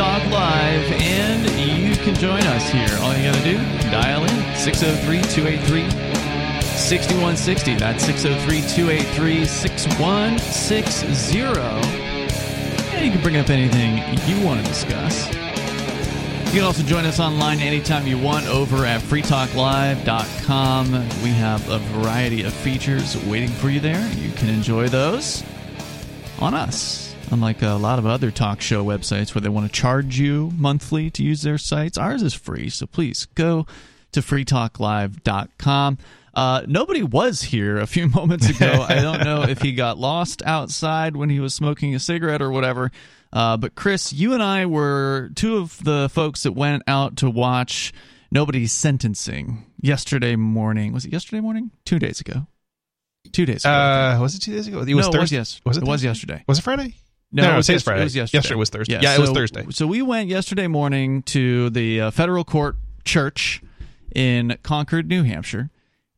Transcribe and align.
Talk 0.00 0.24
Live, 0.30 0.92
and 0.92 1.44
you 1.60 1.94
can 1.94 2.14
join 2.14 2.40
us 2.40 2.70
here. 2.70 2.88
All 3.02 3.14
you 3.14 3.24
got 3.30 3.34
to 3.34 3.44
do, 3.44 3.58
dial 3.90 4.22
in 4.22 4.56
603 4.56 5.20
283 5.20 5.90
6160. 6.78 7.74
That's 7.74 8.02
603 8.06 8.62
283 8.62 9.44
6160. 9.44 11.38
And 12.96 13.04
you 13.04 13.12
can 13.12 13.20
bring 13.20 13.36
up 13.36 13.50
anything 13.50 13.98
you 14.26 14.42
want 14.42 14.64
to 14.64 14.66
discuss. 14.72 15.28
You 16.46 16.52
can 16.52 16.62
also 16.64 16.82
join 16.82 17.04
us 17.04 17.20
online 17.20 17.60
anytime 17.60 18.06
you 18.06 18.16
want 18.16 18.46
over 18.46 18.86
at 18.86 19.02
freetalklive.com. 19.02 20.92
We 21.22 21.28
have 21.28 21.68
a 21.68 21.78
variety 21.78 22.44
of 22.44 22.54
features 22.54 23.22
waiting 23.26 23.50
for 23.50 23.68
you 23.68 23.80
there. 23.80 24.10
You 24.12 24.32
can 24.32 24.48
enjoy 24.48 24.88
those 24.88 25.44
on 26.38 26.54
us. 26.54 27.09
Unlike 27.32 27.62
a 27.62 27.74
lot 27.74 28.00
of 28.00 28.06
other 28.06 28.32
talk 28.32 28.60
show 28.60 28.84
websites 28.84 29.34
where 29.34 29.40
they 29.42 29.48
want 29.48 29.72
to 29.72 29.80
charge 29.80 30.18
you 30.18 30.52
monthly 30.56 31.10
to 31.10 31.22
use 31.22 31.42
their 31.42 31.58
sites, 31.58 31.96
ours 31.96 32.22
is 32.22 32.34
free. 32.34 32.68
So 32.70 32.86
please 32.86 33.26
go 33.36 33.66
to 34.12 34.20
freetalklive.com. 34.20 35.98
Uh, 36.34 36.62
nobody 36.66 37.02
was 37.02 37.42
here 37.42 37.78
a 37.78 37.86
few 37.86 38.08
moments 38.14 38.48
ago. 38.48 38.84
I 38.88 39.00
don't 39.00 39.22
know 39.22 39.42
if 39.42 39.62
he 39.62 39.72
got 39.72 39.96
lost 39.96 40.42
outside 40.44 41.16
when 41.16 41.30
he 41.30 41.38
was 41.38 41.54
smoking 41.54 41.94
a 41.94 42.00
cigarette 42.00 42.42
or 42.42 42.50
whatever. 42.50 42.90
Uh, 43.32 43.56
but 43.56 43.76
Chris, 43.76 44.12
you 44.12 44.34
and 44.34 44.42
I 44.42 44.66
were 44.66 45.30
two 45.36 45.58
of 45.58 45.82
the 45.84 46.08
folks 46.12 46.42
that 46.42 46.52
went 46.52 46.82
out 46.88 47.16
to 47.18 47.30
watch 47.30 47.92
Nobody's 48.32 48.72
Sentencing 48.72 49.66
yesterday 49.80 50.34
morning. 50.34 50.92
Was 50.92 51.04
it 51.04 51.12
yesterday 51.12 51.40
morning? 51.40 51.70
Two 51.84 52.00
days 52.00 52.20
ago. 52.20 52.46
Two 53.32 53.46
days 53.46 53.64
ago. 53.64 53.72
Uh, 53.72 54.18
was 54.20 54.34
it 54.34 54.40
two 54.40 54.52
days 54.52 54.66
ago? 54.66 54.80
It 54.80 54.94
was 54.94 55.06
no, 55.06 55.12
Thursday. 55.12 55.36
it 55.36 55.40
was, 55.40 55.52
yes. 55.52 55.60
Was 55.64 55.76
it, 55.76 55.82
it 55.82 55.86
was 55.86 56.02
yesterday. 56.02 56.44
Was 56.48 56.58
it 56.58 56.62
Friday? 56.62 56.94
No, 57.32 57.44
No, 57.44 57.52
it 57.52 57.56
was, 57.56 57.68
yes- 57.68 57.82
Friday. 57.82 58.00
It 58.00 58.04
was 58.04 58.16
yesterday. 58.16 58.38
Yesterday 58.38 58.58
was 58.58 58.70
Thursday. 58.70 58.98
Yeah, 59.00 59.14
it 59.14 59.20
was 59.20 59.30
Thursday. 59.30 59.66
So 59.70 59.86
we 59.86 60.02
went 60.02 60.28
yesterday 60.28 60.66
morning 60.66 61.22
to 61.24 61.70
the 61.70 62.00
uh, 62.00 62.10
federal 62.10 62.44
court 62.44 62.76
church 63.04 63.62
in 64.14 64.56
Concord, 64.62 65.08
New 65.08 65.22
Hampshire, 65.22 65.70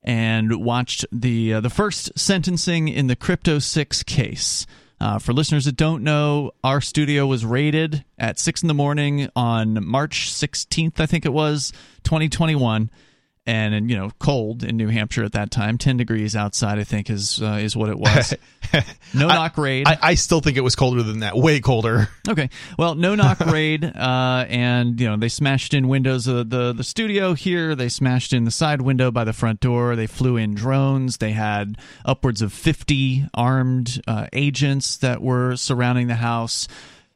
and 0.03 0.65
watched 0.65 1.05
the 1.13 1.55
uh, 1.55 1.61
the 1.61 1.71
first 1.71 2.19
sentencing 2.19 2.89
in 2.89 3.07
the 3.09 3.17
Crypto 3.17 3.59
Six 3.59 4.03
case. 4.03 4.67
Uh, 5.01 5.19
for 5.19 5.33
listeners 5.33 5.65
that 5.65 5.77
don't 5.77 6.05
know, 6.05 6.53
our 6.63 6.81
studio 6.81 7.27
was 7.27 7.45
raided 7.45 8.05
at 8.19 8.39
six 8.39 8.63
in 8.63 8.69
the 8.69 8.75
morning 8.75 9.29
on 9.35 9.85
March 9.85 10.31
16th, 10.31 11.01
I 11.01 11.07
think 11.07 11.27
it 11.27 11.33
was, 11.33 11.73
2021 12.05 12.89
and, 13.47 13.75
and 13.75 13.91
you 13.91 13.97
know 13.97 14.11
cold 14.19 14.63
in 14.63 14.77
New 14.77 14.89
Hampshire 14.89 15.25
at 15.25 15.33
that 15.33 15.51
time, 15.51 15.79
ten 15.79 15.97
degrees 15.97 16.37
outside. 16.37 16.79
I 16.79 16.85
think 16.85 17.11
is 17.11 17.43
uh, 17.43 17.59
is 17.61 17.77
what 17.77 17.89
it 17.89 17.99
was. 17.99 18.35
No 19.15 19.29
knock 19.29 19.59
raid. 19.59 19.87
I, 19.87 19.99
I 20.01 20.15
still 20.15 20.41
think 20.41 20.57
it 20.57 20.63
was 20.63 20.75
colder 20.75 21.03
than 21.03 21.19
that. 21.21 21.37
Way 21.37 21.61
colder. 21.61 22.09
Okay. 22.29 22.49
Well, 22.79 22.95
no 22.95 23.15
knock 23.17 23.41
raid, 23.41 23.85
uh, 23.85 24.47
and 24.49 24.99
you 24.99 25.09
know 25.09 25.17
they 25.17 25.29
smashed 25.29 25.75
in 25.75 25.89
windows 25.89 26.27
of 26.29 26.49
the 26.49 26.73
the 26.73 26.85
studio 26.85 27.35
here. 27.35 27.75
They 27.75 27.89
smashed 27.89 28.33
in 28.33 28.45
the 28.45 28.51
side 28.51 28.81
window 28.81 29.11
by 29.11 29.25
the 29.25 29.33
front 29.33 29.61
door. 29.61 29.97
They 29.97 30.07
flew 30.07 30.37
in 30.37 30.55
drones. 30.55 31.19
They 31.19 31.33
had 31.33 31.77
upwards 32.05 32.41
of 32.41 32.53
fifty 32.53 33.27
armed 33.35 34.01
uh, 34.07 34.29
agents 34.33 34.97
that 34.99 35.21
were 35.21 35.57
surrounding 35.57 36.07
the 36.07 36.15
house. 36.15 36.69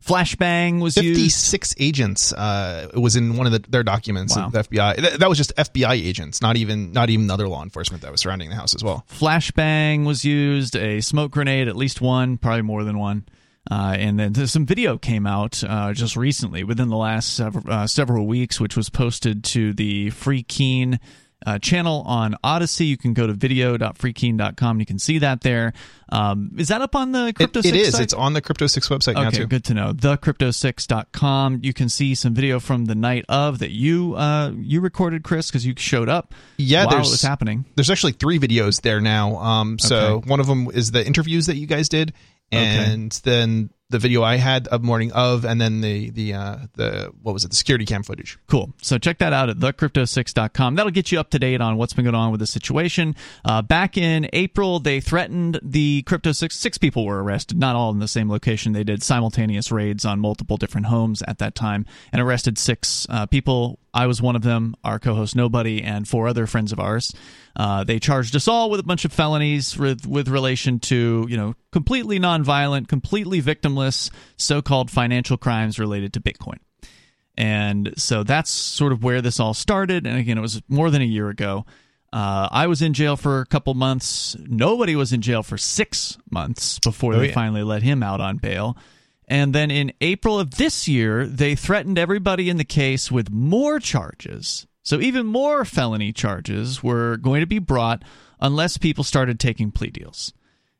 Flashbang 0.06 0.80
was 0.80 0.96
used. 0.96 1.16
Fifty-six 1.16 1.74
agents. 1.78 2.32
Uh, 2.32 2.88
it 2.94 2.98
was 2.98 3.16
in 3.16 3.36
one 3.36 3.46
of 3.46 3.52
the, 3.52 3.58
their 3.68 3.82
documents. 3.82 4.36
Wow. 4.36 4.50
The 4.50 4.60
FBI. 4.62 4.96
That, 4.96 5.20
that 5.20 5.28
was 5.28 5.38
just 5.38 5.54
FBI 5.56 5.92
agents, 5.92 6.40
not 6.40 6.56
even 6.56 6.92
not 6.92 7.10
even 7.10 7.30
other 7.30 7.48
law 7.48 7.62
enforcement 7.62 8.02
that 8.02 8.12
was 8.12 8.20
surrounding 8.20 8.50
the 8.50 8.56
house 8.56 8.74
as 8.74 8.84
well. 8.84 9.04
Flashbang 9.10 10.06
was 10.06 10.24
used. 10.24 10.76
A 10.76 11.00
smoke 11.00 11.32
grenade, 11.32 11.68
at 11.68 11.76
least 11.76 12.00
one, 12.00 12.38
probably 12.38 12.62
more 12.62 12.84
than 12.84 12.98
one. 12.98 13.24
Uh, 13.68 13.96
and 13.98 14.18
then 14.18 14.46
some 14.46 14.64
video 14.64 14.96
came 14.96 15.26
out 15.26 15.64
uh, 15.64 15.92
just 15.92 16.16
recently, 16.16 16.62
within 16.62 16.88
the 16.88 16.96
last 16.96 17.34
several, 17.34 17.64
uh, 17.68 17.86
several 17.86 18.26
weeks, 18.26 18.60
which 18.60 18.76
was 18.76 18.88
posted 18.88 19.42
to 19.42 19.72
the 19.72 20.10
Free 20.10 20.44
Keene 20.44 21.00
uh, 21.44 21.58
channel 21.58 22.02
on 22.06 22.34
Odysee. 22.42 22.86
You 22.86 22.96
can 22.96 23.12
go 23.14 23.26
to 23.26 23.32
video.freekeene.com. 23.32 24.80
You 24.80 24.86
can 24.86 24.98
see 24.98 25.18
that 25.18 25.42
there. 25.42 25.72
Um, 26.10 26.52
is 26.56 26.68
that 26.68 26.80
up 26.80 26.94
on 26.94 27.12
the 27.12 27.32
Crypto 27.34 27.58
It, 27.60 27.66
it 27.66 27.74
6 27.84 27.90
site? 27.90 28.02
It's 28.02 28.14
on 28.14 28.32
the 28.32 28.40
Crypto 28.40 28.66
Six 28.68 28.88
website 28.88 29.14
now 29.14 29.28
Okay, 29.28 29.38
too. 29.38 29.46
good 29.46 29.64
to 29.64 29.74
know. 29.74 29.92
Thecrypto6.com. 29.92 31.60
You 31.62 31.72
can 31.72 31.88
see 31.88 32.14
some 32.14 32.34
video 32.34 32.60
from 32.60 32.84
the 32.86 32.94
night 32.94 33.24
of 33.28 33.58
that 33.58 33.70
you 33.70 34.14
uh, 34.14 34.52
you 34.56 34.80
recorded, 34.80 35.24
Chris, 35.24 35.48
because 35.50 35.66
you 35.66 35.74
showed 35.76 36.08
up. 36.08 36.34
Yeah, 36.56 36.84
while 36.84 36.94
it 36.94 36.96
there's 36.98 37.10
was 37.10 37.22
happening. 37.22 37.64
There's 37.74 37.90
actually 37.90 38.12
three 38.12 38.38
videos 38.38 38.80
there 38.82 39.00
now. 39.00 39.36
Um, 39.36 39.78
so 39.78 39.96
Okay. 40.16 40.28
one 40.30 40.40
of 40.40 40.46
them 40.46 40.68
is 40.72 40.90
the 40.92 41.04
interviews 41.06 41.46
that 41.46 41.56
you 41.56 41.66
guys 41.66 41.88
did, 41.88 42.12
Okay. 42.52 42.64
and 42.92 43.12
then 43.24 43.70
the 43.88 43.98
video 43.98 44.22
I 44.22 44.36
had 44.36 44.66
of 44.68 44.82
morning 44.82 45.12
of, 45.12 45.44
and 45.44 45.60
then 45.60 45.80
the 45.80 46.10
the 46.10 46.34
uh, 46.34 46.56
the 46.74 47.12
what 47.22 47.32
was 47.32 47.44
it? 47.44 47.50
The 47.50 47.56
security 47.56 47.84
cam 47.84 48.02
footage. 48.02 48.38
Cool. 48.48 48.72
So 48.82 48.98
check 48.98 49.18
that 49.18 49.32
out 49.32 49.48
at 49.48 49.58
thecrypto6.com. 49.58 50.74
That'll 50.74 50.90
get 50.90 51.12
you 51.12 51.20
up 51.20 51.30
to 51.30 51.38
date 51.38 51.60
on 51.60 51.76
what's 51.76 51.92
been 51.92 52.04
going 52.04 52.14
on 52.14 52.30
with 52.30 52.40
the 52.40 52.46
situation. 52.46 53.14
Uh, 53.44 53.62
back 53.62 53.96
in 53.96 54.28
April, 54.32 54.80
they 54.80 55.00
threatened 55.00 55.60
the 55.62 56.02
Crypto 56.02 56.32
6. 56.32 56.54
Six 56.54 56.78
people 56.78 57.06
were 57.06 57.22
arrested, 57.22 57.58
not 57.58 57.76
all 57.76 57.90
in 57.90 58.00
the 58.00 58.08
same 58.08 58.28
location. 58.28 58.72
They 58.72 58.84
did 58.84 59.02
simultaneous 59.02 59.70
raids 59.70 60.04
on 60.04 60.18
multiple 60.18 60.56
different 60.56 60.88
homes 60.88 61.22
at 61.22 61.38
that 61.38 61.54
time 61.54 61.86
and 62.12 62.20
arrested 62.20 62.58
six 62.58 63.06
uh, 63.08 63.26
people. 63.26 63.78
I 63.94 64.06
was 64.06 64.20
one 64.20 64.36
of 64.36 64.42
them, 64.42 64.74
our 64.84 64.98
co 64.98 65.14
host 65.14 65.34
Nobody, 65.34 65.82
and 65.82 66.06
four 66.06 66.28
other 66.28 66.46
friends 66.46 66.70
of 66.70 66.78
ours. 66.78 67.14
Uh, 67.56 67.82
they 67.82 67.98
charged 67.98 68.36
us 68.36 68.46
all 68.46 68.68
with 68.68 68.78
a 68.78 68.82
bunch 68.82 69.06
of 69.06 69.12
felonies 69.12 69.78
with, 69.78 70.06
with 70.06 70.28
relation 70.28 70.78
to, 70.78 71.26
you 71.30 71.36
know, 71.38 71.54
completely 71.72 72.20
nonviolent, 72.20 72.88
completely 72.88 73.40
so 74.36 74.62
called 74.62 74.90
financial 74.90 75.36
crimes 75.36 75.78
related 75.78 76.12
to 76.14 76.20
Bitcoin. 76.20 76.58
And 77.36 77.92
so 77.96 78.22
that's 78.24 78.50
sort 78.50 78.92
of 78.92 79.04
where 79.04 79.20
this 79.20 79.38
all 79.38 79.54
started. 79.54 80.06
And 80.06 80.18
again, 80.18 80.38
it 80.38 80.42
was 80.42 80.62
more 80.68 80.90
than 80.90 81.02
a 81.02 81.06
year 81.06 81.28
ago. 81.28 81.66
Uh, 82.12 82.48
I 82.50 82.66
was 82.66 82.80
in 82.80 82.94
jail 82.94 83.16
for 83.16 83.40
a 83.40 83.46
couple 83.46 83.74
months. 83.74 84.36
Nobody 84.40 84.96
was 84.96 85.12
in 85.12 85.20
jail 85.20 85.42
for 85.42 85.58
six 85.58 86.16
months 86.30 86.78
before 86.78 87.14
Oh, 87.14 87.18
they 87.18 87.28
yeah. 87.28 87.34
finally 87.34 87.62
let 87.62 87.82
him 87.82 88.02
out 88.02 88.20
on 88.20 88.38
bail. 88.38 88.76
And 89.28 89.54
then 89.54 89.70
in 89.70 89.92
April 90.00 90.38
of 90.38 90.52
this 90.52 90.86
year, 90.88 91.26
they 91.26 91.54
threatened 91.56 91.98
everybody 91.98 92.48
in 92.48 92.56
the 92.56 92.64
case 92.64 93.10
with 93.10 93.30
more 93.30 93.80
charges. 93.80 94.66
So 94.82 95.00
even 95.00 95.26
more 95.26 95.64
felony 95.64 96.12
charges 96.12 96.82
were 96.82 97.16
going 97.16 97.40
to 97.40 97.46
be 97.46 97.58
brought 97.58 98.02
unless 98.40 98.78
people 98.78 99.02
started 99.04 99.40
taking 99.40 99.72
plea 99.72 99.90
deals. 99.90 100.32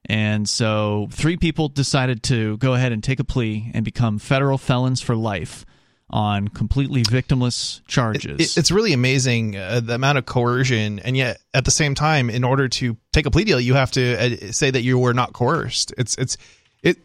And 0.09 0.49
so 0.49 1.09
three 1.11 1.37
people 1.37 1.69
decided 1.69 2.22
to 2.25 2.56
go 2.59 2.75
ahead 2.75 2.93
and 2.93 3.03
take 3.03 3.19
a 3.21 3.25
plea 3.25 3.71
and 3.75 3.84
become 3.84 4.19
federal 4.19 4.56
felons 4.59 5.00
for 5.00 5.17
life 5.17 5.67
on 6.09 6.47
completely 6.47 7.03
victimless 7.03 7.81
charges. 7.89 8.39
It, 8.56 8.61
it's 8.61 8.71
really 8.71 8.93
amazing 8.93 9.56
uh, 9.56 9.81
the 9.81 9.95
amount 9.97 10.19
of 10.19 10.25
coercion, 10.27 11.00
and 11.00 11.16
yet 11.16 11.39
at 11.53 11.65
the 11.65 11.72
same 11.72 11.97
time, 11.97 12.31
in 12.31 12.45
order 12.45 12.69
to 12.69 12.97
take 13.12 13.27
a 13.27 13.31
plea 13.33 13.43
deal, 13.45 13.61
you 13.61 13.75
have 13.75 13.91
to 13.93 14.15
uh, 14.49 14.53
say 14.53 14.71
that 14.71 14.83
you 14.83 14.99
were 14.99 15.15
not 15.15 15.33
coerced. 15.33 15.93
It's 15.99 16.15
it's 16.16 16.37
it. 16.84 16.99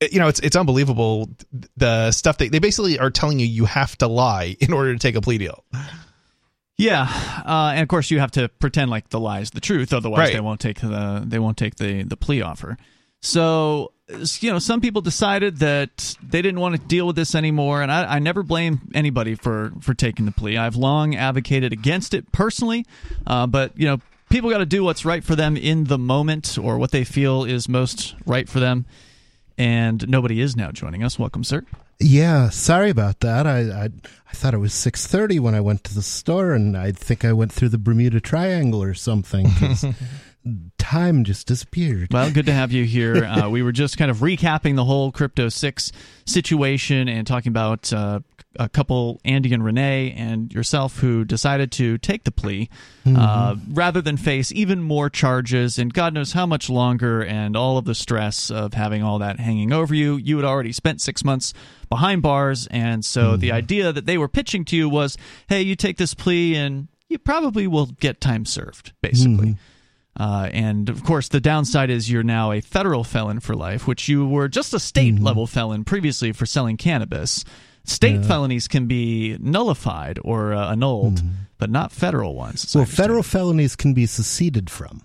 it- 0.00 0.12
You 0.12 0.18
know, 0.18 0.28
it's 0.28 0.40
it's 0.40 0.54
unbelievable 0.56 1.30
the 1.78 2.10
stuff 2.12 2.36
that 2.38 2.52
they 2.52 2.58
basically 2.58 2.98
are 2.98 3.10
telling 3.10 3.38
you 3.38 3.46
you 3.46 3.64
have 3.64 3.96
to 3.98 4.06
lie 4.08 4.54
in 4.60 4.74
order 4.74 4.92
to 4.92 4.98
take 4.98 5.14
a 5.14 5.22
plea 5.22 5.38
deal. 5.38 5.64
Yeah, 6.82 7.02
uh, 7.46 7.72
and 7.74 7.82
of 7.82 7.88
course 7.88 8.10
you 8.10 8.18
have 8.18 8.32
to 8.32 8.48
pretend 8.48 8.90
like 8.90 9.08
the 9.10 9.20
lie 9.20 9.40
is 9.40 9.50
the 9.50 9.60
truth, 9.60 9.92
otherwise 9.92 10.18
Right. 10.18 10.32
they 10.32 10.40
won't 10.40 10.60
take 10.60 10.80
the 10.80 11.22
they 11.26 11.38
won't 11.38 11.56
take 11.56 11.76
the 11.76 12.02
the 12.02 12.16
plea 12.16 12.42
offer. 12.42 12.76
So 13.20 13.92
you 14.40 14.50
know, 14.50 14.58
some 14.58 14.80
people 14.80 15.00
decided 15.00 15.58
that 15.58 16.16
they 16.22 16.42
didn't 16.42 16.60
want 16.60 16.74
to 16.74 16.80
deal 16.86 17.06
with 17.06 17.16
this 17.16 17.34
anymore, 17.34 17.80
and 17.82 17.90
I, 17.90 18.16
I 18.16 18.18
never 18.18 18.42
blame 18.42 18.80
anybody 18.94 19.34
for 19.36 19.72
for 19.80 19.94
taking 19.94 20.26
the 20.26 20.32
plea. 20.32 20.56
I've 20.58 20.76
long 20.76 21.14
advocated 21.14 21.72
against 21.72 22.14
it 22.14 22.30
personally, 22.32 22.84
uh, 23.26 23.46
but 23.46 23.78
you 23.78 23.86
know, 23.86 23.98
people 24.28 24.50
got 24.50 24.58
to 24.58 24.66
do 24.66 24.82
what's 24.84 25.04
right 25.04 25.22
for 25.24 25.36
them 25.36 25.56
in 25.56 25.84
the 25.84 25.98
moment 25.98 26.58
or 26.60 26.78
what 26.78 26.90
they 26.90 27.04
feel 27.04 27.44
is 27.44 27.68
most 27.68 28.14
right 28.26 28.48
for 28.48 28.60
them. 28.60 28.84
And 29.58 30.08
nobody 30.08 30.40
is 30.40 30.56
now 30.56 30.72
joining 30.72 31.04
us. 31.04 31.18
Welcome, 31.18 31.44
sir. 31.44 31.62
Yeah, 32.00 32.50
sorry 32.50 32.90
about 32.90 33.20
that. 33.20 33.46
I, 33.46 33.84
I 33.84 33.84
I 33.84 34.32
thought 34.34 34.54
it 34.54 34.58
was 34.58 34.72
six 34.72 35.06
thirty 35.06 35.38
when 35.38 35.54
I 35.54 35.60
went 35.60 35.84
to 35.84 35.94
the 35.94 36.02
store, 36.02 36.52
and 36.52 36.76
I 36.76 36.92
think 36.92 37.24
I 37.24 37.32
went 37.32 37.52
through 37.52 37.68
the 37.70 37.78
Bermuda 37.78 38.20
Triangle 38.20 38.82
or 38.82 38.94
something. 38.94 39.48
time 40.78 41.24
just 41.24 41.46
disappeared. 41.46 42.08
Well, 42.12 42.30
good 42.32 42.46
to 42.46 42.52
have 42.52 42.72
you 42.72 42.84
here. 42.84 43.24
Uh, 43.24 43.48
we 43.48 43.62
were 43.62 43.72
just 43.72 43.96
kind 43.96 44.10
of 44.10 44.18
recapping 44.18 44.76
the 44.76 44.84
whole 44.84 45.12
Crypto 45.12 45.48
6 45.48 45.92
situation 46.26 47.08
and 47.08 47.26
talking 47.26 47.50
about 47.50 47.92
uh, 47.92 48.20
a 48.58 48.68
couple, 48.68 49.20
Andy 49.24 49.52
and 49.54 49.64
Renee, 49.64 50.12
and 50.16 50.52
yourself, 50.52 50.98
who 50.98 51.24
decided 51.24 51.72
to 51.72 51.98
take 51.98 52.24
the 52.24 52.30
plea 52.30 52.68
uh, 53.06 53.56
rather 53.70 54.00
than 54.00 54.16
face 54.16 54.52
even 54.52 54.82
more 54.82 55.08
charges 55.10 55.78
and 55.78 55.92
God 55.92 56.14
knows 56.14 56.32
how 56.32 56.46
much 56.46 56.68
longer 56.70 57.22
and 57.24 57.56
all 57.56 57.78
of 57.78 57.84
the 57.84 57.94
stress 57.94 58.50
of 58.50 58.74
having 58.74 59.02
all 59.02 59.18
that 59.20 59.40
hanging 59.40 59.72
over 59.72 59.94
you. 59.94 60.16
You 60.16 60.36
had 60.36 60.44
already 60.44 60.72
spent 60.72 61.00
six 61.00 61.24
months 61.24 61.52
behind 61.88 62.22
bars, 62.22 62.66
and 62.70 63.04
so 63.04 63.36
the 63.36 63.52
idea 63.52 63.92
that 63.92 64.06
they 64.06 64.18
were 64.18 64.28
pitching 64.28 64.64
to 64.66 64.76
you 64.76 64.88
was 64.88 65.16
hey, 65.48 65.62
you 65.62 65.74
take 65.76 65.96
this 65.96 66.14
plea 66.14 66.54
and 66.54 66.88
you 67.08 67.18
probably 67.18 67.66
will 67.66 67.86
get 67.86 68.20
time 68.20 68.44
served, 68.44 68.92
basically. 69.02 69.56
Uh, 70.14 70.50
and 70.52 70.90
of 70.90 71.02
course, 71.04 71.28
the 71.28 71.40
downside 71.40 71.88
is 71.88 72.10
you're 72.10 72.22
now 72.22 72.52
a 72.52 72.60
federal 72.60 73.02
felon 73.02 73.40
for 73.40 73.54
life, 73.56 73.86
which 73.88 74.08
you 74.08 74.26
were 74.26 74.46
just 74.46 74.74
a 74.74 74.78
state 74.78 75.14
Mm-hmm. 75.14 75.24
level 75.24 75.46
felon 75.46 75.84
previously 75.84 76.32
for 76.32 76.44
selling 76.46 76.76
cannabis. 76.76 77.44
State 77.84 78.24
felonies 78.24 78.68
can 78.68 78.86
be 78.86 79.36
nullified 79.40 80.18
or 80.22 80.52
uh, 80.52 80.70
annulled, 80.72 81.20
but 81.58 81.70
not 81.70 81.90
federal 81.92 82.34
ones. 82.34 82.64
as. 82.64 82.74
Well, 82.74 82.84
federal 82.84 83.22
felonies 83.22 83.74
can 83.76 83.92
be 83.94 84.06
seceded 84.06 84.70
from. 84.70 85.02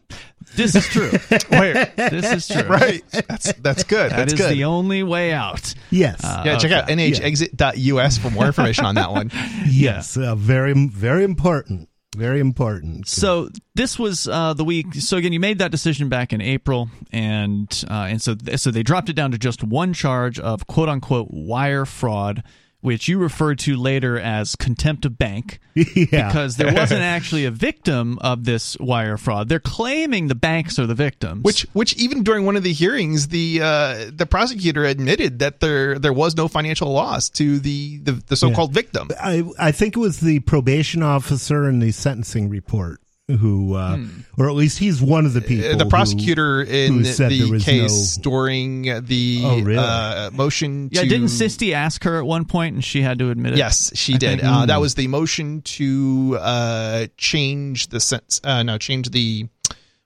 This 0.56 0.76
is 0.76 0.88
true. 0.88 1.12
Wait, 1.52 1.74
this 1.98 2.32
is 2.32 2.48
true. 2.48 2.68
right? 2.70 3.04
That's 3.12 3.52
that's 3.54 3.84
good. 3.84 4.12
That 4.12 4.18
That's 4.18 4.34
is 4.34 4.40
good. 4.40 4.54
the 4.54 4.64
only 4.64 5.04
way 5.04 5.34
out. 5.34 5.74
Yes. 5.92 6.24
Uh, 6.24 6.44
yeah, 6.46 6.58
check 6.58 6.72
out 6.72 6.88
nhexit.us 6.88 8.18
for 8.18 8.30
more 8.30 8.46
information 8.46 8.86
on 8.86 8.96
that 8.96 9.12
one. 9.12 9.30
yes. 9.68 10.16
Uh, 10.18 10.36
very, 10.36 10.74
very 10.74 11.24
important. 11.24 11.90
Very 12.16 12.40
important. 12.40 13.08
So 13.08 13.50
this 13.76 14.00
was 14.00 14.28
uh, 14.28 14.54
the 14.54 14.64
week. 14.64 14.96
So 14.96 15.18
again, 15.18 15.34
you 15.34 15.40
made 15.40 15.60
that 15.60 15.70
decision 15.70 16.10
back 16.10 16.34
in 16.34 16.42
April, 16.42 16.90
and 17.12 17.70
uh, 17.90 18.08
and 18.10 18.20
so 18.22 18.36
so 18.56 18.72
they 18.72 18.82
dropped 18.82 19.10
it 19.10 19.14
down 19.14 19.32
to 19.32 19.38
just 19.38 19.64
one 19.64 19.94
charge 19.94 20.40
of 20.40 20.66
quote 20.66 20.90
unquote 20.90 21.28
wire 21.30 21.86
fraud, 21.86 22.42
which 22.82 23.08
you 23.08 23.18
referred 23.18 23.60
to 23.60 23.76
later 23.76 24.20
as 24.20 24.56
contempt 24.56 25.06
of 25.06 25.18
bank, 25.18 25.60
yeah. 25.74 26.28
because 26.28 26.58
there 26.58 26.74
wasn't 26.76 27.02
actually 27.02 27.46
a 27.46 27.52
victim 27.52 28.20
of 28.20 28.46
this 28.46 28.78
wire 28.80 29.18
fraud. 29.18 29.50
They're 29.50 29.60
claiming 29.60 30.28
the 30.28 30.36
banks 30.36 30.78
are 30.80 30.86
the 30.86 30.96
victims. 30.96 31.44
Which, 31.44 31.64
which 31.74 31.96
even 31.96 32.24
during 32.24 32.46
one 32.46 32.56
of 32.56 32.64
the 32.64 32.74
hearings, 32.74 33.30
the 33.30 33.62
uh, 33.62 34.12
the 34.14 34.26
prosecutor 34.26 34.86
admitted 34.86 35.40
that 35.40 35.60
there 35.60 35.98
there 36.00 36.14
was 36.14 36.36
no 36.36 36.48
financial 36.48 36.92
loss 36.92 37.30
to 37.32 37.60
the 37.60 37.98
the, 37.98 38.12
the 38.28 38.36
so 38.36 38.54
called 38.54 38.74
victim. 38.74 39.10
I, 39.20 39.44
I 39.60 39.72
think 39.72 39.96
it 39.96 40.00
was 40.00 40.20
the 40.20 40.40
probation 40.42 41.04
officer 41.04 41.68
in 41.68 41.80
the 41.80 41.92
sentencing 41.92 42.50
report 42.50 43.02
who, 43.28 43.74
uh, 43.76 43.98
or 44.38 44.48
at 44.50 44.56
least 44.56 44.80
he's 44.80 45.02
one 45.02 45.26
of 45.26 45.34
the 45.34 45.42
people. 45.42 45.70
Uh, 45.70 45.76
the 45.76 45.84
who- 45.84 45.90
prosecutor 45.90 46.62
in 46.62 46.94
who 46.94 47.04
said 47.04 47.30
the 47.30 47.60
case 47.60 48.18
no- 48.18 48.24
during 48.24 48.84
the 49.06 49.42
Oh, 49.44 49.62
really? 49.62 49.78
uh, 49.78 50.32
motion 50.32 50.90
yeah, 50.94 51.02
to 51.02 51.08
didn't 51.10 51.28
Sisti 51.28 51.74
ask 51.74 52.04
her 52.06 52.18
at 52.20 52.26
one 52.26 52.46
point, 52.46 52.76
and 52.76 52.84
she 52.84 53.02
had 53.02 53.20
to 53.20 53.30
admit 53.30 53.54
it? 53.54 53.58
Yes, 53.58 53.92
she 53.96 54.14
I 54.14 54.18
did. 54.18 54.30
think. 54.40 54.44
Uh, 54.44 54.66
that 54.68 54.80
was 54.80 54.96
the 54.96 55.08
motion 55.08 55.62
to 55.64 56.38
uh, 56.40 57.08
change 57.18 57.88
the 57.88 58.00
sense. 58.00 58.40
Uh, 58.44 58.64
no, 58.64 58.78
change 58.78 59.10
the 59.10 59.48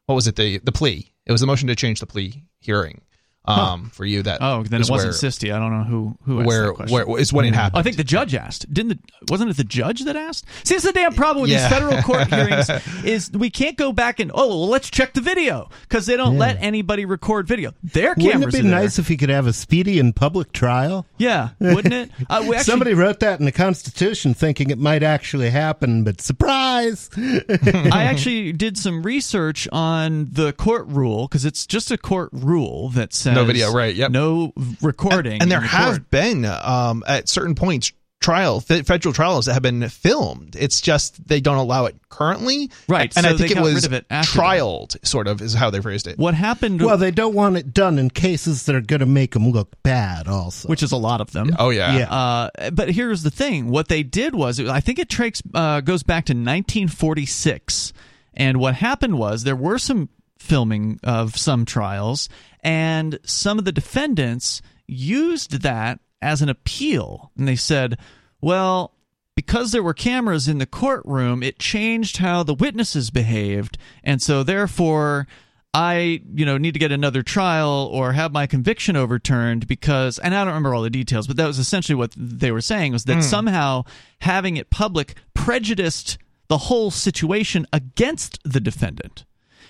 what 0.08 0.16
was 0.16 0.28
it? 0.28 0.36
The 0.36 0.58
the 0.64 0.72
plea. 0.72 1.12
It 1.28 1.32
was 1.32 1.42
the 1.42 1.48
motion 1.48 1.68
to 1.68 1.76
change 1.76 2.00
the 2.00 2.08
plea 2.08 2.44
hearing. 2.60 3.02
Um, 3.44 3.90
for 3.90 4.06
you 4.06 4.22
that 4.22 4.38
Oh, 4.40 4.62
then 4.62 4.82
it 4.82 4.90
wasn't 4.90 5.14
where, 5.14 5.32
Sisti. 5.32 5.52
I 5.54 5.58
don't 5.58 5.72
know 5.76 5.84
who 5.84 6.16
who 6.26 6.40
asked 6.42 6.48
where 6.48 6.68
that 6.68 6.74
question. 6.76 7.08
where 7.08 7.20
is 7.20 7.34
when 7.34 7.46
it 7.46 7.56
happened. 7.56 7.80
I 7.80 7.82
think 7.84 7.98
the 7.98 8.04
judge 8.04 8.36
asked. 8.36 8.72
Didn't 8.72 8.90
the 8.90 9.00
wasn't 9.32 9.50
it 9.50 9.58
the 9.58 9.64
judge 9.64 10.02
that 10.04 10.16
asked? 10.16 10.46
See, 10.64 10.76
that's 10.76 10.86
the 10.86 10.92
damn 10.92 11.16
problem 11.16 11.42
with 11.42 11.50
Yeah. 11.52 11.68
these 11.68 11.68
federal 11.80 12.02
court 12.04 12.28
hearings 12.34 12.70
is 13.04 13.32
we 13.32 13.50
can't 13.50 13.78
go 13.78 13.92
back 13.94 14.20
and 14.20 14.32
oh 14.36 14.48
well, 14.48 14.68
let's 14.68 14.92
check 14.92 15.14
the 15.14 15.22
video 15.22 15.70
because 15.90 16.06
they 16.06 16.16
don't 16.18 16.34
Yeah. 16.34 16.40
let 16.40 16.58
anybody 16.62 17.06
record 17.06 17.48
video. 17.48 17.74
Their 17.84 18.14
cameras. 18.14 18.18
Wouldn't 18.18 18.32
cameras 18.34 18.54
it 18.56 18.60
are 18.60 18.62
be 18.64 18.70
there. 18.70 18.80
nice 18.80 19.00
if 19.00 19.10
you 19.10 19.18
could 19.18 19.30
have 19.30 19.48
a 19.48 19.54
speedy 19.54 20.00
and 20.00 20.16
public 20.16 20.52
trial? 20.54 21.08
Yeah, 21.18 21.50
wouldn't 21.60 21.94
it? 21.96 22.12
Uh, 22.30 22.42
we 22.48 22.56
actually, 22.56 22.64
Somebody 22.72 22.94
wrote 22.94 23.22
that 23.22 23.40
in 23.40 23.46
the 23.48 23.52
Constitution 23.52 24.36
thinking 24.36 24.70
it 24.70 24.78
might 24.78 25.02
actually 25.02 25.50
happen, 25.50 26.04
but 26.04 26.22
surprise! 26.22 27.10
I 27.18 28.04
actually 28.04 28.54
did 28.54 28.78
some 28.78 29.02
research 29.04 29.68
on 29.72 30.30
the 30.32 30.54
court 30.54 30.86
rule 30.88 31.28
because 31.28 31.44
it's 31.44 31.66
just 31.66 31.90
a 31.92 31.98
court 31.98 32.30
rule 32.32 32.90
that 32.90 33.14
says 33.14 33.31
No 33.36 33.46
video, 33.46 33.72
right, 33.72 33.94
yep. 33.96 34.12
no 34.12 34.54
recording, 34.82 35.34
and, 35.34 35.44
and 35.44 35.52
there 35.52 35.62
the 35.62 35.68
have 35.68 35.90
court. 35.94 36.10
been 36.10 36.46
um, 36.46 37.04
at 37.08 37.30
certain 37.30 37.56
points 37.56 37.92
trial 38.22 38.60
fe- 38.62 38.84
federal 38.84 39.14
trials 39.14 39.48
that 39.48 39.54
have 39.54 39.64
been 39.64 39.90
filmed. 39.90 40.56
It's 40.56 40.80
just 40.80 41.28
they 41.28 41.42
don't 41.42 41.58
allow 41.58 41.86
it 41.86 41.96
currently. 42.10 42.70
Right, 42.88 43.12
And 43.18 43.26
so 43.26 43.34
I 43.34 43.36
think 43.38 43.50
it 43.50 43.60
was 43.60 43.84
it 43.84 44.06
after 44.12 44.38
that. 44.38 44.44
trialed, 44.44 45.04
sort 45.06 45.28
of, 45.28 45.42
is 45.42 45.56
how 45.56 45.72
they 45.72 45.82
phrased 45.82 46.06
it. 46.06 46.20
What 46.20 46.36
happened? 46.36 46.84
well, 46.84 46.98
they 47.00 47.10
don't 47.10 47.34
want 47.34 47.58
it 47.58 47.74
done 47.74 47.98
in 47.98 48.12
cases 48.12 48.68
that 48.68 48.76
are 48.76 48.82
going 48.82 49.00
to 49.00 49.08
make 49.08 49.32
them 49.34 49.50
look 49.50 49.76
bad, 49.82 50.28
also. 50.28 50.68
which 50.68 50.84
is 50.84 50.92
a 50.92 50.98
lot 50.98 51.20
of 51.20 51.32
them. 51.32 51.50
Oh 51.58 51.72
yeah. 51.72 51.98
Yeah. 51.98 52.14
Uh, 52.14 52.70
but 52.72 52.92
here's 52.92 53.24
the 53.24 53.32
thing: 53.32 53.70
what 53.70 53.88
they 53.88 54.04
did 54.04 54.36
was, 54.36 54.60
I 54.60 54.82
think 54.82 55.00
it 55.00 55.10
tracks 55.10 55.42
uh, 55.56 55.82
goes 55.82 56.04
back 56.04 56.26
to 56.26 56.34
1946, 56.34 57.94
and 58.36 58.60
what 58.60 58.76
happened 58.76 59.18
was 59.18 59.44
there 59.44 59.56
were 59.56 59.78
some 59.80 60.10
filming 60.42 61.00
of 61.04 61.38
some 61.38 61.66
trials, 61.66 62.30
and 62.62 63.20
some 63.24 63.60
of 63.60 63.66
the 63.66 63.72
defendants 63.72 64.62
used 64.88 65.62
that 65.62 66.00
as 66.22 66.42
an 66.42 66.50
appeal, 66.50 67.32
and 67.38 67.48
they 67.48 67.56
said, 67.56 67.98
"Well." 68.42 68.94
Because 69.34 69.72
there 69.72 69.82
were 69.82 69.94
cameras 69.94 70.50
in 70.50 70.58
the 70.58 70.66
courtroom, 70.66 71.42
it 71.42 71.58
changed 71.58 72.18
how 72.18 72.44
the 72.44 72.54
witnesses 72.54 73.10
behaved, 73.10 73.78
and 74.04 74.22
so 74.22 74.44
therefore, 74.44 75.26
I, 75.74 76.22
you 76.34 76.46
know, 76.46 76.58
need 76.58 76.74
to 76.74 76.80
get 76.80 76.92
another 76.92 77.24
trial 77.24 77.90
or 77.92 78.12
have 78.12 78.34
my 78.34 78.46
conviction 78.46 78.98
overturned 78.98 79.68
because, 79.68 80.20
and 80.20 80.36
I 80.36 80.40
don't 80.40 80.50
remember 80.50 80.76
all 80.76 80.82
the 80.82 80.90
details, 80.90 81.28
but 81.28 81.38
that 81.38 81.48
was 81.48 81.60
essentially 81.60 81.96
what 81.96 82.14
they 82.18 82.52
were 82.52 82.62
saying 82.62 82.92
was 82.92 83.06
that 83.06 83.16
hmm. 83.16 83.22
somehow 83.22 83.84
having 84.20 84.58
it 84.58 84.70
public 84.70 85.16
prejudiced 85.34 86.18
the 86.50 86.58
whole 86.58 86.92
situation 86.92 87.66
against 87.72 88.40
the 88.44 88.60
defendant. 88.60 89.24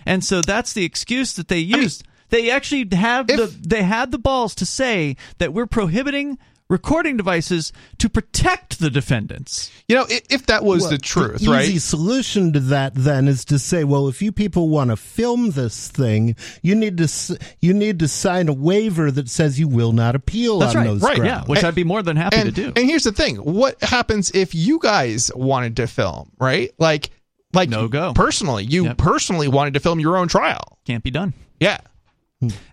And 0.05 0.23
so 0.23 0.41
that's 0.41 0.73
the 0.73 0.85
excuse 0.85 1.33
that 1.33 1.47
they 1.47 1.59
used. 1.59 2.03
they 2.29 2.49
actually 2.49 2.87
have 2.95 3.27
the, 3.27 3.53
they 3.61 3.83
had 3.83 4.11
the 4.11 4.17
balls 4.19 4.55
to 4.55 4.65
say 4.65 5.15
that 5.37 5.53
we're 5.53 5.65
prohibiting 5.67 6.37
recording 6.69 7.17
devices 7.17 7.73
to 7.97 8.07
protect 8.09 8.79
the 8.79 8.89
defendants. 8.89 9.69
You 9.89 9.97
know, 9.97 10.05
i- 10.09 10.21
if 10.29 10.45
that 10.45 10.63
was 10.63 10.83
Well, 10.83 10.91
the 10.91 10.97
truth, 10.97 11.41
easy 11.41 11.51
right? 11.51 11.81
solution 11.81 12.53
to 12.53 12.61
that 12.61 12.93
then 12.95 13.27
is 13.27 13.43
to 13.45 13.59
say, 13.59 13.83
well, 13.83 14.07
if 14.07 14.21
you 14.21 14.31
people 14.31 14.69
want 14.69 14.89
to 14.89 14.95
film 14.95 15.51
this 15.51 15.89
thing, 15.89 16.37
you 16.61 16.73
need 16.73 16.97
to 16.99 17.37
you 17.59 17.73
need 17.73 17.99
to 17.99 18.07
sign 18.07 18.47
a 18.47 18.53
waiver 18.53 19.11
that 19.11 19.27
says 19.29 19.59
you 19.59 19.67
will 19.67 19.91
not 19.91 20.15
appeal 20.15 20.59
That's 20.59 20.73
on 20.73 20.77
right. 20.83 20.87
those 20.87 21.01
Right, 21.01 21.17
grounds. 21.17 21.27
Yeah, 21.43 21.43
which 21.49 21.59
And- 21.59 21.67
I'd 21.67 21.75
be 21.75 21.83
more 21.83 22.01
than 22.01 22.15
happy 22.15 22.37
and, 22.37 22.45
to 22.45 22.51
do. 22.53 22.71
and 22.73 22.85
here's 22.85 23.03
the 23.03 23.11
thing: 23.11 23.35
what 23.35 23.81
happens 23.83 24.31
if 24.33 24.55
you 24.55 24.79
guys 24.79 25.29
wanted 25.35 25.75
to 25.75 25.87
film, 25.87 26.31
right? 26.39 26.71
Like, 26.79 27.09
like 27.53 27.69
No 27.69 27.87
go. 27.87 28.13
Personally, 28.13 28.63
you 28.63 28.85
Yep. 28.85 28.97
personally 28.97 29.47
wanted 29.47 29.73
to 29.75 29.79
film 29.79 29.99
your 29.99 30.17
own 30.17 30.27
trial. 30.27 30.79
Can't 30.85 31.03
be 31.03 31.11
done. 31.11 31.33
Yeah. 31.59 31.77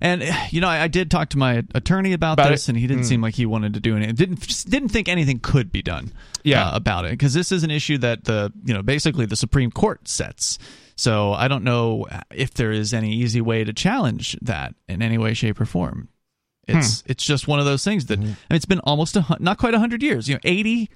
And 0.00 0.24
you 0.50 0.60
know, 0.60 0.68
I, 0.68 0.84
I 0.84 0.88
did 0.88 1.10
talk 1.10 1.30
to 1.30 1.38
my 1.38 1.62
attorney 1.74 2.12
about, 2.12 2.34
About 2.34 2.50
this, 2.50 2.64
it? 2.64 2.70
and 2.70 2.78
he 2.78 2.86
didn't 2.86 3.02
hmm. 3.02 3.08
seem 3.08 3.20
like 3.20 3.34
he 3.34 3.46
wanted 3.46 3.74
to 3.74 3.80
do 3.80 3.96
anything. 3.96 4.14
Didn't 4.14 4.40
just 4.40 4.70
didn't 4.70 4.88
think 4.88 5.08
anything 5.08 5.40
could 5.40 5.70
be 5.70 5.82
done. 5.82 6.12
Yeah. 6.42 6.68
uh, 6.68 6.76
about 6.76 7.04
it 7.04 7.10
because 7.10 7.34
this 7.34 7.52
is 7.52 7.64
an 7.64 7.70
issue 7.70 7.98
that 7.98 8.24
the 8.24 8.52
you 8.64 8.72
know 8.72 8.82
basically 8.82 9.26
the 9.26 9.36
Supreme 9.36 9.70
Court 9.70 10.08
sets. 10.08 10.58
So 10.96 11.32
I 11.32 11.48
don't 11.48 11.64
know 11.64 12.06
if 12.30 12.54
there 12.54 12.72
is 12.72 12.94
any 12.94 13.12
easy 13.14 13.40
way 13.40 13.62
to 13.62 13.72
challenge 13.72 14.36
that 14.42 14.74
in 14.88 15.02
any 15.02 15.18
way, 15.18 15.34
shape, 15.34 15.60
or 15.60 15.66
form. 15.66 16.08
It's 16.66 17.02
hmm. 17.02 17.12
it's 17.12 17.24
just 17.24 17.46
one 17.46 17.58
of 17.60 17.66
those 17.66 17.84
things 17.84 18.06
that 18.06 18.18
hmm. 18.18 18.24
I 18.24 18.26
mean, 18.26 18.36
it's 18.50 18.64
been 18.64 18.80
almost 18.80 19.16
a, 19.16 19.36
not 19.38 19.58
quite 19.58 19.74
hundred 19.74 20.02
years. 20.02 20.28
You 20.28 20.36
know, 20.36 20.40
eighty 20.44 20.88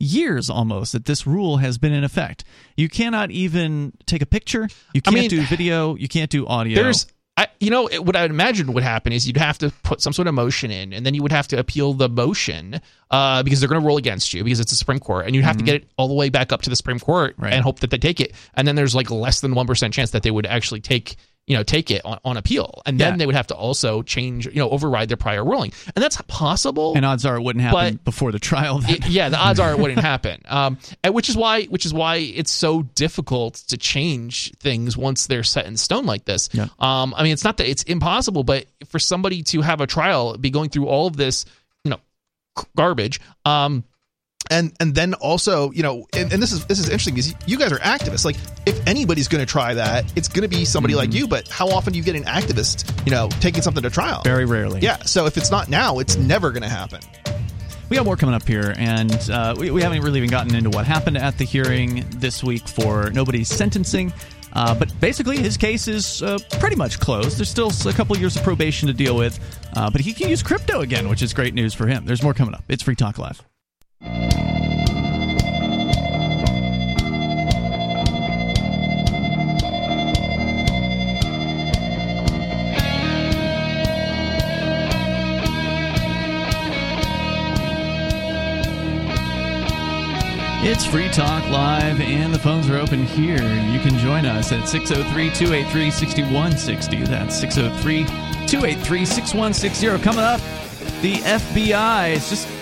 years 0.00 0.50
almost 0.50 0.92
that 0.92 1.04
this 1.04 1.26
rule 1.26 1.58
has 1.58 1.78
been 1.78 1.92
in 1.92 2.02
effect. 2.02 2.42
You 2.76 2.88
cannot 2.88 3.30
even 3.30 3.92
take 4.06 4.22
a 4.22 4.26
picture. 4.26 4.68
You 4.94 5.02
can't 5.02 5.14
mean, 5.14 5.30
do 5.30 5.42
video. 5.42 5.94
You 5.94 6.08
can't 6.08 6.30
do 6.30 6.46
audio. 6.46 6.82
There's, 6.82 7.06
I, 7.36 7.46
you 7.60 7.70
know, 7.70 7.86
it- 7.86 8.04
what 8.04 8.16
I 8.16 8.22
would 8.22 8.30
imagine 8.30 8.72
would 8.72 8.82
happen 8.82 9.12
is 9.12 9.26
you'd 9.26 9.36
have 9.36 9.58
to 9.58 9.70
put 9.82 10.00
some 10.00 10.12
sort 10.12 10.26
of 10.28 10.34
motion 10.34 10.70
in, 10.70 10.92
and 10.92 11.06
then 11.06 11.14
you 11.14 11.22
would 11.22 11.32
have 11.32 11.46
to 11.48 11.58
appeal 11.58 11.92
the 11.94 12.08
motion 12.08 12.80
uh, 13.10 13.42
because 13.42 13.60
they're 13.60 13.68
going 13.68 13.80
to 13.80 13.86
roll 13.86 13.96
against 13.98 14.34
you 14.34 14.42
because 14.44 14.60
it's 14.60 14.72
the 14.72 14.76
Supreme 14.76 14.98
Court, 15.00 15.26
and 15.26 15.34
you'd 15.36 15.44
have 15.44 15.56
to 15.58 15.64
get 15.64 15.74
it 15.76 15.88
all 15.96 16.08
the 16.08 16.14
way 16.14 16.28
back 16.28 16.52
up 16.52 16.62
to 16.62 16.70
the 16.70 16.76
Supreme 16.76 16.98
Court 16.98 17.34
Right. 17.38 17.52
and 17.52 17.62
hope 17.62 17.80
that 17.80 17.90
they 17.90 17.98
take 17.98 18.20
it. 18.20 18.34
And 18.54 18.66
then 18.66 18.74
there's 18.76 18.94
like 18.94 19.10
less 19.10 19.40
than 19.40 19.54
one 19.54 19.66
percent 19.66 19.94
chance 19.94 20.10
that 20.10 20.22
they 20.22 20.30
would 20.30 20.46
actually 20.46 20.80
take. 20.80 21.16
You 21.46 21.56
know, 21.56 21.64
take 21.64 21.90
it 21.90 22.04
on, 22.04 22.20
on 22.24 22.36
appeal, 22.36 22.80
and 22.86 23.00
then 23.00 23.14
Yeah. 23.14 23.16
they 23.16 23.26
would 23.26 23.34
have 23.34 23.48
to 23.48 23.56
also 23.56 24.02
change, 24.02 24.46
you 24.46 24.52
know, 24.54 24.70
override 24.70 25.08
their 25.08 25.16
prior 25.16 25.44
ruling, 25.44 25.72
and 25.96 26.02
that's 26.02 26.20
possible. 26.28 26.92
and 26.94 27.04
odds 27.04 27.26
are 27.26 27.34
it 27.36 27.42
wouldn't 27.42 27.64
happen 27.64 27.98
before 28.04 28.30
the 28.30 28.38
trial. 28.38 28.80
It- 28.88 29.08
yeah, 29.08 29.30
the 29.30 29.36
odds 29.38 29.58
are 29.58 29.72
it 29.72 29.78
wouldn't 29.80 29.98
happen. 30.00 30.42
Um, 30.46 30.78
and 31.02 31.12
which 31.12 31.28
is 31.28 31.36
why, 31.36 31.64
which 31.64 31.84
is 31.86 31.92
why 31.92 32.16
it's 32.18 32.52
so 32.52 32.82
difficult 32.94 33.54
to 33.68 33.76
change 33.76 34.52
things 34.58 34.96
once 34.96 35.26
they're 35.26 35.42
set 35.42 35.66
in 35.66 35.76
stone 35.76 36.06
like 36.06 36.24
this. 36.24 36.50
Yeah. 36.52 36.68
Um, 36.78 37.14
I 37.16 37.24
mean, 37.24 37.32
it's 37.32 37.42
not 37.44 37.56
that 37.56 37.68
it's 37.68 37.82
impossible, 37.82 38.44
but 38.44 38.66
for 38.86 39.00
somebody 39.00 39.42
to 39.44 39.60
have 39.62 39.80
a 39.80 39.88
trial, 39.88 40.36
be 40.38 40.50
going 40.50 40.70
through 40.70 40.86
all 40.86 41.08
of 41.08 41.16
this, 41.16 41.46
you 41.84 41.90
know, 41.90 41.98
garbage. 42.76 43.18
Um, 43.44 43.82
and 44.50 44.72
and 44.80 44.94
then 44.94 45.14
also, 45.14 45.70
you 45.70 45.82
know, 45.82 46.06
and, 46.14 46.32
and 46.32 46.42
this 46.42 46.52
is 46.52 46.66
this 46.66 46.78
is 46.78 46.86
interesting 46.86 47.14
because 47.14 47.34
you 47.46 47.58
guys 47.58 47.72
are 47.72 47.78
activists. 47.78 48.24
Like, 48.24 48.36
if 48.66 48.86
anybody's 48.86 49.28
going 49.28 49.44
to 49.44 49.50
try 49.50 49.74
that, 49.74 50.12
it's 50.16 50.28
going 50.28 50.42
to 50.42 50.54
be 50.54 50.64
somebody 50.64 50.94
like 50.94 51.14
you. 51.14 51.26
But 51.28 51.48
how 51.48 51.68
often 51.68 51.92
do 51.92 51.98
you 51.98 52.04
get 52.04 52.16
an 52.16 52.24
activist, 52.24 53.06
you 53.06 53.12
know, 53.12 53.28
taking 53.40 53.62
something 53.62 53.82
to 53.82 53.90
trial? 53.90 54.22
Very 54.24 54.44
rarely. 54.44 54.80
Yeah. 54.80 54.98
So 55.04 55.26
if 55.26 55.36
it's 55.36 55.50
not 55.50 55.68
now, 55.68 56.00
it's 56.00 56.16
never 56.16 56.50
going 56.50 56.62
to 56.62 56.68
happen. 56.68 57.00
We 57.88 57.96
got 57.96 58.04
more 58.04 58.16
coming 58.16 58.36
up 58.36 58.46
here, 58.46 58.72
and 58.76 59.12
uh, 59.30 59.56
we, 59.58 59.72
we 59.72 59.82
haven't 59.82 60.02
really 60.02 60.18
even 60.18 60.30
gotten 60.30 60.54
into 60.54 60.70
what 60.70 60.86
happened 60.86 61.16
at 61.16 61.38
the 61.38 61.44
hearing 61.44 62.04
this 62.10 62.44
week 62.44 62.68
for 62.68 63.10
nobody's 63.10 63.48
sentencing. 63.48 64.12
Uh, 64.52 64.74
but 64.74 64.92
basically, 65.00 65.38
his 65.38 65.56
case 65.56 65.88
is 65.88 66.22
uh, 66.22 66.38
pretty 66.58 66.76
much 66.76 67.00
closed. 67.00 67.38
There's 67.38 67.48
still 67.48 67.72
a 67.88 67.92
couple 67.92 68.16
years 68.16 68.36
of 68.36 68.44
probation 68.44 68.86
to 68.88 68.94
deal 68.94 69.16
with, 69.16 69.38
uh, 69.74 69.90
but 69.90 70.00
he 70.00 70.12
can 70.12 70.28
use 70.28 70.42
crypto 70.42 70.80
again, 70.80 71.08
which 71.08 71.22
is 71.22 71.32
great 71.32 71.54
news 71.54 71.74
for 71.74 71.86
him. 71.86 72.04
There's 72.04 72.22
more 72.22 72.34
coming 72.34 72.54
up. 72.54 72.64
It's 72.68 72.82
Free 72.82 72.96
Talk 72.96 73.18
Live. 73.18 73.42
It's 90.62 90.84
Free 90.84 91.08
Talk 91.08 91.48
Live, 91.50 92.00
and 92.00 92.34
the 92.34 92.38
phones 92.38 92.68
are 92.68 92.76
open 92.76 93.02
here. 93.04 93.42
You 93.72 93.80
can 93.80 93.98
join 93.98 94.26
us 94.26 94.52
at 94.52 94.68
603 94.68 95.30
283 95.30 95.90
6160. 95.90 97.02
That's 97.04 97.38
603 97.38 98.04
283 98.46 99.04
6160. 99.04 100.04
Coming 100.04 100.20
up, 100.20 100.40
the 101.00 101.14
FBI 101.14 102.12
is 102.12 102.28
just 102.28 102.59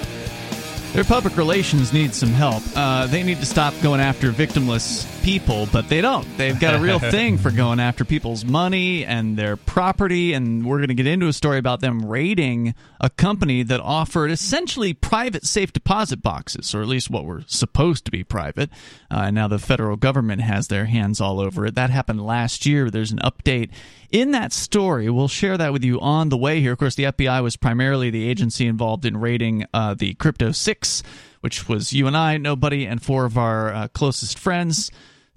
their 0.99 1.05
public 1.05 1.37
relations 1.37 1.93
need 1.93 2.13
some 2.13 2.31
help. 2.31 2.61
Uh, 2.75 3.07
they 3.07 3.23
need 3.23 3.39
to 3.39 3.47
stop 3.47 3.73
going 3.85 4.01
after 4.01 4.33
victimless 4.33 5.07
people, 5.23 5.69
but 5.73 5.89
they 5.89 6.01
don't. 6.01 6.27
They've 6.37 6.59
got 6.59 6.75
a 6.75 6.79
real 6.79 6.99
thing 6.99 7.39
for 7.39 7.51
going 7.51 7.81
after 7.81 8.05
people's 8.05 8.45
money 8.45 9.05
and 9.05 9.37
their 9.37 9.57
property. 9.57 10.33
And 10.33 10.67
we're 10.67 10.79
going 10.79 10.89
to 10.89 10.95
get 10.95 11.07
into 11.07 11.29
a 11.29 11.33
story 11.33 11.59
about 11.59 11.81
them 11.81 12.05
raiding 12.05 12.75
a 13.01 13.11
company 13.11 13.63
that 13.63 13.81
offered 13.81 14.31
essentially 14.31 14.95
private 14.95 15.45
safe 15.45 15.73
deposit 15.73 16.23
boxes, 16.23 16.75
or 16.75 16.83
at 16.83 16.89
least 16.89 17.11
what 17.11 17.25
were 17.25 17.43
supposed 17.47 18.05
to 18.07 18.11
be 18.11 18.25
private. 18.25 18.71
Uh, 19.11 19.23
and 19.27 19.35
now 19.35 19.49
the 19.49 19.59
federal 19.59 19.97
government 19.97 20.43
has 20.43 20.69
their 20.69 20.87
hands 20.87 21.21
all 21.21 21.41
over 21.41 21.67
it. 21.67 21.75
That 21.75 21.91
happened 21.91 22.25
last 22.25 22.67
year. 22.67 22.91
There's 22.91 23.13
an 23.13 23.21
update 23.21 23.71
in 24.11 24.31
that 24.33 24.53
story. 24.53 25.11
We'll 25.11 25.29
share 25.29 25.57
that 25.59 25.73
with 25.73 25.85
you 25.85 26.01
on 26.01 26.29
the 26.29 26.37
way 26.37 26.61
here. 26.61 26.73
Of 26.73 26.79
course, 26.79 26.95
the 26.95 27.05
FBI 27.05 27.43
was 27.43 27.57
primarily 27.57 28.11
the 28.11 28.29
agency 28.29 28.67
involved 28.67 29.05
in 29.05 29.17
raiding 29.19 29.67
uh, 29.75 29.95
the 29.95 30.15
Crypto 30.15 30.53
6, 30.53 31.03
which 31.41 31.69
was 31.69 31.93
you 31.93 32.07
and 32.07 32.17
I, 32.17 32.37
nobody, 32.37 32.87
and 32.87 33.03
four 33.03 33.25
of 33.25 33.39
our 33.39 33.73
uh, 33.73 33.89
closest 33.89 34.39
friends. 34.39 34.91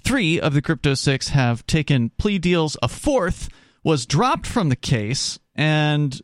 Three 0.04 0.40
of 0.40 0.54
the 0.54 0.62
Crypto 0.62 0.94
Six 0.96 1.30
have 1.30 1.66
taken 1.68 2.10
plea 2.18 2.40
deals. 2.40 2.78
A 2.82 2.88
fourth 2.88 3.50
was 3.84 4.06
dropped 4.06 4.48
from 4.48 4.70
the 4.70 4.76
case, 4.76 5.40
and 5.56 6.20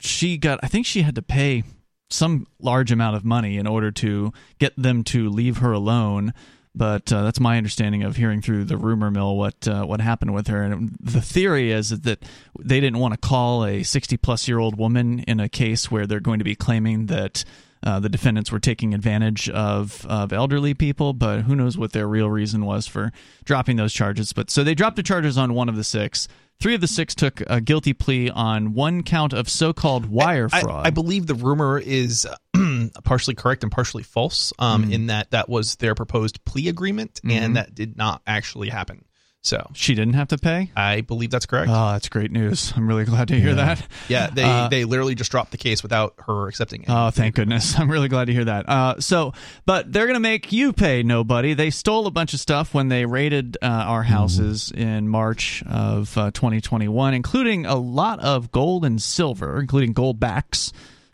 she 0.00 0.38
got, 0.38 0.60
I 0.62 0.68
think 0.68 0.86
she 0.86 1.02
had 1.02 1.14
to 1.16 1.22
pay 1.22 1.64
some 2.08 2.46
large 2.58 2.90
amount 2.90 3.16
of 3.16 3.24
money 3.24 3.56
in 3.56 3.66
order 3.66 3.90
to 3.90 4.32
get 4.58 4.74
them 4.76 5.04
to 5.04 5.28
leave 5.28 5.58
her 5.58 5.72
alone. 5.72 6.34
But 6.74 7.12
uh, 7.12 7.24
that's 7.24 7.40
my 7.40 7.56
understanding 7.56 8.04
of 8.04 8.16
hearing 8.16 8.42
through 8.42 8.64
the 8.64 8.76
rumor 8.76 9.10
mill 9.10 9.36
what 9.36 9.66
uh, 9.66 9.84
what 9.84 10.00
happened 10.00 10.34
with 10.34 10.46
her. 10.46 10.62
And 10.62 10.96
the 11.00 11.20
theory 11.20 11.72
is 11.72 11.90
that 11.90 12.22
they 12.60 12.80
didn't 12.80 12.98
want 12.98 13.12
to 13.14 13.18
call 13.18 13.64
a 13.64 13.82
60 13.82 14.16
plus 14.18 14.46
year 14.46 14.58
old 14.58 14.78
woman 14.78 15.20
in 15.20 15.40
a 15.40 15.48
case 15.48 15.90
where 15.90 16.06
they're 16.06 16.20
going 16.20 16.38
to 16.38 16.44
be 16.44 16.54
claiming 16.54 17.06
that 17.06 17.44
uh, 17.82 17.98
the 18.00 18.08
defendants 18.08 18.52
were 18.52 18.60
taking 18.60 18.92
advantage 18.94 19.48
of 19.50 20.04
of 20.06 20.32
elderly 20.32 20.74
people, 20.74 21.12
but 21.12 21.42
who 21.42 21.54
knows 21.56 21.78
what 21.78 21.92
their 21.92 22.06
real 22.08 22.28
reason 22.30 22.64
was 22.64 22.86
for 22.86 23.12
dropping 23.44 23.76
those 23.76 23.92
charges. 23.92 24.32
But 24.32 24.50
so 24.50 24.62
they 24.64 24.74
dropped 24.74 24.96
the 24.96 25.02
charges 25.02 25.38
on 25.38 25.54
one 25.54 25.68
of 25.68 25.76
the 25.76 25.84
six. 25.84 26.28
Three 26.60 26.74
of 26.74 26.82
the 26.82 26.86
six 26.86 27.14
took 27.14 27.40
a 27.46 27.58
guilty 27.62 27.94
plea 27.94 28.28
on 28.28 28.74
one 28.74 29.02
count 29.02 29.32
of 29.32 29.48
so-called 29.48 30.04
wire 30.04 30.46
I, 30.52 30.60
fraud. 30.60 30.86
I 30.86 30.90
believe 30.90 31.26
the 31.26 31.34
rumor 31.34 31.78
is 31.78 32.26
partially 33.04 33.34
correct 33.34 33.62
and 33.62 33.72
partially 33.72 34.02
false. 34.02 34.52
Um, 34.58 34.82
Mm-hmm. 34.82 34.92
in 34.92 35.06
that 35.06 35.30
that 35.30 35.48
was 35.48 35.76
their 35.76 35.94
proposed 35.94 36.44
plea 36.44 36.68
agreement, 36.68 37.20
Mhm. 37.24 37.32
and 37.32 37.56
that 37.56 37.74
did 37.74 37.96
not 37.96 38.20
actually 38.26 38.68
happen. 38.68 39.04
So 39.42 39.70
she 39.72 39.94
didn't 39.94 40.14
have 40.14 40.28
to 40.28 40.38
pay. 40.38 40.70
I 40.76 41.00
believe 41.00 41.30
that's 41.30 41.46
correct. 41.46 41.70
Oh, 41.72 41.92
that's 41.92 42.10
great 42.10 42.30
news. 42.30 42.74
I'm 42.76 42.86
really 42.86 43.04
glad 43.06 43.28
to 43.28 43.40
hear 43.40 43.54
that. 43.54 43.86
yeah, 44.08 44.28
they 44.30 44.42
uh, 44.44 44.68
they 44.68 44.84
literally 44.84 45.14
just 45.14 45.30
dropped 45.30 45.50
the 45.50 45.56
case 45.56 45.82
without 45.82 46.12
her 46.26 46.46
accepting 46.48 46.82
it. 46.82 46.88
Oh, 46.90 47.08
thank 47.10 47.36
goodness. 47.36 47.74
I'm 47.78 47.90
really 47.90 48.08
glad 48.08 48.26
to 48.26 48.34
hear 48.34 48.44
that. 48.44 48.68
Uh, 48.68 49.00
so, 49.00 49.32
but 49.64 49.90
they're 49.90 50.04
going 50.06 50.14
to 50.14 50.20
make 50.20 50.52
you 50.52 50.74
pay 50.74 51.02
nobody. 51.02 51.54
They 51.54 51.70
stole 51.70 52.06
a 52.06 52.10
bunch 52.10 52.34
of 52.34 52.40
stuff 52.40 52.74
when 52.74 52.88
they 52.88 53.06
raided 53.06 53.56
uh, 53.62 53.66
our 53.66 54.02
houses 54.02 54.70
in 54.76 55.08
March 55.08 55.62
of 55.66 56.18
uh, 56.18 56.30
2021, 56.32 57.14
including 57.14 57.64
a 57.64 57.76
lot 57.76 58.20
of 58.20 58.52
gold 58.52 58.84
and 58.84 59.00
silver, 59.00 59.58
including 59.58 59.94
Goldbacks. 59.94 60.70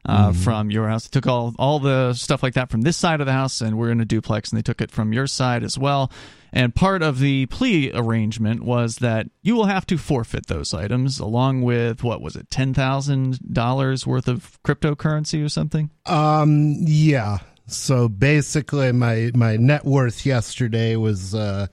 Uh, 0.08 0.32
From 0.32 0.70
your 0.70 0.88
house, 0.88 1.08
they 1.08 1.12
took 1.18 1.26
all 1.26 1.52
all 1.58 1.80
the 1.80 2.14
stuff 2.14 2.40
like 2.40 2.54
that 2.54 2.70
from 2.70 2.82
this 2.82 2.96
side 2.96 3.18
of 3.20 3.26
the 3.26 3.32
house, 3.32 3.60
and 3.60 3.76
we're 3.76 3.90
in 3.90 4.00
a 4.00 4.04
duplex, 4.04 4.50
and 4.50 4.58
they 4.58 4.62
took 4.62 4.80
it 4.80 4.92
from 4.92 5.12
your 5.12 5.26
side 5.26 5.64
as 5.64 5.76
well. 5.76 6.12
And 6.56 6.74
part 6.74 7.02
of 7.02 7.18
the 7.18 7.44
plea 7.46 7.90
arrangement 7.92 8.62
was 8.62 8.96
that 8.96 9.26
you 9.42 9.54
will 9.54 9.66
have 9.66 9.84
to 9.88 9.98
forfeit 9.98 10.46
those 10.46 10.72
items, 10.72 11.18
along 11.18 11.60
with 11.60 12.02
what 12.02 12.22
was 12.22 12.34
it, 12.34 12.48
ten 12.50 12.72
thousand 12.72 13.52
dollars 13.52 14.06
worth 14.06 14.26
of 14.26 14.58
cryptocurrency 14.62 15.44
or 15.44 15.50
something. 15.50 15.90
Um, 16.06 16.76
yeah. 16.78 17.40
So 17.66 18.08
basically, 18.08 18.90
my 18.92 19.32
my 19.34 19.58
net 19.58 19.84
worth 19.84 20.24
yesterday 20.24 20.96
was 20.96 21.34
uh, 21.34 21.66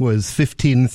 was 0.00 0.30
fifteen 0.32 0.88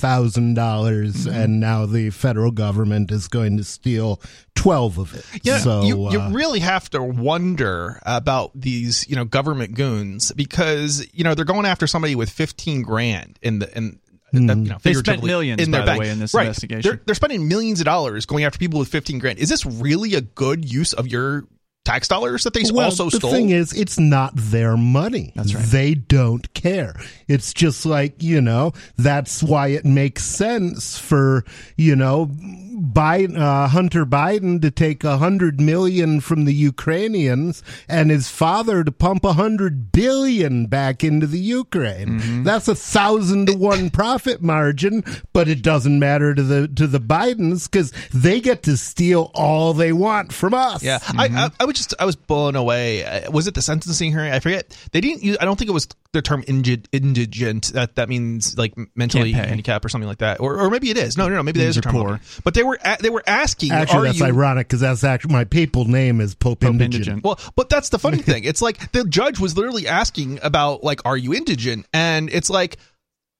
dollars, 0.56 1.26
and 1.28 1.60
now 1.60 1.86
the 1.86 2.10
federal 2.10 2.52
government 2.52 3.12
is 3.12 3.28
going 3.28 3.56
to 3.58 3.64
steal 3.64 4.20
twelve 4.56 4.98
of 4.98 5.14
it. 5.14 5.26
Yeah, 5.44 5.60
so 5.60 5.84
you, 5.84 6.12
you 6.12 6.20
uh, 6.20 6.32
really 6.32 6.60
have 6.60 6.90
to 6.90 7.02
wonder 7.02 8.00
about 8.06 8.52
these, 8.56 9.08
you 9.08 9.16
know, 9.16 9.24
government 9.24 9.76
goons 9.76 10.32
because 10.34 11.08
you 11.14 11.24
know 11.24 11.36
they're 11.36 11.46
going 11.46 11.66
after 11.66 11.88
somebody 11.88 12.16
with 12.16 12.30
fifteen 12.30 12.82
grand 12.82 13.40
in 13.42 13.60
the 13.60 13.78
in. 13.78 14.00
uh, 14.34 14.38
You 14.38 14.42
know, 14.42 14.78
They 14.82 14.94
spent 14.96 15.24
millions, 15.24 15.62
in 15.62 15.72
their 15.72 15.82
by 15.82 15.86
the 15.86 15.92
bank. 15.92 16.00
way, 16.02 16.10
in 16.10 16.20
this 16.20 16.34
right. 16.34 16.48
investigation. 16.48 16.82
They're, 16.82 17.02
they're 17.06 17.16
spending 17.16 17.48
millions 17.48 17.80
of 17.80 17.86
dollars 17.86 18.26
going 18.26 18.44
after 18.44 18.58
people 18.60 18.80
with 18.80 18.90
15 18.90 19.20
grand. 19.20 19.40
Is 19.40 19.48
this 19.48 19.66
really 19.66 20.16
a 20.16 20.22
good 20.22 20.70
use 20.70 20.92
of 20.94 21.08
your 21.08 21.46
tax 21.86 22.08
dollars 22.08 22.44
that 22.44 22.54
they 22.54 22.64
well, 22.74 22.86
also 22.86 23.10
the 23.10 23.18
stole? 23.18 23.32
thing 23.32 23.52
is, 23.52 23.72
it's 23.72 23.98
not 23.98 24.34
their 24.36 24.76
money. 24.76 25.32
That's 25.36 25.54
right. 25.54 25.64
They 25.64 25.94
don't 25.94 26.52
care. 26.54 26.96
It's 27.28 27.54
just 27.54 27.86
like 27.86 28.22
you 28.22 28.42
know. 28.42 28.74
That's 28.98 29.42
why 29.42 29.70
it 29.70 29.86
makes 29.86 30.24
sense 30.24 30.98
for 30.98 31.46
you 31.78 31.96
know, 31.96 32.30
Biden, 32.76 33.38
uh, 33.40 33.68
Hunter 33.68 34.06
Biden 34.06 34.62
to 34.62 34.72
take 34.72 35.04
a 35.04 35.18
hundred 35.18 35.60
million 35.60 36.20
from 36.20 36.46
the 36.46 36.54
Ukrainians 36.54 37.64
and 37.88 38.10
his 38.12 38.30
father 38.30 38.84
to 38.84 38.92
pump 38.92 39.24
a 39.26 39.34
hundred 39.34 39.92
billion 39.92 40.68
back 40.68 41.04
into 41.04 41.28
the 41.28 41.40
Ukraine. 41.40 42.20
Mm-hmm. 42.20 42.44
That's 42.44 42.68
a 42.68 42.76
thousand 42.76 43.48
to 43.48 43.54
one 43.54 43.90
profit 43.90 44.42
margin, 44.42 45.04
but 45.34 45.48
it 45.48 45.62
doesn't 45.62 45.98
matter 46.00 46.36
to 46.36 46.44
the 46.44 46.68
to 46.68 46.88
the 46.88 47.00
Bidens 47.00 47.70
because 47.70 47.92
they 48.14 48.40
get 48.40 48.64
to 48.64 48.78
steal 48.78 49.32
all 49.34 49.74
they 49.74 49.94
want 49.94 50.34
from 50.34 50.54
us. 50.54 50.84
Yeah, 50.84 51.00
I, 51.18 51.28
I 51.28 51.50
I 51.60 51.66
was 51.66 51.76
just 51.76 51.94
I 52.00 52.06
was 52.06 52.16
blown 52.16 52.56
away. 52.56 53.04
Uh, 53.04 53.32
Was 53.32 53.48
it 53.48 53.54
the 53.54 53.62
sentencing 53.62 54.12
hearing? 54.12 54.32
I 54.32 54.40
forget. 54.40 54.78
They 54.92 55.02
didn't 55.02 55.24
use. 55.24 55.38
I 55.40 55.46
don't 55.46 55.58
think 55.58 55.70
it 55.70 55.74
was 55.74 55.88
the 56.16 56.22
term 56.22 56.42
indig- 56.44 56.88
indigent. 56.92 57.74
That 57.74 57.96
that 57.96 58.10
means 58.10 58.58
like 58.58 58.74
mentally 58.96 59.34
handicapped 59.34 59.86
or 59.86 59.90
something 59.90 60.08
like 60.08 60.20
that. 60.20 60.40
Or 60.40 60.60
or 60.60 60.70
maybe 60.70 60.90
it 60.90 60.98
is. 60.98 61.18
No, 61.18 61.28
no, 61.28 61.36
no. 61.36 61.44
Maybe 61.44 61.60
that 61.60 61.66
Means 61.66 61.78
is 61.78 61.84
a 61.84 61.86
you're 61.86 61.92
term. 61.94 62.02
I'm 62.02 62.20
poor. 62.20 62.42
But 62.44 62.54
they 62.54 62.64
were 62.64 62.80
a, 62.84 62.98
they 63.00 63.10
were 63.10 63.24
asking. 63.28 63.72
Actually, 63.72 64.00
are 64.00 64.04
that's 64.06 64.20
you, 64.20 64.26
ironic 64.26 64.68
because 64.68 64.80
that's 64.80 65.04
actually 65.04 65.34
my 65.34 65.44
papal 65.44 65.86
name 65.86 66.22
is 66.22 66.34
Pope, 66.34 66.62
Pope 66.62 66.72
Indigent. 66.72 66.96
Indigent. 66.96 67.24
Well, 67.24 67.40
but 67.56 67.70
that's 67.70 67.90
the 67.90 68.00
funny 68.00 68.18
thing. 68.18 68.46
It's 68.46 68.62
like 68.62 68.92
the 68.92 69.04
judge 69.04 69.40
was 69.40 69.56
literally 69.56 69.88
asking 69.88 70.40
about 70.42 70.84
like, 70.84 71.02
are 71.06 71.18
you 71.18 71.34
indigent? 71.34 71.86
And 71.94 72.30
it's 72.30 72.50
like, 72.50 72.78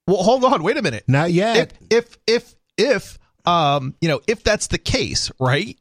well, 0.08 0.18
hold 0.18 0.44
on, 0.44 0.62
wait 0.62 0.78
a 0.78 0.82
minute. 0.82 1.06
Not 1.08 1.32
yet. 1.32 1.74
If 1.90 2.18
if 2.28 2.28
if 2.28 2.56
if 2.78 3.20
um 3.46 3.96
you 4.02 4.10
know 4.10 4.22
if 4.28 4.44
that's 4.44 4.68
the 4.68 4.78
case, 4.78 5.32
right? 5.40 5.80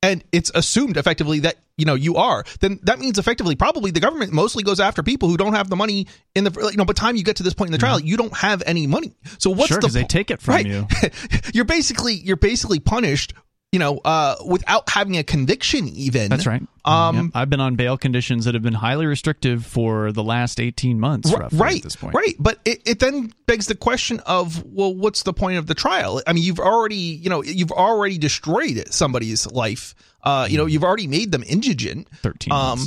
And 0.00 0.22
it's 0.30 0.52
assumed 0.54 0.96
effectively 0.96 1.40
that 1.40 1.56
you 1.76 1.84
know 1.84 1.94
you 1.94 2.16
are, 2.16 2.44
then 2.60 2.78
that 2.84 2.98
means 3.00 3.18
effectively 3.18 3.56
probably 3.56 3.90
the 3.90 4.00
government 4.00 4.32
mostly 4.32 4.62
goes 4.62 4.78
after 4.78 5.02
people 5.02 5.28
who 5.28 5.36
don't 5.36 5.54
have 5.54 5.68
the 5.68 5.76
money 5.76 6.06
in 6.36 6.44
the 6.44 6.68
you 6.70 6.76
know. 6.76 6.84
By 6.84 6.92
the 6.92 7.00
time 7.00 7.16
you 7.16 7.24
get 7.24 7.36
to 7.36 7.42
this 7.42 7.54
point 7.54 7.68
in 7.68 7.72
the 7.72 7.78
trial, 7.78 7.98
you 7.98 8.16
don't 8.16 8.36
have 8.36 8.62
any 8.64 8.86
money. 8.86 9.16
So 9.38 9.50
what's 9.50 9.68
Mm-hmm. 9.68 9.80
Sure, 9.80 9.90
the 9.90 9.98
they 10.00 10.04
take 10.04 10.30
it 10.30 10.40
from 10.40 10.54
right. 10.54 10.66
you. 10.66 10.86
you're 11.54 11.64
basically 11.64 12.14
you're 12.14 12.36
basically 12.36 12.78
punished, 12.80 13.34
you 13.72 13.78
know, 13.78 13.98
uh, 14.04 14.36
without 14.46 14.88
having 14.88 15.16
a 15.18 15.22
conviction. 15.24 15.88
Even 15.88 16.30
That's 16.30 16.46
right. 16.46 16.62
Um, 16.84 17.16
Yep. 17.16 17.24
I've 17.34 17.50
been 17.50 17.60
on 17.60 17.76
bail 17.76 17.98
conditions 17.98 18.46
that 18.46 18.54
have 18.54 18.62
been 18.62 18.72
highly 18.72 19.04
restrictive 19.04 19.66
for 19.66 20.10
the 20.10 20.22
last 20.24 20.58
18 20.58 20.98
months, 20.98 21.30
R- 21.30 21.40
roughly, 21.40 21.58
right 21.58 21.76
at 21.76 21.82
this 21.82 21.96
point. 21.96 22.14
right 22.14 22.34
but 22.38 22.58
it, 22.64 22.80
it 22.86 22.98
then 22.98 23.30
begs 23.46 23.66
the 23.66 23.74
question 23.74 24.20
of 24.20 24.64
well 24.64 24.94
what's 24.94 25.22
the 25.24 25.34
point 25.34 25.58
of 25.58 25.66
the 25.66 25.74
trial 25.74 26.22
i 26.26 26.32
mean 26.32 26.42
you've 26.44 26.60
already 26.60 26.94
you 26.96 27.28
know 27.28 27.42
you've 27.42 27.72
already 27.72 28.16
destroyed 28.16 28.84
somebody's 28.90 29.46
life 29.52 29.94
uh 30.22 30.46
you 30.48 30.56
know 30.56 30.64
you've 30.64 30.84
already 30.84 31.06
made 31.06 31.30
them 31.30 31.44
indigent 31.46 32.08
13 32.22 32.52
um 32.52 32.78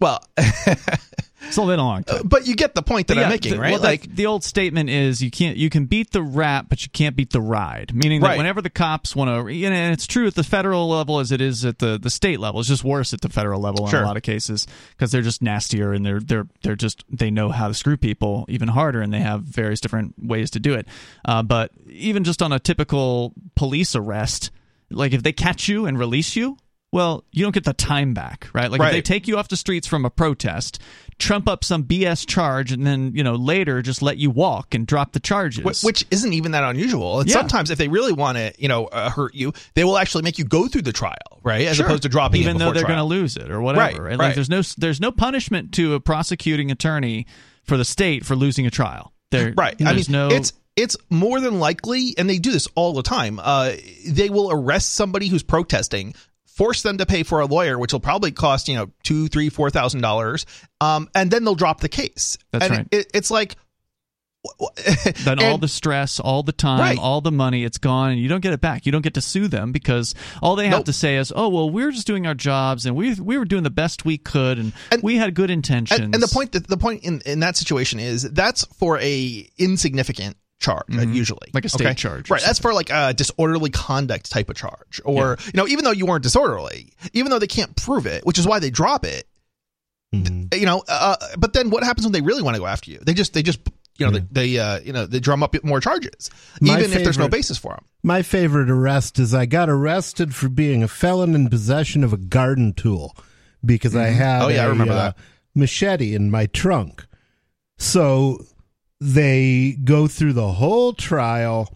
well 0.00 0.20
It's 1.48 1.56
a 1.56 1.62
long 1.62 2.04
time. 2.04 2.22
but 2.26 2.46
you 2.46 2.54
get 2.56 2.74
the 2.74 2.82
point 2.82 3.08
that 3.08 3.14
But 3.16 3.24
i'm 3.24 3.30
making 3.30 3.52
the, 3.54 3.60
right 3.60 3.72
well, 3.72 3.80
like 3.80 4.02
the, 4.02 4.08
the 4.14 4.26
old 4.26 4.44
statement 4.44 4.90
is 4.90 5.22
you 5.22 5.30
can't 5.30 5.56
you 5.56 5.70
can 5.70 5.86
beat 5.86 6.10
the 6.12 6.22
rap, 6.22 6.66
but 6.68 6.82
you 6.82 6.90
can't 6.90 7.14
beat 7.16 7.30
the 7.30 7.40
ride. 7.40 7.94
Meaning 7.94 8.20
that 8.20 8.28
Right. 8.28 8.38
whenever 8.38 8.60
the 8.62 8.70
cops 8.70 9.14
want 9.14 9.28
to, 9.46 9.52
you 9.52 9.68
know, 9.70 9.76
and 9.76 9.92
it's 9.92 10.06
true 10.06 10.26
at 10.26 10.34
the 10.34 10.42
federal 10.44 10.88
level 10.88 11.20
as 11.20 11.30
it 11.32 11.40
is 11.40 11.64
at 11.64 11.78
the, 11.78 11.98
the 11.98 12.10
state 12.10 12.40
level. 12.40 12.60
It's 12.60 12.68
just 12.68 12.84
worse 12.84 13.12
at 13.12 13.20
the 13.20 13.28
federal 13.28 13.60
level 13.60 13.84
in 13.84 13.90
Sure. 13.90 14.02
a 14.02 14.06
lot 14.06 14.16
of 14.16 14.22
cases 14.22 14.66
because 14.90 15.12
they're 15.12 15.22
just 15.22 15.42
nastier 15.42 15.92
and 15.92 16.04
they're 16.04 16.20
they're 16.20 16.46
they're 16.62 16.76
just 16.76 17.04
they 17.10 17.30
know 17.30 17.50
how 17.50 17.68
to 17.68 17.74
screw 17.74 17.96
people 17.96 18.44
even 18.48 18.68
harder 18.68 19.00
and 19.00 19.12
they 19.12 19.20
have 19.20 19.42
various 19.42 19.80
different 19.80 20.14
ways 20.18 20.50
to 20.52 20.60
do 20.60 20.74
it. 20.74 20.86
Uh, 21.24 21.42
but 21.42 21.70
even 21.88 22.24
just 22.24 22.42
on 22.42 22.52
a 22.52 22.58
typical 22.58 23.32
police 23.54 23.94
arrest, 23.94 24.50
like 24.90 25.12
if 25.12 25.22
they 25.22 25.32
catch 25.32 25.68
you 25.68 25.86
and 25.86 25.98
release 25.98 26.36
you. 26.36 26.56
Well, 26.94 27.24
you 27.32 27.42
don't 27.44 27.52
get 27.52 27.64
the 27.64 27.72
time 27.72 28.14
back, 28.14 28.48
right? 28.54 28.70
Like 28.70 28.80
if 28.80 28.92
they 28.92 29.02
take 29.02 29.26
you 29.26 29.36
off 29.36 29.48
the 29.48 29.56
streets 29.56 29.86
from 29.88 30.04
a 30.04 30.10
protest, 30.10 30.80
trump 31.18 31.48
up 31.48 31.64
some 31.64 31.82
BS 31.82 32.24
charge, 32.24 32.70
and 32.70 32.86
then 32.86 33.10
you 33.16 33.24
know 33.24 33.34
later 33.34 33.82
just 33.82 34.00
let 34.00 34.16
you 34.16 34.30
walk 34.30 34.74
and 34.74 34.86
drop 34.86 35.10
the 35.12 35.18
charges. 35.18 35.80
wh- 35.80 35.84
which 35.84 36.06
isn't 36.12 36.32
even 36.32 36.52
that 36.52 36.62
unusual 36.62 37.18
and 37.20 37.28
Yeah. 37.28 37.34
sometimes 37.34 37.70
if 37.70 37.78
they 37.78 37.88
really 37.88 38.12
want 38.12 38.38
to 38.38 38.52
you 38.58 38.68
know 38.68 38.84
uh, 38.86 39.10
hurt 39.10 39.34
you 39.34 39.52
they 39.74 39.82
will 39.82 39.98
actually 39.98 40.22
make 40.22 40.38
you 40.38 40.44
go 40.44 40.68
through 40.68 40.82
the 40.82 40.92
trial 40.92 41.40
right 41.42 41.66
as 41.66 41.76
Sure. 41.78 41.86
opposed 41.86 42.04
to 42.04 42.08
dropping 42.08 42.40
it 42.42 42.44
even 42.44 42.58
though 42.58 42.72
they're 42.72 42.84
going 42.84 42.96
to 42.96 43.02
lose 43.04 43.36
it 43.36 43.50
or 43.50 43.60
whatever. 43.60 44.00
Right, 44.04 44.12
Like 44.12 44.18
right. 44.20 44.34
there's 44.36 44.48
no 44.48 44.62
there's 44.78 45.00
no 45.00 45.10
punishment 45.10 45.72
to 45.72 45.94
a 45.94 46.00
prosecuting 46.00 46.70
attorney 46.70 47.26
for 47.64 47.76
the 47.76 47.84
state 47.84 48.24
for 48.24 48.36
losing 48.36 48.66
a 48.66 48.70
trial. 48.70 49.12
There, 49.32 49.52
right. 49.56 49.74
I 49.80 49.84
mean, 49.84 49.94
there's 49.96 50.08
no. 50.08 50.28
it's 50.28 50.52
it's 50.76 50.96
more 51.10 51.40
than 51.40 51.58
likely, 51.58 52.14
and 52.18 52.28
they 52.30 52.38
do 52.38 52.52
this 52.52 52.68
all 52.76 52.92
the 52.94 53.02
time. 53.02 53.40
Uh, 53.42 53.72
they 54.08 54.28
will 54.30 54.50
arrest 54.52 54.92
somebody 54.92 55.26
who's 55.28 55.42
protesting, 55.42 56.14
force 56.54 56.82
them 56.82 56.98
to 56.98 57.06
pay 57.06 57.22
for 57.22 57.40
a 57.40 57.46
lawyer, 57.46 57.78
which 57.78 57.92
will 57.92 58.00
probably 58.00 58.30
cost 58.32 58.68
you 58.68 58.76
know 58.76 58.90
two, 59.02 59.28
three, 59.28 59.48
four 59.48 59.70
thousand 59.70 60.00
dollars, 60.00 60.46
um, 60.80 61.08
and 61.14 61.30
then 61.30 61.44
they'll 61.44 61.54
drop 61.54 61.80
the 61.80 61.88
case. 61.88 62.38
That's 62.52 62.66
and 62.66 62.76
right. 62.78 62.88
It, 62.90 63.10
it's 63.14 63.30
like. 63.30 63.56
then 65.24 65.38
all 65.38 65.54
and- 65.54 65.62
the 65.62 65.68
stress, 65.68 66.20
all 66.20 66.42
the 66.42 66.52
time, 66.52 66.78
Right. 66.78 66.98
all 66.98 67.22
the 67.22 67.32
money, 67.32 67.64
it's 67.64 67.78
gone, 67.78 68.10
and 68.10 68.20
you 68.20 68.28
don't 68.28 68.42
get 68.42 68.52
it 68.52 68.60
back. 68.60 68.84
You 68.84 68.92
don't 68.92 69.00
get 69.00 69.14
to 69.14 69.22
sue 69.22 69.48
them 69.48 69.72
because 69.72 70.14
all 70.42 70.54
they 70.54 70.66
have 70.68 70.80
Nope. 70.80 70.84
to 70.84 70.92
say 70.92 71.16
is, 71.16 71.32
"Oh, 71.34 71.48
well, 71.48 71.70
we 71.70 71.82
were 71.82 71.90
just 71.92 72.06
doing 72.06 72.26
our 72.26 72.34
jobs, 72.34 72.84
and 72.84 72.94
we 72.94 73.14
we 73.14 73.38
were 73.38 73.46
doing 73.46 73.62
the 73.62 73.70
best 73.70 74.04
we 74.04 74.18
could, 74.18 74.58
and, 74.58 74.74
And- 74.92 75.02
we 75.02 75.16
had 75.16 75.34
good 75.34 75.50
intentions." 75.50 75.98
And, 75.98 76.12
and 76.14 76.22
the 76.22 76.28
point 76.28 76.52
that 76.52 76.66
the 76.68 76.76
point 76.76 77.04
in, 77.04 77.22
in 77.24 77.40
that 77.40 77.56
situation 77.56 77.98
is 78.00 78.22
that's 78.32 78.66
for 78.78 78.98
a 78.98 79.48
insignificant 79.56 80.36
charge 80.64 80.96
uh, 80.96 81.02
usually. 81.02 81.46
Mm-hmm. 81.48 81.56
Like 81.56 81.64
a 81.64 81.68
state 81.68 81.96
charge 81.96 82.30
right 82.30 82.42
that's 82.42 82.58
for 82.58 82.72
like 82.74 82.90
a 82.90 83.12
disorderly 83.14 83.70
conduct 83.70 84.30
type 84.30 84.48
of 84.50 84.56
charge. 84.56 85.00
Or 85.04 85.36
you 85.46 85.52
know 85.54 85.66
even 85.68 85.84
though 85.84 85.90
you 85.92 86.06
weren't 86.06 86.22
disorderly 86.22 86.92
even 87.12 87.30
though 87.30 87.38
they 87.38 87.46
can't 87.58 87.76
prove 87.76 88.06
it 88.06 88.24
which 88.26 88.38
is 88.38 88.46
why 88.46 88.58
they 88.58 88.70
drop 88.70 89.04
it 89.04 89.26
Mhm. 90.14 90.54
you 90.58 90.64
know 90.66 90.82
uh, 90.88 91.16
but 91.38 91.52
then 91.54 91.70
what 91.70 91.82
happens 91.82 92.06
when 92.06 92.12
they 92.12 92.20
really 92.20 92.42
want 92.42 92.54
to 92.54 92.60
go 92.60 92.66
after 92.66 92.90
you? 92.90 92.98
They 93.02 93.14
just 93.14 93.32
they 93.34 93.42
just 93.42 93.58
you 93.98 94.06
know 94.06 94.12
they, 94.12 94.24
they 94.30 94.58
uh 94.58 94.78
you 94.80 94.92
know 94.92 95.06
they 95.06 95.18
drum 95.20 95.42
up 95.42 95.54
more 95.64 95.80
charges 95.80 96.30
My 96.60 96.78
even 96.78 96.92
if 96.92 97.02
there's 97.04 97.18
no 97.18 97.28
basis 97.28 97.58
for 97.58 97.72
them 97.74 97.84
My 98.04 98.22
favorite 98.22 98.70
arrest 98.70 99.18
is 99.18 99.34
I 99.34 99.46
got 99.46 99.68
arrested 99.68 100.34
for 100.34 100.48
being 100.48 100.82
a 100.84 100.88
felon 100.88 101.34
in 101.34 101.48
possession 101.48 102.04
of 102.04 102.12
a 102.12 102.16
garden 102.16 102.72
tool 102.74 103.16
because 103.64 103.94
I 103.96 104.06
had 104.06 104.42
Oh, 104.42 104.48
yeah, 104.48 104.62
I 104.62 104.66
a, 104.66 104.68
remember 104.68 104.92
uh, 104.94 104.96
that. 104.96 105.16
machete 105.54 106.14
in 106.14 106.30
my 106.30 106.46
trunk. 106.46 107.06
So 107.78 108.44
they 109.00 109.76
go 109.84 110.06
through 110.06 110.32
the 110.34 110.50
whole 110.52 110.92
trial. 110.92 111.72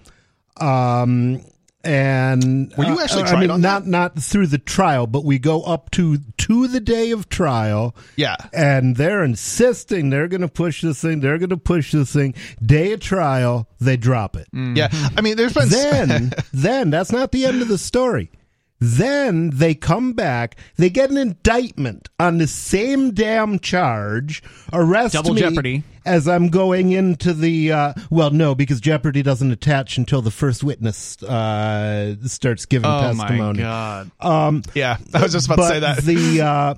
Um, 0.57 1.43
and 1.85 2.73
Were 2.77 2.85
you 2.85 2.99
uh, 2.99 3.03
actually 3.05 3.23
I 3.23 3.47
mean, 3.47 3.61
not 3.61 3.87
not 3.87 4.19
through 4.19 4.49
the 4.49 4.59
trial, 4.59 5.07
but 5.07 5.25
we 5.25 5.39
go 5.39 5.63
up 5.63 5.91
to 5.93 6.19
to 6.19 6.67
the 6.69 6.81
day 6.81 7.13
of 7.13 7.29
trial. 7.29 7.95
yeah 8.17 8.35
and 8.53 8.97
they're 8.97 9.23
insisting 9.23 10.11
they're 10.11 10.27
going 10.29 10.41
to 10.41 10.49
push 10.49 10.83
this 10.83 11.01
thing. 11.01 11.21
They're 11.21 11.39
going 11.39 11.51
to 11.51 11.57
push 11.57 11.93
this 11.93 12.13
thing. 12.13 12.35
Day 12.61 12.93
of 12.93 13.01
trial, 13.01 13.69
they 13.81 13.97
drop 13.97 14.37
it. 14.37 14.49
yeah 14.53 14.89
i 15.17 15.21
mean 15.21 15.37
there's 15.37 15.55
been 15.55 15.69
Then, 15.69 16.33
then 16.53 16.91
that's 16.91 17.13
not 17.13 17.31
the 17.31 17.47
end 17.47 17.63
of 17.63 17.69
the 17.69 17.79
story. 17.79 18.33
Then 18.81 19.51
they 19.51 19.75
come 19.75 20.13
back. 20.13 20.57
They 20.77 20.89
get 20.91 21.11
an 21.11 21.17
indictment 21.17 22.09
on 22.21 22.39
the 22.39 22.47
same 22.47 23.13
damn 23.13 23.59
charge. 23.59 24.43
Arrest 24.73 25.15
Double 25.15 25.35
me 25.35 25.41
jeopardy. 25.41 25.83
as 26.07 26.29
I'm 26.29 26.49
going 26.49 26.93
into 26.93 27.33
the. 27.33 27.73
Uh, 27.73 27.95
well, 28.11 28.31
no, 28.31 28.55
because 28.55 28.81
jeopardy 28.81 29.23
doesn't 29.23 29.51
attach 29.51 29.99
until 29.99 30.23
the 30.23 30.31
first 30.31 30.63
witness 30.63 31.21
uh, 31.23 32.15
starts 32.27 32.67
giving 32.67 32.89
oh 32.89 33.15
my 33.15 33.27
testimony. 33.27 33.59
god! 33.59 34.11
Um, 34.21 34.63
yeah 34.75 34.99
i 35.15 35.23
was 35.23 35.33
just 35.33 35.47
about 35.47 35.57
to 35.57 35.69
say 35.69 35.81
that 35.81 35.99
the 36.03 36.41
uh, 36.43 36.75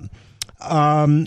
um, 0.61 1.25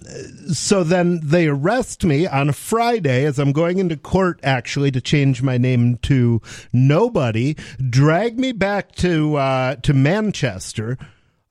so 0.53 0.85
then 0.85 1.21
they 1.23 1.47
arrest 1.47 2.05
me 2.05 2.27
on 2.27 2.49
a 2.49 2.53
Friday 2.53 3.25
as 3.25 3.39
I'm 3.39 3.53
going 3.53 3.79
into 3.79 3.97
court 3.97 4.41
actually 4.43 4.91
to 4.93 5.01
change 5.01 5.43
my 5.43 5.59
name 5.59 5.97
to 6.03 6.41
nobody. 6.73 7.57
Drag 7.91 8.39
me 8.39 8.53
back 8.53 8.93
to 8.97 9.37
uh, 9.37 9.77
to 9.77 9.93
Manchester. 9.95 10.99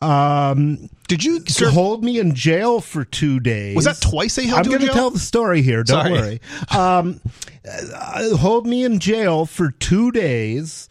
Um, 0.02 0.90
did 1.08 1.24
you 1.24 1.46
serve 1.48 1.72
hold 1.72 2.04
me 2.04 2.20
in 2.20 2.36
jail 2.36 2.82
for 2.82 3.06
two 3.06 3.40
days. 3.40 3.76
was 3.76 3.86
that 3.86 4.02
twice 4.02 4.36
they 4.36 4.46
held 4.46 4.66
I'm 4.66 4.72
you 4.72 4.74
in 4.74 4.80
going 4.80 4.90
to 4.90 4.94
tell 4.94 5.10
the 5.12 5.20
story 5.20 5.62
here. 5.62 5.84
Don't 5.84 6.06
Sorry. 6.06 6.12
worry. 6.12 6.42
Um, 6.76 7.22
uh, 7.66 8.36
hold 8.36 8.68
me 8.68 8.84
in 8.84 9.00
jail 9.00 9.46
for 9.46 9.72
two 9.72 10.12
days. 10.12 10.90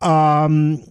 Um, 0.00 0.84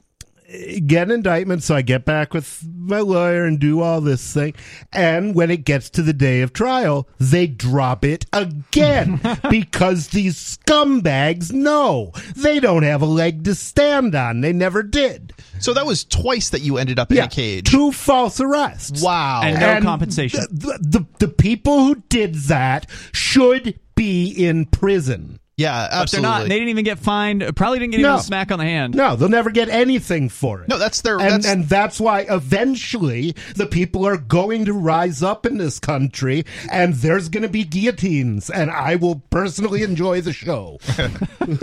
get 0.85 1.07
an 1.07 1.11
indictment, 1.11 1.63
so 1.63 1.75
I 1.75 1.81
get 1.81 2.05
back 2.05 2.33
with 2.33 2.63
my 2.75 2.99
lawyer 2.99 3.45
and 3.45 3.59
do 3.59 3.81
all 3.81 4.01
this 4.01 4.33
thing. 4.33 4.53
And 4.91 5.33
when 5.35 5.51
it 5.51 5.65
gets 5.65 5.89
to 5.91 6.01
the 6.01 6.13
day 6.13 6.41
of 6.41 6.53
trial, 6.53 7.07
they 7.19 7.47
drop 7.47 8.03
it 8.05 8.25
again 8.33 9.19
because 9.49 10.09
these 10.09 10.57
scumbags 10.57 11.51
know 11.51 12.11
they 12.35 12.59
don't 12.59 12.83
have 12.83 13.01
a 13.01 13.05
leg 13.05 13.43
to 13.45 13.55
stand 13.55 14.15
on. 14.15 14.41
They 14.41 14.53
never 14.53 14.83
did. 14.83 15.33
so 15.59 15.73
that 15.73 15.85
was 15.85 16.03
twice 16.03 16.49
that 16.49 16.61
you 16.61 16.77
ended 16.77 16.99
up 16.99 17.11
in 17.11 17.19
a 17.19 17.27
cage 17.27 17.69
Two 17.69 17.91
false 17.91 18.39
arrests. 18.39 19.01
wow 19.03 19.41
And 19.43 19.59
no 19.59 19.81
compensation. 19.81 20.41
The, 20.49 20.77
the, 20.81 21.05
the 21.19 21.27
people 21.27 21.79
who 21.85 21.95
did 22.09 22.35
that 22.35 22.89
should 23.11 23.79
be 23.95 24.29
in 24.31 24.65
prison. 24.65 25.39
Yeah 25.61 25.87
But 25.91 26.11
they're 26.11 26.21
not. 26.21 26.43
They 26.43 26.49
didn't 26.49 26.69
even 26.69 26.83
get 26.85 26.99
fined. 26.99 27.43
Probably 27.55 27.79
didn't 27.79 27.91
get 27.91 27.99
even 28.01 28.11
No. 28.11 28.17
a 28.17 28.21
smack 28.23 28.51
on 28.51 28.59
the 28.59 28.65
hand. 28.65 28.95
No, 28.95 29.15
they'll 29.15 29.29
never 29.29 29.49
get 29.51 29.69
anything 29.69 30.29
for 30.29 30.61
it. 30.61 30.67
no 30.67 30.77
that's 30.77 31.01
their 31.01 31.19
and 31.19 31.31
that's 31.31 31.45
and 31.47 31.69
that's 31.69 31.99
why 31.99 32.21
eventually 32.29 33.35
the 33.55 33.65
people 33.65 34.05
are 34.05 34.17
going 34.17 34.65
to 34.65 34.73
rise 34.73 35.21
up 35.23 35.45
in 35.45 35.57
this 35.57 35.79
country, 35.79 36.45
and 36.71 36.93
there's 36.95 37.29
going 37.29 37.43
to 37.43 37.49
be 37.49 37.63
guillotines, 37.63 38.49
and 38.49 38.69
I 38.71 38.95
will 38.95 39.21
personally 39.29 39.83
enjoy 39.83 40.21
the 40.21 40.33
show. 40.33 40.79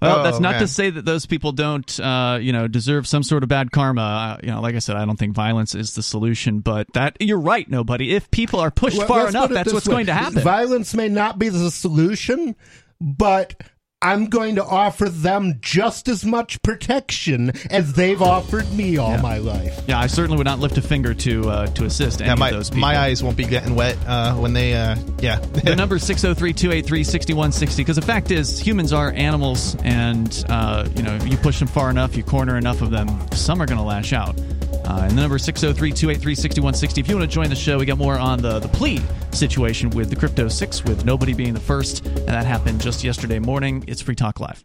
Well, 0.00 0.22
that's 0.24 0.38
Oh, 0.38 0.40
not 0.40 0.52
man. 0.52 0.60
to 0.62 0.68
say 0.68 0.90
that 0.90 1.04
those 1.04 1.26
people 1.26 1.52
don't, 1.52 2.00
uh, 2.00 2.38
you 2.40 2.52
know, 2.52 2.66
deserve 2.66 3.06
some 3.06 3.22
sort 3.22 3.42
of 3.44 3.48
bad 3.48 3.70
karma. 3.70 4.02
Uh, 4.02 4.40
you 4.42 4.50
know, 4.50 4.60
like 4.60 4.74
I 4.74 4.80
said, 4.80 4.96
I 4.96 5.04
don't 5.04 5.16
think 5.18 5.34
violence 5.34 5.74
is 5.74 5.94
the 5.94 6.02
solution, 6.02 6.60
but 6.60 6.92
that 6.94 7.16
you're 7.20 7.38
right, 7.38 7.68
nobody. 7.70 8.14
If 8.14 8.30
people 8.30 8.58
are 8.60 8.70
pushed 8.70 8.98
Well, 8.98 9.06
far 9.06 9.28
enough, 9.28 9.50
that's 9.50 9.72
what's 9.72 9.86
way. 9.86 9.92
going 9.94 10.06
to 10.06 10.14
happen. 10.14 10.42
Violence 10.42 10.94
may 10.94 11.08
not 11.08 11.38
be 11.38 11.48
the 11.48 11.70
solution, 11.70 12.56
but 13.00 13.54
I'm 14.02 14.26
going 14.26 14.56
to 14.56 14.64
offer 14.64 15.08
them 15.08 15.54
just 15.60 16.06
as 16.08 16.22
much 16.24 16.60
protection 16.60 17.52
as 17.70 17.94
they've 17.94 18.20
offered 18.20 18.70
me 18.72 18.98
all 18.98 19.16
my 19.18 19.38
life. 19.38 19.80
yeah, 19.88 19.98
I 19.98 20.06
certainly 20.06 20.36
would 20.36 20.44
not 20.44 20.58
lift 20.58 20.76
a 20.76 20.82
finger 20.82 21.14
to 21.14 21.48
uh, 21.48 21.66
to 21.68 21.86
assist 21.86 22.20
any 22.20 22.28
yeah, 22.28 22.34
my, 22.34 22.50
of 22.50 22.56
those 22.56 22.68
people. 22.68 22.82
my 22.82 22.98
eyes 22.98 23.22
won't 23.22 23.38
be 23.38 23.46
getting 23.46 23.74
wet 23.74 23.96
uh, 24.06 24.34
when 24.34 24.52
they 24.52 24.74
uh, 24.74 24.96
yeah 25.20 25.38
The 25.38 25.74
number 25.76 25.96
is 25.96 26.02
603-283-6160 26.04 27.76
because 27.78 27.96
the 27.96 28.02
fact 28.02 28.30
is 28.30 28.60
humans 28.60 28.92
are 28.92 29.12
animals 29.12 29.76
and 29.82 30.44
uh, 30.50 30.86
you 30.94 31.02
know 31.02 31.14
if 31.14 31.26
you 31.26 31.38
push 31.38 31.58
them 31.58 31.68
far 31.68 31.88
enough 31.88 32.16
you 32.16 32.22
corner 32.22 32.58
enough 32.58 32.82
of 32.82 32.90
them 32.90 33.08
some 33.32 33.62
are 33.62 33.66
going 33.66 33.78
to 33.78 33.84
lash 33.84 34.12
out 34.12 34.38
uh, 34.86 35.00
and 35.02 35.12
the 35.12 35.20
number 35.20 35.36
is 35.36 35.46
603-283-6160 35.46 36.98
if 36.98 37.08
you 37.08 37.16
want 37.16 37.28
to 37.28 37.34
join 37.34 37.48
the 37.48 37.56
show 37.56 37.78
we 37.78 37.86
got 37.86 37.98
more 37.98 38.18
on 38.18 38.40
the, 38.40 38.58
the 38.58 38.68
plea 38.68 39.00
situation 39.36 39.90
with 39.90 40.10
the 40.10 40.16
crypto 40.16 40.48
6 40.48 40.84
with 40.84 41.04
nobody 41.04 41.34
being 41.34 41.54
the 41.54 41.60
first. 41.60 42.04
And 42.04 42.28
that 42.28 42.46
happened 42.46 42.80
just 42.80 43.04
yesterday 43.04 43.38
morning. 43.38 43.84
It's 43.86 44.00
free 44.00 44.14
talk 44.14 44.40
live 44.40 44.64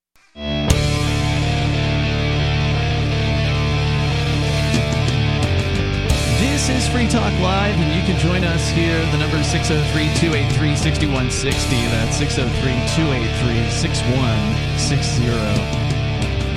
This 6.39 6.69
is 6.69 6.87
Free 6.87 7.07
Talk 7.07 7.31
Live, 7.39 7.75
and 7.77 7.95
you 7.95 8.01
can 8.01 8.17
join 8.19 8.43
us 8.43 8.67
here. 8.69 8.99
The 9.11 9.17
number 9.19 9.37
is 9.37 9.45
603 9.51 10.05
283 10.15 10.75
6160. 10.75 11.75
That's 11.91 12.17
603 12.17 12.71
283 12.95 13.69
6160. 13.69 15.25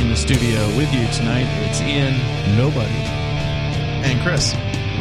In 0.02 0.08
the 0.08 0.16
studio 0.16 0.66
with 0.78 0.90
you 0.94 1.06
tonight, 1.12 1.44
it's 1.68 1.82
Ian. 1.82 2.16
Nobody. 2.56 2.88
and 4.08 4.18
Chris 4.22 4.54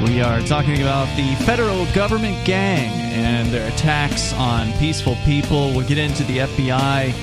We 0.05 0.21
are 0.21 0.41
talking 0.41 0.81
about 0.81 1.07
the 1.15 1.35
federal 1.45 1.85
government 1.93 2.43
gang 2.45 2.91
and 3.13 3.47
their 3.47 3.69
attacks 3.69 4.33
on 4.33 4.73
peaceful 4.73 5.15
people. 5.23 5.71
We'll 5.71 5.87
get 5.87 5.97
into 5.97 6.25
the 6.25 6.39
FBI 6.39 7.13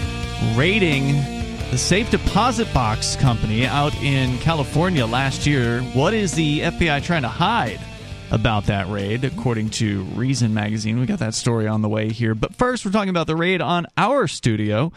raiding 0.57 1.40
the 1.71 1.79
safe 1.79 2.11
deposit 2.11 2.73
box 2.75 3.15
company 3.15 3.65
out 3.65 3.95
in 4.03 4.37
California 4.39 5.07
last 5.07 5.47
year. 5.47 5.81
What 5.95 6.15
is 6.15 6.33
the 6.33 6.61
FBI 6.61 7.03
trying 7.05 7.23
to 7.23 7.29
hide 7.29 7.79
about 8.33 8.67
that 8.67 8.89
raid, 8.89 9.25
according 9.25 9.71
to 9.71 10.03
Reason 10.17 10.53
Magazine? 10.53 10.99
We 10.99 11.07
got 11.07 11.21
that 11.21 11.35
story 11.35 11.69
on 11.69 11.83
the 11.83 11.89
way 11.89 12.11
here. 12.11 12.35
But 12.35 12.57
first, 12.57 12.85
we're 12.85 12.91
talking 12.91 13.11
about 13.11 13.29
the 13.29 13.37
raid 13.37 13.61
on 13.63 13.87
our 13.97 14.27
studio. 14.27 14.93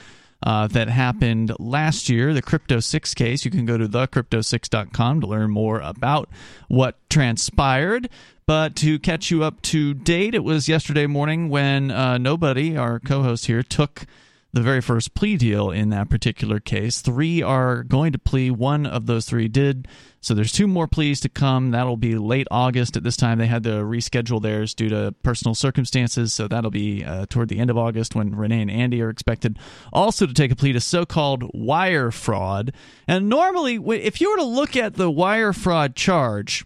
uh, 0.45 0.67
that 0.67 0.89
happened 0.89 1.53
last 1.57 2.09
year, 2.09 2.33
the 2.33 2.41
Crypto 2.41 2.79
6 2.81 3.13
case. 3.13 3.45
You 3.45 3.51
can 3.51 3.65
go 3.65 3.77
to 3.77 3.87
thecrypto6.com 3.87 5.21
to 5.21 5.27
learn 5.27 5.51
more 5.51 5.79
about 5.79 6.29
what 6.67 6.97
transpired. 7.09 8.09
But 8.45 8.75
to 8.77 8.99
catch 8.99 9.31
you 9.31 9.43
up 9.43 9.61
to 9.63 9.93
date, 9.93 10.35
it 10.35 10.43
was 10.43 10.67
yesterday 10.67 11.07
morning 11.07 11.47
when 11.47 11.91
uh, 11.91 12.17
nobody, 12.17 12.75
our 12.75 12.99
co 12.99 13.23
host 13.23 13.45
here, 13.45 13.63
took 13.63 14.05
the 14.53 14.61
very 14.61 14.81
first 14.81 15.15
plea 15.15 15.35
deal 15.35 15.71
in 15.71 15.89
that 15.89 16.09
particular 16.09 16.59
case. 16.59 17.01
Three 17.01 17.41
are 17.41 17.83
going 17.83 18.11
to 18.13 18.19
plea. 18.19 18.51
One 18.51 18.85
of 18.85 19.07
those 19.07 19.25
three 19.25 19.47
did. 19.47 19.87
So 20.21 20.35
there's 20.35 20.51
two 20.51 20.67
more 20.67 20.87
pleas 20.87 21.19
to 21.21 21.29
come. 21.29 21.71
That'll 21.71 21.97
be 21.97 22.15
late 22.15 22.47
August. 22.51 22.95
At 22.95 23.03
this 23.03 23.17
time, 23.17 23.39
they 23.39 23.47
had 23.47 23.63
to 23.63 23.71
reschedule 23.81 24.41
theirs 24.41 24.75
due 24.75 24.89
to 24.89 25.13
personal 25.23 25.55
circumstances. 25.55 26.35
So 26.35 26.47
that'll 26.47 26.69
be 26.69 27.03
uh, 27.03 27.25
toward 27.25 27.49
the 27.49 27.59
end 27.59 27.71
of 27.71 27.79
August 27.79 28.13
when 28.13 28.35
Renee 28.35 28.61
and 28.61 28.71
Andy 28.71 29.01
are 29.01 29.09
expected 29.09 29.57
also 29.91 30.27
to 30.27 30.33
take 30.33 30.51
a 30.51 30.55
plea 30.55 30.73
to 30.73 30.79
so 30.79 31.03
called 31.03 31.49
wire 31.53 32.11
fraud. 32.11 32.73
And 33.07 33.29
normally, 33.29 33.75
if 33.75 34.21
you 34.21 34.29
were 34.29 34.37
to 34.37 34.43
look 34.43 34.75
at 34.75 34.93
the 34.93 35.09
wire 35.09 35.51
fraud 35.51 35.95
charge, 35.95 36.63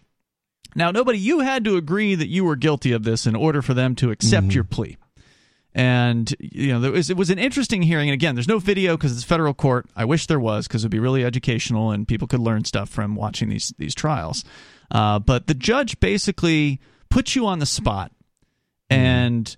now, 0.74 0.90
nobody, 0.90 1.18
you 1.18 1.40
had 1.40 1.64
to 1.64 1.76
agree 1.76 2.14
that 2.14 2.28
you 2.28 2.44
were 2.44 2.54
guilty 2.54 2.92
of 2.92 3.02
this 3.02 3.26
in 3.26 3.34
order 3.34 3.62
for 3.62 3.72
them 3.72 3.94
to 3.96 4.10
accept 4.10 4.48
mm-hmm. 4.48 4.54
your 4.54 4.64
plea 4.64 4.98
and 5.74 6.34
you 6.40 6.78
know 6.78 6.90
was, 6.90 7.10
it 7.10 7.16
was 7.16 7.30
an 7.30 7.38
interesting 7.38 7.82
hearing. 7.82 8.08
And 8.08 8.14
again 8.14 8.34
there's 8.34 8.48
no 8.48 8.58
video 8.58 8.96
because 8.96 9.12
it's 9.12 9.24
federal 9.24 9.54
court. 9.54 9.86
I 9.96 10.04
wish 10.04 10.26
there 10.26 10.40
was 10.40 10.66
because 10.66 10.84
it 10.84 10.86
would 10.86 10.92
be 10.92 10.98
really 10.98 11.24
educational 11.24 11.90
and 11.90 12.06
people 12.06 12.28
could 12.28 12.40
learn 12.40 12.64
stuff 12.64 12.88
from 12.88 13.14
watching 13.14 13.48
these 13.48 13.72
these 13.78 13.94
trials. 13.94 14.44
Uh, 14.90 15.18
but 15.18 15.46
the 15.46 15.54
judge 15.54 16.00
basically 16.00 16.80
put 17.10 17.34
you 17.34 17.46
on 17.46 17.58
the 17.58 17.66
spot 17.66 18.12
and 18.90 19.56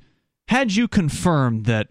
had 0.49 0.73
you 0.73 0.89
confirm 0.89 1.63
that 1.65 1.89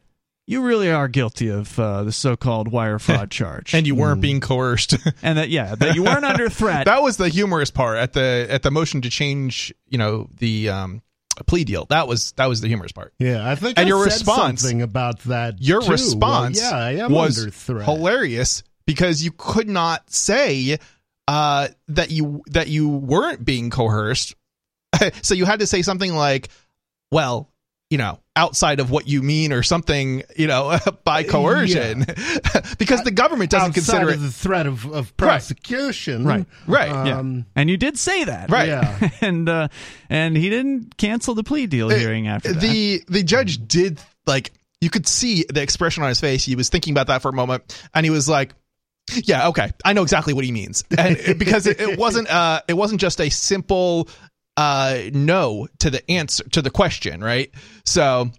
you 0.50 0.64
really 0.64 0.92
are 0.92 1.08
guilty 1.08 1.48
of 1.48 1.80
uh, 1.80 2.04
the 2.04 2.12
so-called 2.12 2.70
wire 2.70 2.98
fraud 2.98 3.30
charge, 3.32 3.76
and 3.76 3.86
you 3.86 3.94
weren't 3.94 4.18
mm. 4.18 4.24
being 4.24 4.42
coerced, 4.42 4.98
and 5.22 5.38
that 5.38 5.50
yeah, 5.50 5.76
that 5.76 5.94
you 5.94 6.02
weren't 6.02 6.26
under 6.26 6.50
threat. 6.50 6.86
that 6.86 7.04
was 7.04 7.18
the 7.18 7.30
humorous 7.30 7.70
part. 7.70 8.00
At 8.00 8.14
the 8.14 8.48
at 8.50 8.64
the 8.64 8.72
motion 8.72 9.02
to 9.02 9.12
change, 9.12 9.72
you 9.88 10.00
know, 10.00 10.28
the 10.36 10.70
um, 10.70 11.04
a 11.40 11.44
plea 11.44 11.64
deal. 11.64 11.86
That 11.86 12.08
was 12.08 12.32
that 12.34 12.46
was 12.48 12.62
the 12.62 12.68
humorous 12.68 12.92
part. 12.92 13.14
Yeah, 13.20 13.50
I 13.50 13.56
think. 13.56 13.78
And 13.78 13.86
I 13.86 13.90
your 13.90 14.04
response 14.04 14.62
something 14.62 14.82
about 14.82 15.20
that. 15.24 15.62
Your 15.62 15.82
too. 15.82 15.92
response, 15.92 16.62
well, 16.62 16.72
yeah, 16.72 16.78
I 16.78 16.92
am 17.06 17.12
was 17.12 17.40
under 17.40 17.52
threat. 17.52 17.86
hilarious 17.86 18.64
because 18.86 19.24
you 19.24 19.32
could 19.32 19.70
not 19.70 20.10
say 20.12 20.80
uh, 21.28 21.68
that 21.90 22.12
you 22.12 22.44
that 22.48 22.68
you 22.68 22.90
weren't 22.90 23.44
being 23.44 23.70
coerced. 23.70 24.36
so 25.22 25.34
you 25.34 25.46
had 25.46 25.60
to 25.60 25.68
say 25.68 25.82
something 25.82 26.14
like, 26.16 26.50
"Well, 27.12 27.50
you 27.90 27.98
know, 27.98 28.20
outside 28.36 28.80
of 28.80 28.92
what 28.92 29.08
you 29.08 29.24
mean 29.24 29.52
or 29.52 29.64
something, 29.64 30.24
you 30.36 30.48
know, 30.48 30.78
by 31.04 31.24
coercion, 31.24 32.06
yeah. 32.08 32.62
because 32.78 33.04
the 33.04 33.12
government 33.12 33.50
doesn't 33.50 33.70
outside 33.70 34.02
consider 34.02 34.10
it 34.12 34.18
the 34.18 34.32
threat 34.32 34.68
of, 34.68 34.86
of 34.92 35.16
prosecution. 35.18 36.24
Right, 36.24 36.46
right, 36.68 36.92
right. 36.92 37.10
Um, 37.12 37.36
yeah. 37.36 37.44
And 37.56 37.70
you 37.70 37.78
did 37.78 37.98
say 37.98 38.26
that, 38.26 38.52
right? 38.52 38.68
Yeah. 38.68 39.10
and 39.22 39.50
uh, 39.50 39.68
and 40.10 40.38
he 40.38 40.50
didn't 40.50 40.98
cancel 40.98 41.34
the 41.34 41.44
plea 41.44 41.66
deal 41.66 41.90
hearing 41.90 42.28
after 42.28 42.54
that. 42.54 42.62
The 42.62 43.04
the 43.08 43.24
judge 43.24 43.68
did 43.68 44.00
like 44.28 44.52
you 44.82 44.90
could 44.90 45.08
see 45.08 45.46
the 45.50 45.62
expression 45.62 46.04
on 46.04 46.10
his 46.10 46.22
face. 46.22 46.46
He 46.46 46.56
was 46.56 46.70
thinking 46.70 46.94
about 46.94 47.08
that 47.08 47.22
for 47.24 47.30
a 47.30 47.34
moment, 47.34 47.82
and 47.94 48.06
he 48.06 48.10
was 48.10 48.30
like. 48.30 48.54
Yeah, 49.24 49.48
okay. 49.48 49.72
I 49.84 49.94
know 49.94 50.04
exactly 50.04 50.36
what 50.36 50.46
he 50.46 50.52
means, 50.52 50.84
and 50.96 51.18
because 51.40 51.66
it, 51.66 51.82
it 51.82 51.98
wasn't 51.98 52.30
uh, 52.30 52.62
it 52.68 52.76
wasn't 52.76 53.02
just 53.02 53.20
a 53.20 53.32
simple 53.32 54.08
uh, 54.60 55.10
no 55.14 55.70
to 55.78 55.90
the 55.90 56.12
answer 56.12 56.44
to 56.50 56.62
the 56.62 56.70
question, 56.70 57.24
right? 57.24 57.50
So, 57.86 58.30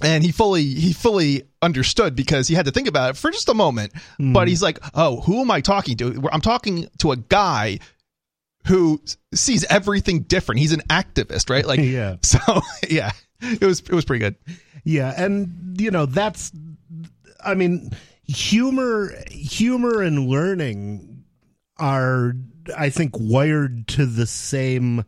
and 0.00 0.22
he 0.22 0.30
fully 0.30 0.62
he 0.62 0.92
fully 0.92 1.42
understood 1.60 2.14
because 2.14 2.46
he 2.46 2.54
had 2.54 2.66
to 2.66 2.70
think 2.70 2.86
about 2.86 3.10
it 3.10 3.16
for 3.16 3.32
just 3.32 3.48
a 3.48 3.54
moment. 3.54 3.92
Mm. 4.20 4.32
But 4.32 4.46
he's 4.46 4.62
like, 4.62 4.78
"Oh, 4.94 5.20
who 5.22 5.40
am 5.40 5.50
I 5.50 5.60
talking 5.60 5.96
to? 5.96 6.28
I'm 6.30 6.40
talking 6.40 6.88
to 6.98 7.10
a 7.10 7.16
guy." 7.16 7.80
Who 8.66 9.00
sees 9.34 9.64
everything 9.64 10.20
different? 10.20 10.60
He's 10.60 10.72
an 10.72 10.82
activist, 10.90 11.48
right? 11.48 11.64
Like, 11.64 11.80
yeah. 11.82 12.16
So, 12.22 12.38
yeah, 12.88 13.10
it 13.40 13.64
was 13.64 13.80
it 13.80 13.90
was 13.90 14.04
pretty 14.04 14.20
good. 14.20 14.36
Yeah, 14.84 15.12
and 15.16 15.80
you 15.80 15.90
know 15.90 16.06
that's, 16.06 16.52
I 17.44 17.54
mean, 17.54 17.90
humor, 18.22 19.14
humor, 19.30 20.02
and 20.02 20.28
learning 20.28 21.24
are, 21.78 22.34
I 22.76 22.90
think, 22.90 23.14
wired 23.18 23.88
to 23.88 24.06
the 24.06 24.26
same 24.26 25.06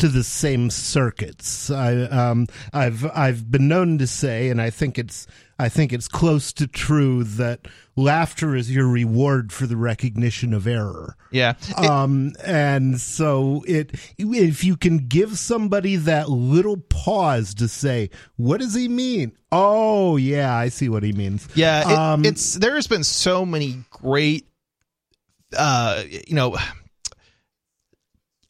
to 0.00 0.08
the 0.08 0.24
same 0.24 0.70
circuits. 0.70 1.70
I, 1.70 2.02
um, 2.02 2.46
I've 2.72 3.04
I've 3.14 3.50
been 3.50 3.68
known 3.68 3.98
to 3.98 4.06
say, 4.06 4.48
and 4.48 4.60
I 4.60 4.70
think 4.70 4.98
it's 4.98 5.26
I 5.58 5.68
think 5.68 5.92
it's 5.92 6.08
close 6.08 6.52
to 6.54 6.66
true 6.66 7.22
that 7.22 7.68
laughter 7.94 8.56
is 8.56 8.74
your 8.74 8.88
reward 8.88 9.52
for 9.52 9.66
the 9.66 9.76
recognition 9.76 10.54
of 10.54 10.66
error. 10.66 11.16
Yeah. 11.30 11.54
um, 11.76 12.32
and 12.44 12.98
so 12.98 13.62
it 13.68 13.94
if 14.18 14.64
you 14.64 14.76
can 14.76 15.06
give 15.06 15.38
somebody 15.38 15.96
that 15.96 16.30
little 16.30 16.78
pause 16.78 17.54
to 17.54 17.68
say, 17.68 18.10
"What 18.36 18.60
does 18.60 18.74
he 18.74 18.88
mean?" 18.88 19.32
Oh, 19.52 20.16
yeah, 20.16 20.54
I 20.54 20.68
see 20.68 20.88
what 20.88 21.02
he 21.02 21.12
means. 21.12 21.46
Yeah, 21.54 21.80
it, 21.80 21.98
um, 21.98 22.24
it's 22.24 22.54
there 22.54 22.74
has 22.76 22.86
been 22.86 23.04
so 23.04 23.44
many 23.44 23.84
great 23.90 24.46
uh, 25.56 26.04
you 26.08 26.34
know 26.34 26.56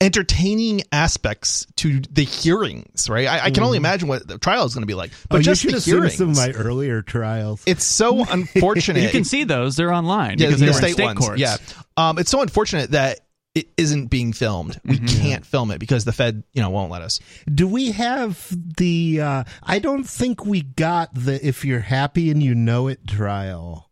entertaining 0.01 0.83
aspects 0.93 1.67
to 1.77 2.01
the 2.01 2.25
hearings, 2.25 3.09
right? 3.11 3.27
I, 3.27 3.47
I 3.47 3.51
can 3.51 3.63
only 3.63 3.77
mm. 3.77 3.83
imagine 3.83 4.09
what 4.09 4.27
the 4.27 4.39
trial 4.39 4.65
is 4.65 4.75
going 4.75 4.83
to 4.83 4.87
be 4.87 4.95
like. 4.95 5.11
But 5.29 5.39
oh, 5.39 5.43
just 5.43 5.63
you 5.65 5.73
the 5.73 5.79
hearings. 5.79 6.17
Some 6.17 6.31
of 6.31 6.37
my 6.37 6.51
earlier 6.53 7.03
trials. 7.03 7.63
It's 7.67 7.85
so 7.85 8.25
unfortunate. 8.31 9.03
you 9.03 9.11
can 9.11 9.25
see 9.25 9.45
those; 9.45 9.77
they're 9.77 9.93
online. 9.93 10.39
Yeah, 10.39 10.51
the 10.51 10.73
state, 10.73 10.95
state 10.95 11.05
ones. 11.05 11.19
Courts. 11.19 11.41
Yeah, 11.41 11.57
um, 11.97 12.19
it's 12.19 12.31
so 12.31 12.41
unfortunate 12.41 12.93
that 12.93 13.21
it 13.55 13.69
isn't 13.77 14.07
being 14.07 14.33
filmed. 14.33 14.81
We 14.85 14.99
mm-hmm. 14.99 15.23
can't 15.23 15.47
film 15.47 15.71
it 15.71 15.79
because 15.79 16.05
the 16.05 16.13
Fed, 16.13 16.45
you 16.53 16.63
know, 16.63 16.71
won't 16.71 16.91
let 16.91 17.03
us. 17.03 17.21
Do 17.53 17.69
we 17.69 17.93
have 17.93 18.49
the? 18.77 19.21
Uh, 19.21 19.45
I 19.63 19.81
don't 19.81 20.05
think 20.05 20.47
we 20.47 20.63
got 20.63 21.13
the 21.15 21.45
"if 21.47 21.65
you're 21.65 21.81
happy 21.81 22.31
and 22.31 22.43
you 22.43 22.55
know 22.55 22.89
it" 22.89 23.07
trial 23.07 23.87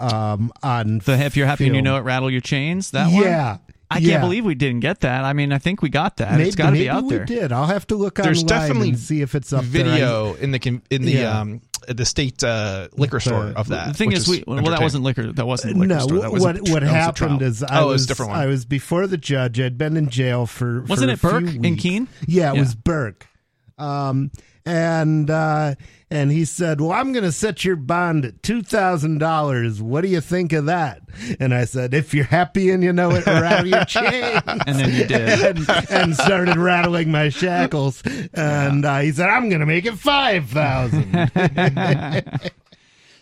um 0.00 0.52
on 0.62 1.00
the 1.00 1.12
if 1.24 1.36
you're 1.36 1.48
happy 1.48 1.64
film. 1.64 1.70
and 1.70 1.76
you 1.76 1.82
know 1.82 1.96
it 1.96 2.02
rattle 2.02 2.30
your 2.30 2.40
chains 2.40 2.92
that 2.92 3.12
one? 3.12 3.20
yeah 3.20 3.56
one? 3.56 3.60
I 3.90 4.00
can't 4.00 4.20
believe 4.20 4.44
we 4.44 4.54
didn't 4.54 4.80
get 4.80 5.00
that. 5.00 5.24
I 5.24 5.32
mean, 5.32 5.52
I 5.52 5.58
think 5.58 5.82
we 5.82 5.88
got 5.88 6.18
that. 6.18 6.32
Maybe, 6.32 6.44
it's 6.44 6.56
got 6.56 6.70
to 6.70 6.72
be 6.72 6.88
out 6.88 7.08
there. 7.08 7.24
Did 7.24 7.52
I'll 7.52 7.66
have 7.66 7.86
to 7.88 7.96
look 7.96 8.16
There's 8.16 8.42
definitely 8.42 8.90
and 8.90 8.98
see 8.98 9.22
if 9.22 9.34
it's 9.34 9.52
up 9.52 9.64
video 9.64 10.34
there. 10.34 10.44
in 10.44 10.50
the 10.50 10.80
in 10.90 11.02
the 11.02 11.12
yeah. 11.12 11.40
um 11.40 11.62
the 11.86 12.04
state 12.04 12.44
uh, 12.44 12.88
liquor 12.96 13.20
store 13.20 13.52
of 13.56 13.68
that. 13.68 13.88
The 13.88 13.94
thing 13.94 14.12
is, 14.12 14.28
we 14.28 14.44
well, 14.46 14.62
that 14.64 14.80
wasn't 14.80 15.04
liquor. 15.04 15.32
That 15.32 15.46
wasn't 15.46 15.78
liquor 15.78 15.94
no, 15.94 15.98
store. 16.00 16.18
That 16.20 16.32
was 16.32 16.42
what 16.42 16.68
a, 16.68 16.72
what 16.72 16.82
happened 16.82 17.40
is 17.40 17.62
I 17.62 17.80
oh, 17.80 17.86
was, 17.86 17.94
was 17.94 18.06
different 18.06 18.32
one. 18.32 18.40
I 18.40 18.46
was 18.46 18.64
before 18.64 19.06
the 19.06 19.16
judge. 19.16 19.58
I'd 19.60 19.78
been 19.78 19.96
in 19.96 20.10
jail 20.10 20.46
for 20.46 20.82
wasn't 20.82 21.18
for 21.18 21.38
it 21.38 21.44
Burke 21.44 21.64
in 21.64 21.76
Keene? 21.76 22.08
Yeah, 22.26 22.50
it 22.50 22.54
yeah. 22.54 22.60
was 22.60 22.74
Burke. 22.74 23.26
Um, 23.78 24.30
and 24.68 25.30
uh, 25.30 25.74
and 26.10 26.30
he 26.30 26.44
said, 26.44 26.80
"Well, 26.80 26.92
I'm 26.92 27.12
going 27.12 27.24
to 27.24 27.32
set 27.32 27.64
your 27.64 27.76
bond 27.76 28.26
at 28.26 28.42
two 28.42 28.62
thousand 28.62 29.18
dollars. 29.18 29.80
What 29.80 30.02
do 30.02 30.08
you 30.08 30.20
think 30.20 30.52
of 30.52 30.66
that?" 30.66 31.00
And 31.40 31.54
I 31.54 31.64
said, 31.64 31.94
"If 31.94 32.12
you're 32.12 32.24
happy 32.24 32.70
and 32.70 32.84
you 32.84 32.92
know 32.92 33.10
it, 33.12 33.24
rattle 33.24 33.66
your 33.66 33.84
chains." 33.86 34.42
and 34.46 34.78
then 34.78 34.92
you 34.92 35.06
did, 35.06 35.56
and, 35.68 35.90
and 35.90 36.14
started 36.14 36.56
rattling 36.56 37.10
my 37.10 37.30
shackles. 37.30 38.02
And 38.34 38.84
uh, 38.84 38.98
he 38.98 39.12
said, 39.12 39.30
"I'm 39.30 39.48
going 39.48 39.60
to 39.60 39.66
make 39.66 39.86
it 39.86 39.94
five 39.94 40.50
thousand. 40.50 41.30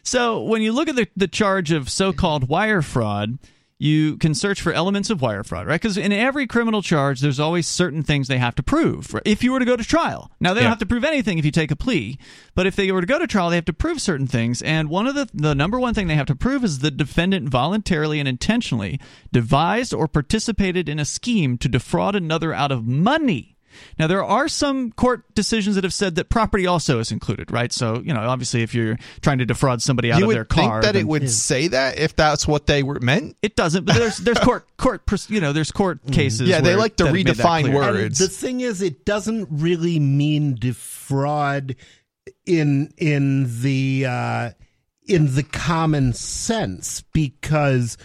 so 0.02 0.42
when 0.42 0.62
you 0.62 0.72
look 0.72 0.88
at 0.88 0.96
the 0.96 1.06
the 1.16 1.28
charge 1.28 1.70
of 1.70 1.88
so-called 1.88 2.48
wire 2.48 2.82
fraud 2.82 3.38
you 3.78 4.16
can 4.16 4.34
search 4.34 4.62
for 4.62 4.72
elements 4.72 5.10
of 5.10 5.20
wire 5.20 5.44
fraud, 5.44 5.66
right? 5.66 5.80
Because 5.80 5.98
in 5.98 6.12
every 6.12 6.46
criminal 6.46 6.80
charge, 6.80 7.20
there's 7.20 7.40
always 7.40 7.66
certain 7.66 8.02
things 8.02 8.26
they 8.26 8.38
have 8.38 8.54
to 8.54 8.62
prove 8.62 9.12
right? 9.12 9.22
if 9.26 9.44
you 9.44 9.52
were 9.52 9.58
to 9.58 9.64
go 9.64 9.76
to 9.76 9.84
trial. 9.84 10.30
Now, 10.40 10.54
they 10.54 10.60
don't 10.60 10.70
have 10.70 10.78
to 10.78 10.86
prove 10.86 11.04
anything 11.04 11.38
if 11.38 11.44
you 11.44 11.50
take 11.50 11.70
a 11.70 11.76
plea, 11.76 12.18
but 12.54 12.66
if 12.66 12.74
they 12.74 12.90
were 12.90 13.02
to 13.02 13.06
go 13.06 13.18
to 13.18 13.26
trial, 13.26 13.50
they 13.50 13.56
have 13.56 13.64
to 13.66 13.72
prove 13.72 14.00
certain 14.00 14.26
things. 14.26 14.62
And 14.62 14.88
one 14.88 15.06
of 15.06 15.14
the, 15.14 15.28
the 15.34 15.54
number 15.54 15.78
one 15.78 15.92
thing 15.92 16.06
they 16.06 16.14
have 16.14 16.26
to 16.26 16.34
prove 16.34 16.64
is 16.64 16.78
the 16.78 16.90
defendant 16.90 17.48
voluntarily 17.48 18.18
and 18.18 18.28
intentionally 18.28 18.98
devised 19.32 19.92
or 19.92 20.08
participated 20.08 20.88
in 20.88 20.98
a 20.98 21.04
scheme 21.04 21.58
to 21.58 21.68
defraud 21.68 22.14
another 22.14 22.54
out 22.54 22.72
of 22.72 22.86
money 22.86 23.55
now, 23.98 24.06
there 24.06 24.24
are 24.24 24.48
some 24.48 24.92
court 24.92 25.22
decisions 25.34 25.74
that 25.76 25.84
have 25.84 25.94
said 25.94 26.16
that 26.16 26.28
property 26.28 26.66
also 26.66 26.98
is 26.98 27.12
included, 27.12 27.50
right? 27.50 27.72
So, 27.72 28.02
you 28.04 28.12
know, 28.12 28.20
obviously, 28.20 28.62
if 28.62 28.74
you're 28.74 28.96
trying 29.20 29.38
to 29.38 29.46
defraud 29.46 29.82
somebody 29.82 30.12
out 30.12 30.20
you 30.20 30.26
of 30.26 30.34
their 30.34 30.44
car, 30.44 30.82
that 30.82 30.96
it 30.96 31.06
would 31.06 31.22
yeah. 31.22 31.28
say 31.28 31.68
that 31.68 31.98
if 31.98 32.16
that's 32.16 32.46
what 32.46 32.66
they 32.66 32.82
were 32.82 33.00
meant. 33.00 33.36
It 33.42 33.56
doesn't, 33.56 33.84
but 33.84 33.96
there's 33.96 34.18
there's 34.18 34.38
court 34.38 34.66
court 34.76 35.02
you 35.28 35.40
know 35.40 35.52
there's 35.52 35.72
court 35.72 36.04
mm. 36.04 36.12
cases. 36.12 36.48
Yeah, 36.48 36.60
they 36.60 36.76
like 36.76 36.96
to 36.96 37.04
redefine 37.04 37.74
words. 37.74 38.20
And 38.20 38.28
the 38.28 38.32
thing 38.32 38.60
is, 38.60 38.82
it 38.82 39.04
doesn't 39.04 39.48
really 39.50 39.98
mean 39.98 40.54
defraud 40.54 41.76
in 42.44 42.92
in 42.96 43.62
the 43.62 44.06
uh, 44.06 44.50
in 45.06 45.34
the 45.34 45.42
common 45.42 46.12
sense 46.12 47.02
because 47.12 47.96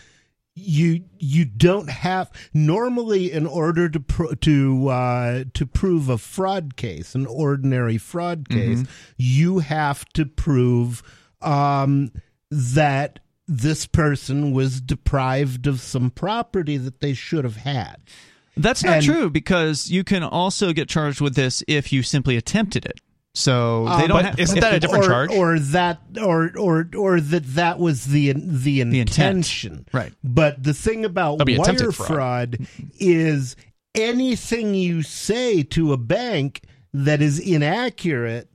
you 0.55 1.03
you 1.17 1.45
don't 1.45 1.89
have 1.89 2.31
normally 2.53 3.31
in 3.31 3.47
order 3.47 3.87
to 3.89 3.99
pro, 3.99 4.33
to 4.33 4.87
uh, 4.89 5.43
to 5.53 5.65
prove 5.65 6.09
a 6.09 6.17
fraud 6.17 6.75
case, 6.75 7.15
an 7.15 7.25
ordinary 7.25 7.97
fraud 7.97 8.49
case, 8.49 8.79
mm-hmm. 8.79 8.91
you 9.17 9.59
have 9.59 10.05
to 10.13 10.25
prove 10.25 11.01
um, 11.41 12.11
that 12.49 13.19
this 13.47 13.85
person 13.85 14.51
was 14.51 14.81
deprived 14.81 15.67
of 15.67 15.81
some 15.81 16.09
property 16.09 16.77
that 16.77 16.99
they 16.99 17.13
should 17.13 17.43
have 17.43 17.57
had. 17.57 17.97
That's 18.57 18.83
not 18.83 18.97
And- 18.97 19.05
true 19.05 19.29
because 19.29 19.89
you 19.89 20.03
can 20.03 20.23
also 20.23 20.73
get 20.73 20.89
charged 20.89 21.21
with 21.21 21.35
this 21.35 21.63
if 21.67 21.93
you 21.93 22.03
simply 22.03 22.35
attempted 22.35 22.85
it. 22.85 22.99
So 23.33 23.85
they 23.85 23.91
Uh, 24.03 24.07
don't 24.07 24.25
have. 24.25 24.39
isn't 24.39 24.59
that 24.59 24.73
a 24.73 24.79
different 24.79 25.05
or, 25.05 25.07
charge? 25.07 25.31
or 25.31 25.57
that 25.59 26.01
or 26.21 26.51
or 26.57 26.89
or 26.97 27.21
that 27.21 27.45
that 27.55 27.79
was 27.79 28.05
the 28.05 28.33
the 28.33 28.81
intent. 28.81 29.09
intention 29.09 29.85
Right. 29.93 30.11
but 30.23 30.61
the 30.61 30.73
thing 30.73 31.05
about 31.05 31.39
wire 31.47 31.91
fraud. 31.93 31.95
fraud. 31.95 32.57
is 32.99 33.55
anything 33.95 34.73
you 34.73 35.01
say 35.01 35.63
to 35.63 35.93
a 35.93 35.97
bank 35.97 36.61
that 36.93 37.21
is 37.21 37.39
inaccurate 37.39 38.49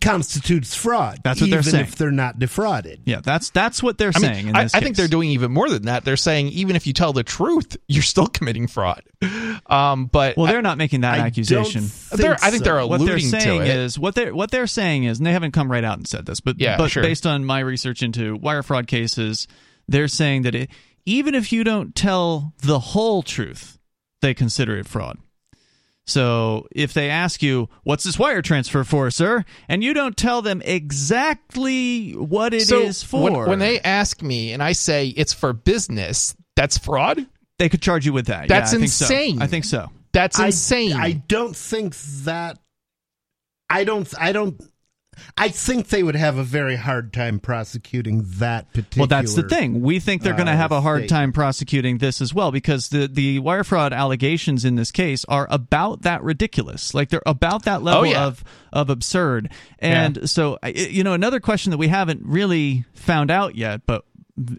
constitutes 0.00 0.74
fraud 0.74 1.20
That's 1.24 1.40
what 1.40 1.48
they're 1.48 1.60
even 1.60 1.70
saying. 1.70 1.84
if 1.84 1.96
they're 1.96 2.10
not 2.10 2.38
defrauded 2.38 3.00
Yeah, 3.06 3.20
that's 3.22 3.48
that's 3.50 3.82
what 3.82 3.96
they're 3.96 4.12
I 4.14 4.18
saying. 4.20 4.36
mean, 4.46 4.48
in 4.48 4.56
I, 4.56 4.62
this 4.64 4.74
I 4.74 4.80
think 4.80 4.96
they're 4.96 5.08
doing 5.08 5.30
even 5.30 5.52
more 5.52 5.70
than 5.70 5.84
that. 5.84 6.04
They're 6.04 6.16
saying 6.18 6.48
even 6.48 6.76
if 6.76 6.86
you 6.86 6.92
tell 6.92 7.12
the 7.14 7.22
truth, 7.22 7.76
you're 7.88 8.02
still 8.02 8.26
committing 8.26 8.66
fraud. 8.66 9.02
Um, 9.66 10.06
but 10.06 10.36
Well, 10.36 10.46
they're 10.52 10.60
not 10.62 10.76
making 10.76 11.00
that 11.00 11.14
I 11.18 11.26
accusation. 11.26 11.82
don't 11.82 11.90
think 11.90 12.20
they're, 12.20 12.34
I 12.42 12.50
think 12.50 12.64
so. 12.64 12.74
they're 12.76 12.86
what 12.86 13.00
they're 13.06 13.18
saying 13.18 13.60
to 13.60 13.64
it. 13.64 13.68
is 13.68 13.98
what 13.98 14.14
they're 14.14 14.34
what 14.34 14.50
they're 14.50 14.66
saying 14.66 15.04
is, 15.04 15.18
and 15.18 15.26
they 15.26 15.32
haven't 15.32 15.52
come 15.52 15.70
right 15.70 15.84
out 15.84 15.96
and 15.98 16.06
said 16.06 16.26
this, 16.26 16.40
but 16.40 16.60
Yeah, 16.60 16.76
but 16.76 16.90
sure. 16.90 17.02
based 17.02 17.26
on 17.26 17.44
my 17.44 17.60
research 17.60 18.02
into 18.02 18.36
wire 18.36 18.62
fraud 18.62 18.86
cases, 18.86 19.48
they're 19.88 20.08
saying 20.08 20.42
that 20.42 20.54
it, 20.54 20.70
even 21.06 21.34
if 21.34 21.52
you 21.52 21.64
don't 21.64 21.94
tell 21.94 22.52
the 22.58 22.78
whole 22.80 23.22
truth, 23.22 23.78
they 24.20 24.34
consider 24.34 24.76
it 24.76 24.86
fraud. 24.86 25.18
So 26.06 26.66
if 26.70 26.92
they 26.92 27.10
ask 27.10 27.42
you, 27.42 27.68
"What's 27.82 28.04
this 28.04 28.18
wire 28.18 28.40
transfer 28.42 28.84
for, 28.84 29.10
sir?" 29.10 29.44
and 29.68 29.82
you 29.82 29.92
don't 29.92 30.16
tell 30.16 30.40
them 30.40 30.62
exactly 30.64 32.12
what 32.12 32.54
it 32.54 32.70
is 32.70 32.98
so 32.98 33.06
for, 33.06 33.22
when, 33.22 33.48
when 33.48 33.58
they 33.58 33.80
ask 33.80 34.22
me 34.22 34.52
and 34.52 34.62
I 34.62 34.72
say 34.72 35.08
it's 35.08 35.32
for 35.32 35.52
business, 35.52 36.36
that's 36.54 36.78
fraud. 36.78 37.26
they 37.58 37.68
could 37.68 37.82
charge 37.82 38.06
you 38.06 38.12
with 38.12 38.26
that. 38.26 38.48
That's 38.48 38.72
yeah, 38.72 38.76
I 38.76 38.80
think 38.80 38.92
so. 38.92 39.04
insane. 39.04 39.42
I 39.42 39.46
think 39.46 39.64
so. 39.64 39.90
That's 40.12 40.38
I- 40.38 40.46
insane. 40.46 40.92
I 40.92 41.12
don't 41.12 41.56
think 41.56 41.94
that. 42.24 42.58
I 43.68 43.84
don't. 43.84 44.08
I 44.18 44.32
don't. 44.32 44.60
I 45.36 45.48
think 45.48 45.88
they 45.88 46.02
would 46.02 46.16
have 46.16 46.38
a 46.38 46.42
very 46.42 46.76
hard 46.76 47.12
time 47.12 47.38
prosecuting 47.40 48.22
that 48.38 48.72
particular. 48.72 49.02
Well, 49.02 49.06
that's 49.08 49.34
the 49.34 49.42
thing. 49.42 49.80
We 49.80 50.00
think 50.00 50.22
they're 50.22 50.34
going 50.34 50.46
to 50.46 50.52
uh, 50.52 50.56
have 50.56 50.72
a 50.72 50.80
hard 50.80 51.02
state. 51.02 51.08
time 51.10 51.32
prosecuting 51.32 51.98
this 51.98 52.20
as 52.20 52.32
well 52.34 52.50
because 52.52 52.88
the 52.88 53.08
the 53.08 53.38
wire 53.38 53.64
fraud 53.64 53.92
allegations 53.92 54.64
in 54.64 54.74
this 54.76 54.90
case 54.90 55.24
are 55.26 55.46
about 55.50 56.02
that 56.02 56.22
ridiculous. 56.22 56.94
Like 56.94 57.08
they're 57.10 57.22
about 57.26 57.64
that 57.64 57.82
level 57.82 58.00
Oh, 58.00 58.04
yeah. 58.04 58.24
of 58.26 58.44
of 58.72 58.90
absurd. 58.90 59.50
And 59.78 60.28
so, 60.28 60.58
you 60.74 61.02
know, 61.04 61.12
another 61.12 61.40
question 61.40 61.70
that 61.70 61.78
we 61.78 61.88
haven't 61.88 62.22
really 62.24 62.84
found 62.94 63.30
out 63.30 63.54
yet, 63.54 63.82
but 63.86 64.04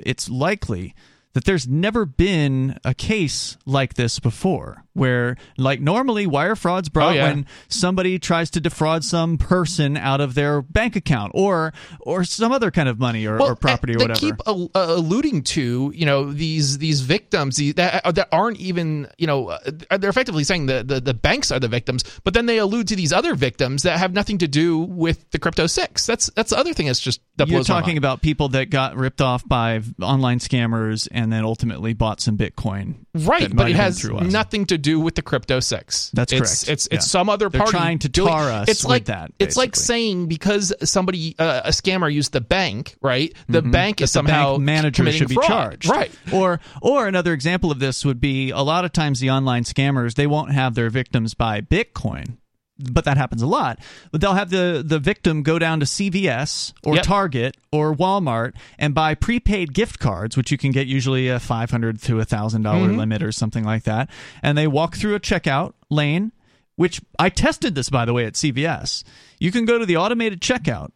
it's 0.06 0.30
likely 0.30 0.96
that 1.34 1.46
there's 1.46 1.68
never 1.68 2.06
been 2.06 2.80
a 2.84 2.96
case 2.96 3.58
like 3.66 3.94
this 3.94 4.18
before 4.20 4.84
where 4.98 5.38
like 5.58 5.80
normally 5.80 6.28
wire 6.28 6.56
fraud's 6.56 6.90
brought 6.90 7.08
Oh, 7.08 7.12
yeah. 7.14 7.24
when 7.30 7.46
somebody 7.70 8.20
tries 8.20 8.50
to 8.52 8.60
defraud 8.60 9.04
some 9.06 9.38
person 9.38 9.96
out 9.96 10.20
of 10.20 10.34
their 10.34 10.62
bank 10.62 10.96
account 10.96 11.32
or 11.36 11.74
or 12.02 12.24
some 12.26 12.52
other 12.52 12.72
kind 12.72 12.90
of 12.90 13.00
money 13.00 13.26
or, 13.26 13.40
or 13.42 13.56
property 13.56 13.94
or 13.94 14.00
they 14.00 14.04
whatever 14.06 14.20
keep 14.20 14.36
uh, 14.46 14.66
alluding 14.76 15.44
to 15.44 15.92
you 15.96 16.06
know 16.06 16.32
these 16.32 16.80
these 16.80 17.02
victims 17.02 17.56
these, 17.56 17.76
that 17.76 18.06
uh, 18.06 18.12
that 18.12 18.28
aren't 18.32 18.60
even 18.60 19.08
you 19.18 19.28
know 19.28 19.50
uh, 19.50 19.98
they're 19.98 20.10
effectively 20.10 20.44
saying 20.44 20.66
the, 20.66 20.84
the 20.84 21.00
the 21.00 21.14
banks 21.14 21.52
are 21.52 21.60
the 21.60 21.68
victims, 21.68 22.04
but 22.24 22.34
then 22.34 22.46
they 22.48 22.58
allude 22.58 22.88
to 22.88 22.96
these 22.96 23.14
other 23.14 23.36
victims 23.36 23.84
that 23.84 24.00
have 24.00 24.14
nothing 24.14 24.40
to 24.40 24.48
do 24.48 24.80
with 24.80 25.30
the 25.32 25.40
crypto 25.40 25.68
six. 25.68 26.06
That's 26.06 26.30
that's 26.36 26.50
the 26.50 26.58
other 26.58 26.74
thing 26.74 26.88
that's 26.88 27.00
just 27.00 27.22
that 27.38 27.48
You're 27.48 27.64
talking 27.64 27.98
about 27.98 28.22
people 28.22 28.50
that 28.50 28.70
got 28.70 28.96
ripped 28.98 29.22
off 29.22 29.48
by 29.48 29.82
online 30.02 30.40
scammers 30.40 31.08
and 31.12 31.32
then 31.32 31.44
ultimately 31.44 31.94
bought 31.94 32.20
some 32.20 32.38
Bitcoin. 32.38 32.96
Right, 33.18 33.54
but 33.56 33.70
it 33.70 33.76
has 33.76 34.04
nothing 34.04 34.66
to 34.68 34.78
do 34.78 35.00
with 35.00 35.16
the 35.16 35.22
crypto 35.22 35.60
six. 35.60 36.12
That's 36.14 36.32
it's, 36.34 36.40
correct. 36.66 36.70
It's 36.72 36.88
it's 36.88 37.06
Yeah. 37.06 37.10
some 37.10 37.30
other 37.30 37.50
They're 37.50 37.60
party 37.60 37.72
trying 37.72 38.00
to 38.00 38.10
doing- 38.10 38.28
tar 38.30 38.50
us 38.52 38.68
It's 38.70 38.84
with 38.84 38.90
like 38.90 39.06
that, 39.06 39.32
It's 39.40 39.56
like 39.58 39.76
saying 39.76 40.28
because 40.28 40.74
somebody 40.84 41.36
uh, 41.40 41.62
a 41.66 41.70
scammer 41.70 42.12
used 42.14 42.32
the 42.34 42.42
bank, 42.42 42.96
right? 43.02 43.34
The 43.48 43.62
bank 43.62 44.02
is 44.02 44.12
Mm-hmm. 44.12 44.26
that 44.26 44.32
the 44.32 44.34
somehow 44.38 44.52
bank 44.54 44.64
manager 44.64 45.12
should 45.12 45.28
be 45.30 45.36
fraud. 45.36 45.48
charged. 45.48 45.90
right? 45.90 46.12
Or 46.32 46.60
or 46.82 47.08
another 47.08 47.34
example 47.34 47.72
of 47.72 47.80
this 47.80 48.04
would 48.06 48.20
be 48.22 48.52
a 48.52 48.60
lot 48.62 48.86
of 48.86 48.94
times 48.94 49.20
the 49.20 49.30
online 49.32 49.64
scammers 49.64 50.16
they 50.16 50.28
won't 50.28 50.52
have 50.52 50.76
their 50.76 50.90
victims 50.90 51.34
buy 51.34 51.62
Bitcoin. 51.62 52.38
But 52.80 53.06
that 53.06 53.18
happens 53.18 53.42
a 53.42 53.48
lot. 53.48 53.80
But 54.12 54.22
they'll 54.22 54.34
have 54.36 54.50
the, 54.52 54.84
the 54.86 55.00
victim 55.00 55.42
go 55.44 55.58
down 55.58 55.80
to 55.80 55.86
CVS 55.86 56.74
or 56.84 56.96
Yep. 56.96 57.04
Target 57.04 57.58
or 57.72 57.96
Walmart 57.96 58.54
and 58.78 58.94
buy 58.94 59.16
prepaid 59.16 59.74
gift 59.74 60.00
cards, 60.00 60.38
which 60.38 60.52
you 60.52 60.58
can 60.58 60.72
get 60.72 60.88
usually 60.88 61.28
a 61.28 61.40
five 61.40 61.72
hundred 61.72 62.02
to 62.04 62.20
a 62.20 62.26
thousand 62.26 62.62
dollar 62.64 62.88
Mm-hmm. 62.88 62.98
limit 62.98 63.24
or 63.24 63.32
something 63.32 63.64
like 63.64 63.84
that. 63.84 64.10
And 64.44 64.58
they 64.58 64.68
walk 64.68 64.96
through 64.96 65.16
a 65.16 65.20
checkout 65.20 65.74
lane, 65.90 66.32
which 66.76 67.02
I 67.18 67.30
tested 67.30 67.74
this 67.76 67.90
by 67.90 68.06
the 68.06 68.14
way 68.14 68.26
at 68.26 68.34
CVS. 68.34 69.04
You 69.40 69.52
can 69.52 69.66
go 69.66 69.80
to 69.80 69.86
the 69.86 69.98
automated 69.98 70.42
checkout 70.42 70.92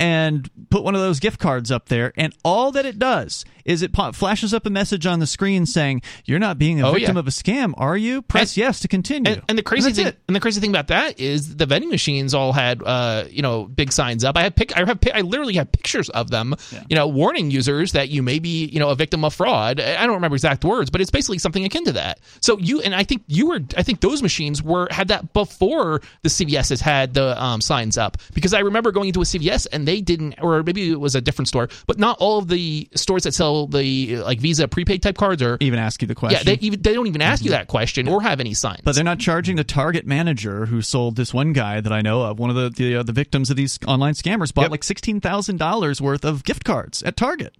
and 0.00 0.48
put 0.70 0.84
one 0.84 0.94
of 0.94 1.00
those 1.00 1.20
gift 1.20 1.40
cards 1.40 1.70
up 1.70 1.86
there, 1.88 2.12
and 2.16 2.34
all 2.44 2.70
that 2.72 2.86
it 2.86 2.98
does 2.98 3.44
is 3.64 3.82
it 3.82 3.92
po- 3.92 4.12
flashes 4.12 4.54
up 4.54 4.64
a 4.64 4.70
message 4.70 5.04
on 5.06 5.18
the 5.18 5.26
screen 5.26 5.66
saying, 5.66 6.00
"You're 6.24 6.38
not 6.38 6.58
being 6.58 6.80
a 6.80 6.88
Oh, 6.88 6.92
victim 6.92 7.16
yeah. 7.16 7.20
of 7.20 7.26
a 7.26 7.30
scam, 7.30 7.74
are 7.76 7.96
you? 7.96 8.22
Press 8.22 8.52
And- 8.52 8.58
yes 8.58 8.80
to 8.80 8.88
continue." 8.88 9.32
And, 9.32 9.42
and 9.48 9.58
the 9.58 9.62
crazy 9.62 9.88
that's 9.88 9.98
thing, 9.98 10.06
it. 10.06 10.18
and 10.28 10.34
the 10.34 10.40
crazy 10.40 10.60
thing 10.60 10.70
about 10.70 10.88
that 10.88 11.18
is 11.20 11.56
the 11.56 11.66
vending 11.66 11.90
machines 11.90 12.32
all 12.32 12.52
had, 12.52 12.82
uh, 12.82 13.24
you 13.30 13.42
know, 13.42 13.64
big 13.64 13.92
signs 13.92 14.24
up. 14.24 14.36
I 14.38 14.42
had 14.42 14.56
pic, 14.56 14.74
I 14.76 14.84
have, 14.86 15.00
pi- 15.00 15.12
I 15.14 15.20
literally 15.20 15.54
have 15.54 15.70
pictures 15.70 16.08
of 16.10 16.30
them, 16.30 16.54
you 16.88 16.96
know, 16.96 17.08
warning 17.08 17.50
users 17.50 17.92
that 17.92 18.08
you 18.08 18.22
may 18.22 18.38
be, 18.38 18.66
you 18.66 18.78
know, 18.78 18.88
a 18.90 18.94
victim 18.94 19.24
of 19.24 19.34
fraud. 19.34 19.80
I 19.80 20.06
don't 20.06 20.14
remember 20.14 20.36
exact 20.36 20.64
words, 20.64 20.88
but 20.90 21.00
it's 21.00 21.10
basically 21.10 21.38
something 21.38 21.64
akin 21.64 21.84
to 21.84 21.92
that. 21.92 22.20
So 22.40 22.56
you 22.58 22.80
and 22.80 22.94
I 22.94 23.04
think 23.04 23.22
you 23.26 23.48
were, 23.48 23.60
I 23.76 23.82
think 23.82 24.00
those 24.00 24.22
machines 24.22 24.62
were 24.62 24.88
had 24.90 25.08
that 25.08 25.32
before 25.34 26.00
the 26.22 26.28
CVS 26.30 26.70
has 26.70 26.80
had 26.80 27.12
the 27.14 27.42
um, 27.42 27.60
signs 27.60 27.98
up 27.98 28.16
because 28.32 28.54
I 28.54 28.60
remember 28.60 28.92
going 28.92 29.08
into 29.08 29.20
a 29.20 29.24
CVS 29.24 29.66
and 29.72 29.86
they 29.88 30.00
didn't, 30.00 30.34
or 30.40 30.62
maybe 30.62 30.90
it 30.90 31.00
was 31.00 31.14
a 31.14 31.20
different 31.20 31.48
store, 31.48 31.68
but 31.86 31.98
not 31.98 32.16
all 32.20 32.38
of 32.38 32.48
the 32.48 32.88
stores 32.94 33.22
that 33.24 33.32
sell 33.32 33.66
the 33.66 34.18
like 34.18 34.38
Visa 34.40 34.68
prepaid 34.68 35.02
type 35.02 35.16
cards 35.16 35.42
or 35.42 35.56
Even 35.60 35.78
ask 35.78 36.02
you 36.02 36.08
the 36.08 36.14
question. 36.14 36.38
yeah, 36.38 36.44
they 36.54 36.60
even 36.66 36.82
they 36.82 36.92
don't 36.94 37.06
even 37.06 37.22
ask 37.22 37.42
you 37.44 37.50
that 37.50 37.68
question 37.68 38.06
or 38.08 38.20
have 38.22 38.40
any 38.40 38.54
signs. 38.54 38.82
but 38.84 38.94
they're 38.94 39.04
not 39.04 39.18
charging 39.18 39.56
the 39.56 39.64
target 39.64 40.06
manager 40.06 40.66
who 40.66 40.82
sold 40.82 41.16
this 41.16 41.32
one 41.32 41.52
guy 41.52 41.80
that 41.80 41.92
I 41.92 42.02
know 42.02 42.22
of. 42.22 42.38
One 42.38 42.50
of 42.50 42.56
the 42.56 42.68
the, 42.70 42.96
uh, 42.96 43.02
the 43.02 43.12
victims 43.12 43.50
of 43.50 43.56
these 43.56 43.78
online 43.86 44.14
scammers 44.14 44.52
bought 44.52 44.62
Yep. 44.62 44.70
like 44.70 44.84
sixteen 44.84 45.20
thousand 45.20 45.56
dollars 45.58 46.00
worth 46.00 46.24
of 46.24 46.44
gift 46.44 46.64
cards 46.64 47.02
at 47.02 47.16
Target. 47.16 47.54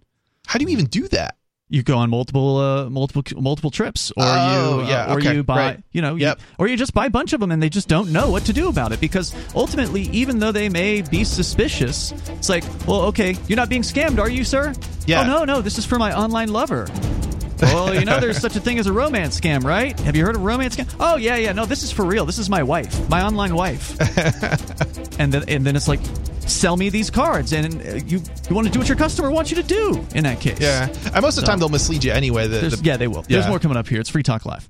how 0.48 0.58
do 0.58 0.64
you 0.64 0.70
even 0.70 0.86
do 0.86 1.08
that? 1.08 1.36
You 1.70 1.82
go 1.82 1.98
on 1.98 2.08
multiple 2.08 2.56
uh, 2.56 2.88
multiple 2.88 3.22
multiple 3.42 3.70
trips, 3.70 4.10
or 4.12 4.24
Oh, 4.24 4.78
you 4.78 4.84
uh, 4.84 4.88
yeah, 4.88 5.12
or 5.12 5.18
okay, 5.18 5.34
you 5.34 5.42
buy 5.42 5.56
right. 5.56 5.82
you 5.92 6.00
know, 6.00 6.14
you- 6.16 6.32
or 6.58 6.66
you 6.66 6.78
just 6.78 6.94
buy 6.94 7.04
a 7.06 7.10
bunch 7.10 7.34
of 7.34 7.40
them 7.40 7.50
and 7.52 7.62
they 7.62 7.68
just 7.68 7.88
don't 7.88 8.10
know 8.10 8.30
what 8.30 8.46
to 8.46 8.54
do 8.54 8.68
about 8.70 8.92
it 8.92 9.00
because 9.00 9.34
ultimately, 9.54 10.02
even 10.04 10.38
though 10.38 10.50
they 10.52 10.70
may 10.70 11.02
be 11.02 11.24
suspicious, 11.24 12.12
it's 12.28 12.48
like, 12.48 12.64
well, 12.86 13.02
okay, 13.02 13.36
you're 13.48 13.56
not 13.56 13.68
being 13.68 13.82
scammed, 13.82 14.18
are 14.18 14.30
you, 14.30 14.44
sir? 14.44 14.72
Yeah. 15.06 15.20
Oh 15.20 15.26
no, 15.26 15.44
no, 15.44 15.60
this 15.60 15.76
is 15.76 15.84
for 15.84 15.98
my 15.98 16.16
online 16.18 16.48
lover. 16.50 16.86
Well, 17.60 17.94
you 17.94 18.04
know, 18.04 18.20
there's 18.20 18.38
such 18.38 18.56
a 18.56 18.60
thing 18.60 18.78
as 18.78 18.86
a 18.86 18.92
romance 18.92 19.38
scam, 19.40 19.64
right? 19.64 19.98
Have 20.00 20.16
you 20.16 20.24
heard 20.24 20.36
of 20.36 20.42
romance 20.42 20.76
scam? 20.76 20.92
Oh 21.00 21.16
yeah, 21.16 21.36
yeah. 21.36 21.52
No, 21.52 21.66
this 21.66 21.82
is 21.82 21.90
for 21.92 22.04
real. 22.04 22.24
This 22.26 22.38
is 22.38 22.48
my 22.50 22.62
wife, 22.62 23.08
my 23.08 23.22
online 23.24 23.54
wife. 23.54 23.96
and 25.20 25.32
then 25.32 25.44
and 25.48 25.64
then 25.66 25.76
it's 25.76 25.88
like, 25.88 26.00
sell 26.40 26.76
me 26.76 26.88
these 26.88 27.10
cards, 27.10 27.52
and 27.52 27.74
uh, 27.82 27.94
you 28.06 28.20
you 28.48 28.54
want 28.54 28.66
to 28.66 28.72
do 28.72 28.78
what 28.78 28.88
your 28.88 28.96
customer 28.96 29.30
wants 29.30 29.50
you 29.50 29.56
to 29.56 29.62
do 29.62 30.06
in 30.14 30.24
that 30.24 30.40
case. 30.40 30.60
Yeah, 30.60 30.86
and 30.86 31.22
most 31.22 31.36
of 31.38 31.42
the 31.42 31.46
So- 31.46 31.46
time 31.46 31.58
they'll 31.58 31.68
mislead 31.68 32.04
you 32.04 32.12
anyway. 32.12 32.46
The, 32.46 32.68
the- 32.68 32.80
yeah, 32.82 32.96
they 32.96 33.08
will. 33.08 33.22
There's 33.22 33.48
more 33.48 33.58
coming 33.58 33.76
up 33.76 33.88
here. 33.88 34.00
It's 34.00 34.10
Free 34.10 34.22
Talk 34.22 34.46
Live. 34.46 34.68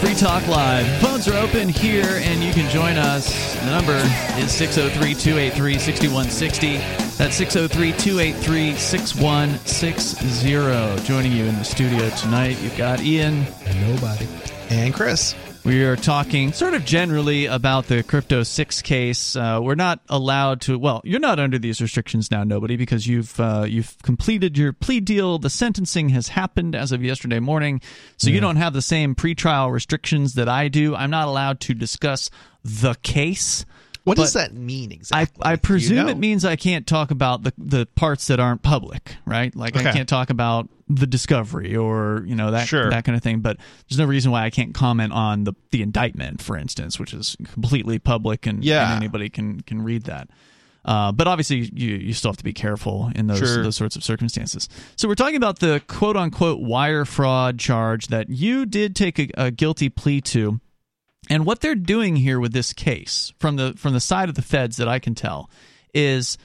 Free 0.00 0.14
Talk 0.14 0.46
Live. 0.48 0.86
Phones 1.02 1.28
are 1.28 1.36
open 1.36 1.68
here, 1.68 2.06
and 2.22 2.42
you 2.42 2.54
can 2.54 2.70
join 2.70 2.96
us. 2.96 3.54
The 3.56 3.66
number 3.66 3.96
is 4.42 4.50
603 4.50 5.12
283 5.14 5.78
6160. 5.78 6.78
That's 7.18 7.36
603 7.36 7.92
283 7.92 8.76
6160. 8.76 11.06
Joining 11.06 11.32
you 11.32 11.44
in 11.44 11.54
the 11.56 11.64
studio 11.64 12.08
tonight, 12.16 12.58
you've 12.62 12.78
got 12.78 13.02
Ian. 13.02 13.44
And 13.66 13.94
Nobody. 13.94 14.26
and 14.70 14.94
Chris. 14.94 15.34
We 15.62 15.84
are 15.84 15.94
talking 15.94 16.54
sort 16.54 16.72
of 16.72 16.86
generally 16.86 17.44
about 17.44 17.86
the 17.86 18.02
Crypto 18.02 18.44
6 18.44 18.80
case. 18.80 19.36
Uh, 19.36 19.60
we're 19.62 19.74
not 19.74 20.00
allowed 20.08 20.62
to, 20.62 20.78
well, 20.78 21.02
you're 21.04 21.20
not 21.20 21.38
under 21.38 21.58
these 21.58 21.82
restrictions 21.82 22.30
now, 22.30 22.44
nobody, 22.44 22.76
because 22.76 23.06
you've 23.06 23.38
uh, 23.38 23.66
you've 23.68 23.98
completed 24.02 24.56
your 24.56 24.72
plea 24.72 25.00
deal. 25.00 25.38
The 25.38 25.50
sentencing 25.50 26.08
has 26.10 26.28
happened 26.28 26.74
as 26.74 26.92
of 26.92 27.04
yesterday 27.04 27.40
morning. 27.40 27.82
So 28.16 28.30
you 28.30 28.40
don't 28.40 28.56
have 28.56 28.72
the 28.72 28.80
same 28.80 29.14
pretrial 29.14 29.70
restrictions 29.70 30.32
that 30.34 30.48
I 30.48 30.68
do. 30.68 30.96
I'm 30.96 31.10
not 31.10 31.28
allowed 31.28 31.60
to 31.60 31.74
discuss 31.74 32.30
the 32.64 32.94
case. 33.02 33.66
What 34.04 34.16
But 34.16 34.22
does 34.24 34.32
that 34.32 34.54
mean 34.54 34.92
exactly? 34.92 35.42
I 35.44 35.52
you 35.52 35.56
presume 35.58 36.06
know? 36.06 36.08
it 36.08 36.16
means 36.16 36.44
I 36.44 36.56
can't 36.56 36.86
talk 36.86 37.10
about 37.10 37.42
the, 37.42 37.52
the 37.58 37.86
parts 37.96 38.28
that 38.28 38.40
aren't 38.40 38.62
public, 38.62 39.16
right? 39.26 39.54
Like 39.54 39.76
I 39.76 39.92
can't 39.92 40.08
talk 40.08 40.30
about 40.30 40.68
the 40.88 41.06
discovery 41.06 41.76
or 41.76 42.24
you 42.26 42.34
know 42.34 42.50
that 42.50 42.66
Sure. 42.66 42.88
that 42.90 43.04
kind 43.04 43.14
of 43.14 43.22
thing. 43.22 43.40
But 43.40 43.58
there's 43.88 43.98
no 43.98 44.06
reason 44.06 44.32
why 44.32 44.44
I 44.44 44.50
can't 44.50 44.72
comment 44.74 45.12
on 45.12 45.44
the 45.44 45.52
the 45.70 45.82
indictment, 45.82 46.40
for 46.42 46.56
instance, 46.56 46.98
which 46.98 47.12
is 47.12 47.36
completely 47.52 47.98
public 47.98 48.46
and, 48.46 48.64
Yeah. 48.64 48.86
and 48.94 48.96
anybody 48.96 49.28
can 49.28 49.60
can 49.60 49.82
read 49.82 50.04
that. 50.04 50.28
Uh, 50.82 51.12
but 51.12 51.28
obviously, 51.28 51.70
you 51.74 51.96
you 51.96 52.14
still 52.14 52.30
have 52.30 52.38
to 52.38 52.44
be 52.44 52.54
careful 52.54 53.12
in 53.14 53.26
those 53.26 53.38
Sure. 53.38 53.62
those 53.62 53.76
sorts 53.76 53.96
of 53.96 54.02
circumstances. 54.02 54.66
So 54.96 55.08
we're 55.08 55.14
talking 55.14 55.36
about 55.36 55.58
the 55.58 55.82
quote 55.86 56.16
unquote 56.16 56.60
wire 56.60 57.04
fraud 57.04 57.58
charge 57.58 58.06
that 58.08 58.30
you 58.30 58.64
did 58.64 58.96
take 58.96 59.18
a, 59.18 59.28
a 59.34 59.50
guilty 59.50 59.90
plea 59.90 60.22
to. 60.22 60.58
And 61.30 61.46
what 61.46 61.60
they're 61.60 61.74
doing 61.76 62.16
here 62.16 62.38
with 62.40 62.52
this 62.52 62.72
case, 62.72 63.32
from 63.38 63.56
the 63.56 63.74
from 63.76 63.94
the 63.94 64.00
side 64.00 64.28
of 64.28 64.34
the 64.34 64.42
feds 64.42 64.76
that 64.78 64.88
I 64.88 64.98
can 64.98 65.14
tell, 65.14 65.48
is 65.94 66.36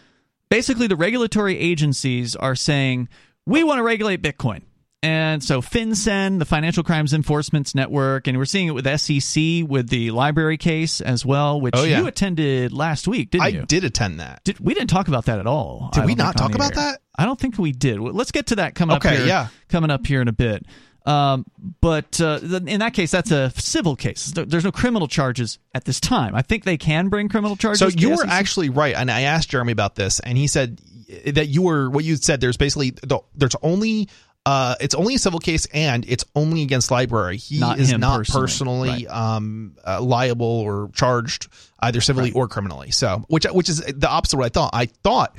basically 0.49 0.87
the 0.87 0.95
regulatory 0.95 1.57
agencies 1.57 2.35
are 2.35 2.55
saying 2.55 3.09
we 3.45 3.63
want 3.63 3.79
to 3.79 3.83
regulate 3.83 4.21
Bitcoin. 4.21 4.61
And 5.03 5.43
so 5.43 5.61
FinCEN, 5.61 6.39
the 6.39 6.45
Financial 6.45 6.81
Crimes 6.83 7.13
Enforcement 7.13 7.75
Network, 7.75 8.25
and 8.25 8.39
we're 8.39 8.45
seeing 8.45 8.67
it 8.67 8.71
with 8.71 8.85
SEC 8.99 9.63
with 9.67 9.89
the 9.89 10.07
LBRY 10.09 10.57
case 10.59 10.99
as 10.99 11.23
well, 11.23 11.61
which 11.61 11.75
Oh, 11.77 11.83
yeah. 11.83 11.99
you 11.99 12.07
attended 12.07 12.73
last 12.73 13.07
week, 13.07 13.29
didn't 13.29 13.43
I 13.43 13.47
you? 13.49 13.65
did 13.67 13.83
attend 13.83 14.19
that. 14.19 14.43
Did, 14.43 14.59
we 14.59 14.73
didn't 14.73 14.89
talk 14.89 15.07
about 15.07 15.25
that 15.25 15.37
at 15.39 15.45
all. 15.45 15.91
Did 15.93 16.03
I 16.03 16.05
we 16.07 16.15
not 16.15 16.35
talk 16.35 16.55
about 16.55 16.71
air. 16.71 16.77
that? 16.77 17.01
I 17.15 17.25
don't 17.25 17.39
think 17.39 17.59
we 17.59 17.71
did. 17.71 17.99
Well, 17.99 18.13
Let's 18.13 18.31
get 18.31 18.47
to 18.47 18.55
that 18.55 18.73
coming 18.73 18.95
Okay, 18.97 19.09
up 19.09 19.15
here. 19.17 19.27
yeah. 19.27 19.47
coming 19.69 19.91
up 19.91 20.07
here 20.07 20.21
in 20.21 20.27
a 20.27 20.33
bit. 20.33 20.65
Um, 21.05 21.45
but 21.81 22.19
uh, 22.19 22.39
in 22.65 22.79
that 22.79 22.93
case, 22.93 23.11
that's 23.11 23.31
a 23.31 23.51
civil 23.51 23.95
case. 23.95 24.33
There's 24.35 24.63
no 24.63 24.71
criminal 24.71 25.07
charges 25.07 25.59
at 25.73 25.85
this 25.85 25.99
time. 25.99 26.35
I 26.35 26.41
think 26.41 26.63
they 26.63 26.77
can 26.77 27.09
bring 27.09 27.29
criminal 27.29 27.55
charges. 27.55 27.79
So 27.79 27.87
you 27.87 28.15
were 28.15 28.25
actually 28.25 28.69
right, 28.69 28.95
and 28.95 29.11
I 29.11 29.21
asked 29.21 29.49
Jeremy 29.49 29.71
about 29.71 29.95
this, 29.95 30.19
and 30.19 30.37
he 30.37 30.47
said 30.47 30.81
that 31.27 31.47
you 31.47 31.61
were 31.61 31.89
what 31.89 32.03
you 32.03 32.15
said. 32.15 32.41
There's 32.41 32.57
basically 32.57 32.91
the, 32.91 33.19
there's 33.35 33.55
only 33.61 34.09
uh, 34.45 34.75
it's 34.79 34.95
only 34.95 35.15
a 35.15 35.19
civil 35.19 35.39
case, 35.39 35.67
and 35.73 36.05
it's 36.07 36.23
only 36.35 36.61
against 36.61 36.89
LBRY. 36.89 37.35
He 37.35 37.59
Not 37.59 37.79
is 37.79 37.91
not 37.93 38.17
personally. 38.17 38.89
personally, 38.89 39.07
um, 39.07 39.75
uh, 39.85 40.01
liable 40.01 40.45
or 40.45 40.89
charged 40.93 41.47
either 41.79 42.01
civilly 42.01 42.31
or 42.31 42.47
criminally. 42.47 42.91
So 42.91 43.23
which 43.27 43.45
which 43.45 43.69
is 43.69 43.79
the 43.81 44.09
opposite 44.09 44.35
of 44.35 44.39
what 44.39 44.45
I 44.45 44.49
thought. 44.49 44.69
I 44.73 44.85
thought 44.85 45.35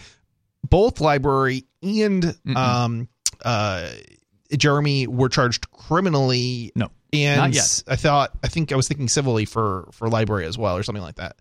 both 0.68 0.96
LBRY 0.96 1.64
and 1.82 2.36
um, 2.56 3.08
uh, 3.44 3.90
Jeremy 4.56 5.06
were 5.06 5.28
charged 5.28 5.70
criminally. 5.70 6.72
No, 6.74 6.90
and 7.12 7.40
not 7.40 7.54
yet. 7.54 7.82
I 7.88 7.96
thought 7.96 8.32
I 8.42 8.48
think 8.48 8.72
I 8.72 8.76
was 8.76 8.88
thinking 8.88 9.08
civilly 9.08 9.44
for 9.44 9.88
for 9.92 10.08
LBRY 10.08 10.44
as 10.44 10.58
well, 10.58 10.76
or 10.76 10.82
something 10.82 11.02
like 11.02 11.16
that. 11.16 11.36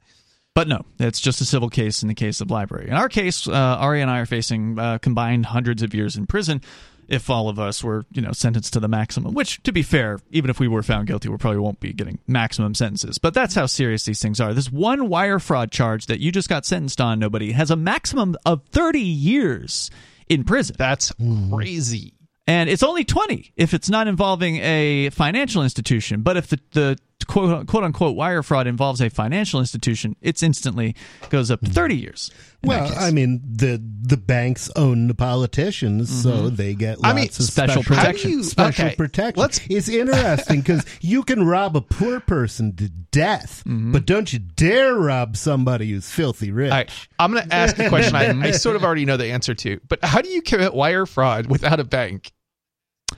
But 0.53 0.69
no, 0.69 0.85
it's 0.99 1.19
just 1.19 1.41
a 1.41 1.45
civil 1.45 1.69
case 1.69 2.01
in 2.01 2.07
the 2.07 2.15
case 2.15 2.39
of 2.39 2.47
LBRY. 2.47 2.85
In 2.87 2.93
our 2.93 3.09
case, 3.09 3.45
uh, 3.47 3.51
Ari 3.51 4.01
and 4.01 4.09
I 4.09 4.19
are 4.19 4.25
facing 4.25 4.79
uh, 4.79 4.99
combined 4.99 5.47
hundreds 5.47 5.83
of 5.83 5.93
years 5.93 6.15
in 6.15 6.25
prison. 6.27 6.61
If 7.07 7.29
all 7.29 7.49
of 7.49 7.59
us 7.59 7.83
were, 7.83 8.03
you 8.13 8.21
know, 8.23 8.31
sentenced 8.31 8.73
to 8.73 8.79
the 8.79 8.87
maximum, 8.87 9.35
which, 9.35 9.61
to 9.61 9.71
be 9.71 9.83
fair, 9.83 10.17
even 10.31 10.49
if 10.49 10.59
we 10.59 10.67
were 10.67 10.81
found 10.81 11.05
guilty, 11.05 11.29
we 11.29 11.37
probably 11.37 11.59
won't 11.59 11.79
be 11.79 11.93
getting 11.93 12.17
maximum 12.25 12.73
sentences. 12.73 13.19
But 13.19 13.35
that's 13.35 13.53
how 13.53 13.67
serious 13.67 14.05
these 14.05 14.19
things 14.19 14.39
are. 14.41 14.55
This 14.55 14.71
one 14.71 15.07
wire 15.07 15.37
fraud 15.37 15.71
charge 15.71 16.07
that 16.07 16.19
you 16.19 16.31
just 16.31 16.49
got 16.49 16.65
sentenced 16.65 16.99
on, 16.99 17.19
nobody, 17.19 17.51
has 17.51 17.69
a 17.69 17.75
maximum 17.75 18.35
of 18.43 18.63
30 18.71 19.01
years 19.01 19.91
in 20.29 20.45
prison. 20.45 20.77
That's 20.79 21.13
crazy. 21.51 22.14
And 22.47 22.69
it's 22.69 22.83
only 22.83 23.03
20 23.03 23.53
if 23.55 23.73
it's 23.73 23.89
not 23.89 24.07
involving 24.07 24.57
a 24.57 25.09
financial 25.09 25.63
institution. 25.63 26.21
But 26.21 26.37
if 26.37 26.47
the, 26.47 26.59
the 26.71 26.97
quote, 27.25 27.67
quote 27.67 27.83
unquote 27.83 28.15
wire 28.15 28.43
fraud 28.43 28.67
involves 28.67 29.01
a 29.01 29.09
financial 29.09 29.59
institution, 29.59 30.15
it's 30.21 30.43
instantly 30.43 30.95
goes 31.29 31.49
up 31.49 31.61
to 31.61 31.71
30 31.71 31.95
years. 31.95 32.31
Well. 32.63 32.91
I 32.97 33.11
mean, 33.11 33.41
the 33.45 33.81
the 34.01 34.17
banks 34.17 34.71
own 34.75 35.07
the 35.07 35.13
politicians, 35.13 36.23
so 36.23 36.31
mm-hmm. 36.31 36.55
they 36.55 36.73
get 36.73 36.99
lots 36.99 37.11
I 37.11 37.15
mean, 37.15 37.25
of 37.25 37.33
special 37.33 37.83
special, 37.83 37.83
protection. 37.83 38.31
You- 38.31 38.43
Special 38.43 38.85
okay, 38.85 38.95
protection. 38.95 39.41
let's- 39.41 39.61
it's 39.69 39.87
interesting 39.89 40.61
because 40.61 40.85
you 41.01 41.23
can 41.23 41.45
rob 41.45 41.75
a 41.75 41.81
poor 41.81 42.19
person 42.19 42.75
to 42.77 42.89
death, 42.89 43.63
mm-hmm. 43.65 43.91
but 43.91 44.05
don't 44.05 44.31
you 44.33 44.39
dare 44.39 44.95
rob 44.95 45.37
somebody 45.37 45.91
who's 45.91 46.09
filthy 46.09 46.51
rich. 46.51 46.71
Right, 46.71 46.89
I'm 47.19 47.31
going 47.31 47.47
to 47.47 47.53
ask 47.53 47.77
a 47.77 47.89
question 47.89 48.15
I, 48.15 48.47
I 48.47 48.51
sort 48.65 48.75
of 48.75 48.83
already 48.83 49.05
know 49.05 49.17
the 49.17 49.27
answer 49.27 49.53
to, 49.53 49.79
but 49.87 50.03
how 50.03 50.21
do 50.21 50.29
you 50.29 50.41
commit 50.41 50.73
wire 50.73 51.05
fraud 51.05 51.47
without 51.47 51.79
a 51.79 51.83
bank? 51.83 52.31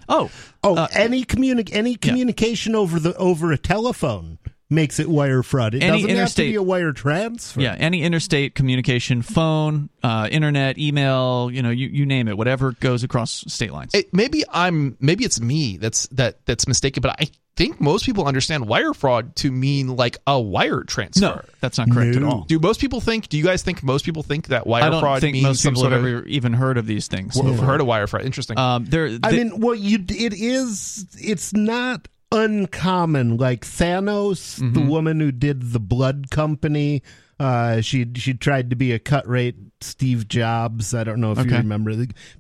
Oh, 0.10 0.30
Oh, 0.64 0.76
Uh, 0.76 0.88
any 0.94 1.24
communi- 1.24 1.70
any 1.72 1.96
communication 1.96 2.76
over 2.76 3.00
the 3.00 3.16
over 3.18 3.52
a 3.52 3.58
telephone 3.58 4.38
makes 4.70 5.00
it 5.00 5.08
wire 5.10 5.44
fraud. 5.44 5.74
It 5.76 5.82
Any 5.84 6.02
doesn't 6.02 6.18
have 6.18 6.36
to 6.36 6.42
be 6.44 6.56
a 6.56 6.62
wire 6.64 6.92
transfer. 6.92 7.62
yeah, 7.62 7.76
any 7.80 8.02
interstate 8.04 8.54
communication, 8.54 9.22
phone, 9.22 9.90
uh, 10.04 10.28
internet, 10.30 10.78
email, 10.78 11.50
you 11.54 11.62
know, 11.62 11.70
you, 11.70 11.88
you 11.88 12.06
name 12.06 12.28
it, 12.28 12.38
whatever 12.38 12.74
goes 12.74 13.02
across 13.04 13.46
state 13.48 13.72
lines. 13.72 13.94
It, 13.94 14.14
maybe 14.14 14.44
I'm 14.52 14.98
maybe 15.00 15.24
it's 15.24 15.40
me 15.40 15.78
that's 15.78 16.08
that 16.08 16.46
that's 16.46 16.68
mistaken, 16.68 17.00
but 17.02 17.16
I 17.20 17.30
think 17.58 17.82
most 17.82 18.06
people 18.06 18.26
understand 18.26 18.68
wire 18.68 18.94
fraud 18.94 19.36
to 19.38 19.52
mean 19.52 19.96
like 19.98 20.16
a 20.26 20.40
wire 20.40 20.84
transfer. 20.84 21.20
no, 21.22 21.42
that's 21.60 21.78
not 21.78 21.92
correct 21.92 22.16
No. 22.16 22.28
at 22.28 22.34
all. 22.34 22.42
Do 22.48 22.60
most 22.60 22.80
people 22.80 23.02
think? 23.02 23.28
Do 23.28 23.38
you 23.38 23.44
guys 23.44 23.64
think 23.64 23.84
most 23.84 24.06
people 24.06 24.24
think 24.24 24.48
that 24.48 24.66
wire 24.66 24.84
I 24.84 24.90
don't 24.90 25.02
fraud 25.02 25.20
think 25.22 25.34
means 25.34 25.46
most 25.46 25.64
people 25.66 25.84
have 25.84 25.92
of? 25.94 26.00
ever 26.06 26.26
even 26.28 26.54
heard 26.54 26.78
of 26.78 26.86
these 26.86 27.08
things. 27.08 27.36
Well, 27.36 27.52
I've 27.52 27.60
heard 27.60 27.82
of 27.82 27.88
wire 27.88 28.08
fraud. 28.08 28.24
Interesting. 28.24 28.58
Um, 28.58 28.86
there, 28.86 29.08
I 29.24 29.32
the- 29.32 29.38
mean, 29.38 29.60
well, 29.60 29.76
you 29.76 29.98
it 30.08 30.34
is 30.34 31.06
it's 31.20 31.52
not 31.54 32.08
uncommon. 32.32 33.38
Like 33.38 33.66
Theranos, 33.66 34.58
the 34.58 34.66
Mm-hmm. 34.80 34.88
woman 34.88 35.20
who 35.20 35.32
did 35.32 35.72
the 35.74 35.80
Blood 35.80 36.30
Company, 36.30 37.02
uh, 37.40 37.82
she 37.82 38.06
she 38.16 38.34
tried 38.34 38.70
to 38.70 38.76
be 38.76 38.92
a 38.92 39.00
cut 39.00 39.28
rate 39.28 39.56
Steve 39.82 40.28
Jobs. 40.28 40.94
I 40.94 41.04
don't 41.04 41.22
know 41.22 41.32
if 41.32 41.40
Okay. 41.40 41.50
you 41.52 41.58
remember. 41.58 41.94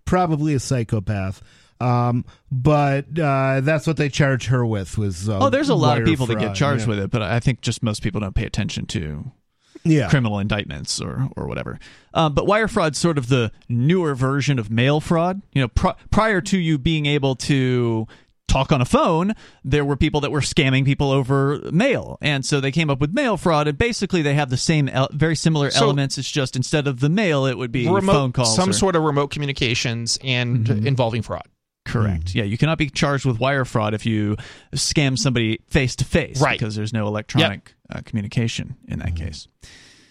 Probably 0.05 0.53
a 0.53 0.59
psychopath. 0.59 1.41
Um, 1.79 2.25
but 2.51 3.05
uh, 3.19 3.61
that's 3.61 3.85
what 3.85 3.97
they 3.97 4.09
charge 4.09 4.47
her 4.47 4.65
with. 4.65 4.97
Was 4.97 5.29
uh, 5.29 5.39
oh, 5.39 5.49
there's 5.49 5.69
a 5.69 5.75
lot 5.75 5.97
of 5.97 6.03
wire 6.03 6.05
people 6.05 6.25
that 6.27 6.39
get 6.39 6.55
charged 6.55 6.83
yeah. 6.83 6.89
with 6.89 6.99
it, 6.99 7.11
but 7.11 7.21
I 7.21 7.39
think 7.39 7.61
just 7.61 7.83
most 7.83 8.01
people 8.01 8.21
don't 8.21 8.35
pay 8.35 8.45
attention 8.45 8.85
to 8.87 9.31
Yeah, 9.83 10.09
criminal 10.09 10.39
indictments 10.39 10.99
or 10.99 11.29
or 11.35 11.47
whatever. 11.47 11.79
Um, 12.13 12.33
but 12.33 12.47
wire 12.47 12.67
fraud's 12.67 12.97
sort 12.97 13.17
of 13.17 13.27
the 13.29 13.51
newer 13.69 14.15
version 14.15 14.59
of 14.59 14.71
mail 14.71 14.99
fraud. 14.99 15.41
You 15.53 15.61
know, 15.61 15.67
pr- 15.67 15.97
prior 16.09 16.41
to 16.41 16.57
you 16.57 16.77
being 16.77 17.05
able 17.05 17.35
to 17.35 18.07
talk 18.47 18.71
on 18.71 18.81
a 18.81 18.85
phone, 18.85 19.33
there 19.65 19.83
were 19.83 19.97
people 19.97 20.21
that 20.21 20.31
were 20.31 20.39
scamming 20.39 20.85
people 20.85 21.11
over 21.11 21.59
mail, 21.71 22.17
and 22.21 22.45
so 22.45 22.61
they 22.61 22.71
came 22.71 22.89
up 22.89 22.99
with 22.99 23.13
mail 23.13 23.35
fraud. 23.35 23.67
And 23.67 23.77
basically, 23.77 24.21
they 24.21 24.35
have 24.35 24.49
the 24.49 24.57
same, 24.57 24.87
el- 24.87 25.09
very 25.11 25.35
similar 25.35 25.69
So- 25.69 25.83
elements. 25.83 26.17
It's 26.17 26.31
just 26.31 26.55
instead 26.55 26.87
of 26.87 27.01
the 27.01 27.09
mail, 27.09 27.45
it 27.45 27.57
would 27.57 27.73
be 27.73 27.87
remote, 27.89 28.13
phone 28.13 28.31
calls. 28.31 28.55
some 28.55 28.69
or- 28.69 28.73
sort 28.73 28.95
of 28.95 29.03
remote 29.03 29.31
communications 29.31 30.17
and 30.23 30.67
involving 30.69 31.21
fraud. 31.21 31.45
Correct. 31.87 32.35
Yeah, 32.35 32.43
you 32.43 32.57
cannot 32.57 32.77
be 32.77 32.89
charged 32.89 33.25
with 33.25 33.39
wire 33.39 33.65
fraud 33.65 33.93
if 33.93 34.05
you 34.05 34.35
scam 34.73 35.17
somebody 35.17 35.59
face 35.67 35.95
to 35.97 36.05
face, 36.05 36.41
Right. 36.41 36.59
Because 36.59 36.75
there's 36.75 36.93
no 36.93 37.07
electronic 37.07 37.73
uh, 37.89 38.01
communication 38.05 38.75
in 38.87 38.99
that 38.99 39.15
case. 39.15 39.47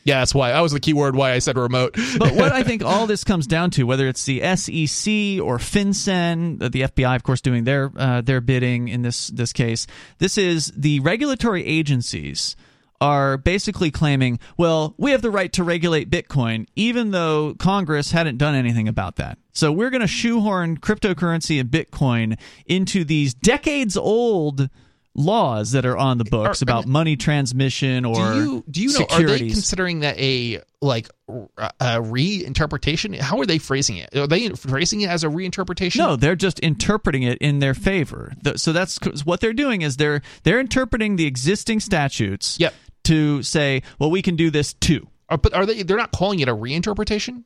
Yeah, 0.05 0.21
that's 0.21 0.33
why 0.33 0.53
that 0.53 0.61
was 0.61 0.71
the 0.71 0.79
key 0.79 0.93
word. 0.93 1.17
Why 1.17 1.33
I 1.33 1.41
said 1.41 1.59
remote. 1.59 1.97
But 2.19 2.33
what 2.35 2.53
I 2.53 2.63
think 2.69 2.85
all 2.85 3.09
this 3.09 3.25
comes 3.25 3.45
down 3.47 3.73
to, 3.73 3.83
whether 3.83 4.07
it's 4.07 4.25
the 4.25 4.39
SEC 4.41 5.45
or 5.45 5.59
FinCEN, 5.59 6.61
the 6.61 6.83
FBI, 6.83 7.17
of 7.17 7.25
course, 7.25 7.41
doing 7.41 7.65
their 7.65 7.91
uh, 7.97 8.21
their 8.21 8.41
bidding 8.41 8.87
in 8.87 9.03
this 9.03 9.27
this 9.29 9.53
case, 9.53 9.89
this 10.19 10.39
is 10.39 10.73
the 10.77 11.01
regulatory 11.01 11.67
agencies 11.67 12.55
are 13.01 13.37
basically 13.37 13.91
claiming, 13.91 14.39
well, 14.57 14.95
we 14.99 15.11
have 15.11 15.23
the 15.23 15.31
right 15.31 15.53
to 15.55 15.65
regulate 15.65 16.11
Bitcoin, 16.11 16.67
even 16.77 17.11
though 17.11 17.55
Congress 17.59 18.13
hadn't 18.13 18.39
done 18.39 18.55
anything 18.55 18.89
about 18.89 19.17
that. 19.17 19.39
So 19.53 19.73
we're 19.73 19.91
going 19.91 20.03
to 20.03 20.07
shoehorn 20.07 20.79
cryptocurrency 20.79 21.59
and 21.61 21.71
Bitcoin 21.71 22.39
into 22.67 23.05
these 23.05 23.35
decades 23.35 23.97
old 23.97 24.69
laws 25.19 25.73
that 25.73 25.87
are 25.87 25.97
on 25.97 26.19
the 26.19 26.25
books 26.25 26.61
Are- 26.61 26.65
about 26.65 26.87
money 26.87 27.17
transmission 27.17 28.05
or 28.05 28.35
do 28.35 28.39
you 28.39 28.65
do 28.71 28.83
you 28.83 28.99
know? 28.99 29.07
Are 29.09 29.23
they 29.23 29.39
considering 29.39 30.01
that 30.01 30.19
a 30.19 30.61
like 30.83 31.09
a 31.27 32.03
reinterpretation? 32.03 33.19
How 33.19 33.39
are 33.41 33.47
they 33.47 33.59
phrasing 33.59 33.97
it? 33.97 34.15
Are 34.15 34.27
they 34.27 34.51
phrasing 34.51 35.01
it 35.01 35.09
as 35.09 35.25
a 35.25 35.29
reinterpretation? 35.29 35.97
No, 35.97 36.17
they're 36.17 36.37
just 36.37 36.59
interpreting 36.61 37.23
it 37.23 37.39
in 37.39 37.61
their 37.61 37.75
favor. 37.75 38.35
So 38.57 38.73
that's 38.73 38.99
what 39.25 39.41
they're 39.41 39.53
doing 39.55 39.83
is 39.83 39.97
they're 39.97 40.23
they're 40.43 40.61
interpreting 40.61 41.17
the 41.17 41.27
existing 41.27 41.81
statutes 41.81 42.59
Yep. 42.61 42.75
To 43.07 43.43
say, 43.43 43.83
well, 43.99 44.11
we 44.11 44.23
can 44.23 44.37
do 44.37 44.51
this 44.51 44.75
too. 44.75 45.09
Are- 45.29 45.39
but 45.39 45.55
are 45.55 45.67
they? 45.67 45.83
They're 45.83 45.97
not 45.97 46.13
calling 46.13 46.41
it 46.41 46.49
a 46.49 46.55
reinterpretation. 46.55 47.45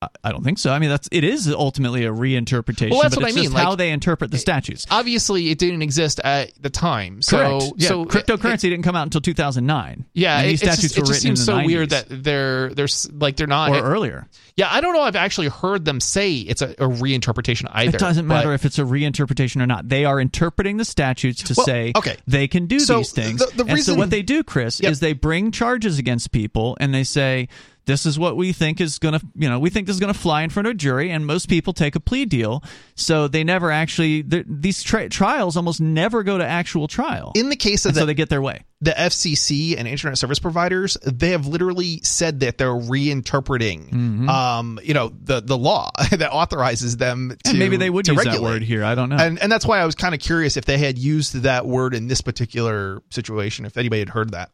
I- 0.00 0.30
don't 0.30 0.44
think 0.44 0.58
so. 0.58 0.70
I 0.72 0.78
mean, 0.78 0.90
that's 0.90 1.08
it 1.10 1.24
is 1.24 1.48
ultimately 1.48 2.04
a 2.04 2.12
reinterpretation. 2.12 2.90
Well, 2.90 3.02
that's 3.02 3.16
but 3.16 3.22
what 3.24 3.30
it's 3.30 3.38
I 3.38 3.40
mean, 3.40 3.50
how 3.50 3.74
they 3.74 3.90
interpret 3.90 4.30
the 4.30 4.38
statutes. 4.38 4.86
Obviously, 4.90 5.50
it 5.50 5.58
didn't 5.58 5.82
exist 5.82 6.20
at 6.22 6.52
the 6.62 6.70
time. 6.70 7.20
So, 7.22 7.36
Correct. 7.58 7.72
Yeah, 7.78 7.88
so 7.88 8.04
cryptocurrency 8.04 8.60
didn't 8.62 8.82
come 8.82 8.94
out 8.94 9.02
until 9.04 9.20
2009. 9.20 10.04
Yeah, 10.14 10.38
and 10.38 10.46
it, 10.46 10.50
these 10.50 10.60
statutes 10.60 10.82
just, 10.82 10.96
it 10.98 11.00
were 11.00 11.06
just 11.06 11.24
written 11.24 11.36
seems 11.36 11.48
in 11.48 11.56
the 11.56 11.62
so 11.62 11.66
weird 11.66 11.90
that 11.90 12.06
they're 12.08 12.68
they're 12.74 12.86
like 13.12 13.36
they're 13.36 13.46
not 13.48 13.70
or 13.70 13.82
earlier. 13.82 14.28
Yeah, 14.56 14.68
I 14.70 14.80
don't 14.80 14.92
know. 14.94 15.02
I've 15.02 15.16
actually 15.16 15.48
heard 15.48 15.84
them 15.84 16.00
say 16.00 16.34
it's 16.36 16.62
a, 16.62 16.70
a 16.72 16.88
reinterpretation 16.88 17.68
either. 17.72 17.96
It 17.96 17.98
doesn't 18.00 18.26
matter 18.26 18.52
if 18.52 18.64
it's 18.64 18.78
a 18.78 18.82
reinterpretation 18.84 19.60
or 19.62 19.66
not. 19.66 19.88
They 19.88 20.04
are 20.04 20.20
interpreting 20.20 20.76
the 20.76 20.84
statutes 20.84 21.42
to 21.44 21.54
Well, 21.56 21.66
say 21.66 21.92
okay. 21.96 22.16
they 22.26 22.46
can 22.48 22.66
do 22.66 22.78
So 22.78 22.98
these 22.98 23.12
things. 23.12 23.40
the- 23.40 23.46
the 23.56 23.62
and 23.62 23.70
so 23.70 23.74
reason- 23.74 23.98
what 23.98 24.10
they 24.10 24.22
do, 24.22 24.42
Chris, 24.44 24.80
Yep. 24.80 24.92
is 24.92 25.00
they 25.00 25.12
bring 25.12 25.50
charges 25.50 25.98
against 25.98 26.30
people 26.32 26.76
and 26.80 26.92
they 26.94 27.04
say 27.04 27.48
this 27.88 28.06
is 28.06 28.16
what 28.20 28.36
we 28.36 28.52
think 28.52 28.80
is 28.80 29.00
going 29.00 29.18
to, 29.18 29.26
you 29.34 29.48
know, 29.48 29.58
we 29.58 29.68
think 29.70 29.88
this 29.88 29.94
is 29.96 30.00
going 30.00 30.12
to 30.14 30.18
fly 30.18 30.42
in 30.42 30.50
front 30.50 30.68
of 30.68 30.72
a 30.72 30.74
jury, 30.74 31.10
and 31.10 31.26
most 31.26 31.48
people 31.48 31.72
take 31.72 31.96
a 31.96 32.00
plea 32.00 32.24
deal. 32.24 32.62
So 32.94 33.26
they 33.26 33.42
never 33.42 33.72
actually 33.72 34.22
these 34.22 34.82
tri- 34.84 35.08
trials 35.08 35.56
almost 35.56 35.80
never 35.80 36.22
go 36.22 36.38
to 36.38 36.46
actual 36.46 36.86
trial. 36.86 37.32
In 37.34 37.48
the 37.48 37.56
case 37.56 37.84
of 37.84 37.90
And 37.90 37.96
so 37.96 38.06
they 38.06 38.14
get 38.14 38.28
their 38.28 38.40
way. 38.42 38.62
the 38.80 38.92
FCC 38.92 39.76
and 39.76 39.88
internet 39.88 40.16
service 40.18 40.38
providers, 40.38 40.96
they 41.04 41.30
have 41.30 41.46
literally 41.48 42.00
said 42.04 42.38
that 42.40 42.58
they're 42.58 42.68
reinterpreting, 42.68 43.88
Mm-hmm. 43.90 44.28
um, 44.28 44.78
you 44.82 44.94
know, 44.94 45.08
the 45.22 45.40
the 45.40 45.56
law 45.58 45.90
that 46.10 46.30
authorizes 46.30 46.96
them 46.96 47.36
to. 47.44 47.50
And 47.50 47.58
maybe 47.58 47.76
they 47.76 47.90
would 47.90 48.06
use 48.06 48.16
regulate. 48.16 48.36
that 48.38 48.42
word 48.42 48.62
here. 48.62 48.84
I 48.84 48.94
don't 48.94 49.08
know. 49.08 49.16
And 49.16 49.38
and 49.38 49.50
that's 49.50 49.66
why 49.66 49.80
I 49.80 49.86
was 49.86 49.94
kind 49.94 50.14
of 50.14 50.20
curious 50.20 50.56
if 50.56 50.64
they 50.64 50.78
had 50.78 50.98
used 50.98 51.34
that 51.42 51.66
word 51.66 51.94
in 51.94 52.06
this 52.08 52.20
particular 52.20 53.02
situation. 53.10 53.64
If 53.64 53.76
anybody 53.76 54.00
had 54.00 54.10
heard 54.10 54.30
that, 54.32 54.50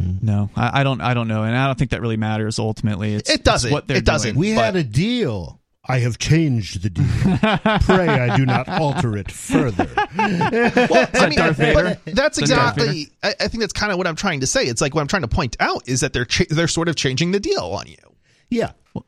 Mm-hmm. 0.00 0.24
no, 0.26 0.50
I, 0.56 0.80
I 0.80 0.84
don't. 0.84 1.00
I 1.00 1.14
don't 1.14 1.28
know, 1.28 1.42
and 1.44 1.56
I 1.56 1.66
don't 1.66 1.78
think 1.78 1.90
that 1.92 2.00
really 2.00 2.16
matters. 2.16 2.58
Ultimately, 2.58 3.14
it's, 3.14 3.30
It 3.30 3.44
doesn't. 3.44 3.68
It's 3.68 3.72
what 3.72 3.88
they're 3.88 3.96
It 3.98 4.04
doesn't. 4.04 4.34
doing. 4.34 4.40
We 4.40 4.54
But- 4.54 4.64
had 4.64 4.76
a 4.76 4.84
deal. 4.84 5.56
I 5.88 6.00
have 6.00 6.18
changed 6.18 6.82
the 6.82 6.90
deal. 6.90 7.04
Pray 7.80 8.08
I 8.08 8.36
do 8.36 8.44
not 8.46 8.68
alter 8.68 9.16
it 9.16 9.32
further. 9.32 9.88
well, 9.96 11.08
I 11.14 11.26
mean, 11.28 11.38
Darth 11.38 11.56
Vader? 11.56 11.98
but 12.04 12.14
that's 12.14 12.38
Is 12.40 12.50
Darth 12.50 12.76
exactly. 12.76 13.08
I, 13.22 13.28
I 13.40 13.48
think 13.48 13.60
that's 13.60 13.72
kind 13.72 13.90
of 13.90 13.98
what 13.98 14.06
I'm 14.06 14.14
trying 14.14 14.40
to 14.40 14.46
say. 14.46 14.64
It's 14.64 14.80
like 14.80 14.94
what 14.94 15.00
I'm 15.00 15.08
trying 15.08 15.22
to 15.22 15.28
point 15.28 15.56
out 15.58 15.88
is 15.88 16.00
that 16.00 16.12
they're 16.12 16.26
cha- 16.26 16.44
they're 16.50 16.68
sort 16.68 16.88
of 16.88 16.96
changing 16.96 17.32
the 17.32 17.40
deal 17.40 17.62
on 17.64 17.86
you. 17.88 17.96
Yeah. 18.50 18.72
Well, 18.94 19.04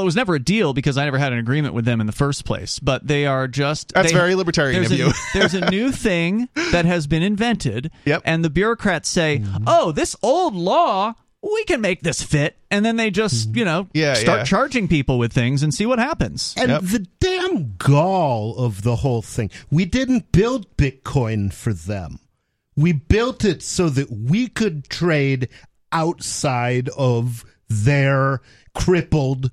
it 0.00 0.04
was 0.04 0.16
never 0.16 0.34
a 0.34 0.38
deal 0.42 0.72
because 0.72 0.96
I 0.96 1.04
never 1.04 1.18
had 1.18 1.32
an 1.34 1.38
agreement 1.38 1.74
with 1.74 1.84
them 1.84 2.00
in 2.00 2.06
the 2.06 2.12
first 2.12 2.46
place. 2.46 2.78
But 2.78 3.06
they 3.06 3.26
are 3.26 3.46
just 3.46 3.92
That's 3.92 4.10
they- 4.10 4.16
very 4.18 4.34
libertarian 4.34 4.80
there's 4.80 4.90
of 4.92 4.98
a, 4.98 5.02
you. 5.04 5.12
there's 5.34 5.54
a 5.54 5.70
new 5.70 5.92
thing 5.92 6.48
that 6.70 6.84
has 6.86 7.06
been 7.06 7.22
invented, 7.22 7.90
Yep. 8.06 8.22
and 8.24 8.44
the 8.44 8.50
bureaucrats 8.50 9.08
say, 9.08 9.40
mm. 9.40 9.64
"Oh, 9.66 9.92
this 9.92 10.16
old 10.22 10.54
law." 10.54 11.14
We 11.44 11.64
can 11.64 11.80
make 11.80 12.02
this 12.02 12.22
fit, 12.22 12.56
and 12.70 12.84
then 12.84 12.94
they 12.94 13.10
just, 13.10 13.50
mm. 13.50 13.56
you 13.56 13.64
know, 13.64 13.88
Yeah, 13.92 14.14
start 14.14 14.38
yeah. 14.38 14.44
charging 14.44 14.86
people 14.86 15.18
with 15.18 15.32
things 15.32 15.64
and 15.64 15.74
see 15.74 15.84
what 15.86 15.98
happens. 15.98 16.54
And 16.56 16.70
Yep. 16.70 16.82
the 16.82 17.06
damn 17.18 17.74
gall 17.78 18.56
of 18.58 18.82
the 18.82 18.94
whole 18.94 19.22
thing. 19.22 19.50
We 19.68 19.84
didn't 19.84 20.30
build 20.30 20.76
Bitcoin 20.76 21.52
for 21.52 21.72
them. 21.72 22.20
We 22.76 22.92
built 22.92 23.44
it 23.44 23.60
so 23.64 23.88
that 23.88 24.12
we 24.12 24.46
could 24.46 24.88
trade 24.88 25.48
outside 25.90 26.88
of 26.96 27.44
their 27.68 28.40
crippled, 28.74 29.50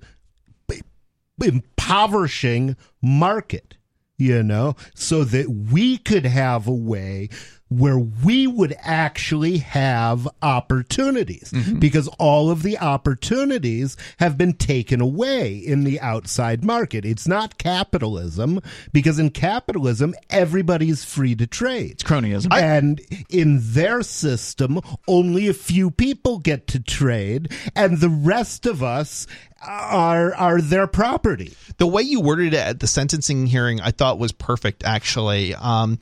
impoverishing 1.43 2.75
market, 3.01 3.75
you 4.17 4.43
know, 4.43 4.75
so 4.93 5.23
that 5.23 5.49
we 5.49 5.97
could 5.97 6.25
have 6.25 6.67
a 6.67 6.73
way 6.73 7.29
where 7.69 7.99
we 7.99 8.47
would 8.47 8.75
actually 8.79 9.59
have 9.59 10.27
opportunities 10.41 11.51
mm-hmm. 11.51 11.77
because 11.77 12.07
all 12.17 12.49
of 12.49 12.63
the 12.63 12.77
opportunities 12.79 13.95
have 14.17 14.37
been 14.37 14.53
taken 14.53 14.99
away 14.99 15.53
in 15.55 15.83
the 15.83 15.99
outside 15.99 16.63
market. 16.63 17.05
It's 17.05 17.27
not 17.27 17.59
capitalism 17.59 18.59
because 18.91 19.19
in 19.19 19.29
capitalism, 19.29 20.15
everybody's 20.31 21.05
free 21.05 21.35
to 21.35 21.45
trade. 21.45 21.91
It's 21.91 22.03
cronyism. 22.03 22.51
And 22.51 23.01
in 23.29 23.59
their 23.61 24.01
system, 24.01 24.81
only 25.07 25.47
a 25.47 25.53
few 25.53 25.91
people 25.91 26.39
get 26.39 26.65
to 26.67 26.79
trade, 26.79 27.51
and 27.75 27.99
the 27.99 28.09
rest 28.09 28.65
of 28.65 28.81
us 28.81 29.27
are 29.61 30.33
are 30.35 30.61
their 30.61 30.87
property. 30.87 31.53
the 31.77 31.87
way 31.87 32.01
you 32.01 32.21
worded 32.21 32.53
it 32.53 32.59
at 32.59 32.79
the 32.79 32.87
sentencing 32.87 33.47
hearing, 33.47 33.81
I 33.81 33.91
thought 33.91 34.19
was 34.19 34.31
perfect. 34.31 34.83
Actually, 34.83 35.55
um, 35.55 35.99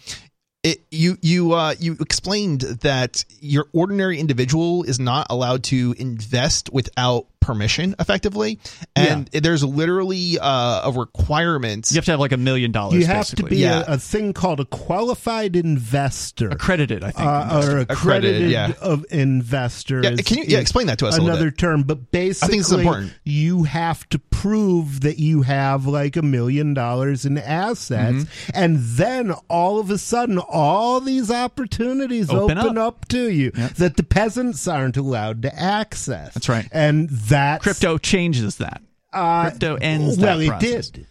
it 0.64 0.82
you 0.92 1.18
you 1.22 1.54
uh, 1.54 1.76
you 1.80 1.98
explained 2.00 2.62
that 2.62 3.24
your 3.40 3.68
ordinary 3.74 4.20
individual 4.20 4.84
is 4.84 5.00
not 5.00 5.28
allowed 5.30 5.64
to 5.66 5.96
invest 5.98 6.72
without 6.72 7.28
permission, 7.40 7.96
effectively, 8.00 8.60
and 8.96 9.28
there's 9.28 9.64
literally 9.64 10.38
uh, 10.40 10.90
a 10.90 10.92
requirement. 10.92 11.90
you 11.92 11.96
have 11.96 12.06
to 12.06 12.12
have 12.12 12.20
like 12.20 12.32
a 12.32 12.38
million 12.38 12.72
dollars. 12.72 12.96
You 13.00 13.06
have 13.06 13.28
to 13.28 13.44
be 13.44 13.58
Yeah. 13.58 13.84
a, 13.88 13.94
a 13.94 13.98
thing 13.98 14.34
called 14.34 14.60
a 14.60 14.66
qualified 14.66 15.56
investor. 15.56 16.50
accredited. 16.50 17.04
I 17.04 17.12
think. 17.12 17.28
uh, 17.28 17.62
or 17.64 17.78
accredited 17.80 18.50
yeah. 18.52 18.74
of 18.82 19.06
investor. 19.12 20.02
Yeah, 20.04 20.16
can 20.18 20.40
you- 20.40 20.46
yeah, 20.48 20.60
explain 20.60 20.88
that 20.88 21.00
to 21.00 21.08
us 21.08 21.18
a 21.18 21.22
Another 21.22 21.46
bit. 21.52 21.58
term, 21.58 21.84
but 21.84 22.12
basically, 22.12 22.58
this 22.58 22.68
is 22.68 22.74
important. 22.74 23.14
you 23.24 23.64
have 23.64 24.08
to 24.10 24.20
prove 24.20 25.02
that 25.02 25.18
you 25.20 25.42
have 25.44 25.86
like 25.86 26.16
a 26.16 26.22
million 26.22 26.74
dollars 26.74 27.26
in 27.26 27.38
assets, 27.38 27.98
Mm-hmm. 27.98 28.52
and 28.54 28.78
then 28.80 29.32
all 29.50 29.80
of 29.80 29.90
a 29.90 29.98
sudden, 29.98 30.38
all 30.38 31.00
these 31.00 31.32
opportunities 31.32 32.30
Open 32.30 32.58
open, 32.58 32.78
up. 32.78 32.88
up. 33.04 33.08
to 33.10 33.30
you 33.32 33.52
that 33.52 33.96
the 33.98 34.04
peasants 34.04 34.68
aren't 34.68 34.98
allowed 34.98 35.42
to 35.44 35.56
access. 35.60 36.34
That's 36.34 36.50
right. 36.50 36.68
and 36.72 37.10
that's 37.28 37.64
Crypto 37.64 37.98
changes 37.98 38.58
that. 38.58 38.82
uh, 39.14 39.50
Crypto 39.50 39.76
ends 39.76 40.18
Well, 40.18 40.40
that 40.40 40.46
it 40.46 40.60
did. 40.60 41.08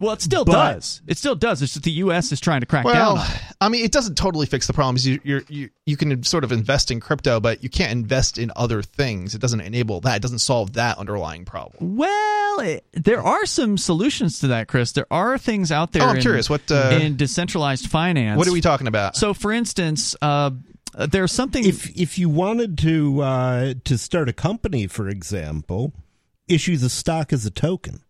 Well, 0.00 0.12
it 0.12 0.22
still 0.22 0.44
But- 0.44 0.74
does. 0.74 1.02
It 1.08 1.18
still 1.18 1.34
does. 1.34 1.60
It's 1.60 1.72
just 1.72 1.84
the 1.84 1.90
U.S. 1.90 2.30
is 2.30 2.38
trying 2.38 2.60
to 2.60 2.66
crack 2.66 2.84
down 2.84 3.16
Well. 3.16 3.26
I 3.60 3.68
mean, 3.68 3.84
it 3.84 3.90
doesn't 3.90 4.14
totally 4.14 4.46
fix 4.46 4.68
the 4.68 4.72
problems. 4.72 5.04
You 5.04 5.18
you're, 5.24 5.42
you 5.48 5.70
you 5.86 5.96
can 5.96 6.22
sort 6.22 6.44
of 6.44 6.52
invest 6.52 6.92
in 6.92 7.00
crypto, 7.00 7.40
but 7.40 7.64
you 7.64 7.68
can't 7.68 7.90
invest 7.90 8.38
in 8.38 8.52
other 8.54 8.80
things. 8.80 9.34
It 9.34 9.40
doesn't 9.40 9.60
enable 9.60 10.00
that. 10.02 10.14
It 10.16 10.22
doesn't 10.22 10.38
solve 10.38 10.74
that 10.74 10.98
underlying 10.98 11.44
problem. 11.44 11.96
Well, 11.96 12.60
it, 12.60 12.84
there 12.92 13.20
are 13.20 13.44
some 13.44 13.76
solutions 13.76 14.38
to 14.38 14.46
that, 14.48 14.68
Chris. 14.68 14.92
There 14.92 15.06
are 15.10 15.36
things 15.36 15.72
out 15.72 15.90
there. 15.90 16.04
Oh, 16.04 16.10
I'm 16.10 16.16
in, 16.16 16.22
curious. 16.22 16.48
What, 16.48 16.70
uh, 16.70 16.96
in 17.02 17.16
decentralized 17.16 17.88
finance? 17.88 18.38
What 18.38 18.46
are 18.46 18.52
we 18.52 18.60
talking 18.60 18.86
about? 18.86 19.16
So, 19.16 19.34
for 19.34 19.50
instance, 19.50 20.14
uh, 20.22 20.50
there's 21.06 21.32
something. 21.32 21.64
if 21.64 21.88
if 21.96 22.18
you 22.18 22.28
wanted 22.28 22.76
to 22.78 23.20
uh, 23.22 23.74
to 23.84 23.98
start 23.98 24.28
a 24.28 24.32
company, 24.32 24.86
for 24.86 25.08
example, 25.08 25.92
issue 26.48 26.76
the 26.76 26.88
stock 26.90 27.32
as 27.32 27.46
a 27.46 27.50
token. 27.50 28.00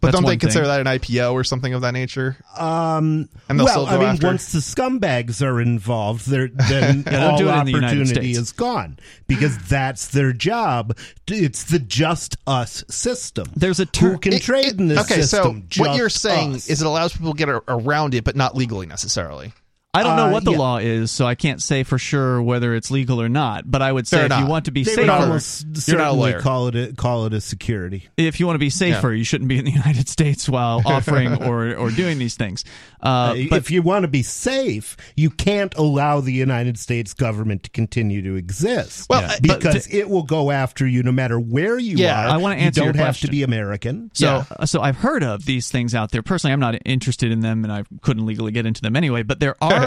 but 0.00 0.08
that's 0.08 0.20
don't 0.20 0.26
they 0.28 0.36
consider 0.36 0.64
thing. 0.66 0.84
that 0.84 0.92
an 0.92 0.98
IPO 1.00 1.32
or 1.32 1.44
something 1.44 1.72
of 1.72 1.80
that 1.80 1.92
nature? 1.92 2.36
Um, 2.58 3.28
And 3.48 3.58
they'll 3.58 3.64
well, 3.64 3.86
still 3.86 3.86
go 3.86 3.92
I 3.92 3.98
mean, 3.98 4.08
after- 4.08 4.26
once 4.26 4.52
the 4.52 4.58
scumbags 4.58 5.40
are 5.40 5.60
involved, 5.60 6.28
they're, 6.28 6.48
then 6.68 7.02
they'll 7.04 7.30
all 7.30 7.38
do 7.38 7.48
it 7.48 7.52
in 7.60 7.64
the 7.66 7.74
opportunity 7.76 8.32
is 8.32 8.52
gone 8.52 8.98
because 9.26 9.56
that's 9.68 10.08
their 10.08 10.32
job. 10.34 10.98
It's 11.28 11.64
the 11.64 11.78
just 11.78 12.36
us 12.46 12.84
system. 12.90 13.46
There's 13.56 13.80
a 13.80 13.86
who 13.98 14.18
can 14.18 14.34
It- 14.34 14.42
trade 14.42 14.66
it- 14.66 14.80
in 14.80 14.88
this 14.88 14.98
okay, 15.10 15.22
system. 15.22 15.66
so 15.70 15.82
what 15.84 15.96
you're 15.96 16.10
saying 16.10 16.56
us. 16.56 16.68
is 16.68 16.82
it 16.82 16.86
allows 16.86 17.12
people 17.14 17.32
to 17.32 17.38
get 17.38 17.48
around 17.48 18.12
it, 18.14 18.24
but 18.24 18.36
not 18.36 18.54
legally 18.54 18.86
necessarily. 18.86 19.52
I 19.94 20.02
don't 20.02 20.16
know 20.16 20.26
uh, 20.26 20.32
what 20.32 20.44
the 20.44 20.52
yeah. 20.52 20.58
law 20.58 20.76
is, 20.78 21.10
so 21.10 21.24
I 21.26 21.34
can't 21.34 21.62
say 21.62 21.82
for 21.84 21.98
sure 21.98 22.42
whether 22.42 22.74
it's 22.74 22.90
legal 22.90 23.20
or 23.20 23.28
not. 23.28 23.70
But 23.70 23.80
I 23.82 23.92
would 23.92 24.06
say 24.06 24.16
Fair 24.18 24.26
if 24.32 24.38
you 24.38 24.46
want 24.46 24.64
to 24.66 24.70
be 24.72 24.82
they 24.84 24.90
safer, 24.94 25.02
would 25.02 25.10
almost 25.10 25.62
You're 25.64 25.70
not 25.70 25.78
a 25.78 25.80
certainly 25.80 26.18
lawyer. 26.32 26.40
call 26.40 26.68
it 26.68 26.74
a, 26.76 26.92
call 26.94 27.26
it 27.26 27.32
a 27.34 27.40
security. 27.40 28.08
if 28.16 28.40
you 28.40 28.46
want 28.46 28.56
to 28.56 28.58
be 28.60 28.70
safer, 28.70 29.12
you 29.12 29.24
shouldn't 29.24 29.48
be 29.48 29.58
in 29.58 29.64
the 29.64 29.70
United 29.84 30.08
States 30.08 30.48
while 30.48 30.82
offering 30.86 31.42
or, 31.44 31.74
or 31.76 31.90
doing 31.90 32.18
these 32.18 32.34
things. 32.36 32.64
Uh, 33.02 33.06
Uh, 33.06 33.34
but 33.50 33.56
if 33.58 33.70
you 33.70 33.82
want 33.82 34.02
to 34.04 34.08
be 34.08 34.22
safe, 34.22 34.96
you 35.14 35.30
can't 35.30 35.74
allow 35.76 36.20
the 36.20 36.32
United 36.32 36.78
States 36.78 37.12
government 37.14 37.62
to 37.64 37.70
continue 37.70 38.22
to 38.22 38.34
exist. 38.36 39.06
Well, 39.08 39.20
Yeah. 39.20 39.28
uh, 39.32 39.36
because 39.42 39.86
to- 39.86 39.96
it 39.98 40.08
will 40.08 40.22
go 40.22 40.50
after 40.50 40.86
you 40.86 41.02
no 41.02 41.12
matter 41.12 41.38
where 41.38 41.78
you 41.78 41.96
Yeah, 41.98 42.18
are. 42.26 42.28
I 42.30 42.36
wanna 42.38 42.56
answer 42.56 42.80
You 42.80 42.86
don't 42.86 42.96
have 42.96 43.06
question. 43.06 43.28
to 43.28 43.30
be 43.30 43.42
American. 43.42 44.10
So, 44.14 44.44
so 44.64 44.80
I've 44.80 44.96
heard 44.96 45.22
of 45.22 45.44
these 45.44 45.70
things 45.70 45.94
out 45.94 46.10
there. 46.12 46.22
Personally, 46.22 46.52
I'm 46.54 46.60
not 46.60 46.76
interested 46.86 47.30
in 47.30 47.40
them, 47.40 47.62
and 47.64 47.72
I 47.72 47.84
couldn't 48.00 48.24
legally 48.26 48.52
get 48.52 48.64
into 48.66 48.80
them 48.80 48.96
anyway. 48.96 49.22
But 49.22 49.38
there 49.38 49.54
are, 49.62 49.83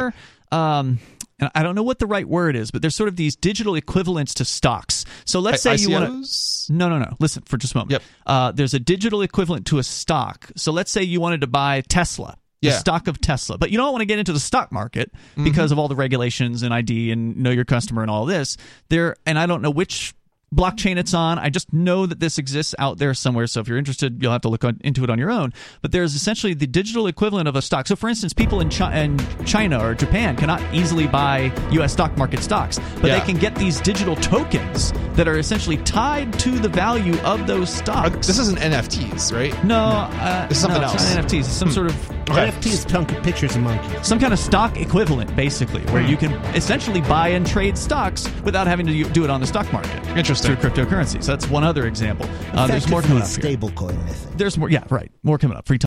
um, 0.51 0.99
and 1.39 1.51
I 1.53 1.61
don't 1.63 1.75
know 1.75 1.83
what 1.83 1.99
the 1.99 2.07
right 2.07 2.27
word 2.27 2.55
is, 2.55 2.71
but 2.71 2.81
there's 2.81 2.95
sort 2.95 3.09
of 3.09 3.15
these 3.15 3.35
digital 3.35 3.75
equivalents 3.75 4.33
to 4.35 4.45
stocks. 4.45 5.05
So 5.25 5.39
let's 5.39 5.61
say 5.61 5.75
you 5.75 5.91
want 5.91 6.25
to. 6.25 6.73
No, 6.73 6.89
no, 6.89 6.97
no. 6.99 7.15
Listen 7.19 7.43
for 7.45 7.57
just 7.57 7.75
a 7.75 7.77
moment. 7.77 7.91
Yep. 7.91 8.01
Uh, 8.25 8.51
there's 8.53 8.73
a 8.73 8.79
digital 8.79 9.21
equivalent 9.21 9.67
to 9.67 9.77
a 9.77 9.83
stock. 9.83 10.49
So 10.55 10.71
let's 10.71 10.89
say 10.91 11.03
you 11.03 11.21
wanted 11.21 11.41
to 11.41 11.47
buy 11.47 11.81
Tesla. 11.81 12.37
The 12.63 12.69
Yeah. 12.69 12.77
stock 12.79 13.07
of 13.07 13.21
Tesla. 13.21 13.59
But 13.59 13.69
you 13.69 13.77
don't 13.77 13.91
want 13.91 14.01
to 14.01 14.05
get 14.07 14.17
into 14.17 14.33
the 14.33 14.39
stock 14.39 14.71
market 14.71 15.11
Mm-hmm. 15.13 15.43
because 15.43 15.71
of 15.71 15.77
all 15.77 15.87
the 15.87 15.95
regulations 15.95 16.63
and 16.63 16.73
ID 16.73 17.11
and 17.11 17.37
know 17.37 17.51
your 17.51 17.65
customer 17.65 18.01
and 18.01 18.09
all 18.09 18.25
this. 18.25 18.57
There 18.89 19.15
and 19.27 19.37
I 19.37 19.45
don't 19.45 19.61
know 19.61 19.69
which 19.69 20.15
blockchain 20.53 20.97
it's 20.97 21.13
on. 21.13 21.39
I 21.39 21.49
just 21.49 21.73
know 21.73 22.05
that 22.05 22.19
this 22.19 22.37
exists 22.37 22.73
out 22.79 22.97
there 22.97 23.13
somewhere. 23.13 23.47
So 23.47 23.59
if 23.59 23.67
you're 23.67 23.77
interested, 23.77 24.21
you'll 24.21 24.31
have 24.31 24.41
to 24.41 24.49
look 24.49 24.63
on, 24.63 24.79
into 24.83 25.03
it 25.03 25.09
on 25.09 25.19
your 25.19 25.29
own. 25.29 25.53
But 25.81 25.91
there's 25.91 26.15
essentially 26.15 26.53
the 26.53 26.67
digital 26.67 27.07
equivalent 27.07 27.47
of 27.47 27.55
a 27.55 27.61
stock. 27.61 27.87
So 27.87 27.95
for 27.95 28.07
instance, 28.07 28.33
people 28.33 28.61
in, 28.61 28.69
Chi- 28.69 28.97
in 28.97 29.19
China 29.45 29.83
or 29.83 29.93
Japan 29.93 30.35
cannot 30.37 30.61
easily 30.73 31.07
buy 31.07 31.51
U.S. 31.71 31.93
stock 31.93 32.17
market 32.17 32.41
stocks, 32.41 32.79
but 33.01 33.05
Yeah. 33.05 33.19
they 33.19 33.25
can 33.25 33.37
get 33.37 33.55
these 33.55 33.81
digital 33.81 34.15
tokens 34.15 34.93
that 35.13 35.27
are 35.27 35.37
essentially 35.37 35.77
tied 35.77 36.31
to 36.39 36.51
the 36.51 36.69
value 36.69 37.17
of 37.21 37.45
those 37.47 37.73
Are- 37.81 37.83
stocks. 37.83 38.27
this 38.27 38.39
isn't 38.39 38.59
NFTs, 38.59 39.33
right? 39.33 39.63
no, 39.63 39.77
uh, 39.77 40.47
It's 40.49 40.59
something 40.59 40.81
no, 40.81 40.87
it's 40.87 41.01
else. 41.01 41.15
not 41.15 41.25
NFTs. 41.25 41.39
It's 41.39 41.47
some 41.49 41.67
hmm. 41.69 41.73
sort 41.73 41.87
of 41.87 42.11
Okay. 42.29 42.49
NFTs 42.51 42.85
tunk 42.85 43.07
pictures 43.23 43.55
of 43.55 43.61
monkeys. 43.61 44.05
some 44.05 44.19
kind 44.19 44.33
of 44.33 44.39
stock 44.39 44.75
equivalent, 44.75 45.33
basically, 45.37 45.81
where 45.93 46.03
hmm. 46.03 46.09
you 46.09 46.17
can 46.17 46.33
essentially 46.55 46.99
buy 47.01 47.29
and 47.29 47.47
trade 47.47 47.77
stocks 47.77 48.29
without 48.43 48.67
having 48.67 48.85
to 48.85 49.03
do 49.11 49.23
it 49.23 49.29
on 49.29 49.39
the 49.39 49.47
stock 49.47 49.71
market. 49.71 49.95
Interesting. 50.09 50.36
Through 50.41 50.55
cryptocurrency. 50.57 51.23
So 51.23 51.31
that's 51.31 51.47
one 51.49 51.63
other 51.63 51.88
example. 51.88 52.29
Uh, 52.53 52.67
there's 52.67 52.88
more 52.89 53.01
coming 53.01 53.23
up 53.23 53.29
here. 53.29 53.57
Stablecoin, 53.57 53.97
I 54.03 54.09
think. 54.09 54.38
There's 54.38 54.57
more. 54.57 54.69
Yeah, 54.69 54.83
right. 54.89 55.11
More 55.23 55.38
coming 55.38 55.57
up. 55.57 55.67
Free 55.67 55.79
Talk. 55.79 55.86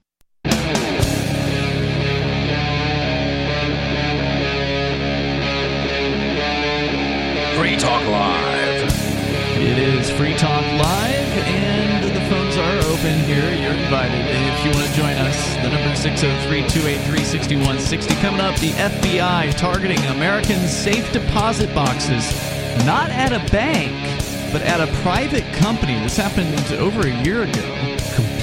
Free 7.61 7.75
Talk 7.75 8.01
Live. 8.07 8.91
It 9.57 9.77
is 9.77 10.09
Free 10.09 10.33
Talk 10.35 10.63
Live, 10.63 11.37
and 11.47 12.03
the 12.05 12.21
phones 12.29 12.57
are 12.57 12.77
open 12.91 13.19
here. 13.25 13.53
You're 13.53 13.73
invited. 13.73 14.19
If 14.19 14.65
you 14.65 14.71
want 14.71 14.87
to 14.87 14.93
join 14.95 15.13
us, 15.17 15.55
the 15.57 15.69
number 15.69 15.93
is 15.93 15.99
603 15.99 16.67
283 16.67 17.23
6160. 17.23 18.15
Coming 18.15 18.41
up, 18.41 18.59
the 18.59 18.71
FBI 18.71 19.55
targeting 19.57 19.99
American 20.05 20.59
safe 20.67 21.11
deposit 21.13 21.73
boxes, 21.75 22.33
not 22.83 23.11
at 23.11 23.31
a 23.31 23.51
bank, 23.51 23.91
but 24.51 24.63
at 24.63 24.81
a 24.81 24.87
private 25.03 25.45
company. 25.53 25.99
This 25.99 26.17
happened 26.17 26.55
over 26.79 27.01
a 27.01 27.23
year 27.23 27.43
ago. 27.43 27.97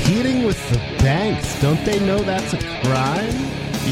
Competing 0.09 0.45
with 0.45 0.71
the 0.71 0.79
banks. 1.05 1.61
Don't 1.61 1.85
they 1.85 1.99
know 1.99 2.17
that's 2.23 2.55
a 2.55 2.57
crime? 2.57 3.35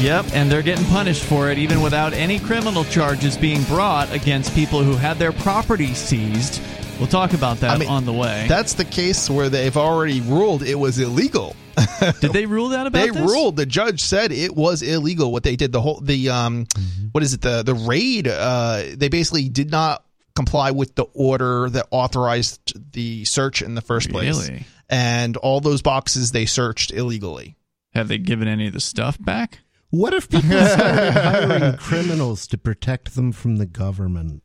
Yep, 0.01 0.25
and 0.33 0.51
they're 0.51 0.63
getting 0.63 0.83
punished 0.85 1.23
for 1.23 1.51
it 1.51 1.59
even 1.59 1.79
without 1.79 2.11
any 2.11 2.39
criminal 2.39 2.83
charges 2.85 3.37
being 3.37 3.61
brought 3.65 4.11
against 4.11 4.55
people 4.55 4.81
who 4.81 4.93
had 4.95 5.17
their 5.17 5.31
property 5.31 5.93
seized. 5.93 6.59
We'll 6.97 7.07
talk 7.07 7.33
about 7.33 7.57
that 7.57 7.69
I 7.69 7.77
mean, 7.77 7.87
on 7.87 8.05
the 8.05 8.13
way. 8.13 8.47
That's 8.49 8.73
the 8.73 8.83
case 8.83 9.29
where 9.29 9.47
they've 9.47 9.77
already 9.77 10.21
ruled 10.21 10.63
it 10.63 10.73
was 10.73 10.97
illegal. 10.97 11.55
Did 12.19 12.33
they 12.33 12.47
rule 12.47 12.69
that 12.69 12.87
about 12.87 12.99
they 12.99 13.11
this? 13.11 13.21
ruled. 13.31 13.55
The 13.55 13.67
judge 13.67 14.01
said 14.01 14.31
it 14.31 14.55
was 14.55 14.81
illegal 14.81 15.31
what 15.31 15.43
they 15.43 15.55
did. 15.55 15.71
The 15.71 15.81
whole 15.81 15.99
the 16.01 16.29
um, 16.29 16.65
what 17.11 17.23
is 17.23 17.35
it? 17.35 17.41
The 17.41 17.61
the 17.61 17.75
raid. 17.75 18.27
Uh, 18.27 18.85
they 18.95 19.09
basically 19.09 19.49
did 19.49 19.69
not 19.69 20.03
comply 20.35 20.71
with 20.71 20.95
the 20.95 21.05
order 21.13 21.69
that 21.69 21.85
authorized 21.91 22.73
the 22.93 23.23
search 23.25 23.61
in 23.61 23.75
the 23.75 23.81
first 23.81 24.09
place. 24.09 24.49
Really? 24.49 24.65
And 24.89 25.35
all 25.37 25.59
those 25.59 25.81
boxes 25.81 26.31
they 26.31 26.45
searched 26.45 26.91
illegally. 26.91 27.57
Have 27.93 28.07
they 28.07 28.17
given 28.17 28.47
any 28.47 28.67
of 28.67 28.73
the 28.73 28.79
stuff 28.79 29.17
back? 29.19 29.59
What 29.89 30.13
if 30.13 30.29
people 30.29 30.49
started 30.49 31.11
hiring 31.13 31.77
criminals 31.77 32.45
to 32.47 32.57
protect 32.57 33.15
them 33.15 33.31
from 33.31 33.57
the 33.57 33.65
government? 33.65 34.43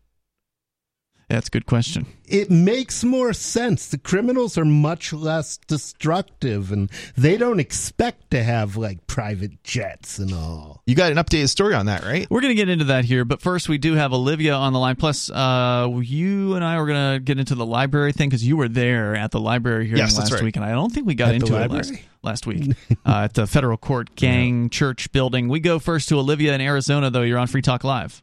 That's 1.28 1.48
a 1.48 1.50
good 1.50 1.66
question. 1.66 2.06
It 2.26 2.50
makes 2.50 3.04
more 3.04 3.32
sense. 3.32 3.88
The 3.88 3.98
criminals 3.98 4.56
are 4.58 4.64
much 4.64 5.12
less 5.12 5.58
destructive 5.66 6.72
and 6.72 6.90
they 7.16 7.36
don't 7.36 7.60
expect 7.60 8.30
to 8.30 8.42
have 8.42 8.76
like 8.76 9.06
private 9.06 9.62
jets 9.64 10.18
and 10.18 10.32
all. 10.32 10.82
You 10.86 10.94
got 10.94 11.12
an 11.12 11.18
updated 11.18 11.48
story 11.48 11.74
on 11.74 11.86
that, 11.86 12.04
right? 12.04 12.26
We're 12.30 12.40
going 12.40 12.50
to 12.50 12.54
get 12.54 12.68
into 12.68 12.86
that 12.86 13.04
here, 13.04 13.24
but 13.24 13.40
first 13.42 13.68
we 13.68 13.78
do 13.78 13.94
have 13.94 14.12
Olivia 14.12 14.54
on 14.54 14.72
the 14.72 14.78
line. 14.78 14.96
Plus, 14.96 15.30
uh, 15.30 15.88
you 16.02 16.54
and 16.54 16.64
I 16.64 16.78
were 16.78 16.86
going 16.86 17.14
to 17.14 17.20
get 17.20 17.38
into 17.38 17.54
the 17.54 17.66
LBRY 17.66 18.14
thing 18.14 18.28
because 18.28 18.46
you 18.46 18.56
were 18.56 18.68
there 18.68 19.14
at 19.14 19.30
the 19.30 19.38
LBRY 19.40 19.84
hearing 19.84 19.96
Yes, 19.98 20.18
last 20.18 20.32
right. 20.32 20.42
week, 20.42 20.56
and 20.56 20.64
I 20.64 20.72
don't 20.72 20.92
think 20.92 21.06
we 21.06 21.14
got 21.14 21.30
At 21.30 21.36
into 21.36 21.60
it 21.60 21.70
last, 21.70 21.92
last 22.22 22.46
week 22.46 22.74
uh, 23.06 23.24
at 23.24 23.34
the 23.34 23.46
federal 23.46 23.76
court 23.76 24.14
gang 24.16 24.70
church 24.70 25.12
building. 25.12 25.48
We 25.48 25.60
go 25.60 25.78
first 25.78 26.08
to 26.10 26.18
Olivia 26.18 26.54
in 26.54 26.60
Arizona, 26.60 27.10
though. 27.10 27.22
You're 27.22 27.38
on 27.38 27.46
Free 27.46 27.62
Talk 27.62 27.84
Live. 27.84 28.22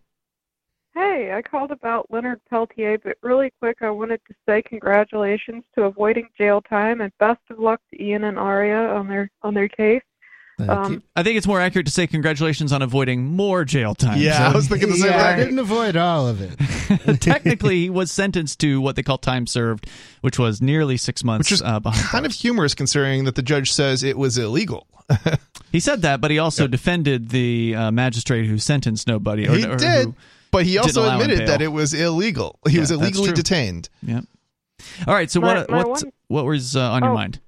Hey, 0.99 1.31
I 1.33 1.41
called 1.41 1.71
about 1.71 2.07
Leonard 2.09 2.41
Peltier, 2.49 2.97
but 3.01 3.15
really 3.21 3.53
quick, 3.61 3.77
I 3.81 3.89
wanted 3.89 4.19
to 4.27 4.33
say 4.45 4.61
congratulations 4.61 5.63
to 5.75 5.83
avoiding 5.83 6.27
jail 6.37 6.59
time 6.61 6.99
and 6.99 7.09
best 7.19 7.39
of 7.49 7.57
luck 7.57 7.79
to 7.93 8.03
Ian 8.03 8.25
and 8.25 8.37
Aria 8.37 8.89
on 8.89 9.07
their 9.07 9.31
on 9.41 9.53
their 9.53 9.69
case. 9.69 10.01
Um. 10.67 11.01
I 11.15 11.23
think 11.23 11.37
it's 11.37 11.47
more 11.47 11.61
accurate 11.61 11.85
to 11.85 11.91
say 11.93 12.05
congratulations 12.05 12.73
on 12.73 12.81
avoiding 12.81 13.23
more 13.23 13.63
jail 13.63 13.95
time. 13.95 14.19
Yeah, 14.19 14.39
So- 14.39 14.43
I 14.43 14.55
was 14.57 14.67
thinking 14.67 14.89
the 14.89 14.95
same 14.95 15.11
Yeah, 15.11 15.25
I 15.25 15.37
didn't 15.37 15.59
avoid 15.59 15.95
all 15.95 16.27
of 16.27 16.41
it. 16.41 17.21
technically 17.21 17.83
he 17.83 17.89
was 17.89 18.11
sentenced 18.11 18.59
to 18.59 18.81
what 18.81 18.97
they 18.97 19.03
call 19.03 19.17
time 19.17 19.47
served, 19.47 19.87
which 20.19 20.37
was 20.37 20.61
nearly 20.61 20.97
six 20.97 21.23
months. 21.23 21.47
Which 21.49 21.53
is 21.53 21.61
uh, 21.61 21.79
behind 21.79 22.07
kind 22.07 22.25
of 22.25 22.33
humorous 22.33 22.75
considering 22.75 23.23
that 23.23 23.35
the 23.35 23.41
judge 23.41 23.71
says 23.71 24.03
it 24.03 24.17
was 24.17 24.37
illegal. 24.37 24.85
He 25.71 25.79
said 25.79 26.01
that, 26.01 26.19
but 26.19 26.31
he 26.31 26.39
also 26.39 26.65
defended 26.65 27.29
the 27.29 27.75
uh, 27.75 27.91
magistrate 27.91 28.47
who 28.47 28.57
sentenced 28.57 29.07
nobody. 29.07 29.47
Or, 29.47 29.51
he 29.51 29.65
or 29.67 29.75
did, 29.75 30.05
who- 30.05 30.15
but 30.51 30.65
he 30.65 30.77
also 30.77 31.09
admitted 31.09 31.47
that 31.47 31.61
it 31.61 31.69
was 31.69 31.93
illegal. 31.93 32.59
He 32.67 32.75
Yeah, 32.75 32.81
was 32.81 32.91
illegally 32.91 33.31
detained. 33.31 33.89
Yep. 34.03 34.23
All 35.07 35.13
right. 35.13 35.29
So 35.29 35.41
My- 35.41 35.55
what 35.59 35.69
my 35.69 35.77
what 35.77 35.87
one- 35.89 36.11
what 36.27 36.45
was 36.45 36.75
uh, 36.75 36.91
on 36.91 37.03
your 37.03 37.11
Oh. 37.11 37.15
mind? 37.15 37.39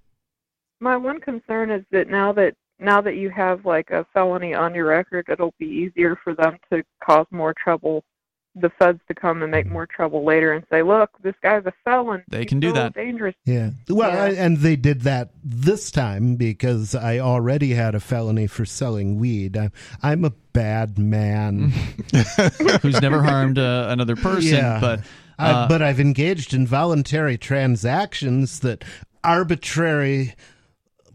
My 0.79 0.97
one 0.97 1.19
concern 1.19 1.69
is 1.71 1.83
that 1.91 2.07
now 2.09 2.31
that 2.33 2.55
now 2.79 2.99
that 3.01 3.15
you 3.15 3.29
have 3.29 3.65
like 3.65 3.91
a 3.91 4.05
felony 4.13 4.53
on 4.55 4.73
your 4.73 4.87
record, 4.87 5.27
it'll 5.29 5.53
be 5.59 5.67
easier 5.67 6.15
for 6.23 6.33
them 6.33 6.57
to 6.71 6.83
cause 7.03 7.27
more 7.31 7.53
trouble. 7.53 8.03
The 8.53 8.69
feds 8.77 8.99
to 9.07 9.13
come 9.13 9.41
and 9.43 9.49
make 9.49 9.65
more 9.71 9.85
trouble 9.85 10.25
later 10.25 10.51
and 10.51 10.65
say, 10.69 10.81
"Look, 10.83 11.11
this 11.23 11.35
guy's 11.41 11.65
a 11.65 11.71
felon. 11.85 12.23
They 12.27 12.39
He's 12.39 12.49
can 12.49 12.59
do 12.59 12.69
so 12.69 12.73
that. 12.73 12.93
Dangerous." 12.93 13.33
Yeah. 13.45 13.69
Well, 13.89 14.09
Yeah. 14.11 14.23
I, 14.23 14.29
and 14.43 14.57
they 14.57 14.75
did 14.75 15.01
that 15.01 15.29
this 15.41 15.89
time 15.89 16.35
because 16.35 16.93
I 16.93 17.19
already 17.19 17.69
had 17.73 17.95
a 17.95 18.01
felony 18.01 18.47
for 18.47 18.65
selling 18.65 19.17
weed. 19.19 19.55
I'm, 19.55 19.71
I'm 20.03 20.25
a 20.25 20.31
bad 20.51 20.99
man. 20.99 21.69
Who's 22.81 23.01
never 23.01 23.23
harmed 23.23 23.57
uh, 23.57 23.85
another 23.89 24.17
person, 24.17 24.55
Yeah. 24.55 24.79
but 24.81 24.99
I, 25.39 25.51
uh, 25.51 25.67
but 25.69 25.81
I've 25.81 26.01
engaged 26.01 26.53
in 26.53 26.67
voluntary 26.67 27.37
transactions 27.37 28.59
that 28.59 28.83
arbitrary 29.23 30.35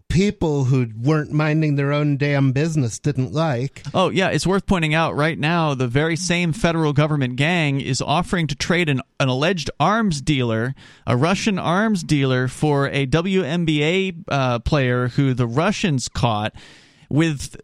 people 0.08 0.64
who 0.64 0.88
weren't 1.00 1.32
minding 1.32 1.76
their 1.76 1.92
own 1.92 2.16
damn 2.16 2.52
business 2.52 2.98
didn't 2.98 3.32
like. 3.32 3.82
Oh, 3.92 4.10
yeah, 4.10 4.28
it's 4.28 4.46
worth 4.46 4.66
pointing 4.66 4.94
out 4.94 5.14
right 5.14 5.38
now 5.38 5.74
the 5.74 5.88
very 5.88 6.16
same 6.16 6.52
federal 6.52 6.92
government 6.92 7.36
gang 7.36 7.80
is 7.80 8.00
offering 8.00 8.46
to 8.46 8.54
trade 8.54 8.88
an, 8.88 9.02
an 9.20 9.28
alleged 9.28 9.70
arms 9.78 10.20
dealer, 10.20 10.74
a 11.06 11.16
Russian 11.16 11.58
arms 11.58 12.02
dealer, 12.02 12.48
for 12.48 12.88
a 12.88 13.06
WNBA 13.06 14.24
uh, 14.28 14.58
player 14.60 15.08
who 15.08 15.34
the 15.34 15.46
Russians 15.46 16.08
caught 16.08 16.54
with 17.08 17.56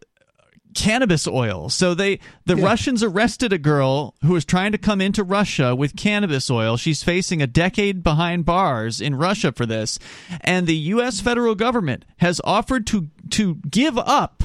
cannabis 0.73 1.27
oil. 1.27 1.69
So 1.69 1.93
they 1.93 2.19
the 2.45 2.55
Russians 2.55 3.03
arrested 3.03 3.53
a 3.53 3.57
girl 3.57 4.15
who 4.21 4.33
was 4.33 4.45
trying 4.45 4.71
to 4.71 4.77
come 4.77 5.01
into 5.01 5.23
Russia 5.23 5.75
with 5.75 5.95
cannabis 5.95 6.49
oil. 6.49 6.77
She's 6.77 7.03
facing 7.03 7.41
a 7.41 7.47
decade 7.47 8.03
behind 8.03 8.45
bars 8.45 9.01
in 9.01 9.15
Russia 9.15 9.51
for 9.51 9.65
this. 9.65 9.99
And 10.41 10.67
the 10.67 10.75
US 10.75 11.19
federal 11.19 11.55
government 11.55 12.05
has 12.17 12.41
offered 12.43 12.87
to 12.87 13.09
to 13.31 13.55
give 13.69 13.97
up 13.97 14.43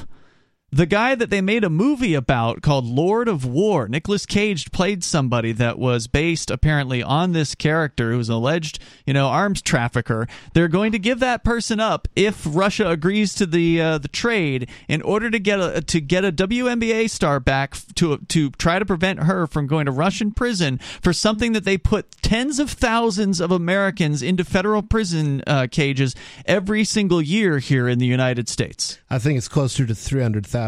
the 0.71 0.85
guy 0.85 1.15
that 1.15 1.31
they 1.31 1.41
made 1.41 1.63
a 1.63 1.69
movie 1.69 2.13
about 2.13 2.61
called 2.61 2.85
Lord 2.85 3.27
of 3.27 3.43
War, 3.43 3.87
Nicolas 3.87 4.25
Cage 4.25 4.71
played 4.71 5.03
somebody 5.03 5.51
that 5.53 5.79
was 5.79 6.07
based 6.07 6.51
apparently 6.51 7.01
on 7.01 7.31
this 7.31 7.55
character 7.55 8.11
who 8.11 8.17
was 8.17 8.29
an 8.29 8.35
alleged, 8.35 8.79
you 9.05 9.13
know, 9.13 9.27
arms 9.27 9.61
trafficker. 9.63 10.27
They're 10.53 10.67
going 10.67 10.91
to 10.91 10.99
give 10.99 11.19
that 11.21 11.43
person 11.43 11.79
up 11.79 12.07
if 12.15 12.45
Russia 12.47 12.87
agrees 12.89 13.33
to 13.35 13.47
the 13.47 13.81
uh, 13.81 13.97
the 13.97 14.07
trade 14.07 14.69
in 14.87 15.01
order 15.01 15.31
to 15.31 15.39
get 15.39 15.59
a 15.59 15.81
to 15.81 15.99
get 15.99 16.23
a 16.23 16.31
WNBA 16.31 17.09
star 17.09 17.39
back 17.39 17.75
to 17.95 18.17
to 18.17 18.51
try 18.51 18.77
to 18.77 18.85
prevent 18.85 19.23
her 19.23 19.47
from 19.47 19.65
going 19.65 19.87
to 19.87 19.91
Russian 19.91 20.31
prison 20.31 20.77
for 21.01 21.13
something 21.13 21.53
that 21.53 21.65
they 21.65 21.77
put 21.77 22.11
tens 22.21 22.59
of 22.59 22.69
thousands 22.69 23.41
of 23.41 23.51
Americans 23.51 24.21
into 24.21 24.43
federal 24.43 24.83
prison 24.83 25.41
uh, 25.47 25.67
cages 25.71 26.15
every 26.45 26.83
single 26.83 27.21
year 27.21 27.57
here 27.57 27.87
in 27.87 27.97
the 27.97 28.05
United 28.05 28.47
States. 28.47 28.99
I 29.09 29.17
think 29.17 29.37
it's 29.37 29.47
closer 29.47 29.87
to 29.87 29.95
300,000. 29.95 30.58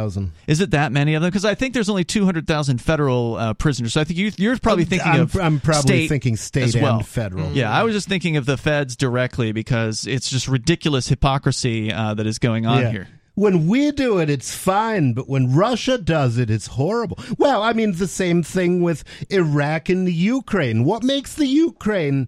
Is 0.48 0.62
it 0.62 0.72
that 0.72 0.92
many 0.92 1.14
of 1.14 1.22
them? 1.22 1.30
Because 1.30 1.46
I 1.46 1.56
think 1.56 1.74
there's 1.74 1.90
only 1.90 2.04
200,000 2.04 2.80
federal 2.82 3.36
uh, 3.36 3.54
prisoners. 3.54 3.94
So 3.94 4.02
I 4.02 4.04
think 4.04 4.18
you, 4.20 4.32
you're 4.38 4.58
probably 4.58 4.86
thinking 4.86 5.08
I'm, 5.12 5.22
of 5.22 5.36
I'm 5.36 5.60
probably 5.60 5.82
state 5.82 6.10
thinking 6.10 6.36
state 6.36 6.76
well. 6.76 6.98
and 6.98 7.06
federal. 7.06 7.52
Yeah, 7.52 7.72
I 7.72 7.84
was 7.84 7.94
just 7.94 8.08
thinking 8.08 8.38
of 8.38 8.46
the 8.46 8.58
feds 8.58 8.96
directly 8.96 9.52
because 9.52 10.08
it's 10.08 10.30
just 10.30 10.48
ridiculous 10.48 11.08
hypocrisy 11.08 11.92
uh, 11.92 12.14
that 12.16 12.28
is 12.28 12.40
going 12.40 12.66
on 12.66 12.82
Yeah. 12.82 12.92
here. 12.92 13.08
When 13.36 13.68
we 13.68 13.92
do 13.92 14.18
it, 14.20 14.30
it's 14.30 14.54
fine, 14.54 15.14
but 15.14 15.30
when 15.30 15.56
Russia 15.56 15.98
does 15.98 16.38
it, 16.38 16.50
it's 16.50 16.68
horrible. 16.68 17.18
Well, 17.38 17.64
I 17.64 17.72
mean, 17.72 17.94
the 17.94 18.06
same 18.08 18.44
thing 18.44 18.82
with 18.82 19.06
Iraq 19.30 19.88
and 19.88 20.06
the 20.06 20.14
Ukraine. 20.14 20.84
What 20.84 21.02
makes 21.02 21.34
the 21.36 21.48
Ukraine 21.48 22.28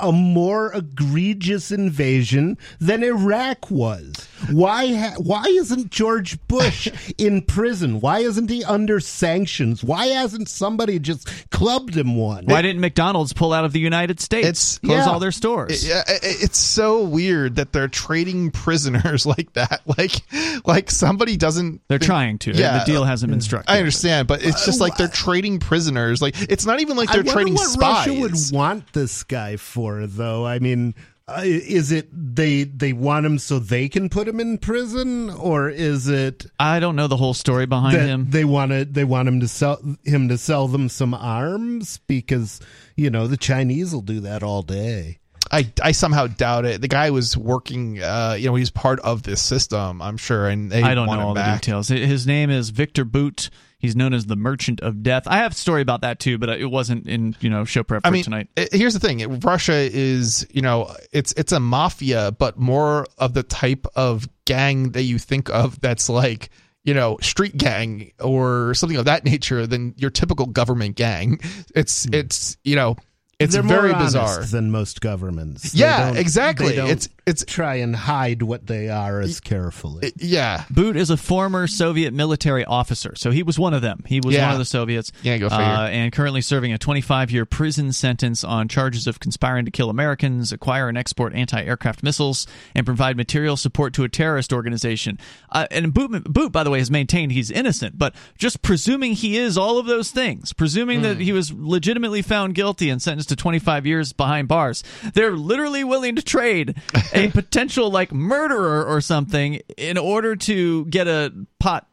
a 0.00 0.12
more 0.12 0.72
egregious 0.74 1.70
invasion 1.70 2.56
than 2.80 3.02
Iraq 3.02 3.70
was? 3.70 4.12
Why? 4.50 4.94
Ha- 4.94 5.14
why 5.18 5.44
isn't 5.48 5.90
George 5.90 6.38
Bush 6.48 6.88
in 7.18 7.42
prison? 7.42 8.00
Why 8.00 8.20
isn't 8.20 8.48
he 8.50 8.64
under 8.64 9.00
sanctions? 9.00 9.82
Why 9.84 10.06
hasn't 10.06 10.48
somebody 10.48 10.98
just 10.98 11.50
clubbed 11.50 11.96
him 11.96 12.16
one? 12.16 12.44
Why 12.46 12.62
didn't 12.62 12.80
McDonald's 12.80 13.32
pull 13.32 13.52
out 13.52 13.64
of 13.64 13.72
the 13.72 13.80
United 13.80 14.20
States? 14.20 14.48
It's- 14.48 14.78
close 14.78 15.04
Yeah. 15.06 15.10
all 15.10 15.18
their 15.18 15.32
stores. 15.32 15.86
Yeah, 15.86 16.02
i- 16.08 16.12
i- 16.12 16.18
it's 16.22 16.58
so 16.58 17.02
weird 17.02 17.56
that 17.56 17.72
they're 17.72 17.88
trading 17.88 18.50
prisoners 18.50 19.26
like 19.34 19.52
that. 19.54 19.80
Like, 19.98 20.22
like 20.66 20.90
somebody 20.90 21.36
doesn't. 21.36 21.80
They're 21.88 21.98
think- 21.98 22.06
trying 22.06 22.38
to. 22.40 22.52
Yeah, 22.52 22.78
the 22.78 22.84
deal 22.84 23.04
hasn't 23.04 23.30
been 23.30 23.40
struck. 23.40 23.64
I 23.68 23.74
yet. 23.74 23.78
understand, 23.80 24.28
but 24.28 24.42
it's 24.44 24.64
just 24.64 24.80
like 24.80 24.96
they're 24.96 25.08
trading 25.08 25.58
prisoners. 25.58 26.22
Like, 26.22 26.40
it's 26.50 26.64
not 26.66 26.80
even 26.80 26.96
like 26.96 27.08
they're 27.10 27.18
wonder 27.18 27.32
trading 27.32 27.54
what 27.54 27.68
spies. 27.68 28.06
Russia 28.08 28.20
would 28.20 28.34
want 28.52 28.92
this 28.92 29.22
guy 29.24 29.56
for, 29.56 29.67
though. 29.76 30.46
I 30.46 30.58
mean, 30.58 30.94
uh, 31.28 31.42
is 31.44 31.92
it 31.92 32.08
they 32.12 32.64
they 32.64 32.92
want 32.92 33.26
him 33.26 33.38
so 33.38 33.58
they 33.58 33.88
can 33.88 34.08
put 34.08 34.26
him 34.26 34.40
in 34.40 34.58
prison, 34.58 35.30
or 35.30 35.68
is 35.68 36.08
it 36.08 36.46
I 36.58 36.80
don't 36.80 36.96
know 36.96 37.06
the 37.06 37.16
whole 37.16 37.34
story 37.34 37.66
behind 37.66 37.96
that 37.96 38.06
him. 38.06 38.30
they 38.30 38.44
want 38.44 38.72
to 38.72 38.84
they 38.84 39.04
want 39.04 39.28
him 39.28 39.40
to 39.40 39.48
sell 39.48 39.80
him 40.04 40.28
to 40.28 40.38
sell 40.38 40.68
them 40.68 40.88
some 40.88 41.12
arms 41.12 41.98
because 42.06 42.60
you 42.96 43.10
know 43.10 43.26
the 43.26 43.36
Chinese 43.36 43.92
will 43.92 44.02
do 44.02 44.20
that 44.20 44.42
all 44.42 44.62
day. 44.62 45.18
I, 45.50 45.72
I 45.82 45.92
somehow 45.92 46.26
doubt 46.26 46.66
it. 46.66 46.80
The 46.80 46.88
guy 46.88 47.10
was 47.10 47.36
working. 47.36 48.02
Uh, 48.02 48.36
you 48.38 48.46
know, 48.48 48.54
he's 48.54 48.70
part 48.70 49.00
of 49.00 49.22
this 49.22 49.40
system. 49.40 50.02
I'm 50.02 50.18
sure, 50.18 50.46
and 50.46 50.70
they 50.70 50.82
I 50.82 50.94
don't 50.94 51.06
want 51.06 51.20
know 51.20 51.22
him 51.22 51.28
all 51.28 51.34
the 51.34 51.54
details. 51.54 51.88
His 51.88 52.26
name 52.26 52.50
is 52.50 52.70
Viktor 52.70 53.04
Bout. 53.04 53.48
He's 53.78 53.94
known 53.94 54.12
as 54.12 54.26
the 54.26 54.34
Merchant 54.34 54.80
of 54.80 55.04
Death. 55.04 55.28
I 55.28 55.38
have 55.38 55.52
a 55.52 55.54
story 55.54 55.82
about 55.82 56.00
that 56.00 56.18
too, 56.18 56.36
but 56.36 56.48
it 56.48 56.66
wasn't 56.66 57.06
in 57.06 57.36
you 57.40 57.48
know 57.48 57.64
show 57.64 57.84
prep 57.84 58.02
for 58.02 58.08
I 58.08 58.10
mean, 58.10 58.24
tonight. 58.24 58.48
here's 58.72 58.94
the 58.94 59.00
thing: 59.00 59.38
Russia 59.40 59.74
is, 59.74 60.46
you 60.50 60.62
know, 60.62 60.92
it's 61.12 61.32
it's 61.34 61.52
a 61.52 61.60
mafia, 61.60 62.32
but 62.32 62.58
more 62.58 63.06
of 63.18 63.34
the 63.34 63.44
type 63.44 63.86
of 63.94 64.28
gang 64.46 64.90
that 64.92 65.02
you 65.02 65.18
think 65.18 65.48
of 65.50 65.80
that's 65.80 66.08
like, 66.08 66.50
you 66.82 66.92
know, 66.92 67.18
street 67.20 67.56
gang 67.56 68.10
or 68.18 68.74
something 68.74 68.98
of 68.98 69.04
that 69.04 69.24
nature 69.24 69.64
than 69.64 69.94
your 69.96 70.10
typical 70.10 70.46
government 70.46 70.96
gang. 70.96 71.38
It's 71.74 72.04
hmm. 72.04 72.14
it's 72.14 72.56
you 72.64 72.74
know, 72.74 72.96
it's 73.38 73.54
They're 73.54 73.62
very 73.62 73.92
more 73.92 74.00
bizarre. 74.00 74.42
than 74.42 74.72
most 74.72 75.00
governments. 75.00 75.72
Yeah, 75.72 76.14
exactly. 76.14 76.76
It's 76.76 77.08
it's 77.28 77.44
try 77.46 77.76
and 77.76 77.94
hide 77.94 78.42
what 78.42 78.66
they 78.66 78.88
are 78.88 79.20
as 79.20 79.40
carefully. 79.40 80.12
yeah. 80.16 80.64
Bout 80.70 80.96
is 80.96 81.10
a 81.10 81.16
former 81.16 81.66
Soviet 81.66 82.12
military 82.14 82.64
officer, 82.64 83.14
so 83.16 83.30
he 83.30 83.42
was 83.42 83.58
one 83.58 83.74
of 83.74 83.82
them. 83.82 84.02
He 84.06 84.20
was 84.20 84.34
Yeah. 84.34 84.46
one 84.46 84.52
of 84.52 84.58
the 84.58 84.64
Soviets. 84.64 85.12
Yeah, 85.22 85.38
go 85.38 85.48
figure. 85.48 85.64
Uh, 85.64 85.88
and 85.88 86.12
currently 86.12 86.40
serving 86.40 86.72
a 86.72 86.78
25 86.78 87.30
year 87.30 87.44
prison 87.44 87.92
sentence 87.92 88.42
on 88.44 88.68
charges 88.68 89.06
of 89.06 89.20
conspiring 89.20 89.64
to 89.66 89.70
kill 89.70 89.90
Americans, 89.90 90.52
acquire 90.52 90.88
and 90.88 90.96
export 90.98 91.34
anti 91.34 91.62
aircraft 91.62 92.02
missiles, 92.02 92.46
and 92.74 92.86
provide 92.86 93.16
material 93.16 93.56
support 93.56 93.92
to 93.94 94.04
a 94.04 94.08
terrorist 94.08 94.52
organization. 94.52 95.18
Uh, 95.50 95.66
and 95.70 95.92
Bout, 95.94 96.32
Bout, 96.32 96.52
by 96.52 96.64
the 96.64 96.70
way, 96.70 96.78
has 96.78 96.90
maintained 96.90 97.32
he's 97.32 97.50
innocent, 97.50 97.98
but 97.98 98.14
just 98.38 98.62
presuming 98.62 99.12
he 99.12 99.36
is 99.36 99.58
all 99.58 99.78
of 99.78 99.86
those 99.86 100.10
things, 100.10 100.52
presuming 100.52 100.98
Hmm. 100.98 101.02
that 101.04 101.20
he 101.20 101.32
was 101.32 101.52
legitimately 101.52 102.22
found 102.22 102.54
guilty 102.54 102.90
and 102.90 103.02
sentenced 103.02 103.28
to 103.28 103.36
25 103.36 103.86
years 103.86 104.12
behind 104.12 104.48
bars, 104.48 104.82
they're 105.14 105.36
literally 105.36 105.84
willing 105.84 106.16
to 106.16 106.22
trade 106.22 106.74
a 107.18 107.30
potential 107.32 107.90
like 107.90 108.12
murderer 108.12 108.84
or 108.84 109.00
something 109.00 109.60
in 109.76 109.98
order 109.98 110.36
to 110.36 110.84
get 110.86 111.06
a 111.08 111.32
pot 111.60 111.86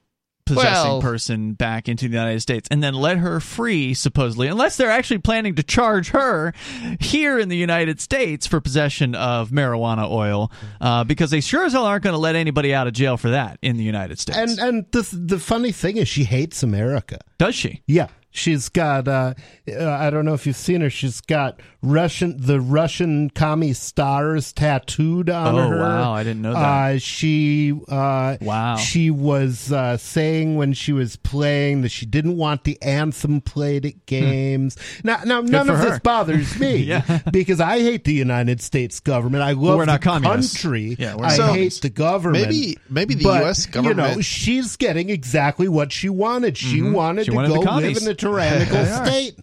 possessing 0.45 0.91
Well- 0.91 1.01
person 1.01 1.53
back 1.53 1.89
into 1.89 2.07
the 2.07 2.13
United 2.13 2.39
States 2.39 2.67
and 2.69 2.83
then 2.83 2.93
let 2.93 3.17
her 3.17 3.39
free 3.39 3.95
supposedly 3.95 4.47
unless 4.47 4.77
they're 4.77 4.91
actually 4.91 5.17
planning 5.17 5.55
to 5.55 5.63
charge 5.63 6.11
her 6.11 6.53
here 6.99 7.39
in 7.39 7.49
the 7.49 7.57
United 7.57 7.99
States 7.99 8.45
for 8.45 8.61
possession 8.61 9.15
of 9.15 9.49
marijuana 9.49 10.07
oil 10.07 10.51
uh, 10.81 11.03
because 11.03 11.31
they 11.31 11.41
sure 11.41 11.65
as 11.65 11.73
hell 11.73 11.85
aren't 11.85 12.03
going 12.03 12.13
to 12.13 12.19
let 12.19 12.35
anybody 12.35 12.75
out 12.75 12.85
of 12.85 12.93
jail 12.93 13.17
for 13.17 13.31
that 13.31 13.57
in 13.63 13.75
the 13.77 13.83
United 13.83 14.19
States. 14.19 14.37
And 14.37 14.59
and 14.59 14.85
the 14.91 15.01
the 15.19 15.39
funny 15.39 15.71
thing 15.71 15.97
is, 15.97 16.07
she 16.07 16.25
hates 16.25 16.61
America. 16.61 17.19
Does 17.39 17.55
she? 17.55 17.81
Yeah, 17.87 18.09
she's 18.35 18.69
got. 18.69 19.07
Uh, 19.07 19.33
uh, 19.71 19.89
I 19.89 20.09
don't 20.09 20.25
know 20.25 20.33
if 20.33 20.45
you've 20.45 20.55
seen 20.55 20.81
her. 20.81 20.89
She's 20.89 21.21
got 21.21 21.59
Russian 21.81 22.35
the 22.39 22.59
Russian 22.61 23.29
commie 23.31 23.73
stars 23.73 24.51
tattooed 24.53 25.29
on 25.29 25.55
Oh, 25.55 25.69
her. 25.69 25.75
Oh 25.77 25.81
wow, 25.81 26.13
I 26.13 26.23
didn't 26.23 26.41
know 26.41 26.53
that. 26.53 26.59
Uh, 26.95 26.99
she. 26.99 27.73
Uh, 27.87 28.37
Wow. 28.41 28.75
She 28.77 29.09
was 29.11 29.71
uh, 29.71 29.97
saying 29.97 30.55
when 30.55 30.73
she 30.73 30.91
was 30.93 31.15
playing 31.15 31.81
that 31.81 31.89
she 31.89 32.05
didn't 32.05 32.37
want 32.37 32.63
the 32.63 32.79
anthem 32.81 33.39
played 33.41 33.85
at 33.85 34.05
games. 34.05 34.77
Now, 35.03 35.21
now 35.25 35.41
none 35.41 35.69
of 35.69 35.77
her. 35.77 35.89
this 35.91 35.99
bothers 35.99 36.59
me. 36.59 36.77
Yeah. 36.77 37.21
because 37.31 37.59
I 37.61 37.79
hate 37.79 38.03
the 38.03 38.13
United 38.13 38.61
States 38.61 38.99
government. 38.99 39.43
I 39.43 39.51
love 39.53 39.77
we're 39.77 39.85
the 39.85 39.97
communists. 39.97 40.61
country. 40.61 40.95
Yeah, 40.99 41.15
we're 41.15 41.25
I 41.25 41.37
not 41.37 41.55
hate 41.55 41.79
the 41.81 41.89
government. 41.89 42.45
Maybe 42.45 42.77
maybe 42.89 43.13
the 43.15 43.23
But, 43.23 43.41
U.S. 43.43 43.67
You 43.73 43.93
know, 43.93 44.21
she's 44.21 44.75
getting 44.75 45.09
exactly 45.09 45.67
what 45.67 45.91
she 45.91 46.09
wanted. 46.09 46.57
She 46.57 46.81
wanted 46.81 47.05
Mm-hmm. 47.15 47.23
She 47.25 47.31
to 47.31 47.35
wanted 47.35 47.49
go 47.65 47.75
live 47.75 47.97
in 47.97 48.07
a 48.07 48.13
tyrannical 48.29 48.85
state. 49.05 49.35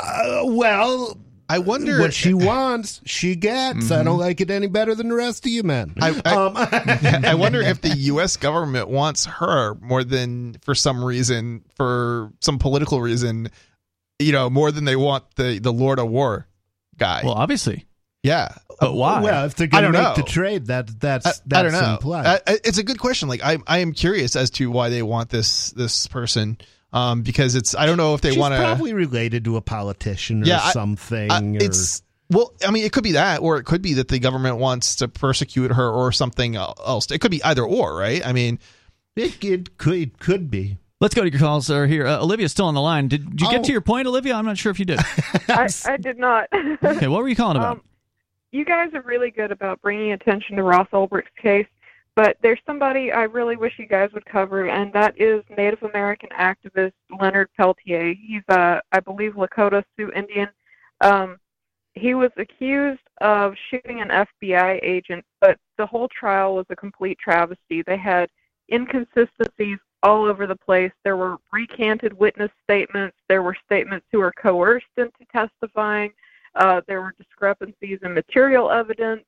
Uh, 0.00 0.42
well, 0.44 1.18
I 1.48 1.58
wonder 1.60 1.98
what 2.00 2.12
she 2.14 2.34
wants, 2.34 3.00
she 3.06 3.34
gets. 3.34 3.90
I 3.90 4.02
don't 4.02 4.18
like 4.18 4.40
it 4.40 4.50
any 4.50 4.66
better 4.66 4.94
than 4.94 5.08
the 5.08 5.14
rest 5.14 5.44
of 5.46 5.50
you 5.52 5.62
men. 5.62 5.94
I, 6.00 6.20
I, 6.24 6.30
um, 6.34 6.52
I 7.24 7.34
wonder 7.34 7.60
if 7.60 7.80
the 7.80 7.88
U.S. 7.96 8.36
government 8.36 8.88
wants 8.88 9.24
her 9.26 9.74
more 9.80 10.04
than, 10.04 10.56
for 10.62 10.74
some 10.74 11.02
reason, 11.02 11.64
for 11.76 12.32
some 12.40 12.58
political 12.58 13.00
reason, 13.00 13.50
you 14.18 14.32
know, 14.32 14.50
more 14.50 14.70
than 14.70 14.84
they 14.84 14.96
want 14.96 15.24
the 15.36 15.58
the 15.58 15.72
Lord 15.72 15.98
of 15.98 16.08
War 16.08 16.46
guy. 16.96 17.22
Well, 17.24 17.34
obviously. 17.34 17.86
yeah, 18.24 18.48
But 18.80 18.94
why? 18.94 19.20
well, 19.22 19.44
if 19.46 19.54
they're 19.54 19.68
I 19.72 19.80
going 19.80 19.92
to 19.92 19.98
don't 19.98 20.16
make 20.16 20.26
the 20.26 20.30
trade, 20.30 20.66
that 20.66 21.00
that's 21.00 21.26
I, 21.26 21.30
that's 21.46 21.58
I 21.58 21.62
don't 21.62 21.72
know. 21.72 21.92
implied. 21.94 22.26
I, 22.26 22.34
I- 22.52 22.58
it's 22.64 22.78
a 22.78 22.82
good 22.84 22.98
question. 22.98 23.28
Like 23.28 23.42
I, 23.42 23.58
I 23.66 23.78
am 23.78 23.92
curious 23.92 24.36
as 24.36 24.50
to 24.50 24.70
why 24.70 24.88
they 24.90 25.02
want 25.02 25.30
this 25.30 25.70
this 25.70 26.06
person, 26.08 26.58
um, 26.92 27.22
because 27.22 27.54
it's 27.54 27.74
I 27.74 27.86
don't 27.86 27.96
know 27.96 28.14
if 28.14 28.20
they 28.20 28.36
want 28.36 28.54
to. 28.54 28.58
probably 28.60 28.92
related 28.94 29.44
to 29.44 29.56
a 29.56 29.60
politician 29.60 30.42
or 30.42 30.46
Yeah, 30.46 30.70
something. 30.70 31.30
I- 31.30 31.40
or, 31.40 31.56
it's 31.60 32.02
well, 32.30 32.52
I 32.66 32.70
mean, 32.70 32.84
it 32.84 32.92
could 32.92 33.04
be 33.04 33.12
that, 33.12 33.40
or 33.40 33.56
it 33.56 33.64
could 33.64 33.80
be 33.80 33.94
that 33.94 34.08
the 34.08 34.18
government 34.18 34.58
wants 34.58 34.96
to 34.96 35.08
persecute 35.08 35.72
her, 35.72 35.88
or 35.90 36.12
something 36.12 36.56
else. 36.56 37.10
It 37.10 37.20
could 37.20 37.30
be 37.30 37.42
either 37.42 37.62
or, 37.64 37.96
right? 37.96 38.24
I 38.26 38.32
mean, 38.34 38.58
it, 39.16 39.42
it 39.42 39.78
could 39.78 39.94
it 40.02 40.18
could 40.18 40.50
be. 40.50 40.76
Let's 41.00 41.14
go 41.14 41.22
to 41.22 41.30
your 41.30 41.38
calls 41.38 41.70
are 41.70 41.86
here. 41.86 42.06
Uh, 42.06 42.18
Olivia's 42.20 42.50
still 42.52 42.66
on 42.66 42.74
the 42.74 42.80
line. 42.80 43.06
Did, 43.08 43.30
did 43.30 43.40
you 43.40 43.50
get 43.50 43.60
Oh. 43.60 43.62
to 43.62 43.72
your 43.72 43.80
point, 43.80 44.06
Olivia? 44.08 44.34
I'm 44.34 44.44
not 44.44 44.58
sure 44.58 44.70
if 44.70 44.78
you 44.80 44.84
did. 44.84 44.98
I, 45.48 45.68
I 45.86 45.96
did 45.96 46.18
not. 46.18 46.48
Okay, 46.52 47.06
what 47.08 47.22
were 47.22 47.28
you 47.28 47.36
calling 47.36 47.56
about? 47.58 47.76
Um, 47.78 47.82
you 48.50 48.64
guys 48.64 48.92
are 48.94 49.02
really 49.02 49.30
good 49.30 49.52
about 49.52 49.80
bringing 49.80 50.12
attention 50.12 50.56
to 50.56 50.62
Ross 50.64 50.88
Ulbricht's 50.92 51.30
case, 51.40 51.66
but 52.18 52.36
there's 52.42 52.58
somebody 52.66 53.12
I 53.12 53.22
really 53.22 53.54
wish 53.54 53.74
you 53.78 53.86
guys 53.86 54.10
would 54.12 54.26
cover, 54.26 54.68
and 54.68 54.92
that 54.92 55.14
is 55.20 55.44
Native 55.56 55.84
American 55.84 56.30
activist 56.30 56.90
Leonard 57.20 57.48
Peltier. 57.56 58.12
He's 58.12 58.42
a, 58.48 58.80
I 58.90 58.98
believe, 58.98 59.34
Lakota 59.34 59.84
Sioux 59.94 60.10
Indian. 60.16 60.48
Um, 61.00 61.38
he 61.94 62.14
was 62.14 62.32
accused 62.36 62.98
of 63.20 63.54
shooting 63.70 64.00
an 64.00 64.08
FBI 64.08 64.80
agent, 64.82 65.24
but 65.40 65.58
the 65.76 65.86
whole 65.86 66.08
trial 66.08 66.56
was 66.56 66.66
a 66.70 66.74
complete 66.74 67.20
travesty. 67.20 67.82
They 67.86 67.96
had 67.96 68.28
inconsistencies 68.72 69.78
all 70.02 70.24
over 70.24 70.48
the 70.48 70.56
place. 70.56 70.90
There 71.04 71.16
were 71.16 71.36
recanted 71.52 72.12
witness 72.12 72.50
statements. 72.64 73.16
There 73.28 73.44
were 73.44 73.56
statements 73.64 74.06
who 74.10 74.18
were 74.18 74.32
coerced 74.32 74.86
into 74.96 75.24
testifying. 75.30 76.10
Uh, 76.56 76.80
there 76.88 77.00
were 77.00 77.14
discrepancies 77.16 78.00
in 78.02 78.12
material 78.12 78.72
evidence. 78.72 79.22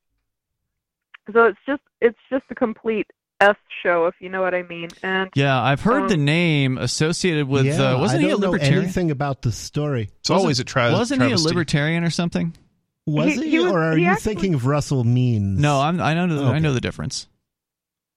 So 1.33 1.45
it's 1.45 1.59
just 1.67 1.81
it's 2.01 2.17
just 2.29 2.43
a 2.49 2.55
complete 2.55 3.07
S 3.39 3.55
show, 3.83 4.05
if 4.07 4.15
you 4.19 4.29
know 4.29 4.41
what 4.41 4.53
I 4.53 4.63
mean. 4.63 4.89
And 5.03 5.29
Yeah, 5.35 5.61
I've 5.61 5.81
heard 5.81 6.03
Um, 6.03 6.07
the 6.09 6.17
name 6.17 6.77
associated 6.77 7.47
with. 7.47 7.65
yeah, 7.65 7.93
uh, 7.93 7.99
wasn't 7.99 8.19
I 8.19 8.21
he 8.23 8.27
a 8.27 8.31
don't 8.31 8.41
know 8.41 8.49
libertarian? 8.51 8.83
anything 8.83 9.11
about 9.11 9.41
the 9.41 9.51
story. 9.51 10.09
It's 10.19 10.29
always 10.29 10.59
a 10.59 10.63
tra- 10.63 10.91
wasn't 10.91 11.23
he 11.23 11.31
a 11.31 11.37
libertarian 11.37 12.03
or 12.03 12.09
something? 12.09 12.53
Was 13.07 13.33
He- 13.33 13.41
he, 13.43 13.49
he 13.51 13.59
was- 13.59 13.71
or 13.71 13.81
are 13.83 13.95
he 13.97 14.03
you 14.03 14.09
actually- 14.09 14.33
thinking 14.35 14.53
of 14.53 14.65
Russell 14.67 15.03
Means? 15.03 15.59
No, 15.59 15.79
I'm, 15.81 15.99
I 15.99 16.13
know. 16.13 16.27
The, 16.27 16.43
I 16.45 16.59
know 16.59 16.73
the 16.73 16.81
difference. 16.81 17.27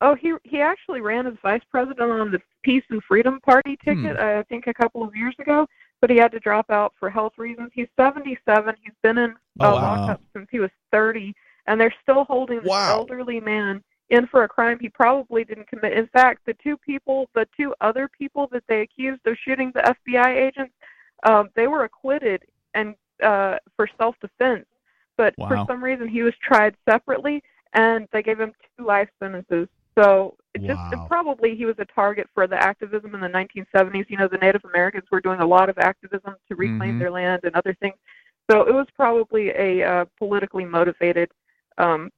oh, 0.03 0.15
he 0.15 0.35
he 0.45 0.61
actually 0.61 1.01
ran 1.01 1.27
as 1.27 1.35
vice 1.43 1.63
president 1.71 2.11
on 2.11 2.31
the 2.31 2.41
Peace 2.63 2.85
and 2.91 3.03
Freedom 3.05 3.41
Party 3.41 3.79
ticket, 3.85 4.19
I 4.19 4.43
think, 4.45 4.67
a 4.67 4.75
couple 4.75 5.03
of 5.03 5.15
years 5.17 5.35
ago. 5.39 5.67
But 6.03 6.11
he 6.11 6.17
had 6.19 6.33
to 6.33 6.41
drop 6.41 6.71
out 6.71 6.93
for 7.01 7.09
health 7.09 7.33
reasons. 7.39 7.71
He's 7.73 7.87
77. 7.97 8.75
He's 8.85 8.93
been 9.03 9.17
in 9.17 9.31
uh, 9.31 9.35
Oh, 9.61 9.75
wow. 9.77 10.01
lockup 10.01 10.21
since 10.35 10.49
he 10.51 10.59
was 10.61 10.71
30, 10.93 11.35
and 11.67 11.81
they're 11.81 11.95
still 12.03 12.25
holding 12.25 12.59
this 12.61 12.69
Wow. 12.69 12.99
elderly 12.99 13.41
man 13.41 13.83
in 14.11 14.27
for 14.27 14.45
a 14.45 14.49
crime 14.49 14.79
he 14.81 14.89
probably 14.89 15.45
didn't 15.45 15.69
commit. 15.69 15.93
In 15.95 16.07
fact, 16.09 16.43
the 16.45 16.55
two 16.63 16.77
people, 16.77 17.29
the 17.35 17.49
two 17.57 17.75
other 17.81 18.09
people 18.09 18.49
that 18.53 18.63
they 18.69 18.83
accused 18.83 19.27
of 19.27 19.37
shooting 19.45 19.73
the 19.75 19.81
FBI 19.81 20.37
agents, 20.37 20.75
um, 21.25 21.49
they 21.55 21.67
were 21.67 21.85
acquitted 21.85 22.43
and 22.75 22.95
uh, 23.23 23.57
for 23.77 23.89
self-defense. 23.99 24.67
But 25.17 25.35
for 25.49 25.57
some 25.67 25.83
reason, 25.83 26.09
he 26.09 26.23
was 26.23 26.35
tried 26.43 26.75
separately, 26.89 27.43
and 27.73 28.09
they 28.13 28.23
gave 28.23 28.39
him 28.41 28.53
two 28.77 28.85
life 28.85 29.09
sentences. 29.21 29.69
So 29.97 30.37
it 30.55 30.67
just 30.67 30.81
Wow. 30.93 31.07
probably 31.07 31.55
he 31.55 31.67
was 31.67 31.77
a 31.79 31.85
target 31.85 32.29
for 32.35 32.47
the 32.49 32.61
activism 32.61 33.15
in 33.15 33.21
the 33.21 33.29
1970s. 33.29 34.07
You 34.11 34.17
know, 34.19 34.29
the 34.29 34.39
Native 34.39 34.65
Americans 34.65 35.05
were 35.11 35.21
doing 35.21 35.41
a 35.41 35.47
lot 35.47 35.69
of 35.69 35.79
activism 35.79 36.35
to 36.49 36.57
reclaim 36.57 36.95
Mhm. 36.95 36.99
their 36.99 37.11
land 37.13 37.45
and 37.45 37.55
other 37.55 37.75
things. 37.75 37.95
So 38.51 38.63
it 38.67 38.75
was 38.75 38.87
probably 38.97 39.51
a 39.51 39.83
uh, 39.83 40.05
politically 40.19 40.65
motivated 40.65 41.31
um, 41.79 42.11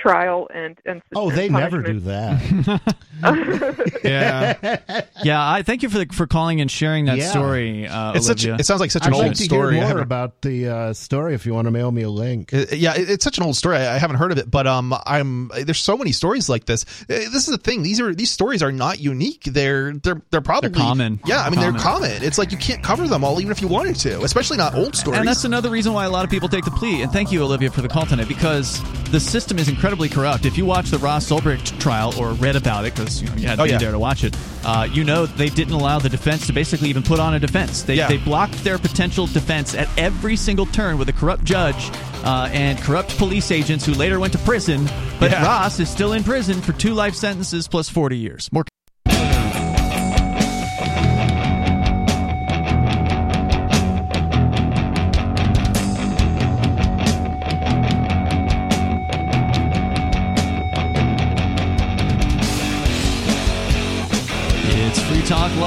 trial 0.00 0.48
and 0.54 0.78
and 0.86 1.02
Oh, 1.14 1.30
they 1.30 1.46
and 1.46 1.54
never 1.56 1.82
do 1.82 2.00
that. 2.00 2.96
Yeah. 4.02 5.00
Yeah, 5.22 5.50
I 5.50 5.62
thank 5.62 5.82
you 5.82 5.90
for 5.90 5.98
the, 5.98 6.06
for 6.06 6.26
calling 6.26 6.60
and 6.60 6.70
sharing 6.70 7.04
that 7.04 7.18
Yeah. 7.18 7.28
story, 7.30 7.86
uh, 7.86 8.12
It's 8.14 8.26
such. 8.26 8.44
Olivia. 8.44 8.60
It 8.60 8.66
sounds 8.66 8.80
like 8.80 8.90
such 8.90 9.02
I'd 9.02 9.08
an 9.12 9.18
like 9.18 9.26
old 9.28 9.34
to 9.36 9.42
story. 9.42 9.74
hear 9.74 9.80
more 9.82 9.88
haven't- 9.88 10.02
about 10.02 10.40
the 10.42 10.68
uh, 10.68 10.92
story 10.94 11.34
if 11.34 11.44
you 11.46 11.52
want 11.54 11.66
to 11.66 11.70
mail 11.70 11.90
me 11.92 12.02
a 12.02 12.10
link. 12.10 12.52
Uh, 12.54 12.64
yeah, 12.72 12.94
it- 12.96 13.10
it's 13.10 13.24
such 13.24 13.36
an 13.38 13.44
old 13.44 13.56
story. 13.56 13.76
I 13.76 13.96
I 13.96 13.98
haven't 13.98 14.16
heard 14.16 14.32
of 14.32 14.38
it, 14.38 14.50
but 14.50 14.66
um, 14.66 14.94
I'm 15.06 15.50
there's 15.64 15.80
so 15.80 15.96
many 15.98 16.12
stories 16.12 16.48
like 16.48 16.64
this. 16.64 16.84
Uh, 17.02 17.28
This 17.30 17.46
is 17.46 17.48
the 17.48 17.58
thing. 17.58 17.82
These 17.82 18.00
are 18.00 18.14
these 18.14 18.30
stories 18.30 18.62
are 18.62 18.72
not 18.72 18.98
unique. 19.00 19.44
They're 19.44 19.92
they're 19.92 20.22
they're 20.30 20.40
probably 20.40 20.70
common. 20.70 21.20
Yeah, 21.26 21.42
I 21.42 21.50
mean 21.50 21.58
Common. 21.60 21.74
they're 21.74 21.82
common. 21.82 22.22
It's 22.22 22.38
like 22.38 22.52
you 22.52 22.58
can't 22.58 22.82
cover 22.82 23.06
them 23.06 23.22
all, 23.24 23.38
even 23.40 23.52
if 23.52 23.60
you 23.60 23.68
wanted 23.68 23.96
to. 23.96 24.22
Especially 24.22 24.56
not 24.56 24.74
old 24.74 24.96
stories. 24.96 25.18
And 25.18 25.28
that's 25.28 25.44
another 25.44 25.68
reason 25.70 25.92
why 25.92 26.04
a 26.06 26.10
lot 26.10 26.24
of 26.24 26.30
people 26.30 26.48
take 26.48 26.64
the 26.64 26.70
plea. 26.70 27.02
And 27.02 27.12
thank 27.12 27.30
you, 27.32 27.42
Olivia, 27.42 27.70
for 27.70 27.82
the 27.82 27.88
call 27.88 28.06
tonight, 28.06 28.28
because 28.28 28.80
the 29.10 29.20
system 29.20 29.58
is 29.58 29.68
incredibly 29.90 30.08
corrupt. 30.08 30.46
If 30.46 30.56
you 30.56 30.64
watch 30.64 30.90
the 30.90 30.98
Ross 30.98 31.28
Ulbricht 31.32 31.80
trial 31.80 32.14
or 32.16 32.32
read 32.34 32.54
about 32.54 32.84
it, 32.84 32.94
because 32.94 33.20
you, 33.20 33.28
know, 33.28 33.34
you 33.34 33.48
had 33.48 33.56
to 33.56 33.62
Oh, 33.62 33.64
be 33.64 33.70
yeah. 33.72 33.78
there 33.78 33.90
to 33.90 33.98
watch 33.98 34.22
it, 34.22 34.36
uh, 34.64 34.86
you 34.92 35.02
know 35.02 35.26
they 35.26 35.48
didn't 35.48 35.74
allow 35.74 35.98
the 35.98 36.08
defense 36.08 36.46
to 36.46 36.52
basically 36.52 36.88
even 36.90 37.02
put 37.02 37.18
on 37.18 37.34
a 37.34 37.40
defense. 37.40 37.82
They, 37.82 37.94
Yeah. 37.96 38.06
they 38.06 38.18
blocked 38.18 38.62
their 38.62 38.78
potential 38.78 39.26
defense 39.26 39.74
at 39.74 39.88
every 39.98 40.36
single 40.36 40.66
turn 40.66 40.96
with 40.96 41.08
a 41.08 41.12
corrupt 41.12 41.42
judge 41.42 41.90
uh, 42.22 42.48
and 42.52 42.78
corrupt 42.80 43.18
police 43.18 43.50
agents 43.50 43.84
who 43.84 43.92
later 43.94 44.20
went 44.20 44.32
to 44.34 44.38
prison. 44.40 44.88
But 45.18 45.32
Yeah. 45.32 45.42
Ross 45.44 45.80
is 45.80 45.88
still 45.90 46.12
in 46.12 46.22
prison 46.22 46.60
for 46.62 46.72
two 46.72 46.94
life 46.94 47.16
sentences 47.16 47.66
plus 47.66 47.88
40 47.88 48.16
years. 48.16 48.48
More. 48.52 48.64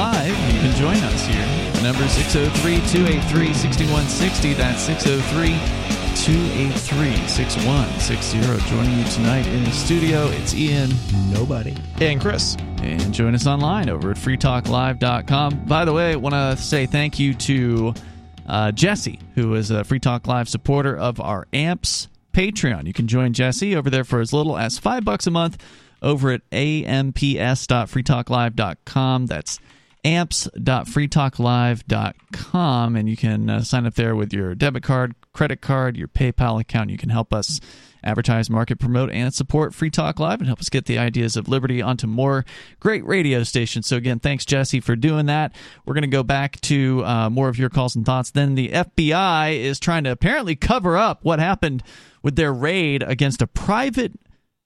Live. 0.03 0.35
You 0.53 0.59
can 0.59 0.75
join 0.75 0.97
us 0.97 1.25
here. 1.25 1.45
The 1.75 1.83
number 1.83 2.03
is 2.03 2.11
603 2.11 2.75
283 2.91 3.53
6160. 3.53 4.53
That's 4.55 4.81
603 4.81 5.47
283 6.25 7.15
6160. 7.25 8.41
Joining 8.69 8.99
you 8.99 9.05
tonight 9.05 9.47
in 9.47 9.63
the 9.63 9.71
studio, 9.71 10.27
it's 10.27 10.53
Ian. 10.53 10.89
Nobody. 11.31 11.73
and 12.01 12.19
Chris. 12.19 12.57
And 12.81 13.13
join 13.13 13.33
us 13.33 13.47
online 13.47 13.89
over 13.89 14.11
at 14.11 14.17
freetalklive.com. 14.17 15.63
By 15.67 15.85
the 15.85 15.93
way, 15.93 16.11
I 16.11 16.15
want 16.17 16.35
to 16.35 16.57
say 16.61 16.85
thank 16.85 17.17
you 17.17 17.33
to 17.35 17.93
uh, 18.45 18.73
Jesse, 18.73 19.21
who 19.35 19.55
is 19.55 19.71
a 19.71 19.85
Free 19.85 20.01
Talk 20.01 20.27
Live 20.27 20.49
supporter 20.49 20.97
of 20.97 21.21
our 21.21 21.47
AMPS 21.53 22.09
Patreon. 22.33 22.87
You 22.87 22.93
can 22.93 23.07
join 23.07 23.31
Jesse 23.31 23.73
over 23.73 23.89
there 23.89 24.03
for 24.03 24.19
as 24.19 24.33
little 24.33 24.57
as 24.57 24.77
five 24.77 25.05
bucks 25.05 25.27
a 25.27 25.31
month 25.31 25.63
over 26.01 26.29
at 26.29 26.41
amps.freetalklive.com. 26.51 29.25
That's 29.27 29.59
amps.freetalklive.com. 30.03 32.95
And 32.95 33.09
you 33.09 33.17
can 33.17 33.49
uh, 33.49 33.61
sign 33.61 33.85
up 33.85 33.95
there 33.95 34.15
with 34.15 34.33
your 34.33 34.55
debit 34.55 34.83
card, 34.83 35.15
credit 35.33 35.61
card, 35.61 35.97
your 35.97 36.07
PayPal 36.07 36.59
account. 36.59 36.89
You 36.89 36.97
can 36.97 37.09
help 37.09 37.33
us 37.33 37.59
advertise, 38.03 38.49
market, 38.49 38.79
promote, 38.79 39.09
and 39.11 39.33
support 39.33 39.73
Free 39.73 39.89
Talk 39.89 40.19
Live 40.19 40.39
and 40.39 40.47
help 40.47 40.59
us 40.59 40.69
get 40.69 40.85
the 40.85 40.97
ideas 40.97 41.37
of 41.37 41.47
liberty 41.47 41.81
onto 41.81 42.05
more 42.05 42.45
great 42.79 43.05
radio 43.05 43.43
stations. 43.43 43.87
So, 43.87 43.97
again, 43.97 44.19
thanks, 44.19 44.45
Jesse, 44.45 44.81
for 44.81 44.95
doing 44.95 45.27
that. 45.27 45.55
We're 45.85 45.93
going 45.93 46.01
to 46.01 46.07
go 46.07 46.23
back 46.23 46.59
to 46.61 47.03
uh, 47.05 47.29
more 47.29 47.49
of 47.49 47.57
your 47.57 47.69
calls 47.69 47.95
and 47.95 48.05
thoughts. 48.05 48.31
Then 48.31 48.55
the 48.55 48.69
FBI 48.69 49.57
is 49.57 49.79
trying 49.79 50.03
to 50.03 50.11
apparently 50.11 50.55
cover 50.55 50.97
up 50.97 51.23
what 51.23 51.39
happened 51.39 51.83
with 52.21 52.35
their 52.35 52.53
raid 52.53 53.03
against 53.03 53.41
a 53.41 53.47
private 53.47 54.13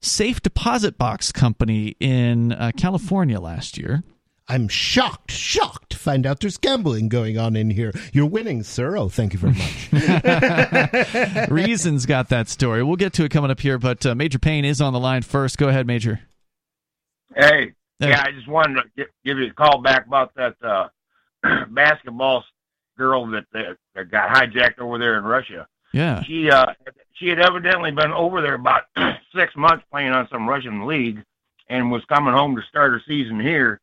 safe 0.02 0.42
deposit 0.42 0.98
box 0.98 1.32
company 1.32 1.96
in 2.00 2.54
uh, 2.54 2.72
California 2.76 3.40
last 3.40 3.78
year. 3.78 4.04
I'm 4.50 4.68
shocked, 4.70 5.32
shocked 5.32 5.90
to 5.92 5.98
find 5.98 6.26
out 6.26 6.40
there's 6.40 6.58
gambling 6.58 7.10
going 7.10 7.38
on 7.38 7.56
in 7.58 7.70
here. 7.70 7.92
You're 8.14 8.26
winning, 8.28 8.64
sir. 8.64 8.96
Oh, 8.98 9.10
thank 9.10 9.34
you 9.34 9.40
very 9.40 9.54
much. 9.54 11.50
Reason's 11.50 12.06
got 12.06 12.30
that 12.30 12.48
story. 12.48 12.82
We'll 12.84 12.96
get 12.96 13.14
to 13.14 13.26
it 13.26 13.30
coming 13.32 13.52
up 13.52 13.60
here, 13.60 13.78
but 13.78 14.06
uh, 14.06 14.16
Major 14.16 14.40
Payne 14.40 14.64
is 14.66 14.80
on 14.82 14.94
the 14.94 15.00
line 15.00 15.22
first. 15.24 15.58
Go 15.58 15.68
ahead, 15.68 15.86
Major. 15.88 16.22
Hey, 17.36 17.74
Hey. 18.00 18.10
yeah, 18.10 18.24
I 18.26 18.32
just 18.32 18.48
wanted 18.48 18.76
to 18.76 18.84
gi- 19.06 19.12
give 19.26 19.40
you 19.40 19.48
a 19.48 19.54
call 19.54 19.82
back 19.82 20.06
about 20.06 20.32
that 20.36 20.56
uh, 20.64 20.88
basketball 21.70 22.44
girl 22.98 23.26
that, 23.32 23.46
that 23.54 23.76
that 23.96 24.12
got 24.12 24.30
hijacked 24.30 24.78
over 24.80 25.00
there 25.00 25.18
in 25.18 25.24
Russia. 25.24 25.68
Yeah. 25.94 26.22
She 26.24 26.50
uh, 26.50 26.74
she 27.14 27.28
had 27.28 27.40
evidently 27.40 27.90
been 27.92 28.12
over 28.12 28.42
there 28.44 28.54
about 28.54 28.84
six 29.36 29.56
months 29.56 29.84
playing 29.92 30.12
on 30.12 30.28
some 30.30 30.48
Russian 30.48 30.86
league, 30.86 31.24
and 31.70 31.92
was 31.92 32.06
coming 32.06 32.34
home 32.36 32.56
to 32.56 32.62
start 32.70 32.92
her 32.92 33.02
season 33.08 33.40
here. 33.40 33.80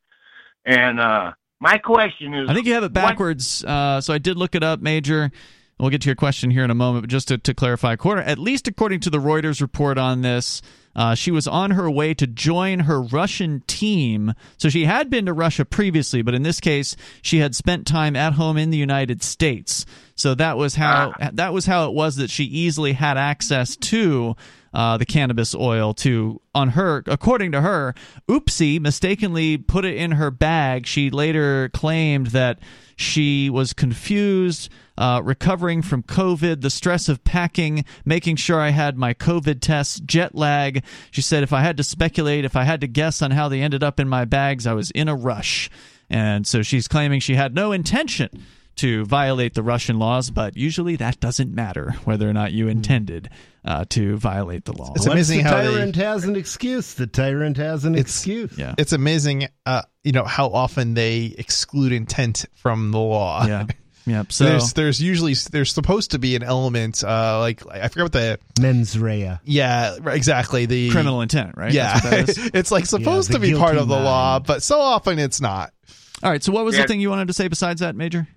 And 0.65 0.99
uh, 0.99 1.33
my 1.59 1.77
question 1.77 2.33
is, 2.33 2.49
I 2.49 2.53
think 2.53 2.65
you 2.65 2.73
have 2.73 2.83
it 2.83 2.87
what- 2.87 2.93
backwards. 2.93 3.63
Uh, 3.63 4.01
so 4.01 4.13
I 4.13 4.17
did 4.17 4.37
look 4.37 4.55
it 4.55 4.63
up, 4.63 4.81
Major. 4.81 5.31
We'll 5.79 5.89
get 5.89 6.01
to 6.03 6.07
your 6.07 6.15
question 6.15 6.51
here 6.51 6.63
in 6.63 6.71
a 6.71 6.75
moment, 6.75 7.03
but 7.03 7.09
just 7.09 7.27
to, 7.27 7.37
to 7.37 7.53
clarify, 7.53 7.97
quarter 7.97 8.21
at 8.21 8.39
least 8.39 8.65
according 8.69 9.01
to 9.01 9.09
the 9.09 9.17
Reuters 9.17 9.59
report 9.59 9.97
on 9.97 10.21
this, 10.21 10.61
uh, 10.95 11.15
she 11.15 11.31
was 11.31 11.47
on 11.47 11.71
her 11.71 11.91
way 11.91 12.13
to 12.13 12.25
join 12.25 12.81
her 12.81 13.01
Russian 13.01 13.61
team. 13.67 14.33
So 14.57 14.69
she 14.69 14.85
had 14.85 15.09
been 15.09 15.25
to 15.25 15.33
Russia 15.33 15.65
previously, 15.65 16.21
but 16.21 16.33
in 16.33 16.43
this 16.43 16.61
case, 16.61 16.95
she 17.21 17.39
had 17.39 17.55
spent 17.55 17.85
time 17.85 18.15
at 18.15 18.33
home 18.33 18.55
in 18.55 18.69
the 18.69 18.77
United 18.77 19.21
States. 19.21 19.85
So 20.15 20.33
that 20.35 20.55
was 20.55 20.75
how 20.75 21.13
that 21.33 21.51
was 21.51 21.65
how 21.65 21.89
it 21.89 21.93
was 21.93 22.15
that 22.15 22.29
she 22.29 22.45
easily 22.45 22.93
had 22.93 23.17
access 23.17 23.75
to 23.75 24.37
uh, 24.75 24.97
the 24.97 25.05
cannabis 25.05 25.55
oil 25.55 25.93
to 25.93 26.41
on 26.53 26.69
her 26.69 27.01
according 27.07 27.53
to 27.53 27.61
her 27.61 27.95
oopsie 28.27 28.79
mistakenly 28.79 29.57
put 29.57 29.85
it 29.85 29.95
in 29.95 30.11
her 30.11 30.29
bag. 30.29 30.85
She 30.85 31.09
later 31.09 31.69
claimed 31.69 32.27
that 32.27 32.59
she 32.97 33.49
was 33.49 33.71
confused 33.71 34.69
uh, 34.97 35.21
recovering 35.23 35.81
from 35.81 36.03
covid 36.03 36.61
the 36.61 36.69
stress 36.69 37.07
of 37.09 37.23
packing 37.23 37.83
making 38.05 38.35
sure 38.35 38.59
i 38.59 38.69
had 38.69 38.97
my 38.97 39.13
covid 39.13 39.61
tests 39.61 40.01
jet 40.01 40.35
lag. 40.35 40.83
She 41.09 41.21
said 41.21 41.41
if 41.41 41.53
i 41.53 41.61
had 41.61 41.77
to 41.77 41.83
speculate 41.83 42.43
if 42.43 42.57
i 42.57 42.63
had 42.63 42.81
to 42.81 42.87
guess 42.87 43.21
on 43.21 43.31
how 43.31 43.47
they 43.47 43.61
ended 43.61 43.83
up 43.83 43.97
in 43.97 44.09
my 44.09 44.25
bags 44.25 44.67
i 44.67 44.73
was 44.73 44.91
in 44.91 45.07
a 45.07 45.15
rush. 45.15 45.69
And 46.09 46.45
so 46.45 46.61
she's 46.61 46.87
claiming 46.87 47.21
she 47.21 47.35
had 47.35 47.55
no 47.55 47.71
intention 47.71 48.43
to 48.77 49.05
violate 49.05 49.53
the 49.53 49.63
Russian 49.63 49.99
laws, 49.99 50.29
but 50.29 50.57
usually 50.57 50.95
that 50.97 51.19
doesn't 51.19 51.53
matter 51.53 51.91
whether 52.03 52.29
or 52.29 52.33
not 52.33 52.51
you 52.51 52.67
intended 52.67 53.29
uh, 53.63 53.85
to 53.89 54.17
violate 54.17 54.65
the 54.65 54.73
law. 54.73 54.91
It's 54.95 55.07
Once 55.07 55.13
amazing 55.13 55.37
the 55.43 55.49
how 55.49 55.61
they- 55.61 55.71
tyrant 55.73 55.95
has 55.95 56.23
an 56.25 56.35
excuse. 56.35 56.93
The 56.93 57.07
tyrant 57.07 57.57
has 57.57 57.85
an 57.85 57.95
It's- 57.95 58.13
excuse. 58.15 58.57
yeah, 58.57 58.75
It's 58.77 58.93
amazing, 58.93 59.47
uh, 59.65 59.83
you 60.03 60.11
know, 60.11 60.23
how 60.25 60.49
often 60.49 60.93
they 60.93 61.33
exclude 61.37 61.91
intent 61.91 62.45
from 62.55 62.91
the 62.91 62.99
law. 62.99 63.45
yeah, 63.47 63.65
yep. 64.05 64.31
So 64.31 64.43
there's 64.43 64.73
there's 64.73 65.01
usually 65.01 65.33
there's 65.51 65.73
supposed 65.73 66.11
to 66.11 66.19
be 66.19 66.35
an 66.35 66.43
element 66.43 67.03
uh 67.03 67.39
like 67.39 67.63
I 67.65 67.87
forget 67.87 68.03
what 68.03 68.11
the 68.11 68.39
Mens 68.61 68.99
rea. 68.99 69.39
yeah 69.45 69.95
exactly 70.05 70.67
the 70.67 70.91
criminal 70.91 71.21
intent, 71.21 71.55
right? 71.57 71.71
yeah 71.73 71.93
That's 71.99 72.03
what 72.03 72.11
that 72.11 72.29
is. 72.29 72.51
it's 72.53 72.71
like 72.71 72.85
supposed 72.85 73.29
the 73.29 73.35
to 73.35 73.39
be 73.39 73.55
part 73.55 73.77
of 73.77 73.87
the 73.87 73.95
law 73.99 74.37
but 74.39 74.61
so 74.61 74.79
often 74.79 75.17
it's 75.17 75.41
not 75.41 75.73
All 76.21 76.29
right. 76.29 76.43
So 76.43 76.51
what 76.51 76.65
was 76.65 76.77
the 76.77 76.85
thing 76.85 77.01
you 77.01 77.09
wanted 77.09 77.27
to 77.29 77.33
say 77.33 77.47
besides 77.47 77.81
that, 77.81 77.95
Major? 77.95 78.27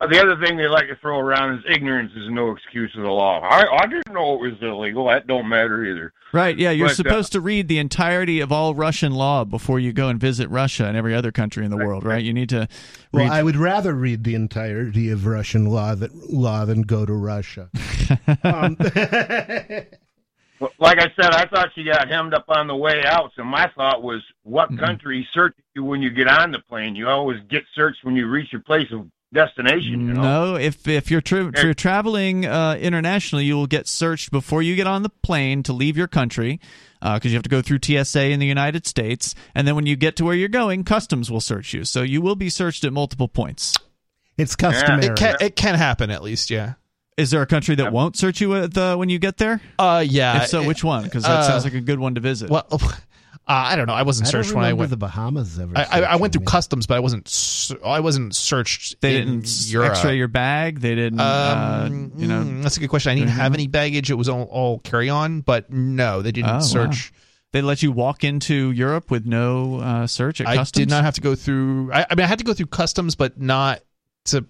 Uh, 0.00 0.06
The 0.06 0.18
other 0.20 0.36
thing 0.44 0.56
they 0.56 0.66
like 0.68 0.88
to 0.88 0.96
throw 0.96 1.18
around 1.18 1.58
is 1.58 1.64
ignorance 1.68 2.12
is 2.16 2.28
no 2.30 2.50
excuse 2.52 2.90
of 2.96 3.02
the 3.02 3.08
law. 3.10 3.40
I, 3.40 3.66
I 3.82 3.86
didn't 3.86 4.12
know 4.12 4.34
it 4.34 4.40
was 4.40 4.52
illegal. 4.62 5.06
That 5.08 5.26
don't 5.26 5.48
matter 5.48 5.84
either. 5.84 6.12
Right. 6.32 6.56
Yeah, 6.56 6.70
you're 6.70 6.86
But, 6.86 6.92
uh, 6.92 6.94
supposed 6.94 7.32
to 7.32 7.40
read 7.40 7.68
the 7.68 7.78
entirety 7.78 8.40
of 8.40 8.50
all 8.52 8.74
Russian 8.74 9.12
law 9.12 9.44
before 9.44 9.78
you 9.80 9.92
go 9.92 10.08
and 10.08 10.18
visit 10.20 10.48
Russia 10.48 10.86
and 10.86 10.96
every 10.96 11.14
other 11.14 11.32
country 11.32 11.64
in 11.64 11.70
the 11.70 11.76
world, 11.76 12.04
right? 12.04 12.22
You 12.24 12.32
need 12.32 12.48
to 12.50 12.68
Well, 13.12 13.30
I 13.30 13.42
would 13.42 13.56
rather 13.56 13.92
read 13.94 14.24
the 14.24 14.34
entirety 14.36 15.10
of 15.10 15.26
Russian 15.26 15.66
law 15.66 15.94
that 15.96 16.14
law 16.32 16.64
than 16.64 16.82
go 16.82 17.04
to 17.04 17.12
Russia. 17.12 17.68
um, 18.44 18.76
Like 20.78 20.98
I 20.98 21.10
said, 21.18 21.32
I 21.32 21.46
thought 21.46 21.70
she 21.74 21.84
got 21.84 22.06
hemmed 22.10 22.34
up 22.34 22.44
on 22.48 22.66
the 22.66 22.76
way 22.76 23.02
out. 23.06 23.32
So 23.34 23.42
my 23.42 23.70
thought 23.74 24.02
was, 24.02 24.20
what 24.42 24.68
Mm-hmm. 24.70 24.84
country 24.84 25.26
searches 25.32 25.64
you 25.74 25.84
when 25.84 26.02
you 26.02 26.10
get 26.10 26.28
on 26.28 26.52
the 26.52 26.58
plane? 26.58 26.94
You 26.94 27.08
always 27.08 27.38
get 27.48 27.62
searched 27.74 28.04
when 28.04 28.14
you 28.14 28.28
reach 28.28 28.52
your 28.52 28.60
place 28.60 28.88
of 28.92 29.06
destination. 29.32 30.08
You 30.08 30.14
know? 30.14 30.22
No, 30.22 30.54
if 30.56 30.86
if 30.88 31.10
you're 31.10 31.20
tra- 31.20 31.46
if 31.54 31.62
you're 31.62 31.74
traveling 31.74 32.46
uh, 32.46 32.76
internationally, 32.80 33.44
you 33.44 33.56
will 33.56 33.66
get 33.66 33.86
searched 33.86 34.30
before 34.30 34.62
you 34.62 34.76
get 34.76 34.86
on 34.86 35.02
the 35.02 35.08
plane 35.08 35.62
to 35.64 35.72
leave 35.72 35.96
your 35.96 36.08
country, 36.08 36.60
because 37.00 37.26
you 37.26 37.34
have 37.34 37.42
to 37.42 37.50
go 37.50 37.62
through 37.62 37.78
TSA 37.82 38.26
in 38.26 38.40
the 38.40 38.46
United 38.46 38.86
States, 38.86 39.34
and 39.54 39.66
then 39.66 39.74
when 39.74 39.86
you 39.86 39.96
get 39.96 40.16
to 40.16 40.24
where 40.24 40.34
you're 40.34 40.48
going, 40.48 40.84
customs 40.84 41.30
will 41.30 41.40
search 41.40 41.72
you. 41.72 41.84
So 41.84 42.02
you 42.02 42.20
will 42.20 42.36
be 42.36 42.48
searched 42.48 42.84
at 42.84 42.92
multiple 42.92 43.28
points. 43.28 43.76
it's 44.36 44.56
customary. 44.56 45.06
It 45.06 45.16
can 45.16 45.36
it 45.40 45.56
can 45.56 45.74
happen 45.74 46.10
at 46.10 46.22
least, 46.22 46.50
yeah. 46.50 46.74
Is 47.16 47.30
there 47.30 47.42
a 47.42 47.46
country 47.46 47.74
that 47.74 47.92
won't 47.92 48.16
search 48.16 48.40
you 48.40 48.54
at 48.56 48.72
the, 48.72 48.94
when 48.96 49.10
you 49.10 49.18
get 49.18 49.36
there? 49.36 49.60
Uh, 49.78 50.02
yeah. 50.06 50.42
if 50.42 50.48
so, 50.48 50.62
which 50.66 50.82
one? 50.82 51.04
Because 51.04 51.24
that 51.24 51.40
uh, 51.40 51.42
sounds 51.42 51.64
like 51.64 51.74
a 51.74 51.80
good 51.82 51.98
one 51.98 52.14
to 52.14 52.20
visit. 52.22 52.48
Well, 52.48 52.66
uh, 52.70 52.78
I 53.46 53.74
don't 53.74 53.86
know. 53.88 53.94
I 53.94 54.02
wasn't 54.02 54.28
I 54.28 54.30
don't 54.30 54.44
searched 54.44 54.54
when 54.54 54.64
I 54.64 54.68
remember 54.68 54.80
went. 54.82 54.90
the 54.90 54.96
Bahamas 54.96 55.58
ever. 55.58 55.72
I, 55.76 55.82
I, 55.82 56.00
I 56.02 56.16
went 56.16 56.32
through 56.32 56.40
me. 56.42 56.46
customs, 56.46 56.86
but 56.86 56.94
I 56.94 57.00
wasn't. 57.00 57.26
s- 57.26 57.72
I 57.84 57.98
wasn't 57.98 58.36
searched. 58.36 59.00
they 59.00 59.16
in 59.16 59.40
didn't 59.40 59.66
Europe. 59.70 59.90
X-ray 59.92 60.16
your 60.16 60.28
bag. 60.28 60.80
They 60.80 60.94
didn't. 60.94 61.18
uh, 61.18 61.84
Um, 61.88 62.12
you 62.16 62.28
know. 62.28 62.42
mm, 62.42 62.62
that's 62.62 62.76
a 62.76 62.80
good 62.80 62.90
question. 62.90 63.10
I 63.10 63.16
didn't 63.16 63.30
have 63.30 63.52
any 63.54 63.66
baggage. 63.66 64.08
It 64.10 64.14
was 64.14 64.28
all, 64.28 64.42
all 64.44 64.78
carry 64.78 65.08
on, 65.08 65.40
but 65.40 65.68
no, 65.72 66.22
they 66.22 66.30
didn't 66.30 66.50
Oh, 66.50 66.54
wow. 66.54 66.60
search. 66.60 67.12
They 67.52 67.60
let 67.62 67.82
you 67.82 67.90
walk 67.90 68.22
into 68.22 68.70
Europe 68.70 69.10
with 69.10 69.26
no 69.26 69.80
uh, 69.80 70.06
search 70.06 70.40
at 70.40 70.46
I 70.46 70.54
customs. 70.54 70.80
I 70.80 70.84
did 70.84 70.90
not 70.90 71.02
have 71.02 71.14
to 71.14 71.20
go 71.20 71.34
through. 71.34 71.90
I, 71.92 72.06
I 72.08 72.14
mean, 72.14 72.24
I 72.24 72.28
had 72.28 72.38
to 72.38 72.44
go 72.44 72.54
through 72.54 72.66
customs, 72.66 73.16
but 73.16 73.40
not 73.40 73.80
to. 74.26 74.44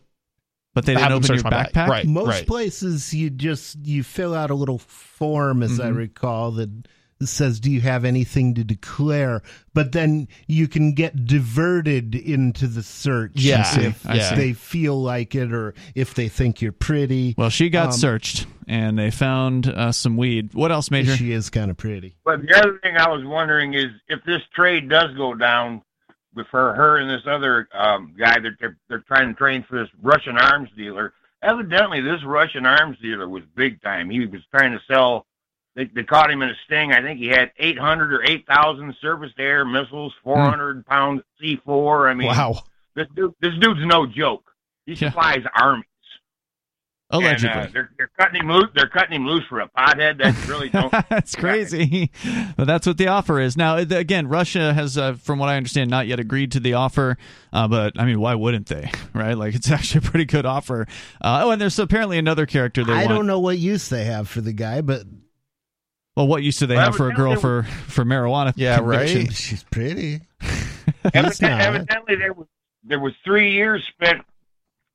but 0.74 0.84
they 0.84 0.92
didn't 0.92 1.04
have 1.04 1.10
them 1.12 1.16
open 1.24 1.28
your 1.28 1.38
search 1.38 1.50
bag. 1.50 1.72
backpack. 1.72 1.88
Right. 1.88 2.06
Most 2.06 2.46
places, 2.46 3.14
you 3.14 3.30
just 3.30 3.78
you 3.86 4.02
fill 4.02 4.34
out 4.34 4.50
a 4.50 4.54
little 4.54 4.78
form, 4.78 5.62
as 5.62 5.80
I 5.80 5.88
Mhm. 5.90 5.96
recall, 5.96 6.50
that 6.52 6.68
says, 7.28 7.60
"Do 7.60 7.70
you 7.70 7.80
have 7.80 8.04
anything 8.04 8.54
to 8.54 8.64
declare?" 8.64 9.42
But 9.74 9.92
then 9.92 10.28
you 10.46 10.68
can 10.68 10.94
get 10.94 11.26
diverted 11.26 12.14
into 12.14 12.66
the 12.66 12.82
search 12.82 13.32
Yeah, 13.34 13.60
I 13.60 13.62
see, 13.62 13.84
if 13.84 14.06
I 14.06 14.34
they 14.34 14.52
feel 14.52 15.00
like 15.00 15.34
it, 15.34 15.52
or 15.52 15.74
if 15.94 16.14
they 16.14 16.28
think 16.28 16.60
you're 16.62 16.72
pretty. 16.72 17.34
Well, 17.36 17.50
she 17.50 17.70
got 17.70 17.86
Um, 17.86 17.92
searched, 17.92 18.46
and 18.66 18.98
they 18.98 19.10
found 19.10 19.68
uh, 19.68 19.92
some 19.92 20.16
weed. 20.16 20.54
What 20.54 20.72
else, 20.72 20.90
Major? 20.90 21.16
She 21.16 21.32
is 21.32 21.50
kind 21.50 21.70
of 21.70 21.76
pretty. 21.76 22.16
But 22.24 22.42
the 22.42 22.56
other 22.56 22.78
thing 22.82 22.96
I 22.96 23.08
was 23.08 23.24
wondering 23.24 23.74
is 23.74 23.86
if 24.08 24.24
this 24.24 24.42
trade 24.54 24.88
does 24.88 25.14
go 25.16 25.34
down 25.34 25.82
with 26.34 26.46
her, 26.52 26.74
her 26.74 26.98
and 26.98 27.10
this 27.10 27.26
other 27.26 27.68
um, 27.74 28.14
guy 28.18 28.38
that 28.38 28.52
they're, 28.60 28.76
they're 28.88 29.04
trying 29.08 29.28
to 29.28 29.34
train 29.34 29.64
for 29.68 29.80
this 29.80 29.88
Russian 30.02 30.38
arms 30.38 30.70
dealer. 30.76 31.12
Evidently, 31.42 32.00
this 32.00 32.22
Russian 32.24 32.66
arms 32.66 32.98
dealer 33.02 33.28
was 33.28 33.42
big 33.56 33.80
time. 33.82 34.10
He 34.10 34.26
was 34.26 34.40
trying 34.54 34.72
to 34.72 34.80
sell. 34.86 35.26
They, 35.76 35.84
they 35.84 36.02
caught 36.02 36.30
him 36.30 36.42
in 36.42 36.50
a 36.50 36.54
sting. 36.66 36.92
I 36.92 37.00
think 37.00 37.20
he 37.20 37.28
had 37.28 37.52
800 37.58 38.12
or 38.12 38.24
8,000 38.24 38.94
surface-to-air 39.00 39.64
missiles, 39.64 40.12
400 40.24 40.84
pounds 40.86 41.22
C4. 41.42 42.10
I 42.10 42.14
mean, 42.14 42.26
Wow. 42.28 42.62
this 42.96 43.06
dude, 43.14 43.34
this 43.40 43.52
dude's 43.60 43.80
no 43.84 44.04
joke. 44.06 44.44
He 44.86 44.92
Yeah. 44.94 45.10
supplies 45.10 45.44
armies. 45.54 45.84
Allegedly. 47.12 47.48
And, 47.50 47.68
uh, 47.68 47.70
they're, 47.72 47.90
they're 47.98 48.10
cutting 48.16 48.40
him 48.42 48.52
loose. 48.52 48.68
They're 48.72 48.88
cutting 48.88 49.14
him 49.16 49.26
loose 49.26 49.42
for 49.48 49.58
a 49.60 49.68
pothead. 49.68 50.18
That 50.18 50.46
really 50.46 50.68
don't. 50.70 50.92
that's 51.08 51.34
crazy, 51.34 52.12
but 52.56 52.66
that's 52.68 52.86
what 52.86 52.98
the 52.98 53.08
offer 53.08 53.40
is. 53.40 53.56
Now, 53.56 53.76
again, 53.78 54.28
Russia 54.28 54.72
has, 54.72 54.96
uh, 54.96 55.14
from 55.14 55.40
what 55.40 55.48
I 55.48 55.56
understand, 55.56 55.90
not 55.90 56.06
yet 56.06 56.20
agreed 56.20 56.52
to 56.52 56.60
the 56.60 56.74
offer. 56.74 57.18
Uh, 57.52 57.66
but 57.66 57.98
I 57.98 58.04
mean, 58.04 58.20
why 58.20 58.34
wouldn't 58.36 58.66
they? 58.68 58.90
Right? 59.12 59.36
Like, 59.36 59.56
it's 59.56 59.68
actually 59.70 60.06
a 60.06 60.08
pretty 60.10 60.24
good 60.24 60.46
offer. 60.46 60.86
Uh, 61.20 61.42
oh, 61.44 61.50
and 61.50 61.60
there's 61.60 61.78
apparently 61.80 62.16
another 62.16 62.46
character 62.46 62.84
they 62.84 62.92
I 62.92 62.96
want. 63.06 63.08
don't 63.08 63.26
know 63.26 63.40
what 63.40 63.58
use 63.58 63.88
they 63.88 64.04
have 64.04 64.28
for 64.28 64.40
the 64.40 64.52
guy, 64.52 64.80
but 64.82 65.02
Well, 66.16 66.26
what 66.26 66.42
use 66.42 66.58
do 66.58 66.66
they 66.66 66.74
Well, 66.74 66.86
have 66.86 66.96
for 66.96 67.08
a 67.08 67.14
girl 67.14 67.36
for 67.36 67.62
for 67.62 68.04
marijuana? 68.04 68.52
Yeah, 68.56 68.80
right. 68.82 69.08
she's 69.32 69.62
pretty. 69.64 70.20
Evidently, 71.14 71.48
evidently 71.48 72.16
there 72.16 72.32
was 72.32 72.46
there 72.84 73.00
was 73.00 73.12
three 73.24 73.52
years 73.52 73.82
spent 73.94 74.22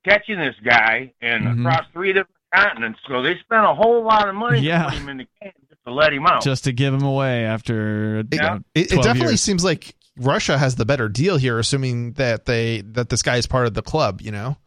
catching 0.03 0.37
this 0.39 0.55
guy 0.63 1.13
and 1.21 1.45
Mhm. 1.45 1.59
across 1.61 1.85
three 1.93 2.09
different 2.13 2.29
continents. 2.53 2.99
So 3.07 3.21
they 3.21 3.37
spent 3.39 3.65
a 3.65 3.73
whole 3.73 4.03
lot 4.03 4.27
of 4.27 4.35
money 4.35 4.59
Yeah. 4.59 4.83
to 4.85 4.89
put 4.91 4.99
him 4.99 5.09
in 5.09 5.17
the 5.17 5.27
can 5.41 5.51
just 5.69 5.81
to 5.85 5.93
let 5.93 6.13
him 6.13 6.25
out. 6.25 6.43
Just 6.43 6.63
to 6.65 6.71
give 6.73 6.93
him 6.93 7.03
away 7.03 7.45
after 7.45 8.17
you 8.17 8.27
It, 8.31 8.41
know, 8.41 8.59
it, 8.75 8.91
it 8.91 8.95
definitely 9.03 9.29
years. 9.33 9.41
seems 9.41 9.63
like 9.63 9.95
Russia 10.17 10.57
has 10.57 10.75
the 10.75 10.85
better 10.85 11.09
deal 11.09 11.37
here, 11.37 11.59
assuming 11.59 12.13
that 12.13 12.45
they 12.45 12.81
that 12.81 13.09
this 13.09 13.21
guy 13.21 13.37
is 13.37 13.47
part 13.47 13.67
of 13.67 13.73
the 13.73 13.81
club. 13.81 14.21
You 14.21 14.31
know. 14.31 14.57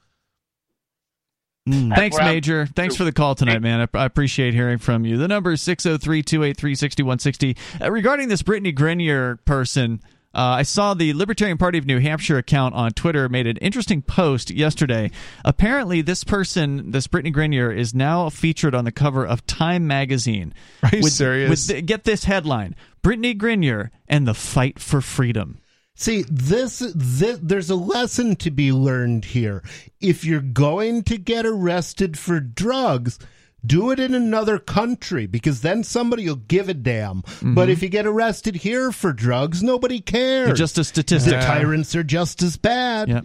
Mm. 1.68 1.94
Thanks, 1.94 2.16
Major. 2.18 2.66
Thanks 2.66 2.96
for 2.96 3.04
the 3.04 3.12
call 3.12 3.34
tonight, 3.34 3.60
man. 3.60 3.86
I, 3.94 3.98
I 3.98 4.04
appreciate 4.04 4.54
hearing 4.54 4.78
from 4.78 5.04
you. 5.04 5.16
The 5.16 5.28
number 5.28 5.52
is 5.52 5.62
603 5.62 6.22
283 6.22 6.74
6160. 6.74 7.56
Regarding 7.90 8.28
this 8.28 8.42
Brittney 8.42 8.74
Griner 8.74 9.38
person, 9.44 10.00
uh, 10.34 10.40
I 10.40 10.62
saw 10.62 10.94
the 10.94 11.14
Libertarian 11.14 11.58
Party 11.58 11.78
of 11.78 11.86
New 11.86 11.98
Hampshire 12.00 12.38
account 12.38 12.74
on 12.74 12.92
Twitter 12.92 13.28
made 13.28 13.46
an 13.46 13.56
interesting 13.58 14.02
post 14.02 14.50
yesterday. 14.50 15.10
Apparently, 15.44 16.02
this 16.02 16.22
person, 16.22 16.90
this 16.90 17.06
Brittney 17.06 17.34
Griner, 17.34 17.76
is 17.76 17.94
now 17.94 18.28
featured 18.28 18.74
on 18.74 18.84
the 18.84 18.92
cover 18.92 19.26
of 19.26 19.46
Time 19.46 19.86
magazine. 19.86 20.52
Are 20.82 20.90
you 20.92 21.02
with, 21.02 21.12
serious? 21.12 21.50
With 21.50 21.66
the- 21.66 21.82
get 21.82 22.04
this 22.04 22.24
headline 22.24 22.76
Brittney 23.02 23.36
Griner 23.36 23.90
and 24.06 24.28
the 24.28 24.34
Fight 24.34 24.78
for 24.78 25.00
Freedom. 25.00 25.60
See, 26.00 26.24
this, 26.30 26.78
this, 26.94 27.40
there's 27.42 27.70
a 27.70 27.74
lesson 27.74 28.36
to 28.36 28.52
be 28.52 28.70
learned 28.70 29.24
here. 29.24 29.64
If 30.00 30.24
you're 30.24 30.40
going 30.40 31.02
to 31.02 31.18
get 31.18 31.44
arrested 31.44 32.16
for 32.16 32.38
drugs, 32.38 33.18
do 33.66 33.90
it 33.90 33.98
in 33.98 34.14
another 34.14 34.60
country 34.60 35.26
because 35.26 35.62
then 35.62 35.82
somebody 35.82 36.28
will 36.28 36.36
give 36.36 36.68
a 36.68 36.74
damn. 36.74 37.22
But 37.22 37.40
mm-hmm. 37.40 37.70
if 37.70 37.82
you 37.82 37.88
get 37.88 38.06
arrested 38.06 38.54
here 38.54 38.92
for 38.92 39.12
drugs, 39.12 39.60
nobody 39.60 40.00
cares. 40.00 40.46
You're 40.46 40.56
just 40.56 40.78
a 40.78 40.84
statistic. 40.84 41.32
the 41.32 41.40
tyrants 41.40 41.96
are 41.96 42.04
just 42.04 42.44
as 42.44 42.56
bad. 42.56 43.08
Yep. 43.08 43.24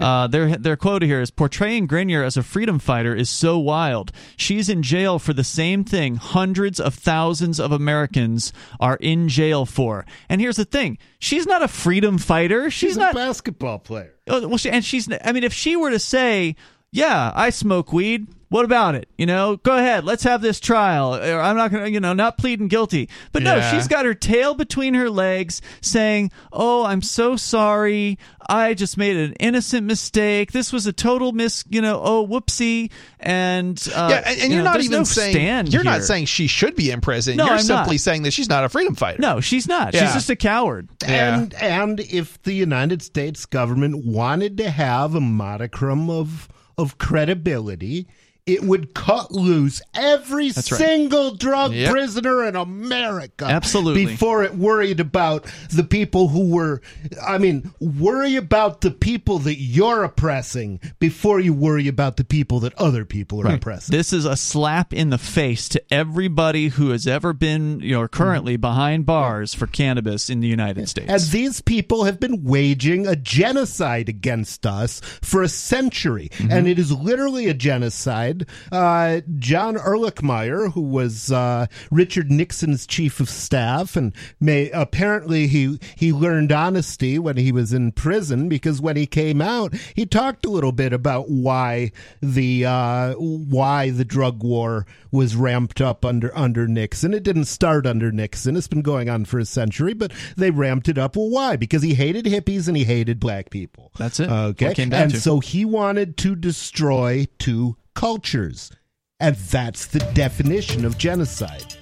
Uh, 0.00 0.26
their 0.26 0.56
their 0.56 0.76
quote 0.76 1.02
here 1.02 1.20
is 1.20 1.30
portraying 1.30 1.86
Griner 1.88 2.24
as 2.24 2.36
a 2.36 2.42
freedom 2.42 2.78
fighter 2.78 3.14
is 3.14 3.28
so 3.30 3.58
wild. 3.58 4.12
She's 4.36 4.68
in 4.68 4.82
jail 4.82 5.18
for 5.18 5.32
the 5.32 5.44
same 5.44 5.84
thing 5.84 6.16
hundreds 6.16 6.80
of 6.80 6.94
thousands 6.94 7.60
of 7.60 7.72
Americans 7.72 8.52
are 8.80 8.96
in 8.96 9.28
jail 9.28 9.66
for. 9.66 10.04
And 10.28 10.40
here's 10.40 10.56
the 10.56 10.64
thing: 10.64 10.98
she's 11.18 11.46
not 11.46 11.62
a 11.62 11.68
freedom 11.68 12.18
fighter. 12.18 12.70
She's, 12.70 12.90
She's 12.90 12.96
a 12.96 13.00
not. 13.00 13.14
basketball 13.14 13.78
player. 13.78 14.14
Oh, 14.26 14.46
well, 14.48 14.58
she, 14.58 14.70
and 14.70 14.84
she's. 14.84 15.08
I 15.24 15.32
mean, 15.32 15.44
if 15.44 15.52
she 15.52 15.76
were 15.76 15.90
to 15.90 15.98
say, 15.98 16.56
"Yeah, 16.92 17.32
I 17.34 17.50
smoke 17.50 17.92
weed," 17.92 18.28
what 18.48 18.64
about 18.64 18.94
it? 18.94 19.08
You 19.18 19.26
know, 19.26 19.56
go 19.58 19.76
ahead, 19.76 20.04
let's 20.04 20.22
have 20.22 20.40
this 20.40 20.58
trial. 20.58 21.12
I'm 21.12 21.56
not 21.56 21.70
gonna, 21.70 21.88
you 21.88 22.00
know, 22.00 22.14
not 22.14 22.38
pleading 22.38 22.68
guilty. 22.68 23.08
But 23.32 23.42
no, 23.42 23.60
she's 23.70 23.86
got 23.88 24.06
her 24.06 24.14
tail 24.14 24.54
between 24.54 24.94
her 24.94 25.10
legs, 25.10 25.60
saying, 25.82 26.30
"Oh, 26.52 26.84
I'm 26.84 27.02
so 27.02 27.36
sorry. 27.36 28.18
I 28.50 28.72
just 28.72 28.96
made 28.96 29.16
an 29.18 29.34
innocent 29.34 29.86
mistake. 29.86 30.52
This 30.52 30.72
was 30.72 30.86
a 30.86 30.92
total 30.92 31.32
miss. 31.32 31.62
You 31.68 31.82
know, 31.82 32.00
oh, 32.02 32.26
whoopsie." 32.26 32.90
And 33.20 33.78
uh, 33.94 34.08
yeah, 34.10 34.16
and, 34.24 34.26
and 34.26 34.50
you 34.50 34.56
you're 34.56 34.64
know, 34.64 34.70
not 34.72 34.80
even 34.80 34.98
no 34.98 35.04
saying 35.04 35.34
stand 35.34 35.74
you're 35.74 35.84
not 35.84 36.02
saying 36.04 36.24
she 36.24 36.46
should 36.46 36.74
be 36.74 36.90
in 36.90 37.02
prison. 37.02 37.36
No, 37.36 37.44
you're 37.44 37.54
I'm 37.54 37.60
simply 37.60 37.96
not. 37.96 38.00
saying 38.00 38.22
that 38.22 38.32
she's 38.32 38.48
not 38.48 38.64
a 38.64 38.68
freedom 38.70 38.94
fighter. 38.94 39.20
No, 39.20 39.40
she's 39.40 39.68
not. 39.68 39.92
Yeah. 39.92 40.06
She's 40.06 40.14
just 40.14 40.30
a 40.30 40.36
coward. 40.36 40.88
Yeah. 41.02 41.40
And 41.40 41.54
and 41.54 42.00
if 42.00 42.40
the 42.44 42.54
United 42.54 43.02
States 43.02 43.44
government 43.44 44.06
wanted 44.06 44.56
to 44.58 44.70
have 44.70 45.14
a 45.14 45.20
modicum 45.20 46.08
of 46.08 46.48
of 46.78 46.96
credibility, 46.98 48.06
it 48.48 48.64
would 48.64 48.94
cut 48.94 49.30
loose 49.30 49.82
every 49.94 50.50
That's 50.50 50.72
right. 50.72 50.78
single 50.78 51.34
drug 51.34 51.72
Yep. 51.74 51.90
prisoner 51.92 52.44
in 52.46 52.56
America. 52.56 53.44
Absolutely. 53.44 54.06
Before 54.06 54.42
it 54.42 54.54
worried 54.54 55.00
about 55.00 55.46
the 55.70 55.84
people 55.84 56.28
who 56.28 56.48
were 56.48 56.80
I 57.26 57.38
mean, 57.38 57.72
worry 57.80 58.36
about 58.36 58.80
the 58.80 58.90
people 58.90 59.38
that 59.40 59.58
you're 59.58 60.04
oppressing 60.04 60.80
before 60.98 61.40
you 61.40 61.52
worry 61.52 61.88
about 61.88 62.16
the 62.16 62.24
people 62.24 62.60
that 62.60 62.74
other 62.74 63.04
people 63.04 63.46
are 63.46 63.54
oppressing. 63.54 63.96
This 63.96 64.12
is 64.12 64.24
a 64.24 64.36
slap 64.36 64.92
in 64.92 65.10
the 65.10 65.18
face 65.18 65.68
to 65.70 65.82
everybody 65.92 66.68
who 66.68 66.90
has 66.90 67.06
ever 67.06 67.32
been, 67.32 67.80
you 67.80 67.92
know, 67.92 68.02
or 68.02 68.08
currently 68.08 68.56
behind 68.56 69.04
bars 69.06 69.54
for 69.54 69.66
cannabis 69.66 70.30
in 70.30 70.40
the 70.40 70.48
United 70.48 70.88
States. 70.88 71.10
And 71.10 71.20
these 71.32 71.60
people 71.60 72.04
have 72.04 72.18
been 72.18 72.44
waging 72.44 73.06
a 73.06 73.16
genocide 73.16 74.08
against 74.08 74.64
us 74.66 75.00
for 75.22 75.42
a 75.42 75.48
century. 75.48 76.30
Mm-hmm. 76.32 76.52
And 76.52 76.68
it 76.68 76.78
is 76.78 76.92
literally 76.92 77.48
a 77.48 77.54
genocide 77.54 78.37
did. 78.38 78.48
Uh, 78.72 79.20
John 79.38 79.76
Ehrlichman, 79.76 80.72
who 80.72 80.80
was 80.82 81.30
uh, 81.32 81.66
Richard 81.90 82.30
Nixon's 82.30 82.86
chief 82.86 83.20
of 83.20 83.28
staff, 83.28 83.96
and 83.96 84.14
may 84.40 84.70
apparently 84.70 85.46
he 85.46 85.78
he 85.96 86.12
learned 86.12 86.52
honesty 86.52 87.18
when 87.18 87.36
he 87.36 87.52
was 87.52 87.72
in 87.72 87.92
prison 87.92 88.48
because 88.48 88.80
when 88.80 88.96
he 88.96 89.06
came 89.06 89.40
out, 89.40 89.74
he 89.94 90.06
talked 90.06 90.44
a 90.46 90.50
little 90.50 90.72
bit 90.72 90.92
about 90.92 91.28
why 91.28 91.92
the 92.22 92.64
uh, 92.64 93.12
why 93.14 93.90
the 93.90 94.04
drug 94.04 94.42
war 94.42 94.86
was 95.10 95.36
ramped 95.36 95.80
up 95.80 96.04
under 96.04 96.36
under 96.36 96.66
Nixon. 96.66 97.14
It 97.14 97.22
didn't 97.22 97.46
start 97.46 97.86
under 97.86 98.10
Nixon; 98.12 98.56
it's 98.56 98.68
been 98.68 98.82
going 98.82 99.08
on 99.08 99.24
for 99.24 99.38
a 99.38 99.44
century, 99.44 99.94
but 99.94 100.12
they 100.36 100.50
ramped 100.50 100.88
it 100.88 100.98
up. 100.98 101.16
Well, 101.16 101.30
why? 101.30 101.56
Because 101.56 101.82
he 101.82 101.94
hated 101.94 102.24
hippies 102.24 102.68
and 102.68 102.76
he 102.76 102.84
hated 102.84 103.20
black 103.20 103.50
people. 103.50 103.92
That's 103.98 104.20
it. 104.20 104.28
Okay, 104.30 104.66
What 104.68 104.76
came 104.76 104.90
down 104.90 105.02
and 105.02 105.10
to. 105.12 105.20
so 105.20 105.40
he 105.40 105.64
wanted 105.64 106.16
to 106.18 106.36
destroy 106.36 107.26
two 107.38 107.76
cultures. 107.98 108.70
And 109.18 109.34
that's 109.34 109.86
the 109.86 109.98
definition 110.14 110.84
of 110.84 110.96
genocide. 110.98 111.74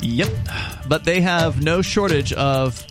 Yep. 0.00 0.30
But 0.88 1.04
they 1.04 1.20
have 1.20 1.62
no 1.62 1.82
shortage 1.82 2.32
of 2.32 2.86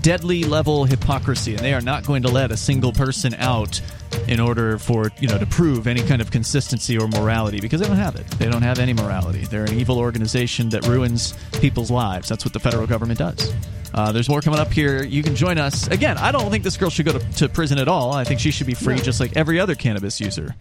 deadly 0.00 0.44
level 0.44 0.86
hypocrisy, 0.86 1.54
and 1.54 1.62
they 1.62 1.74
are 1.74 1.82
not 1.82 2.06
going 2.06 2.22
to 2.22 2.28
let 2.28 2.50
a 2.50 2.56
single 2.56 2.92
person 2.92 3.34
out 3.34 3.82
in 4.28 4.40
order 4.40 4.78
for 4.78 5.10
you 5.20 5.28
know 5.28 5.36
to 5.36 5.44
prove 5.44 5.86
any 5.86 6.02
kind 6.02 6.22
of 6.22 6.30
consistency 6.30 6.96
or 6.96 7.06
morality 7.08 7.60
because 7.60 7.80
they 7.80 7.86
don't 7.86 7.96
have 7.98 8.16
it. 8.16 8.26
They 8.38 8.48
don't 8.48 8.62
have 8.62 8.78
any 8.78 8.94
morality. 8.94 9.44
They're 9.44 9.64
an 9.64 9.74
evil 9.74 9.98
organization 9.98 10.70
that 10.70 10.86
ruins 10.86 11.34
people's 11.60 11.90
lives. 11.90 12.30
That's 12.30 12.46
what 12.46 12.54
the 12.54 12.60
federal 12.60 12.86
government 12.86 13.18
does. 13.18 13.52
Uh, 13.92 14.10
there's 14.12 14.30
more 14.30 14.40
coming 14.40 14.58
up 14.58 14.72
here. 14.72 15.04
You 15.04 15.22
can 15.22 15.36
join 15.36 15.58
us 15.58 15.86
again. 15.88 16.16
I 16.16 16.32
don't 16.32 16.50
think 16.50 16.64
this 16.64 16.78
girl 16.78 16.88
should 16.88 17.04
go 17.04 17.18
to, 17.18 17.32
to 17.32 17.48
prison 17.50 17.78
at 17.78 17.88
all. 17.88 18.14
I 18.14 18.24
think 18.24 18.40
she 18.40 18.52
should 18.52 18.66
be 18.66 18.74
free, 18.74 18.96
just 19.00 19.20
like 19.20 19.36
every 19.36 19.60
other 19.60 19.74
cannabis 19.74 20.18
user. 20.18 20.54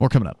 More 0.00 0.08
coming 0.08 0.28
up. 0.28 0.40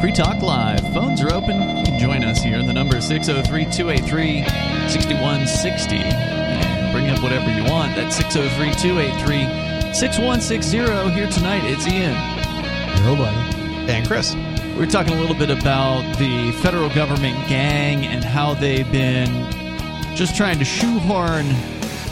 Free 0.00 0.12
Talk 0.12 0.42
Live. 0.42 0.80
Phones 0.92 1.22
are 1.22 1.32
open. 1.32 1.56
You 1.78 1.84
can 1.84 1.98
join 1.98 2.24
us 2.24 2.42
here. 2.42 2.62
The 2.62 2.74
number 2.74 2.96
is 2.96 3.06
603 3.06 3.64
283 3.64 4.42
6160. 4.88 5.96
And 5.96 6.92
bring 6.92 7.08
up 7.10 7.22
whatever 7.22 7.50
you 7.50 7.64
want. 7.64 7.96
That's 7.96 8.16
603 8.16 8.74
283 8.82 9.94
6160. 9.94 10.76
Here 11.12 11.30
tonight, 11.30 11.62
it's 11.64 11.86
Ian. 11.86 12.14
Nobody. 13.04 13.90
And 13.90 14.06
Chris. 14.06 14.34
We're 14.76 14.86
talking 14.86 15.14
a 15.14 15.20
little 15.20 15.36
bit 15.36 15.50
about 15.50 16.18
the 16.18 16.50
federal 16.60 16.88
government 16.90 17.48
gang 17.48 18.04
and 18.04 18.24
how 18.24 18.54
they've 18.54 18.90
been 18.90 19.28
just 20.16 20.36
trying 20.36 20.58
to 20.58 20.64
shoehorn 20.64 21.46